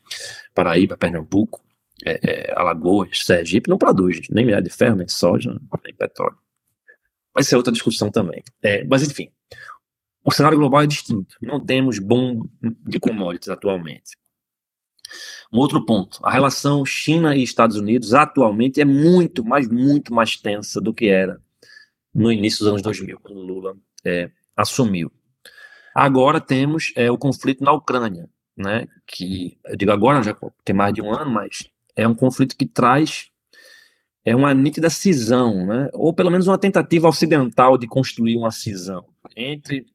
Paraíba, 0.56 0.98
Pernambuco, 0.98 1.62
é, 2.06 2.20
é, 2.24 2.54
Alagoas, 2.56 3.24
Sergipe 3.24 3.70
não 3.70 3.78
produz 3.78 4.22
nem 4.30 4.46
minério 4.46 4.64
de 4.64 4.72
ferro, 4.72 4.96
nem 4.96 5.08
soja, 5.08 5.56
nem 5.84 5.94
petróleo 5.94 6.38
vai 7.34 7.44
ser 7.44 7.56
outra 7.56 7.72
discussão 7.72 8.10
também. 8.10 8.44
É, 8.62 8.84
mas, 8.86 9.04
enfim, 9.04 9.30
o 10.24 10.32
cenário 10.32 10.58
global 10.58 10.82
é 10.82 10.88
distinto. 10.88 11.36
Não 11.42 11.60
temos 11.60 12.00
boom 12.00 12.44
de 12.62 13.00
commodities 13.00 13.50
atualmente. 13.50 14.18
Um 15.52 15.58
outro 15.58 15.84
ponto, 15.86 16.20
a 16.24 16.32
relação 16.32 16.86
China 16.86 17.36
e 17.36 17.42
Estados 17.42 17.78
Unidos 17.78 18.14
atualmente 18.14 18.80
é 18.80 18.86
muito, 18.86 19.44
mas 19.44 19.68
muito 19.68 20.14
mais 20.14 20.38
tensa 20.38 20.80
do 20.80 20.94
que 20.94 21.08
era 21.08 21.42
no 22.14 22.32
início 22.32 22.60
dos 22.60 22.68
anos 22.68 22.82
2000, 22.82 23.20
quando 23.20 23.40
Lula 23.40 23.76
é, 24.06 24.30
assumiu. 24.56 25.12
Agora 25.96 26.40
temos 26.40 26.94
é, 26.96 27.10
o 27.10 27.18
conflito 27.18 27.64
na 27.64 27.72
Ucrânia, 27.72 28.30
né, 28.56 28.88
que, 29.08 29.58
eu 29.66 29.76
digo 29.76 29.92
agora, 29.92 30.22
já 30.22 30.36
tem 30.64 30.76
mais 30.76 30.94
de 30.94 31.02
um 31.02 31.12
ano, 31.12 31.32
mas 31.32 31.68
é 31.96 32.08
um 32.08 32.14
conflito 32.14 32.56
que 32.56 32.66
traz 32.66 33.29
é 34.26 34.36
uma 34.36 34.54
nítida 34.54 34.90
cisão, 34.90 35.66
né? 35.66 35.90
ou 35.94 36.14
pelo 36.14 36.30
menos 36.30 36.48
uma 36.48 36.58
tentativa 36.58 37.08
ocidental 37.08 37.78
de 37.78 37.88
construir 37.88 38.38
uma 38.38 38.52
cisão 38.52 39.06
entre 39.36 39.86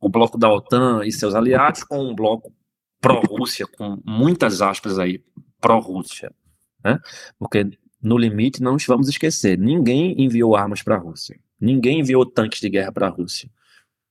o 0.00 0.08
bloco 0.08 0.36
da 0.36 0.52
OTAN 0.52 1.04
e 1.04 1.12
seus 1.12 1.34
aliados 1.34 1.84
com 1.84 1.98
um 1.98 2.14
bloco 2.14 2.52
pró-Rússia, 3.00 3.66
com 3.66 4.00
muitas 4.04 4.62
aspas 4.62 4.98
aí, 4.98 5.22
pró-Rússia. 5.60 6.32
Né? 6.84 6.98
Porque, 7.38 7.70
no 8.00 8.18
limite, 8.18 8.62
não 8.62 8.72
nos 8.72 8.86
vamos 8.86 9.08
esquecer, 9.08 9.58
ninguém 9.58 10.20
enviou 10.22 10.56
armas 10.56 10.82
para 10.82 10.96
a 10.96 10.98
Rússia, 10.98 11.38
ninguém 11.60 12.00
enviou 12.00 12.26
tanques 12.26 12.60
de 12.60 12.68
guerra 12.68 12.92
para 12.92 13.06
a 13.06 13.10
Rússia, 13.10 13.48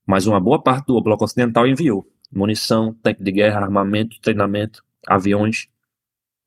mas 0.05 0.25
uma 0.25 0.39
boa 0.39 0.61
parte 0.61 0.87
do 0.87 1.01
bloco 1.01 1.23
ocidental 1.23 1.67
enviou 1.67 2.05
munição, 2.31 2.93
tanque 3.03 3.21
de 3.21 3.31
guerra, 3.31 3.59
armamento, 3.59 4.19
treinamento, 4.21 4.83
aviões 5.05 5.67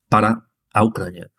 para 0.09 0.41
a 0.73 0.83
Ucrânia. 0.83 1.29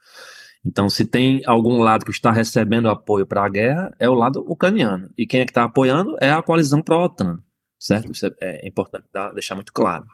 Então, 0.67 0.91
se 0.91 1.05
tem 1.05 1.43
algum 1.47 1.79
lado 1.79 2.05
que 2.05 2.11
está 2.11 2.33
recebendo 2.33 2.89
apoio 2.89 3.25
para 3.25 3.45
a 3.45 3.49
guerra, 3.49 3.95
é 4.01 4.09
o 4.11 4.15
lado 4.15 4.45
ucraniano. 4.51 5.09
E 5.17 5.25
quem 5.25 5.41
é 5.41 5.45
que 5.45 5.53
está 5.53 5.63
apoiando 5.63 6.17
é 6.21 6.33
a 6.33 6.43
coalizão 6.43 6.83
pró-OTAN, 6.83 7.39
certo? 7.79 8.11
Isso 8.11 8.27
é, 8.41 8.67
importante 8.67 9.05
deixar 9.33 9.55
muito 9.55 9.73
claro. 9.73 10.05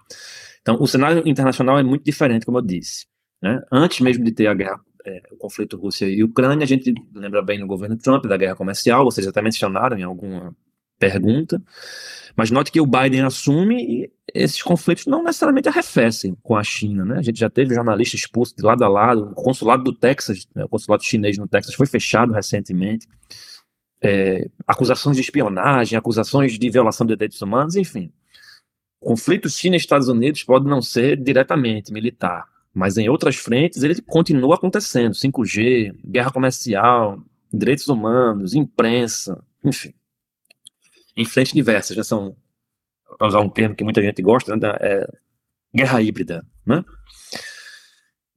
Então, 0.60 0.76
o 0.78 0.86
cenário 0.86 1.26
internacional 1.26 1.78
é 1.78 1.82
muito 1.82 2.04
diferente, 2.04 2.44
como 2.44 2.58
eu 2.58 2.62
disse. 2.62 3.06
Né? 3.40 3.62
Antes 3.72 4.00
mesmo 4.00 4.24
de 4.24 4.32
ter 4.32 4.46
a 4.46 4.54
guerra, 4.54 4.78
é, 5.06 5.22
o 5.32 5.36
conflito 5.36 5.78
Rússia 5.78 6.06
e 6.06 6.22
Ucrânia, 6.22 6.64
a 6.64 6.68
gente 6.68 6.94
lembra 7.14 7.40
bem 7.40 7.58
no 7.58 7.66
governo 7.66 7.96
Trump 7.96 8.26
da 8.26 8.36
guerra 8.36 8.54
comercial, 8.54 9.04
vocês 9.04 9.26
até 9.26 9.40
mencionaram 9.40 9.98
em 9.98 10.02
alguma 10.02 10.54
pergunta. 11.02 11.60
Mas 12.36 12.50
note 12.50 12.70
que 12.70 12.80
o 12.80 12.86
Biden 12.86 13.22
assume 13.22 13.82
e 13.82 14.12
esses 14.32 14.62
conflitos 14.62 15.06
não 15.06 15.22
necessariamente 15.22 15.68
arrefecem 15.68 16.36
com 16.42 16.56
a 16.56 16.62
China, 16.62 17.04
né? 17.04 17.18
A 17.18 17.22
gente 17.22 17.38
já 17.38 17.50
teve 17.50 17.74
jornalista 17.74 18.16
expulso 18.16 18.56
de 18.56 18.62
lado 18.62 18.84
a 18.84 18.88
lado, 18.88 19.32
o 19.32 19.34
consulado 19.34 19.82
do 19.82 19.92
Texas, 19.92 20.48
né, 20.54 20.64
o 20.64 20.68
consulado 20.68 21.02
chinês 21.02 21.36
no 21.36 21.48
Texas 21.48 21.74
foi 21.74 21.86
fechado 21.86 22.32
recentemente. 22.32 23.06
É, 24.00 24.48
acusações 24.66 25.16
de 25.16 25.22
espionagem, 25.22 25.98
acusações 25.98 26.58
de 26.58 26.70
violação 26.70 27.06
de 27.06 27.14
direitos 27.14 27.42
humanos, 27.42 27.76
enfim. 27.76 28.10
Conflitos 29.00 29.56
China 29.56 29.76
Estados 29.76 30.08
Unidos 30.08 30.44
pode 30.44 30.66
não 30.66 30.80
ser 30.80 31.16
diretamente 31.16 31.92
militar, 31.92 32.46
mas 32.72 32.96
em 32.96 33.08
outras 33.08 33.36
frentes 33.36 33.82
ele 33.82 34.00
continua 34.02 34.54
acontecendo. 34.54 35.14
5G, 35.14 35.94
guerra 36.04 36.30
comercial, 36.30 37.20
direitos 37.52 37.88
humanos, 37.88 38.54
imprensa, 38.54 39.44
enfim 39.64 39.92
em 41.16 41.24
frentes 41.24 41.52
diversas, 41.52 41.96
né? 41.96 42.02
São, 42.02 42.36
para 43.18 43.28
usar 43.28 43.40
um 43.40 43.48
termo 43.48 43.74
que 43.74 43.84
muita 43.84 44.02
gente 44.02 44.22
gosta, 44.22 44.56
né? 44.56 44.68
É 44.80 45.06
guerra 45.74 46.02
híbrida, 46.02 46.46
né? 46.66 46.84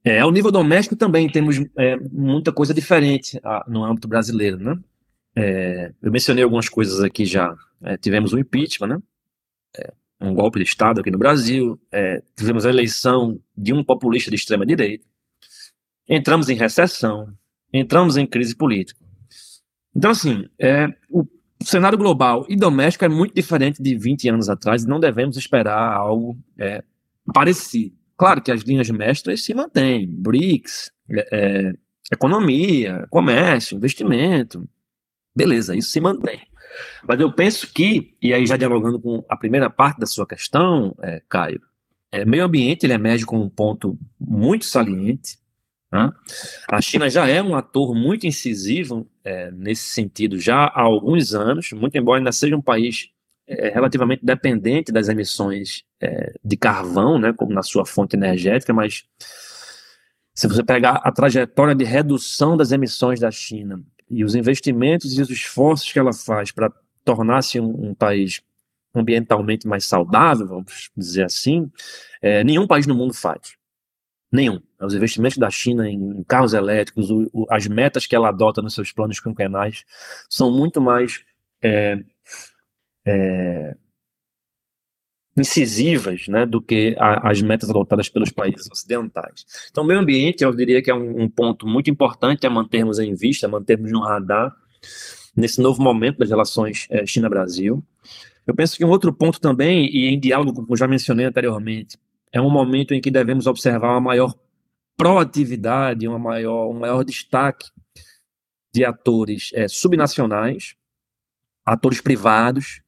É, 0.04 0.20
ao 0.20 0.30
nível 0.30 0.52
doméstico 0.52 0.94
também 0.94 1.28
temos 1.28 1.56
é, 1.76 1.96
muita 1.96 2.52
coisa 2.52 2.72
diferente 2.72 3.40
a, 3.42 3.56
ah, 3.56 3.64
no 3.68 3.84
âmbito 3.84 4.06
brasileiro, 4.06 4.56
né? 4.56 4.78
É, 5.34 5.92
eu 6.00 6.10
mencionei 6.10 6.44
algumas 6.44 6.68
coisas 6.68 7.02
aqui 7.02 7.26
já. 7.26 7.54
É, 7.82 7.96
tivemos 7.96 8.32
um 8.32 8.38
impeachment, 8.38 8.88
né? 8.88 9.02
É, 9.76 9.92
um 10.20 10.32
golpe 10.32 10.58
de 10.58 10.64
Estado 10.64 11.00
aqui 11.00 11.10
no 11.10 11.18
Brasil. 11.18 11.78
É, 11.92 12.22
tivemos 12.36 12.64
a 12.64 12.70
eleição 12.70 13.38
de 13.56 13.74
um 13.74 13.84
populista 13.84 14.30
de 14.30 14.36
extrema 14.36 14.64
direita. 14.64 15.04
Entramos 16.08 16.48
em 16.48 16.54
recessão. 16.54 17.36
Entramos 17.72 18.16
em 18.16 18.26
crise 18.26 18.54
política. 18.54 19.04
Então, 19.94 20.12
assim, 20.12 20.48
é, 20.58 20.88
o 21.10 21.26
o 21.60 21.64
cenário 21.64 21.98
global 21.98 22.44
e 22.48 22.56
doméstico 22.56 23.04
é 23.04 23.08
muito 23.08 23.34
diferente 23.34 23.82
de 23.82 23.96
20 23.96 24.28
anos 24.28 24.48
atrás 24.48 24.84
e 24.84 24.88
não 24.88 25.00
devemos 25.00 25.36
esperar 25.36 25.94
algo 25.94 26.36
é, 26.58 26.82
parecido. 27.32 27.94
Claro 28.16 28.42
que 28.42 28.50
as 28.50 28.62
linhas 28.62 28.88
mestras 28.90 29.44
se 29.44 29.52
mantêm, 29.54 30.06
BRICS, 30.06 30.90
é, 31.10 31.28
é, 31.32 31.72
economia, 32.12 33.06
comércio, 33.10 33.76
investimento, 33.76 34.68
beleza, 35.34 35.76
isso 35.76 35.90
se 35.90 36.00
mantém. 36.00 36.40
Mas 37.06 37.20
eu 37.20 37.32
penso 37.32 37.72
que, 37.72 38.14
e 38.20 38.32
aí 38.34 38.46
já 38.46 38.56
dialogando 38.56 39.00
com 39.00 39.24
a 39.28 39.36
primeira 39.36 39.70
parte 39.70 39.98
da 39.98 40.06
sua 40.06 40.26
questão, 40.26 40.94
é, 41.02 41.22
Caio, 41.28 41.60
É, 42.12 42.24
meio 42.24 42.44
ambiente 42.44 42.86
ele 42.86 42.92
emerge 42.94 43.26
como 43.26 43.42
um 43.42 43.48
ponto 43.48 43.98
muito 44.18 44.64
saliente. 44.64 45.38
A 46.68 46.80
China 46.80 47.08
já 47.08 47.28
é 47.28 47.42
um 47.42 47.54
ator 47.54 47.94
muito 47.94 48.26
incisivo 48.26 49.08
é, 49.24 49.50
nesse 49.50 49.84
sentido 49.84 50.38
já 50.38 50.64
há 50.64 50.82
alguns 50.82 51.34
anos, 51.34 51.70
muito 51.72 51.96
embora 51.96 52.20
ainda 52.20 52.32
seja 52.32 52.56
um 52.56 52.62
país 52.62 53.10
é, 53.46 53.68
relativamente 53.68 54.24
dependente 54.24 54.92
das 54.92 55.08
emissões 55.08 55.84
é, 56.00 56.32
de 56.44 56.56
carvão, 56.56 57.18
né, 57.18 57.32
como 57.32 57.52
na 57.52 57.62
sua 57.62 57.86
fonte 57.86 58.16
energética, 58.16 58.72
mas 58.72 59.04
se 60.34 60.46
você 60.46 60.62
pegar 60.62 60.96
a 60.96 61.10
trajetória 61.10 61.74
de 61.74 61.84
redução 61.84 62.56
das 62.56 62.70
emissões 62.70 63.20
da 63.20 63.30
China 63.30 63.80
e 64.10 64.22
os 64.22 64.34
investimentos 64.34 65.16
e 65.16 65.22
os 65.22 65.30
esforços 65.30 65.90
que 65.90 65.98
ela 65.98 66.12
faz 66.12 66.52
para 66.52 66.70
tornar-se 67.04 67.58
um, 67.58 67.90
um, 67.90 67.94
país 67.94 68.42
ambientalmente 68.94 69.66
mais 69.66 69.86
saudável, 69.86 70.46
vamos 70.46 70.90
dizer 70.96 71.24
assim, 71.24 71.70
é, 72.20 72.42
nenhum 72.44 72.66
país 72.66 72.86
no 72.86 72.94
mundo 72.94 73.14
faz. 73.14 73.56
Nenhum. 74.30 74.60
Os 74.80 74.94
investimentos 74.94 75.38
da 75.38 75.50
China 75.50 75.88
em 75.88 76.22
carros 76.24 76.52
elétricos, 76.52 77.10
o, 77.10 77.30
o, 77.32 77.46
as 77.50 77.66
metas 77.66 78.06
que 78.06 78.16
ela 78.16 78.28
adota 78.28 78.60
nos 78.60 78.74
seus 78.74 78.92
planos 78.92 79.20
quinquenais 79.20 79.84
são 80.28 80.50
muito 80.50 80.80
mais 80.80 81.24
é, 81.62 82.02
é, 83.06 83.76
incisivas 85.36 86.26
né, 86.28 86.46
do 86.46 86.60
que 86.60 86.96
a, 86.98 87.30
as 87.30 87.40
metas 87.40 87.70
adotadas 87.70 88.08
pelos 88.08 88.30
países 88.30 88.68
ocidentais. 88.70 89.44
Então, 89.70 89.84
o 89.84 89.86
meio 89.86 90.00
ambiente, 90.00 90.42
eu 90.42 90.54
diria 90.54 90.82
que 90.82 90.90
é 90.90 90.94
um, 90.94 91.22
um 91.22 91.28
ponto 91.28 91.66
muito 91.66 91.90
importante 91.90 92.46
a 92.46 92.50
mantermos 92.50 92.98
em 92.98 93.14
vista, 93.14 93.46
a 93.46 93.50
mantermos 93.50 93.92
no 93.92 94.00
radar 94.00 94.54
nesse 95.36 95.60
novo 95.60 95.82
momento 95.82 96.18
das 96.18 96.30
relações 96.30 96.86
é, 96.90 97.06
China-Brasil. 97.06 97.84
Eu 98.46 98.54
penso 98.54 98.76
que 98.76 98.84
um 98.84 98.90
outro 98.90 99.12
ponto 99.12 99.40
também, 99.40 99.86
e 99.94 100.06
em 100.06 100.18
diálogo 100.18 100.54
com 100.54 100.62
o 100.62 100.66
que 100.66 100.72
eu 100.72 100.76
já 100.76 100.88
mencionei 100.88 101.26
anteriormente, 101.26 101.98
é 102.32 102.40
um 102.40 102.50
momento 102.50 102.94
em 102.94 103.00
que 103.00 103.10
devemos 103.10 103.46
observar 103.46 103.92
uma 103.92 104.00
maior 104.00 104.34
proatividade, 104.96 106.08
uma 106.08 106.18
maior, 106.18 106.68
um 106.68 106.78
maior 106.78 107.04
destaque 107.04 107.70
de 108.74 108.84
atores 108.84 109.50
é, 109.54 109.68
subnacionais, 109.68 110.74
atores 111.64 112.00
privados, 112.00 112.82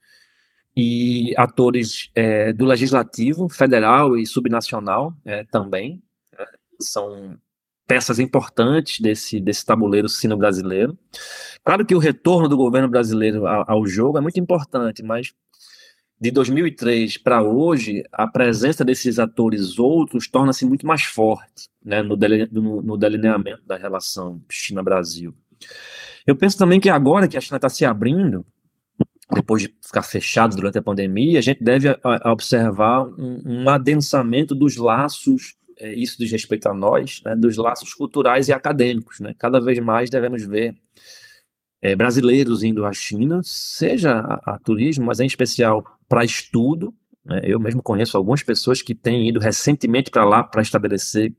e 0.81 1.35
atores 1.37 2.09
é, 2.15 2.53
do 2.53 2.65
legislativo 2.65 3.49
federal 3.49 4.17
e 4.17 4.25
subnacional 4.25 5.13
é, 5.25 5.43
também 5.43 6.01
é, 6.39 6.45
são 6.81 7.37
peças 7.85 8.21
importantes 8.21 9.01
desse, 9.01 9.41
desse 9.41 9.67
tabuleiro 9.67 10.09
sino-brasileiro. 10.09 10.97
Claro 11.65 11.85
que 11.85 11.97
o 11.97 11.99
retorno 11.99 12.49
do 12.49 12.57
governo 12.57 12.89
brasileiro 12.89 13.45
ao, 13.45 13.69
ao 13.69 13.87
jogo 13.89 14.19
é 14.19 14.21
muito 14.21 14.39
importante, 14.39 15.03
mas 15.03 15.35
de 16.21 16.31
2003 16.31 17.17
para 17.19 17.43
hoje, 17.43 18.03
a 18.13 18.27
presença 18.27 18.85
desses 18.85 19.19
atores 19.19 19.79
outros 19.79 20.29
torna-se 20.29 20.67
muito 20.67 20.87
mais 20.87 21.05
forte 21.05 21.69
né, 21.85 22.03
no, 22.03 22.17
no, 22.51 22.83
no 22.83 22.97
delineamento 22.97 23.63
da 23.65 23.77
relação 23.77 24.43
China-Brasil. 24.51 25.33
Eu 26.27 26.35
penso 26.37 26.59
também 26.59 26.81
que 26.81 26.91
agora 26.91 27.29
que 27.29 27.37
a 27.37 27.41
China 27.41 27.57
está 27.57 27.69
se 27.69 27.85
abrindo, 27.85 28.45
depois 29.33 29.63
de 29.63 29.75
ficar 29.85 30.03
fechado 30.03 30.57
durante 30.57 30.79
a 30.79 30.83
pandemia, 30.83 31.39
a 31.39 31.43
gente 31.43 31.63
deve 31.63 31.89
a, 31.89 31.99
a 32.03 32.33
observar 32.33 33.05
um, 33.07 33.43
um, 33.45 33.69
adensamento 33.69 34.55
dos 34.55 34.77
laços, 34.77 35.55
é, 35.79 35.95
isso 35.95 36.19
diz 36.19 36.33
respeito 36.33 36.69
a 36.69 36.75
nós, 36.75 37.23
né, 37.25 37.37
dos 37.37 37.57
laços 37.57 37.95
culturais 37.95 38.49
e 38.49 38.53
acadêmicos. 38.53 39.21
Né? 39.21 39.35
Cada 39.39 39.61
vez 39.61 39.79
mais 39.79 40.11
devemos 40.11 40.45
ver 40.45 40.75
é, 41.81 41.95
brasileiros 41.95 42.65
indo 42.65 42.85
à 42.85 42.93
China, 42.93 43.41
seja 43.45 44.19
a, 44.19 44.55
a 44.55 44.59
turismo, 44.59 45.07
mas 45.07 45.21
em 45.21 45.27
especial 45.27 45.98
para 46.09 46.25
estudo. 46.25 46.95
Né? 47.25 47.41
Eu 47.45 47.61
mesmo 47.61 47.83
conheço 47.83 48.17
algumas 48.17 48.43
pessoas 48.43 48.83
que 48.83 48.95
têm 48.95 49.29
ido 49.29 49.39
recentemente 49.39 50.11
para 50.11 50.25
lá 50.25 50.43
para 50.43 50.63
estabelecer 50.63 51.35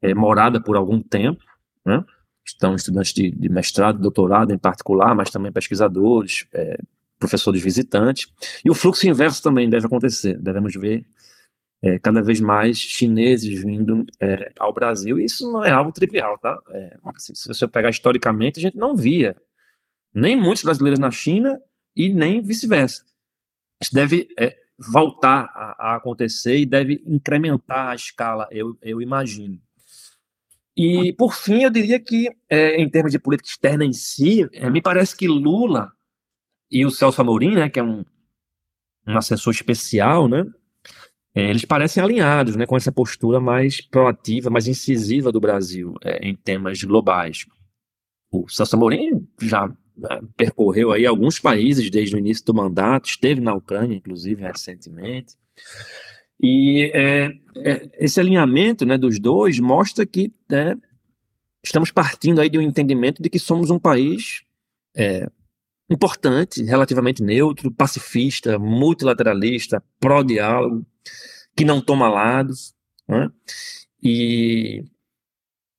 é, 0.00 0.14
morada 0.14 0.60
por 0.62 0.76
algum 0.76 1.02
tempo. 1.02 1.42
Né? 1.84 2.04
Estão 2.46 2.74
estudantes 2.74 3.12
de, 3.12 3.30
de, 3.30 3.48
mestrado, 3.48 3.98
doutorado 3.98 4.52
em 4.52 4.58
particular, 4.58 5.14
mas 5.14 5.30
também 5.30 5.52
pesquisadores, 5.52 6.46
é, 6.52 6.78
professores 7.18 7.62
visitantes. 7.62 8.32
E 8.64 8.70
o 8.70 8.74
fluxo 8.74 9.06
inverso 9.06 9.42
também 9.42 9.68
deve 9.68 9.86
acontecer. 9.86 10.38
Devemos 10.38 10.74
ver 10.74 11.04
é, 11.82 11.98
cada 11.98 12.22
vez 12.22 12.40
mais 12.40 12.78
chineses 12.78 13.62
vindo 13.62 14.04
é, 14.20 14.52
ao 14.58 14.72
Brasil. 14.72 15.18
Isso 15.18 15.50
não 15.50 15.64
é 15.64 15.70
algo 15.70 15.92
trivial, 15.92 16.38
tá? 16.38 16.58
É, 16.70 16.96
se, 17.16 17.34
se, 17.34 17.48
você 17.48 17.66
pegar 17.68 17.90
historicamente, 17.90 18.58
a 18.58 18.62
gente 18.62 18.76
não 18.76 18.96
via 18.96 19.36
nem 20.12 20.36
muitos 20.36 20.64
brasileiros 20.64 20.98
na 20.98 21.10
China 21.10 21.60
e 21.94 22.12
nem 22.12 22.40
vice-versa. 22.40 23.04
Isso 23.80 23.94
deve 23.94 24.28
é, 24.38 24.56
voltar 24.78 25.50
a, 25.54 25.90
a, 25.90 25.96
acontecer 25.96 26.58
e 26.58 26.66
deve 26.66 27.02
incrementar 27.06 27.88
a 27.88 27.94
escala, 27.94 28.48
eu, 28.50 28.76
eu 28.82 29.00
imagino. 29.00 29.60
E, 30.76 31.12
por 31.14 31.34
fim, 31.34 31.64
eu 31.64 31.70
diria 31.70 31.98
que, 31.98 32.30
é, 32.48 32.80
em 32.80 32.88
termos 32.88 33.10
de 33.10 33.18
política 33.18 33.48
externa 33.48 33.84
em 33.84 33.92
si, 33.92 34.48
é, 34.52 34.70
me 34.70 34.80
parece 34.80 35.16
que 35.16 35.26
Lula 35.26 35.92
e 36.70 36.86
o 36.86 36.90
Celso 36.90 37.20
Amorim, 37.20 37.54
né, 37.54 37.68
que 37.68 37.80
é 37.80 37.82
um, 37.82 38.04
um 39.06 39.18
assessor 39.18 39.52
especial, 39.52 40.28
né, 40.28 40.44
é, 41.34 41.50
eles 41.50 41.64
parecem 41.64 42.02
alinhados, 42.02 42.54
né, 42.54 42.64
com 42.64 42.76
essa 42.76 42.92
postura 42.92 43.40
mais 43.40 43.80
proativa, 43.80 44.50
mais 44.50 44.68
incisiva 44.68 45.32
do 45.32 45.40
Brasil 45.40 45.94
é, 46.04 46.26
em 46.26 46.36
temas 46.36 46.82
globais. 46.82 47.44
O 48.30 48.48
Celso 48.48 48.76
Amorim 48.76 49.26
já 49.40 49.68
percorreu 50.36 50.92
aí 50.92 51.06
alguns 51.06 51.38
países 51.38 51.90
desde 51.90 52.14
o 52.14 52.18
início 52.18 52.44
do 52.44 52.54
mandato, 52.54 53.08
esteve 53.08 53.40
na 53.40 53.54
Ucrânia, 53.54 53.96
inclusive, 53.96 54.42
recentemente. 54.42 55.34
E 56.40 56.90
é, 56.94 57.32
é, 57.56 57.90
esse 57.98 58.20
alinhamento 58.20 58.86
né, 58.86 58.96
dos 58.96 59.18
dois 59.18 59.58
mostra 59.58 60.06
que 60.06 60.32
né, 60.48 60.76
estamos 61.64 61.90
partindo 61.90 62.40
aí 62.40 62.48
de 62.48 62.58
um 62.58 62.62
entendimento 62.62 63.20
de 63.20 63.28
que 63.28 63.38
somos 63.38 63.70
um 63.70 63.78
país 63.78 64.42
é, 64.96 65.28
importante, 65.90 66.62
relativamente 66.62 67.22
neutro, 67.22 67.72
pacifista, 67.72 68.58
multilateralista, 68.58 69.82
pró-diálogo, 69.98 70.86
que 71.56 71.64
não 71.64 71.80
toma 71.80 72.08
lados. 72.08 72.74
Né? 73.08 73.30
E 74.02 74.84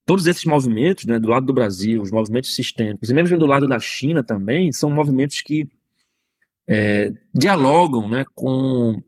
todos 0.10 0.26
esses 0.26 0.44
movimentos, 0.46 1.06
né, 1.06 1.20
do 1.20 1.28
lado 1.28 1.46
do 1.46 1.54
Brasil, 1.54 2.02
os 2.02 2.10
movimentos 2.10 2.56
sistêmicos, 2.56 3.12
e 3.12 3.14
mesmo 3.14 3.38
do 3.38 3.46
lado 3.46 3.68
da 3.68 3.78
China 3.78 4.24
também, 4.24 4.72
são 4.72 4.90
movimentos 4.90 5.40
que 5.44 5.70
é, 6.68 7.14
dialogam 7.32 8.10
né, 8.10 8.26
com, 8.34 9.04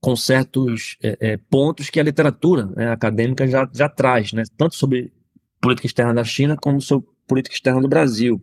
com 0.00 0.14
certos 0.14 0.96
é, 1.02 1.16
é, 1.20 1.36
pontos 1.36 1.90
que 1.90 1.98
a 1.98 2.04
literatura 2.04 2.66
né, 2.66 2.92
acadêmica 2.92 3.44
já, 3.48 3.68
já 3.74 3.88
traz, 3.88 4.32
né, 4.32 4.44
tanto 4.56 4.76
sobre 4.76 5.12
política 5.60 5.88
externa 5.88 6.14
da 6.14 6.22
China 6.22 6.56
como 6.56 6.80
sobre 6.80 7.08
política 7.26 7.56
externa 7.56 7.80
do 7.80 7.88
Brasil. 7.88 8.40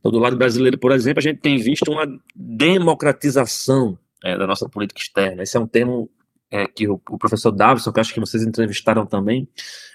Então, 0.00 0.10
do 0.10 0.18
lado 0.18 0.36
brasileiro, 0.36 0.76
por 0.76 0.90
exemplo, 0.90 1.20
a 1.20 1.22
gente 1.22 1.38
tem 1.38 1.56
visto 1.56 1.88
uma 1.88 2.04
democratização 2.34 3.96
é, 4.24 4.36
da 4.36 4.44
nossa 4.44 4.68
política 4.68 5.00
externa. 5.00 5.44
Esse 5.44 5.56
é 5.56 5.60
um 5.60 5.68
termo 5.68 6.10
é, 6.52 6.66
que 6.66 6.86
o, 6.86 7.00
o, 7.08 7.18
professor 7.18 7.50
Davison, 7.50 7.90
que 7.90 7.98
acho 7.98 8.12
que 8.12 8.20
vocês 8.20 8.42
entrevistaram 8.42 9.06
também, 9.06 9.48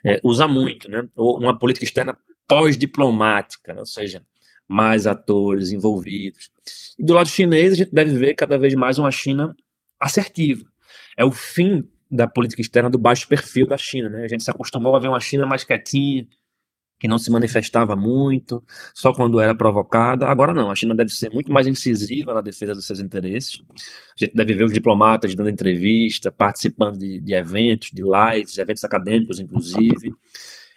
é, 0.03 0.19
usa 0.23 0.47
muito, 0.47 0.89
né? 0.89 1.07
Uma 1.15 1.57
política 1.57 1.85
externa 1.85 2.17
pós-diplomática, 2.47 3.73
né? 3.73 3.79
ou 3.79 3.85
seja, 3.85 4.23
mais 4.67 5.05
atores 5.05 5.71
envolvidos. 5.71 6.49
E 6.97 7.03
do 7.03 7.13
lado 7.13 7.29
chinês, 7.29 7.73
a 7.73 7.75
gente 7.75 7.93
deve 7.93 8.17
ver 8.17 8.33
cada 8.33 8.57
vez 8.57 8.73
mais 8.73 8.97
uma 8.97 9.11
China 9.11 9.55
assertiva. 9.99 10.65
É 11.15 11.23
o 11.23 11.31
fim 11.31 11.87
da 12.09 12.27
política 12.27 12.61
externa 12.61 12.89
do 12.89 12.97
baixo 12.97 13.27
perfil 13.27 13.67
da 13.67 13.77
China, 13.77 14.09
né? 14.09 14.23
A 14.23 14.27
gente 14.27 14.43
se 14.43 14.49
acostumou 14.49 14.95
a 14.95 14.99
ver 14.99 15.09
uma 15.09 15.19
China 15.19 15.45
mais 15.45 15.63
quietinha, 15.63 16.27
que 16.99 17.07
não 17.07 17.17
se 17.17 17.29
manifestava 17.31 17.95
muito, 17.95 18.63
só 18.93 19.13
quando 19.13 19.39
era 19.39 19.53
provocada. 19.53 20.27
Agora 20.27 20.53
não, 20.53 20.71
a 20.71 20.75
China 20.75 20.95
deve 20.95 21.11
ser 21.11 21.31
muito 21.31 21.51
mais 21.51 21.67
incisiva 21.67 22.33
na 22.33 22.41
defesa 22.41 22.73
dos 22.73 22.85
seus 22.85 22.99
interesses. 22.99 23.61
A 23.69 24.25
gente 24.25 24.35
deve 24.35 24.53
ver 24.53 24.63
os 24.63 24.73
diplomatas 24.73 25.35
dando 25.35 25.49
entrevista, 25.49 26.31
participando 26.31 26.97
de, 26.97 27.19
de 27.19 27.33
eventos, 27.33 27.91
de 27.93 28.01
lives, 28.01 28.57
eventos 28.57 28.83
acadêmicos, 28.83 29.39
inclusive. 29.39 30.13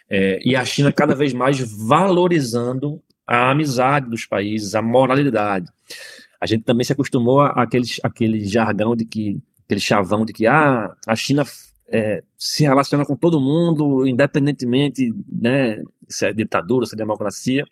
É, 0.09 0.39
e 0.43 0.55
a 0.55 0.63
China 0.63 0.91
cada 0.91 1.15
vez 1.15 1.33
mais 1.33 1.59
valorizando 1.87 3.01
a 3.25 3.49
amizade 3.49 4.09
dos 4.09 4.25
países, 4.25 4.75
a 4.75 4.81
moralidade. 4.81 5.67
A 6.39 6.45
gente 6.45 6.63
também 6.63 6.83
se 6.83 6.91
acostumou 6.91 7.41
àquele, 7.41 7.85
àquele 8.03 8.45
jargão 8.45 8.95
de 8.95 9.05
que, 9.05 9.39
aquele 9.65 9.79
chavão 9.79 10.25
de 10.25 10.33
que 10.33 10.45
ah, 10.45 10.93
a 11.07 11.15
China 11.15 11.45
é, 11.91 12.23
se 12.37 12.63
relaciona 12.63 13.05
com 13.05 13.15
todo 13.15 13.39
mundo, 13.39 14.07
independentemente 14.07 15.13
né, 15.27 15.81
se 16.07 16.25
é 16.25 16.33
ditadura, 16.33 16.85
se 16.85 16.95
é 16.95 16.97
democracia. 16.97 17.65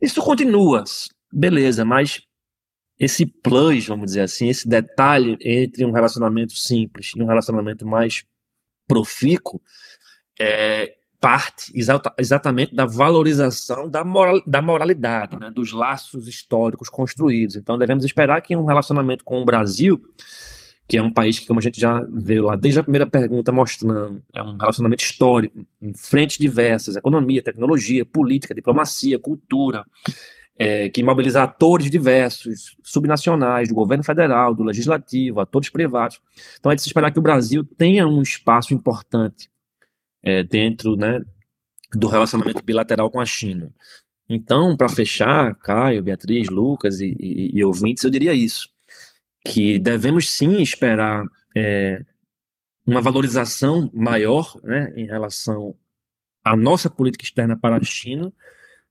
Isso 0.00 0.22
continua, 0.22 0.84
beleza, 1.32 1.84
mas 1.84 2.20
esse 2.98 3.26
plus, 3.26 3.86
vamos 3.86 4.06
dizer 4.06 4.20
assim, 4.20 4.48
esse 4.48 4.68
detalhe 4.68 5.36
entre 5.40 5.84
um 5.84 5.90
relacionamento 5.90 6.52
simples 6.52 7.12
e 7.16 7.22
um 7.22 7.26
relacionamento 7.26 7.86
mais 7.86 8.24
profícuo, 8.86 9.60
é, 10.38 10.94
parte 11.20 11.72
exata, 11.74 12.12
exatamente 12.18 12.74
da 12.74 12.84
valorização 12.84 13.88
da, 13.88 14.04
moral, 14.04 14.42
da 14.46 14.60
moralidade, 14.60 15.38
né, 15.38 15.50
dos 15.50 15.72
laços 15.72 16.28
históricos 16.28 16.90
construídos. 16.90 17.56
Então, 17.56 17.78
devemos 17.78 18.04
esperar 18.04 18.42
que 18.42 18.54
um 18.54 18.66
relacionamento 18.66 19.24
com 19.24 19.40
o 19.40 19.44
Brasil 19.44 20.00
que 20.86 20.98
é 20.98 21.02
um 21.02 21.12
país 21.12 21.38
que, 21.38 21.46
como 21.46 21.60
a 21.60 21.62
gente 21.62 21.80
já 21.80 22.04
viu 22.12 22.44
lá 22.44 22.56
desde 22.56 22.80
a 22.80 22.82
primeira 22.82 23.06
pergunta 23.06 23.50
mostrando, 23.50 24.22
é 24.34 24.42
um 24.42 24.56
relacionamento 24.56 25.02
histórico, 25.02 25.66
em 25.80 25.94
frentes 25.94 26.36
diversas, 26.38 26.96
economia, 26.96 27.42
tecnologia, 27.42 28.04
política, 28.04 28.54
diplomacia, 28.54 29.18
cultura, 29.18 29.84
é, 30.56 30.88
que 30.90 31.02
mobiliza 31.02 31.42
atores 31.42 31.90
diversos, 31.90 32.76
subnacionais, 32.82 33.68
do 33.68 33.74
governo 33.74 34.04
federal, 34.04 34.54
do 34.54 34.62
legislativo, 34.62 35.40
atores 35.40 35.70
privados. 35.70 36.20
Então 36.58 36.70
é 36.70 36.74
de 36.74 36.82
se 36.82 36.88
esperar 36.88 37.10
que 37.10 37.18
o 37.18 37.22
Brasil 37.22 37.64
tenha 37.64 38.06
um 38.06 38.20
espaço 38.20 38.74
importante 38.74 39.48
é, 40.22 40.42
dentro 40.42 40.96
né, 40.96 41.20
do 41.94 42.08
relacionamento 42.08 42.62
bilateral 42.62 43.10
com 43.10 43.20
a 43.20 43.26
China. 43.26 43.72
Então, 44.28 44.76
para 44.76 44.88
fechar, 44.88 45.54
Caio, 45.56 46.02
Beatriz, 46.02 46.48
Lucas 46.48 47.00
e, 47.00 47.14
e, 47.18 47.58
e 47.58 47.64
ouvintes, 47.64 48.04
eu 48.04 48.10
diria 48.10 48.32
isso 48.32 48.73
que 49.44 49.78
devemos 49.78 50.30
sim 50.30 50.62
esperar 50.62 51.24
é, 51.54 52.02
uma 52.86 53.00
valorização 53.00 53.90
maior 53.92 54.58
né, 54.62 54.92
em 54.96 55.06
relação 55.06 55.74
à 56.42 56.56
nossa 56.56 56.88
política 56.88 57.24
externa 57.24 57.56
para 57.56 57.76
a 57.76 57.82
China, 57.82 58.32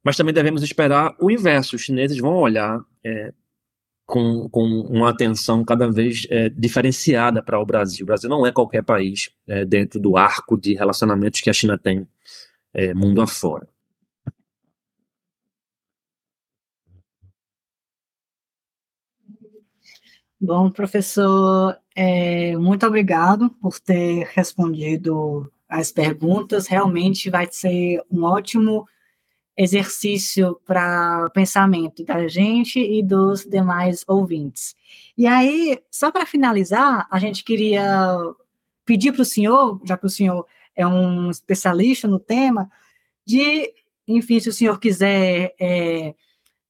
mas 0.03 0.17
também 0.17 0.33
devemos 0.33 0.63
esperar 0.63 1.15
o 1.19 1.31
inverso. 1.31 1.75
Os 1.75 1.81
chineses 1.81 2.17
vão 2.17 2.35
olhar 2.35 2.79
é, 3.03 3.33
com, 4.05 4.49
com 4.49 4.63
uma 4.63 5.09
atenção 5.09 5.63
cada 5.63 5.89
vez 5.91 6.27
é, 6.29 6.49
diferenciada 6.49 7.41
para 7.41 7.59
o 7.59 7.65
Brasil. 7.65 8.03
O 8.03 8.07
Brasil 8.07 8.29
não 8.29 8.45
é 8.45 8.51
qualquer 8.51 8.83
país 8.83 9.29
é, 9.47 9.65
dentro 9.65 9.99
do 9.99 10.17
arco 10.17 10.57
de 10.57 10.75
relacionamentos 10.75 11.41
que 11.41 11.49
a 11.49 11.53
China 11.53 11.77
tem 11.77 12.07
é, 12.73 12.93
mundo 12.93 13.21
afora. 13.21 13.67
Bom, 20.45 20.69
professor, 20.69 21.79
é, 21.95 22.57
muito 22.57 22.85
obrigado 22.85 23.49
por 23.61 23.79
ter 23.79 24.27
respondido 24.33 25.49
as 25.69 25.89
perguntas. 25.89 26.67
Realmente 26.67 27.29
vai 27.29 27.47
ser 27.49 28.03
um 28.11 28.25
ótimo 28.25 28.85
exercício 29.55 30.59
para 30.65 31.27
o 31.27 31.29
pensamento 31.31 32.03
da 32.03 32.27
gente 32.27 32.77
e 32.77 33.01
dos 33.01 33.45
demais 33.45 34.03
ouvintes. 34.05 34.75
E 35.17 35.25
aí, 35.25 35.81
só 35.89 36.11
para 36.11 36.25
finalizar, 36.25 37.07
a 37.09 37.19
gente 37.19 37.41
queria 37.41 38.17
pedir 38.83 39.13
para 39.13 39.21
o 39.21 39.25
senhor, 39.25 39.79
já 39.85 39.97
que 39.97 40.05
o 40.05 40.09
senhor 40.09 40.45
é 40.75 40.85
um 40.85 41.31
especialista 41.31 42.05
no 42.05 42.19
tema, 42.19 42.69
de, 43.25 43.73
enfim, 44.05 44.41
se 44.41 44.49
o 44.49 44.53
senhor 44.53 44.77
quiser 44.77 45.55
é, 45.57 46.13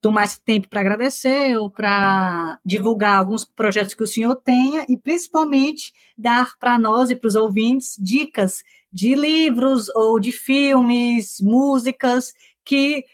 tomar 0.03 0.27
tempo 0.39 0.67
para 0.67 0.81
agradecer 0.81 1.57
ou 1.57 1.69
para 1.69 2.59
divulgar 2.65 3.17
alguns 3.17 3.45
projetos 3.45 3.93
que 3.93 4.03
o 4.03 4.07
senhor 4.07 4.35
tenha 4.35 4.85
e 4.89 4.97
principalmente 4.97 5.93
dar 6.17 6.57
para 6.59 6.77
nós 6.77 7.09
e 7.09 7.15
para 7.15 7.29
os 7.29 7.35
ouvintes 7.35 7.95
dicas 7.97 8.61
de 8.91 9.15
livros 9.15 9.87
ou 9.95 10.19
de 10.19 10.33
filmes, 10.33 11.39
músicas 11.39 12.33
que 12.65 13.05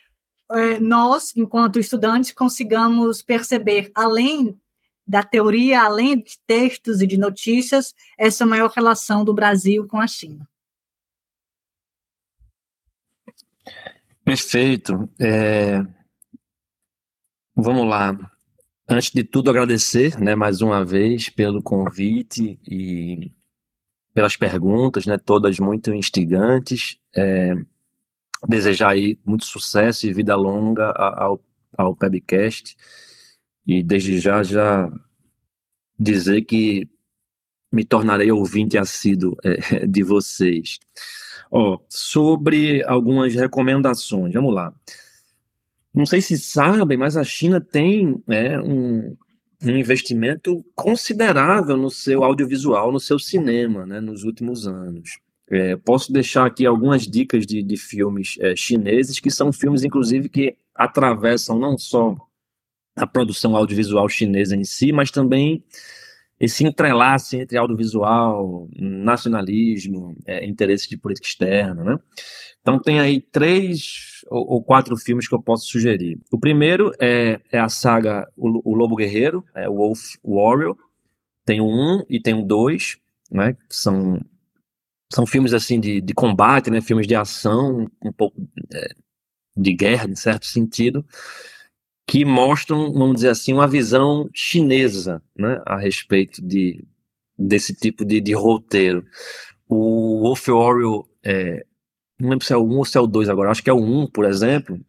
eh, 0.52 0.80
nós, 0.80 1.32
enquanto 1.38 1.78
estudantes, 1.80 2.32
consigamos 2.32 3.22
perceber 3.22 3.92
além 3.94 4.60
da 5.06 5.22
teoria, 5.22 5.84
além 5.84 6.18
de 6.18 6.40
textos 6.48 7.02
e 7.02 7.08
de 7.08 7.18
notícias, 7.18 7.94
essa 8.18 8.48
maior 8.48 8.72
relação 8.72 9.24
do 9.24 9.34
Brasil 9.34 9.86
com 9.88 10.00
a 10.00 10.08
China. 10.08 10.50
Perfeito. 14.26 15.08
É, 15.20 15.86
Vamos 17.62 17.90
lá. 17.90 18.18
Antes 18.88 19.12
de 19.12 19.22
tudo, 19.22 19.50
agradecer, 19.50 20.18
né, 20.18 20.34
mais 20.34 20.62
uma 20.62 20.86
vez 20.86 21.30
pelo 21.30 21.62
convite 21.62 22.58
e 22.66 23.34
pelas 24.14 24.38
perguntas, 24.38 25.06
né, 25.06 25.18
todas 25.18 25.60
muito 25.60 25.94
instigantes. 25.94 26.98
É, 27.14 27.54
desejar 28.48 28.92
aí 28.92 29.20
muito 29.26 29.46
sucesso 29.46 30.08
e 30.08 30.14
vida 30.14 30.38
longa 30.38 30.90
ao, 30.92 31.44
ao 31.78 31.94
Pebcast. 31.94 32.78
E 33.68 33.84
desde 33.84 34.20
já, 34.20 34.42
já 34.42 34.90
dizer 36.00 36.44
que 36.44 36.88
me 37.70 37.84
tornarei 37.84 38.32
ouvinte 38.32 38.78
assíduo 38.78 39.36
é, 39.44 39.84
de 39.86 40.02
vocês. 40.02 40.80
Ó, 41.52 41.78
sobre 41.90 42.84
algumas 42.86 43.36
recomendações, 43.36 44.34
vamos 44.34 44.56
lá. 44.56 44.74
Não 45.94 46.06
sei 46.06 46.22
se 46.22 46.38
sabem, 46.38 46.98
mas 46.98 47.18
a 47.18 47.24
China 47.24 47.60
tem 47.60 48.22
né, 48.28 48.60
um, 48.60 49.16
um 49.64 49.70
investimento 49.70 50.64
considerável 50.76 51.76
no 51.76 51.90
seu 51.90 52.24
audiovisual, 52.24 52.92
no 52.92 53.00
seu 53.00 53.18
cinema, 53.18 53.86
né, 53.86 54.00
nos 54.00 54.24
últimos 54.24 54.68
anos. 54.68 55.20
É, 55.52 55.76
posso 55.76 56.14
deixar 56.14 56.46
aqui 56.46 56.66
algumas 56.66 57.08
dicas 57.08 57.46
de, 57.46 57.64
de 57.64 57.76
filmes 57.76 58.38
é, 58.40 58.56
chineses, 58.56 59.20
que 59.20 59.32
são 59.32 59.52
filmes, 59.52 59.84
inclusive, 59.84 60.30
que 60.30 60.56
atravessam 60.76 61.58
não 61.58 61.76
só 61.78 62.16
a 62.96 63.08
produção 63.08 63.56
audiovisual 63.56 64.08
chinesa 64.08 64.56
em 64.56 64.64
si, 64.64 64.92
mas 64.92 65.10
também 65.10 65.64
esse 66.40 66.64
entrelace 66.64 67.38
entre 67.38 67.58
audiovisual, 67.58 68.70
nacionalismo, 68.80 70.16
é, 70.26 70.46
interesse 70.46 70.88
de 70.88 70.98
política 70.98 71.28
externa, 71.28 71.84
né? 71.84 72.00
Então 72.62 72.80
tem 72.80 73.00
aí 73.00 73.20
três 73.20 74.22
ou, 74.30 74.54
ou, 74.54 74.64
quatro 74.64 74.96
filmes 74.96 75.28
que 75.28 75.36
eu 75.36 75.42
posso 75.42 75.68
sugerir. 75.68 76.20
O 76.32 76.40
primeiro 76.40 76.92
é, 77.00 77.40
é 77.52 77.60
a 77.60 77.68
saga 77.68 78.28
o, 78.38 78.76
Lobo 78.76 78.96
Guerreiro, 78.96 79.44
é 79.54 79.68
Wolf 79.68 80.16
Warrior. 80.24 80.78
Tem 81.46 81.60
o 81.60 81.66
um 81.66 82.04
e 82.10 82.22
tem 82.22 82.34
o 82.34 82.44
dois, 82.44 82.98
né? 83.32 83.58
São 83.70 84.20
são 85.12 85.26
filmes 85.26 85.54
assim 85.54 85.80
de, 85.80 86.00
de 86.00 86.14
combate, 86.14 86.70
né? 86.70 86.82
Filmes 86.82 87.08
de 87.08 87.16
ação, 87.16 87.90
um 88.04 88.12
pouco 88.12 88.40
é, 88.74 88.90
de 89.58 89.74
guerra, 89.74 90.08
em 90.08 90.16
certo 90.16 90.46
sentido 90.46 91.04
que 92.10 92.26
mostram, 92.26 92.92
vamos 92.92 93.18
dizer 93.18 93.30
assim, 93.30 93.54
uma 93.54 93.68
visão 93.68 94.28
chinesa 94.34 95.22
né, 95.38 95.62
a 95.64 95.78
respeito 95.78 96.42
de, 96.42 96.84
desse 97.38 97.72
tipo 97.72 98.04
de, 98.04 98.20
de 98.20 98.34
roteiro. 98.34 99.06
O 99.68 100.22
Wolf 100.22 100.48
Warrior, 100.48 101.08
é, 101.24 101.64
não 102.20 102.32
lembro 102.32 102.44
se 102.44 102.52
é 102.52 102.58
o 102.58 102.64
1 102.64 102.78
ou 102.78 102.86
se 102.86 102.98
é 102.98 103.00
o 103.00 103.06
2 103.06 103.30
agora, 103.30 103.52
acho 103.52 103.62
que 103.62 103.70
é 103.70 103.74
o 103.74 103.78
1, 103.78 104.08
por 104.08 104.26
exemplo, 104.26 104.84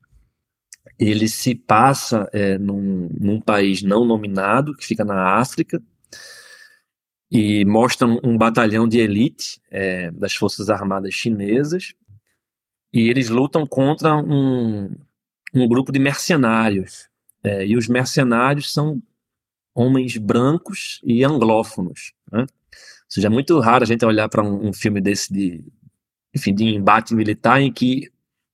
ele 0.99 1.29
se 1.29 1.55
passa 1.55 2.27
é, 2.33 2.57
num, 2.57 3.11
num 3.21 3.39
país 3.39 3.83
não 3.83 4.07
nominado, 4.07 4.75
que 4.75 4.87
fica 4.87 5.05
na 5.05 5.35
África, 5.35 5.79
e 7.31 7.67
mostra 7.67 8.09
um 8.25 8.39
batalhão 8.39 8.89
de 8.89 8.99
elite 8.99 9.61
é, 9.71 10.11
das 10.11 10.35
Forças 10.35 10.71
Armadas 10.71 11.13
chinesas, 11.13 11.93
e 12.91 13.11
eles 13.11 13.29
lutam 13.29 13.67
contra 13.67 14.17
um, 14.17 14.91
um 15.55 15.67
grupo 15.69 15.93
de 15.93 15.99
mercenários 15.99 17.09
é, 17.43 17.67
e 17.67 17.77
os 17.77 17.89
mercenários 17.89 18.73
são 18.73 19.03
homens 19.75 20.17
brancos 20.17 21.01
e 21.05 21.25
anglófonos. 21.25 22.13
Né? 22.31 22.43
Ou 22.43 22.47
seja, 23.09 23.29
é 23.29 23.31
muito 23.31 23.59
raro 23.59 23.85
a 23.85 23.87
gente 23.87 24.05
olhar 24.05 24.29
para 24.29 24.43
um, 24.43 24.69
um, 24.69 24.73
filme 24.73 25.01
desse 25.01 25.33
de, 25.33 25.65
enfim, 26.35 26.55
de 26.55 26.65
embate 26.65 27.15
militar 27.15 27.61
em 27.61 27.73
que 27.73 28.11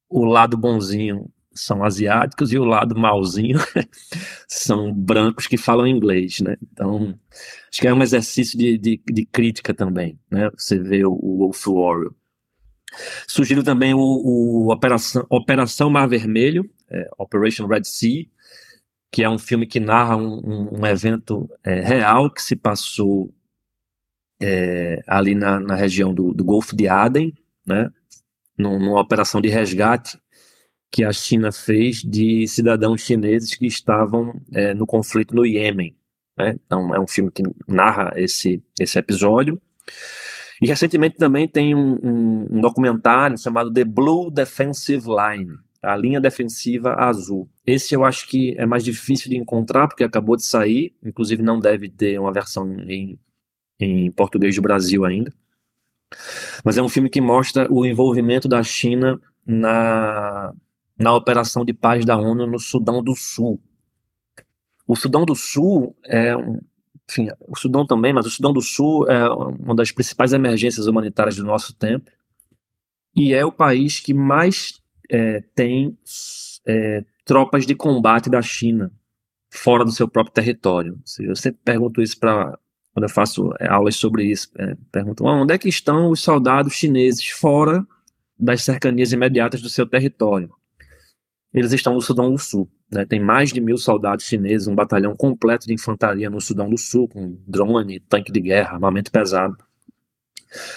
o 0.09 0.25
lado 0.25 0.57
bonzinho 0.57 1.31
são 1.53 1.83
asiáticos 1.83 2.53
e 2.53 2.59
o 2.59 2.65
lado 2.65 2.95
malzinho 2.97 3.59
são 4.47 4.93
brancos 4.93 5.47
que 5.47 5.57
falam 5.57 5.87
inglês, 5.87 6.41
né? 6.41 6.57
Então, 6.63 7.19
acho 7.71 7.81
que 7.81 7.89
é 7.89 7.95
um 7.95 8.03
exercício 8.03 8.59
de, 8.59 8.77
de, 8.77 9.01
de 9.11 9.25
crítica 9.25 9.73
também, 9.73 10.19
né? 10.31 10.51
Você 10.57 10.79
vê 10.79 11.05
o, 11.05 11.13
o 11.13 11.39
Wolf 11.39 11.67
Warrior. 11.67 12.15
Sugiro 13.27 13.63
também 13.63 13.95
o, 13.95 13.99
o 13.99 14.73
Operação, 14.73 15.27
Operação 15.29 15.91
Mar 15.91 16.09
Vermelho, 16.09 16.69
é, 16.91 17.09
Operation 17.19 17.67
Red 17.67 17.85
Sea, 17.85 18.25
que 19.11 19.23
é 19.23 19.31
um 19.31 19.39
filme 19.39 19.67
que 19.67 19.81
narra 19.81 20.17
um, 20.17 20.41
um, 20.45 20.81
um 20.81 20.87
evento 20.87 21.49
é, 21.65 21.81
real 21.81 22.31
que 22.31 22.43
se 22.43 22.57
passou 22.57 23.33
é, 24.41 25.03
ali 25.07 25.35
na, 25.35 25.59
na 25.61 25.75
região 25.75 26.13
do, 26.13 26.33
do, 26.35 26.45
Golfo 26.45 26.77
de 26.77 26.89
Aden, 26.89 27.33
né, 27.67 27.91
numa 28.57 29.01
operação 29.01 29.41
de 29.41 29.49
resgate 29.49 30.19
que 30.91 31.05
a 31.05 31.13
China 31.13 31.53
fez 31.53 32.03
de 32.03 32.47
cidadãos 32.47 33.03
chineses 33.03 33.55
que 33.55 33.67
estavam 33.67 34.41
é, 34.53 34.73
no 34.73 34.87
conflito 34.87 35.35
no 35.35 35.45
Iêmen. 35.45 35.97
Né? 36.39 36.55
Então, 36.65 36.95
é 36.95 37.01
um 37.01 37.07
filme 37.07 37.31
que 37.31 37.43
narra 37.67 38.13
esse, 38.17 38.63
esse 38.79 38.99
episódio. 38.99 39.61
E 40.61 40.67
recentemente 40.67 41.17
também 41.17 41.47
tem 41.47 41.75
um, 41.75 41.99
um, 42.03 42.47
um 42.51 42.61
documentário 42.61 43.37
chamado 43.39 43.73
The 43.73 43.85
Blue 43.85 44.31
Defensive 44.31 45.07
Line, 45.07 45.59
a 45.83 45.97
linha 45.97 46.21
defensiva 46.21 46.95
azul. 46.95 47.49
Esse 47.67 47.95
eu 47.95 48.05
acho 48.05 48.27
que 48.27 48.55
é 48.59 48.65
mais 48.65 48.83
difícil 48.85 49.31
de 49.31 49.37
encontrar, 49.37 49.87
porque 49.87 50.05
acabou 50.05 50.37
de 50.37 50.45
sair, 50.45 50.95
inclusive 51.03 51.43
não 51.43 51.61
deve 51.61 51.89
ter 51.89 52.19
uma 52.19 52.33
versão 52.33 52.69
em, 52.89 53.19
em 53.79 54.11
português 54.11 54.57
do 54.57 54.63
Brasil 54.63 55.05
ainda. 55.05 55.33
Mas 56.65 56.79
é 56.79 56.83
um 56.83 56.89
filme 56.89 57.11
que 57.11 57.21
mostra 57.21 57.71
o 57.71 57.85
envolvimento 57.85 58.49
da 58.49 58.63
China 58.63 59.21
na, 59.45 60.53
na 60.99 61.15
operação 61.15 61.65
de 61.65 61.73
paz 61.75 62.05
da 62.05 62.17
ONU 62.17 62.47
no 62.47 62.59
Sudão 62.59 63.03
do 63.03 63.15
Sul. 63.15 63.61
O 64.87 64.97
Sudão 64.97 65.25
do 65.25 65.35
Sul 65.35 65.97
é 66.05 66.37
um, 66.37 66.61
enfim, 67.09 67.29
o 67.41 67.57
Sudão 67.57 67.87
também, 67.87 68.13
mas 68.13 68.27
o 68.27 68.31
Sudão 68.31 68.53
do 68.53 68.61
Sul 68.61 69.09
é 69.09 69.29
uma 69.29 69.75
das 69.75 69.93
principais 69.93 70.33
emergências 70.33 70.87
humanitárias 70.87 71.37
do 71.37 71.45
nosso 71.45 71.75
tempo 71.75 72.11
e 73.15 73.33
é 73.33 73.45
o 73.45 73.53
país 73.53 74.01
que 74.01 74.13
mais 74.13 74.81
é, 75.11 75.43
tem 75.55 75.97
é, 76.67 77.05
tropas 77.25 77.65
de 77.65 77.75
combate 77.75 78.29
da 78.29 78.43
China 78.43 78.93
fora 79.49 79.85
do 79.85 79.93
seu 79.93 80.09
próprio 80.09 80.35
território. 80.35 80.99
Eu 81.21 81.37
sempre 81.37 81.61
pergunto 81.65 82.03
isso 82.03 82.19
para 82.19 82.59
quando 82.93 83.05
eu 83.05 83.11
faço 83.11 83.53
é, 83.61 83.69
aulas 83.69 83.97
sobre 83.97 84.25
isso, 84.25 84.51
é, 84.57 84.75
pergunto 84.91 85.25
onde 85.25 85.53
é 85.53 85.59
que 85.59 85.69
estão 85.69 86.11
os 86.11 86.21
soldados 86.21 86.73
chineses 86.73 87.29
fora 87.29 87.87
das 88.39 88.65
cercanias 88.65 89.13
imediatas 89.13 89.61
do 89.61 89.69
seu 89.69 89.87
território? 89.87 90.51
Eles 91.53 91.73
estão 91.73 91.95
no 91.95 92.01
Sudão 92.01 92.31
do 92.33 92.39
Sul. 92.39 92.71
Né? 92.91 93.05
Tem 93.05 93.21
mais 93.21 93.53
de 93.53 93.61
mil 93.61 93.79
soldados 93.79 94.25
chineses, 94.25 94.69
um 94.69 94.75
batalhão 94.75 95.15
completo 95.15 95.67
de 95.67 95.75
infantaria 95.75 96.31
no 96.31 96.41
Sudão 96.41 96.71
do 96.71 96.79
Sul, 96.79 97.09
com 97.09 97.39
drone, 97.47 98.01
tanque 98.01 98.33
de 98.33 98.41
guerra, 98.41 98.75
armamento 98.75 99.11
pesado. 99.11 99.57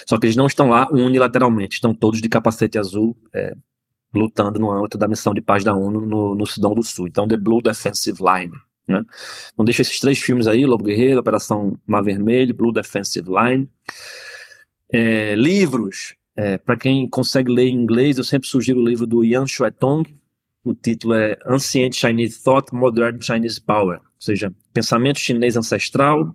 Só 0.06 0.18
que 0.18 0.26
eles 0.26 0.36
não 0.36 0.46
estão 0.46 0.68
lá 0.68 0.88
unilateralmente, 0.90 1.74
estão 1.74 1.94
todos 1.94 2.20
de 2.20 2.28
capacete 2.28 2.78
azul, 2.78 3.16
é, 3.32 3.54
lutando 4.14 4.58
no 4.58 4.70
âmbito 4.70 4.98
da 4.98 5.08
missão 5.08 5.32
de 5.32 5.40
paz 5.40 5.62
da 5.62 5.74
ONU 5.74 6.00
no, 6.00 6.34
no 6.34 6.46
Sudão 6.46 6.74
do 6.74 6.82
Sul. 6.82 7.06
Então, 7.06 7.28
The 7.28 7.36
Blue 7.36 7.62
Defensive 7.62 8.18
Line. 8.20 8.52
Né? 8.86 9.04
Então, 9.52 9.64
deixa 9.64 9.82
esses 9.82 10.00
três 10.00 10.18
filmes 10.18 10.46
aí: 10.46 10.66
Lobo 10.66 10.84
Guerreiro, 10.84 11.20
Operação 11.20 11.78
Mar 11.86 12.02
Vermelho, 12.02 12.54
Blue 12.54 12.72
Defensive 12.72 13.28
Line. 13.30 13.68
É, 14.92 15.36
livros, 15.36 16.16
é, 16.34 16.58
para 16.58 16.76
quem 16.76 17.08
consegue 17.08 17.52
ler 17.52 17.68
em 17.68 17.74
inglês, 17.74 18.18
eu 18.18 18.24
sempre 18.24 18.48
sugiro 18.48 18.80
o 18.80 18.84
livro 18.84 19.06
do 19.06 19.22
Yan 19.22 19.46
Shuetong, 19.46 20.04
o 20.64 20.74
título 20.74 21.14
é 21.14 21.38
Ancient 21.46 21.94
Chinese 21.94 22.42
Thought, 22.42 22.74
Modern 22.74 23.20
Chinese 23.20 23.60
Power, 23.60 23.98
ou 23.98 24.20
seja, 24.20 24.54
pensamento 24.72 25.18
chinês 25.18 25.56
ancestral, 25.56 26.34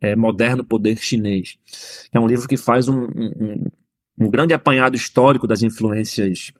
é, 0.00 0.16
moderno 0.16 0.64
poder 0.64 0.96
chinês. 0.96 1.58
É 2.12 2.18
um 2.18 2.26
livro 2.26 2.48
que 2.48 2.56
faz 2.56 2.88
um, 2.88 3.04
um, 3.04 3.66
um 4.18 4.30
grande 4.30 4.54
apanhado 4.54 4.96
histórico 4.96 5.46
das 5.46 5.62
influências 5.62 6.52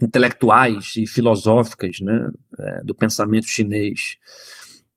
intelectuais 0.00 0.94
e 0.96 1.06
filosóficas 1.06 2.00
né, 2.00 2.30
é, 2.58 2.82
do 2.82 2.94
pensamento 2.94 3.46
chinês 3.46 4.16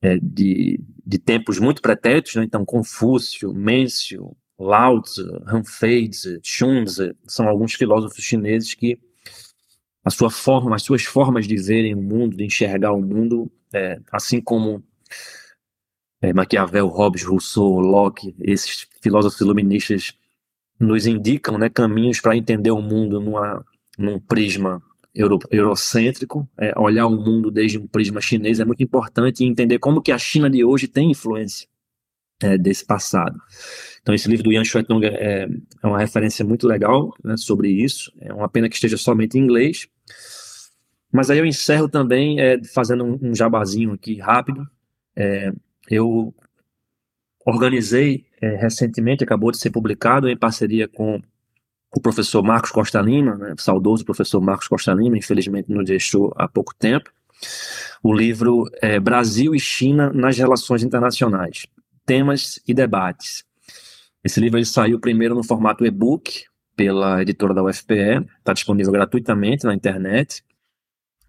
é, 0.02 0.18
de, 0.22 0.80
de 1.06 1.18
tempos 1.20 1.60
muito 1.60 1.82
pretéritos, 1.82 2.36
né, 2.36 2.44
então 2.44 2.66
Confúcio, 2.66 3.54
Mêncio, 3.54 4.36
Lao 4.58 5.02
Tzu, 5.02 5.44
Han 5.46 5.64
Feizi, 5.66 6.40
Xunzi, 6.42 7.14
são 7.28 7.48
alguns 7.48 7.74
filósofos 7.74 8.24
chineses 8.24 8.74
que 8.74 8.98
a 10.06 10.12
sua 10.12 10.30
forma, 10.30 10.76
as 10.76 10.84
suas 10.84 11.04
formas 11.04 11.48
de 11.48 11.58
verem 11.58 11.96
o 11.96 12.02
mundo, 12.02 12.38
de 12.38 12.46
enxergar 12.46 12.94
o 12.94 13.02
mundo, 13.02 13.52
é, 13.74 14.00
assim 14.12 14.40
como 14.40 14.84
é, 16.22 16.32
Maquiavel, 16.32 16.88
Hobbes, 16.88 17.24
Rousseau, 17.24 17.80
Locke, 17.80 18.36
esses 18.40 18.88
filósofos 19.02 19.42
iluministas 19.42 20.14
nos 20.80 21.08
indicam 21.08 21.58
né, 21.58 21.70
caminhos 21.70 22.22
para 22.22 22.38
entender 22.38 22.72
o 22.72 22.82
mundo 22.82 23.20
numa, 23.20 23.66
num 23.98 24.20
prisma 24.20 24.82
euro, 25.14 25.40
eurocêntrico, 25.50 26.48
é, 26.58 26.78
olhar 26.78 27.08
o 27.08 27.16
mundo 27.16 27.50
desde 27.50 27.80
um 27.80 27.88
prisma 27.88 28.22
chinês 28.22 28.60
é 28.60 28.66
muito 28.66 28.84
importante 28.84 29.44
e 29.44 29.48
entender 29.48 29.80
como 29.80 30.02
que 30.02 30.12
a 30.12 30.18
China 30.18 30.50
de 30.50 30.64
hoje 30.64 30.88
tem 30.88 31.12
influência 31.12 31.68
é, 32.44 32.58
desse 32.58 32.86
passado. 32.86 33.40
Então, 34.02 34.14
esse 34.14 34.30
livro 34.30 34.44
do 34.44 34.52
Yan 34.52 34.64
Shuetong 34.64 35.04
é, 35.06 35.48
é 35.82 35.88
uma 35.88 35.98
referência 35.98 36.46
muito 36.46 36.68
legal 36.68 37.12
né, 37.24 37.36
sobre 37.38 37.70
isso. 37.70 38.12
É 38.20 38.34
uma 38.34 38.48
pena 38.48 38.70
que 38.70 38.76
esteja 38.76 38.98
somente 38.98 39.38
em 39.38 39.42
inglês. 39.42 39.88
Mas 41.16 41.30
aí 41.30 41.40
eu 41.40 41.46
encerro 41.46 41.88
também 41.88 42.42
é, 42.42 42.62
fazendo 42.66 43.06
um, 43.06 43.30
um, 43.30 43.34
jabazinho 43.34 43.94
aqui 43.94 44.20
rápido. 44.20 44.68
É, 45.16 45.54
eu 45.90 46.36
organizei 47.46 48.26
é, 48.42 48.58
recentemente, 48.58 49.24
acabou 49.24 49.50
de 49.50 49.58
ser 49.58 49.70
publicado 49.70 50.28
em 50.28 50.36
parceria 50.36 50.90
com 50.90 51.22
o 51.96 52.02
professor 52.02 52.44
Marcos 52.44 52.70
Costa 52.70 53.00
Lima, 53.00 53.36
né, 53.38 53.56
saudoso 53.58 54.04
professor 54.04 54.42
Marcos 54.42 54.68
Costa 54.68 54.94
Lima, 54.94 55.18
infelizmente 55.18 55.72
nos 55.72 55.86
deixou 55.86 56.34
há 56.36 56.50
pouco 56.50 56.76
tempo, 56.76 57.10
o 58.04 58.14
livro 58.14 58.66
é, 58.82 59.00
Brasil 59.00 59.56
e 59.56 59.60
China 59.60 60.12
nas 60.12 60.38
Relações 60.38 60.84
Internacionais, 60.84 61.66
Temas 62.06 62.60
e 62.68 62.74
Debates. 62.74 63.46
Esse 64.22 64.42
livro 64.42 64.58
ele 64.58 64.66
saiu 64.66 65.00
primeiro 65.00 65.34
no 65.34 65.46
formato 65.46 65.86
e-book 65.86 66.44
pela 66.76 67.22
editora 67.22 67.54
da 67.54 67.64
UFPE, 67.64 68.28
está 68.38 68.52
disponível 68.52 68.92
gratuitamente 68.92 69.64
na 69.64 69.74
internet. 69.74 70.44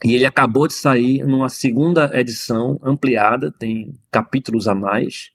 E 0.05 0.15
ele 0.15 0.27
acabou 0.27 0.67
de 0.69 0.75
sair 0.75 1.25
numa 1.25 1.49
segunda 1.49 2.11
edição 2.19 2.79
ampliada, 2.83 3.51
tem 3.51 3.95
capítulos 4.11 4.69
a 4.69 4.75
mais 4.75 5.31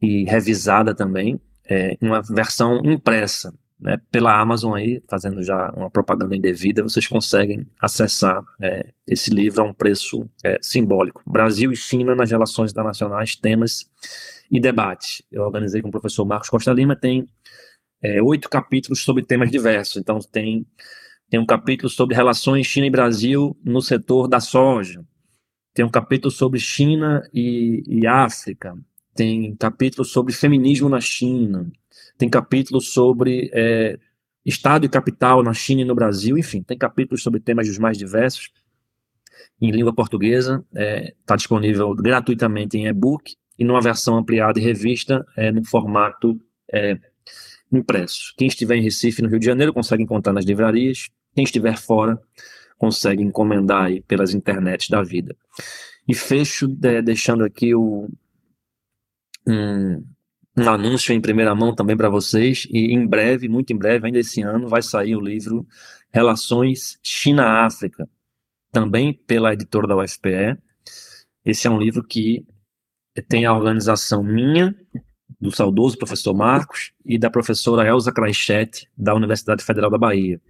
e 0.00 0.24
revisada 0.24 0.94
também, 0.94 1.40
é, 1.68 1.96
uma 2.00 2.22
versão 2.22 2.80
impressa 2.84 3.52
né, 3.78 4.00
pela 4.10 4.40
Amazon 4.40 4.74
aí, 4.74 5.02
fazendo 5.08 5.42
já 5.42 5.70
uma 5.72 5.90
propaganda 5.90 6.34
indevida, 6.34 6.82
vocês 6.82 7.06
conseguem 7.06 7.66
acessar 7.80 8.42
é, 8.60 8.92
esse 9.06 9.30
livro 9.30 9.62
a 9.62 9.64
um 9.64 9.74
preço 9.74 10.28
é, 10.42 10.58
simbólico. 10.62 11.22
Brasil 11.26 11.70
e 11.70 11.76
China 11.76 12.14
nas 12.14 12.30
relações 12.30 12.72
internacionais, 12.72 13.36
temas 13.36 13.90
e 14.50 14.58
debate. 14.58 15.24
Eu 15.30 15.42
organizei 15.42 15.82
com 15.82 15.88
o 15.88 15.92
professor 15.92 16.24
Marcos 16.24 16.48
Costa 16.48 16.72
Lima, 16.72 16.96
tem 16.96 17.26
é, 18.02 18.22
oito 18.22 18.48
capítulos 18.48 19.02
sobre 19.02 19.22
temas 19.22 19.50
diversos. 19.50 19.96
Então, 19.96 20.18
tem, 20.20 20.66
tem 21.28 21.40
um 21.40 21.46
capítulo 21.46 21.88
sobre 21.88 22.14
relações 22.14 22.66
China 22.66 22.86
e 22.86 22.90
Brasil 22.90 23.56
no 23.64 23.82
setor 23.82 24.28
da 24.28 24.40
soja, 24.40 25.04
tem 25.74 25.84
um 25.84 25.90
capítulo 25.90 26.30
sobre 26.30 26.58
China 26.58 27.22
e, 27.34 27.82
e 27.86 28.06
África, 28.06 28.76
tem 29.14 29.54
capítulo 29.56 30.04
sobre 30.04 30.32
feminismo 30.32 30.88
na 30.88 31.00
China, 31.00 31.70
tem 32.16 32.28
capítulo 32.28 32.80
sobre 32.80 33.50
é, 33.52 33.98
Estado 34.44 34.86
e 34.86 34.88
capital 34.88 35.42
na 35.42 35.52
China 35.52 35.80
e 35.80 35.84
no 35.84 35.94
Brasil, 35.94 36.38
enfim, 36.38 36.62
tem 36.62 36.78
capítulos 36.78 37.22
sobre 37.22 37.40
temas 37.40 37.66
dos 37.66 37.78
mais 37.78 37.98
diversos. 37.98 38.52
Em 39.60 39.70
língua 39.70 39.92
portuguesa, 39.92 40.64
está 40.70 40.80
é, 40.80 41.14
tá 41.26 41.36
disponível 41.36 41.92
gratuitamente 41.94 42.78
em 42.78 42.86
e-book 42.86 43.34
e 43.58 43.64
numa 43.64 43.80
versão 43.80 44.16
ampliada 44.16 44.60
e 44.60 44.62
revista 44.62 45.26
é, 45.36 45.50
no 45.50 45.64
formato 45.64 46.40
é, 46.72 46.98
impresso. 47.72 48.32
Quem 48.36 48.48
estiver 48.48 48.76
em 48.76 48.82
Recife, 48.82 49.22
no 49.22 49.28
Rio 49.28 49.38
de 49.38 49.46
Janeiro, 49.46 49.72
consegue 49.72 50.02
encontrar 50.02 50.32
nas 50.32 50.44
livrarias. 50.44 51.08
Quem 51.34 51.44
estiver 51.44 51.76
fora, 51.76 52.20
consegue 52.78 53.22
encomendar 53.22 53.84
aí 53.84 54.02
pelas 54.02 54.34
internets 54.34 54.88
da 54.88 55.02
vida. 55.02 55.36
E 56.06 56.14
fecho 56.14 56.68
de, 56.68 57.02
deixando 57.02 57.44
aqui 57.44 57.74
o, 57.74 58.08
um, 59.46 60.04
um 60.56 60.68
anúncio 60.68 61.12
em 61.12 61.20
primeira 61.20 61.54
mão 61.54 61.74
também 61.74 61.96
para 61.96 62.08
vocês. 62.08 62.66
E 62.70 62.92
em 62.92 63.06
breve, 63.06 63.48
muito 63.48 63.72
em 63.72 63.76
breve, 63.76 64.06
ainda 64.06 64.18
esse 64.18 64.42
ano, 64.42 64.68
vai 64.68 64.82
sair 64.82 65.16
o 65.16 65.20
livro 65.20 65.66
Relações 66.12 66.98
China-África, 67.02 68.08
também 68.70 69.12
pela 69.12 69.52
editora 69.52 69.86
da 69.86 69.96
UFPE. 69.96 70.58
Esse 71.44 71.66
é 71.66 71.70
um 71.70 71.78
livro 71.78 72.02
que 72.02 72.46
tem 73.28 73.44
a 73.44 73.54
organização 73.54 74.22
minha, 74.22 74.74
do 75.40 75.50
saudoso 75.50 75.98
professor 75.98 76.34
Marcos, 76.34 76.92
e 77.04 77.18
da 77.18 77.30
professora 77.30 77.86
Elza 77.86 78.12
Craichete, 78.12 78.88
da 78.96 79.14
Universidade 79.14 79.64
Federal 79.64 79.90
da 79.90 79.98
Bahia. 79.98 80.40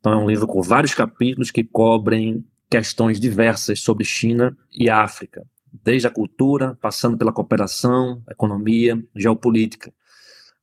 Então, 0.00 0.12
é 0.12 0.16
um 0.16 0.28
livro 0.28 0.46
com 0.46 0.62
vários 0.62 0.94
capítulos 0.94 1.50
que 1.50 1.64
cobrem 1.64 2.44
questões 2.70 3.18
diversas 3.18 3.80
sobre 3.80 4.04
China 4.04 4.56
e 4.72 4.90
África, 4.90 5.46
desde 5.82 6.06
a 6.06 6.10
cultura, 6.10 6.76
passando 6.80 7.16
pela 7.16 7.32
cooperação, 7.32 8.22
economia, 8.30 9.02
geopolítica. 9.14 9.92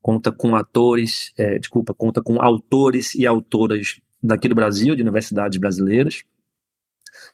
Conta 0.02 0.32
com 0.32 0.56
atores, 0.56 1.34
é, 1.38 1.58
desculpa, 1.58 1.94
conta 1.94 2.22
com 2.22 2.42
autores 2.42 3.16
e 3.16 3.26
autoras 3.26 4.00
daqui 4.22 4.48
do 4.48 4.56
Brasil, 4.56 4.96
de 4.96 5.02
universidades 5.02 5.58
brasileiras, 5.58 6.24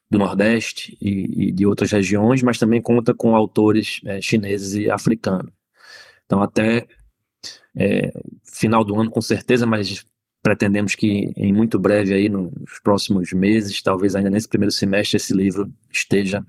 do 0.09 0.17
Nordeste 0.17 0.97
e, 1.01 1.49
e, 1.49 1.51
de 1.51 1.65
outras 1.65 1.91
regiões, 1.91 2.41
mas 2.43 2.57
também 2.57 2.81
conta 2.81 3.13
com 3.13 3.35
autores 3.35 3.99
é, 4.05 4.21
chineses 4.21 4.73
e 4.73 4.89
africanos. 4.89 5.51
Então, 6.31 6.41
até 6.41 6.87
é, 7.75 8.09
final 8.41 8.85
do 8.85 8.97
ano, 8.97 9.11
com 9.11 9.19
certeza, 9.19 9.65
mas 9.67 10.05
pretendemos 10.41 10.95
que 10.95 11.33
em 11.35 11.51
muito 11.51 11.77
breve, 11.77 12.13
aí, 12.13 12.29
nos 12.29 12.79
próximos 12.81 13.33
meses, 13.33 13.81
talvez 13.81 14.15
ainda 14.15 14.29
nesse 14.29 14.47
primeiro 14.47 14.71
semestre, 14.71 15.17
esse 15.17 15.33
livro 15.33 15.69
esteja 15.91 16.41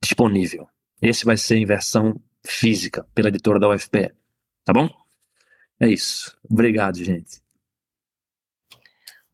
disponível. 0.00 0.68
Esse 1.02 1.24
vai 1.24 1.36
ser 1.36 1.56
em 1.56 1.66
versão 1.66 2.20
física, 2.46 3.04
pela 3.12 3.30
editora 3.30 3.58
da 3.58 3.68
UFPE. 3.68 4.12
Tá 4.64 4.72
bom? 4.72 4.88
É 5.80 5.88
isso. 5.88 6.38
Obrigado, 6.48 7.02
gente. 7.02 7.42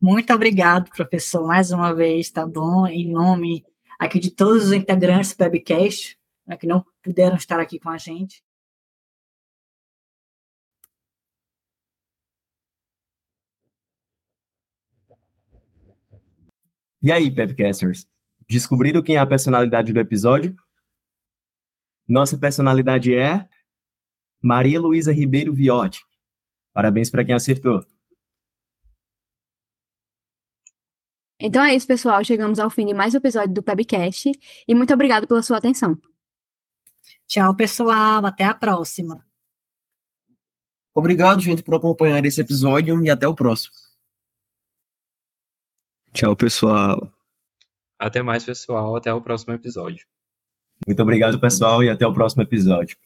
Muito 0.01 0.33
obrigado, 0.33 0.89
professor, 0.89 1.45
mais 1.45 1.69
uma 1.69 1.93
vez, 1.93 2.31
tá 2.31 2.47
bom? 2.47 2.87
Em 2.87 3.11
nome 3.11 3.63
aqui 3.99 4.17
de 4.17 4.31
todos 4.31 4.65
os 4.65 4.73
integrantes 4.73 5.35
do 5.35 5.43
webcast, 5.43 6.17
né, 6.47 6.57
que 6.57 6.65
não 6.65 6.83
puderam 7.03 7.35
estar 7.35 7.59
aqui 7.59 7.79
com 7.79 7.89
a 7.89 7.99
gente. 7.99 8.43
E 17.01 17.11
aí, 17.11 17.31
Pepcasters? 17.31 18.07
Descobriram 18.47 19.01
quem 19.01 19.15
é 19.15 19.19
a 19.19 19.25
personalidade 19.25 19.91
do 19.91 19.99
episódio? 19.99 20.55
Nossa 22.07 22.37
personalidade 22.37 23.15
é 23.15 23.49
Maria 24.41 24.79
Luísa 24.79 25.11
Ribeiro 25.11 25.53
Viotti. 25.53 26.03
Parabéns 26.73 27.09
para 27.09 27.25
quem 27.25 27.33
acertou. 27.33 27.83
Então 31.39 31.63
é 31.63 31.73
isso, 31.73 31.87
pessoal. 31.87 32.23
Chegamos 32.23 32.59
ao 32.59 32.69
fim 32.69 32.85
de 32.85 32.93
mais 32.93 33.15
um 33.15 33.17
episódio 33.17 33.53
do 33.53 33.63
Pebcast 33.63 34.31
e 34.67 34.75
muito 34.75 34.93
obrigado 34.93 35.27
pela 35.27 35.41
sua 35.41 35.57
atenção. 35.57 35.97
Tchau, 37.25 37.55
pessoal. 37.55 38.23
Até 38.25 38.43
a 38.43 38.53
próxima. 38.53 39.25
Obrigado, 40.93 41.41
gente, 41.41 41.63
por 41.63 41.73
acompanhar 41.73 42.23
esse 42.25 42.41
episódio 42.41 43.03
e 43.03 43.09
até 43.09 43.27
o 43.27 43.33
próximo. 43.33 43.73
Tchau, 46.13 46.35
pessoal. 46.35 47.11
Até 47.99 48.21
mais, 48.21 48.43
pessoal. 48.43 48.95
Até 48.95 49.13
o 49.13 49.21
próximo 49.21 49.53
episódio. 49.53 50.05
Muito 50.87 51.01
obrigado, 51.01 51.39
pessoal, 51.39 51.83
e 51.83 51.89
até 51.89 52.05
o 52.05 52.13
próximo 52.13 52.43
episódio. 52.43 52.97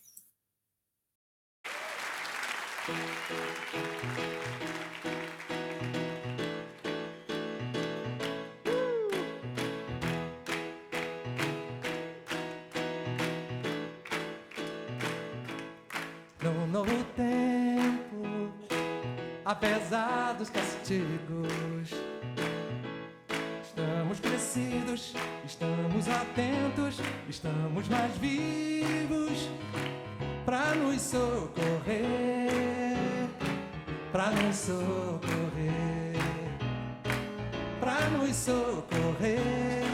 Tempo, 17.16 18.52
apesar 19.46 20.34
dos 20.34 20.50
castigos, 20.50 21.90
estamos 25.46 26.08
atentos, 26.08 27.02
estamos 27.30 27.90
mais 27.90 28.18
vivos 28.18 29.50
para 30.46 30.76
nos 30.76 31.02
socorrer, 31.02 32.08
para 34.14 34.32
nos 34.32 34.56
socorrer, 34.56 36.16
para 37.82 38.10
nos 38.12 38.36
socorrer. 38.36 39.85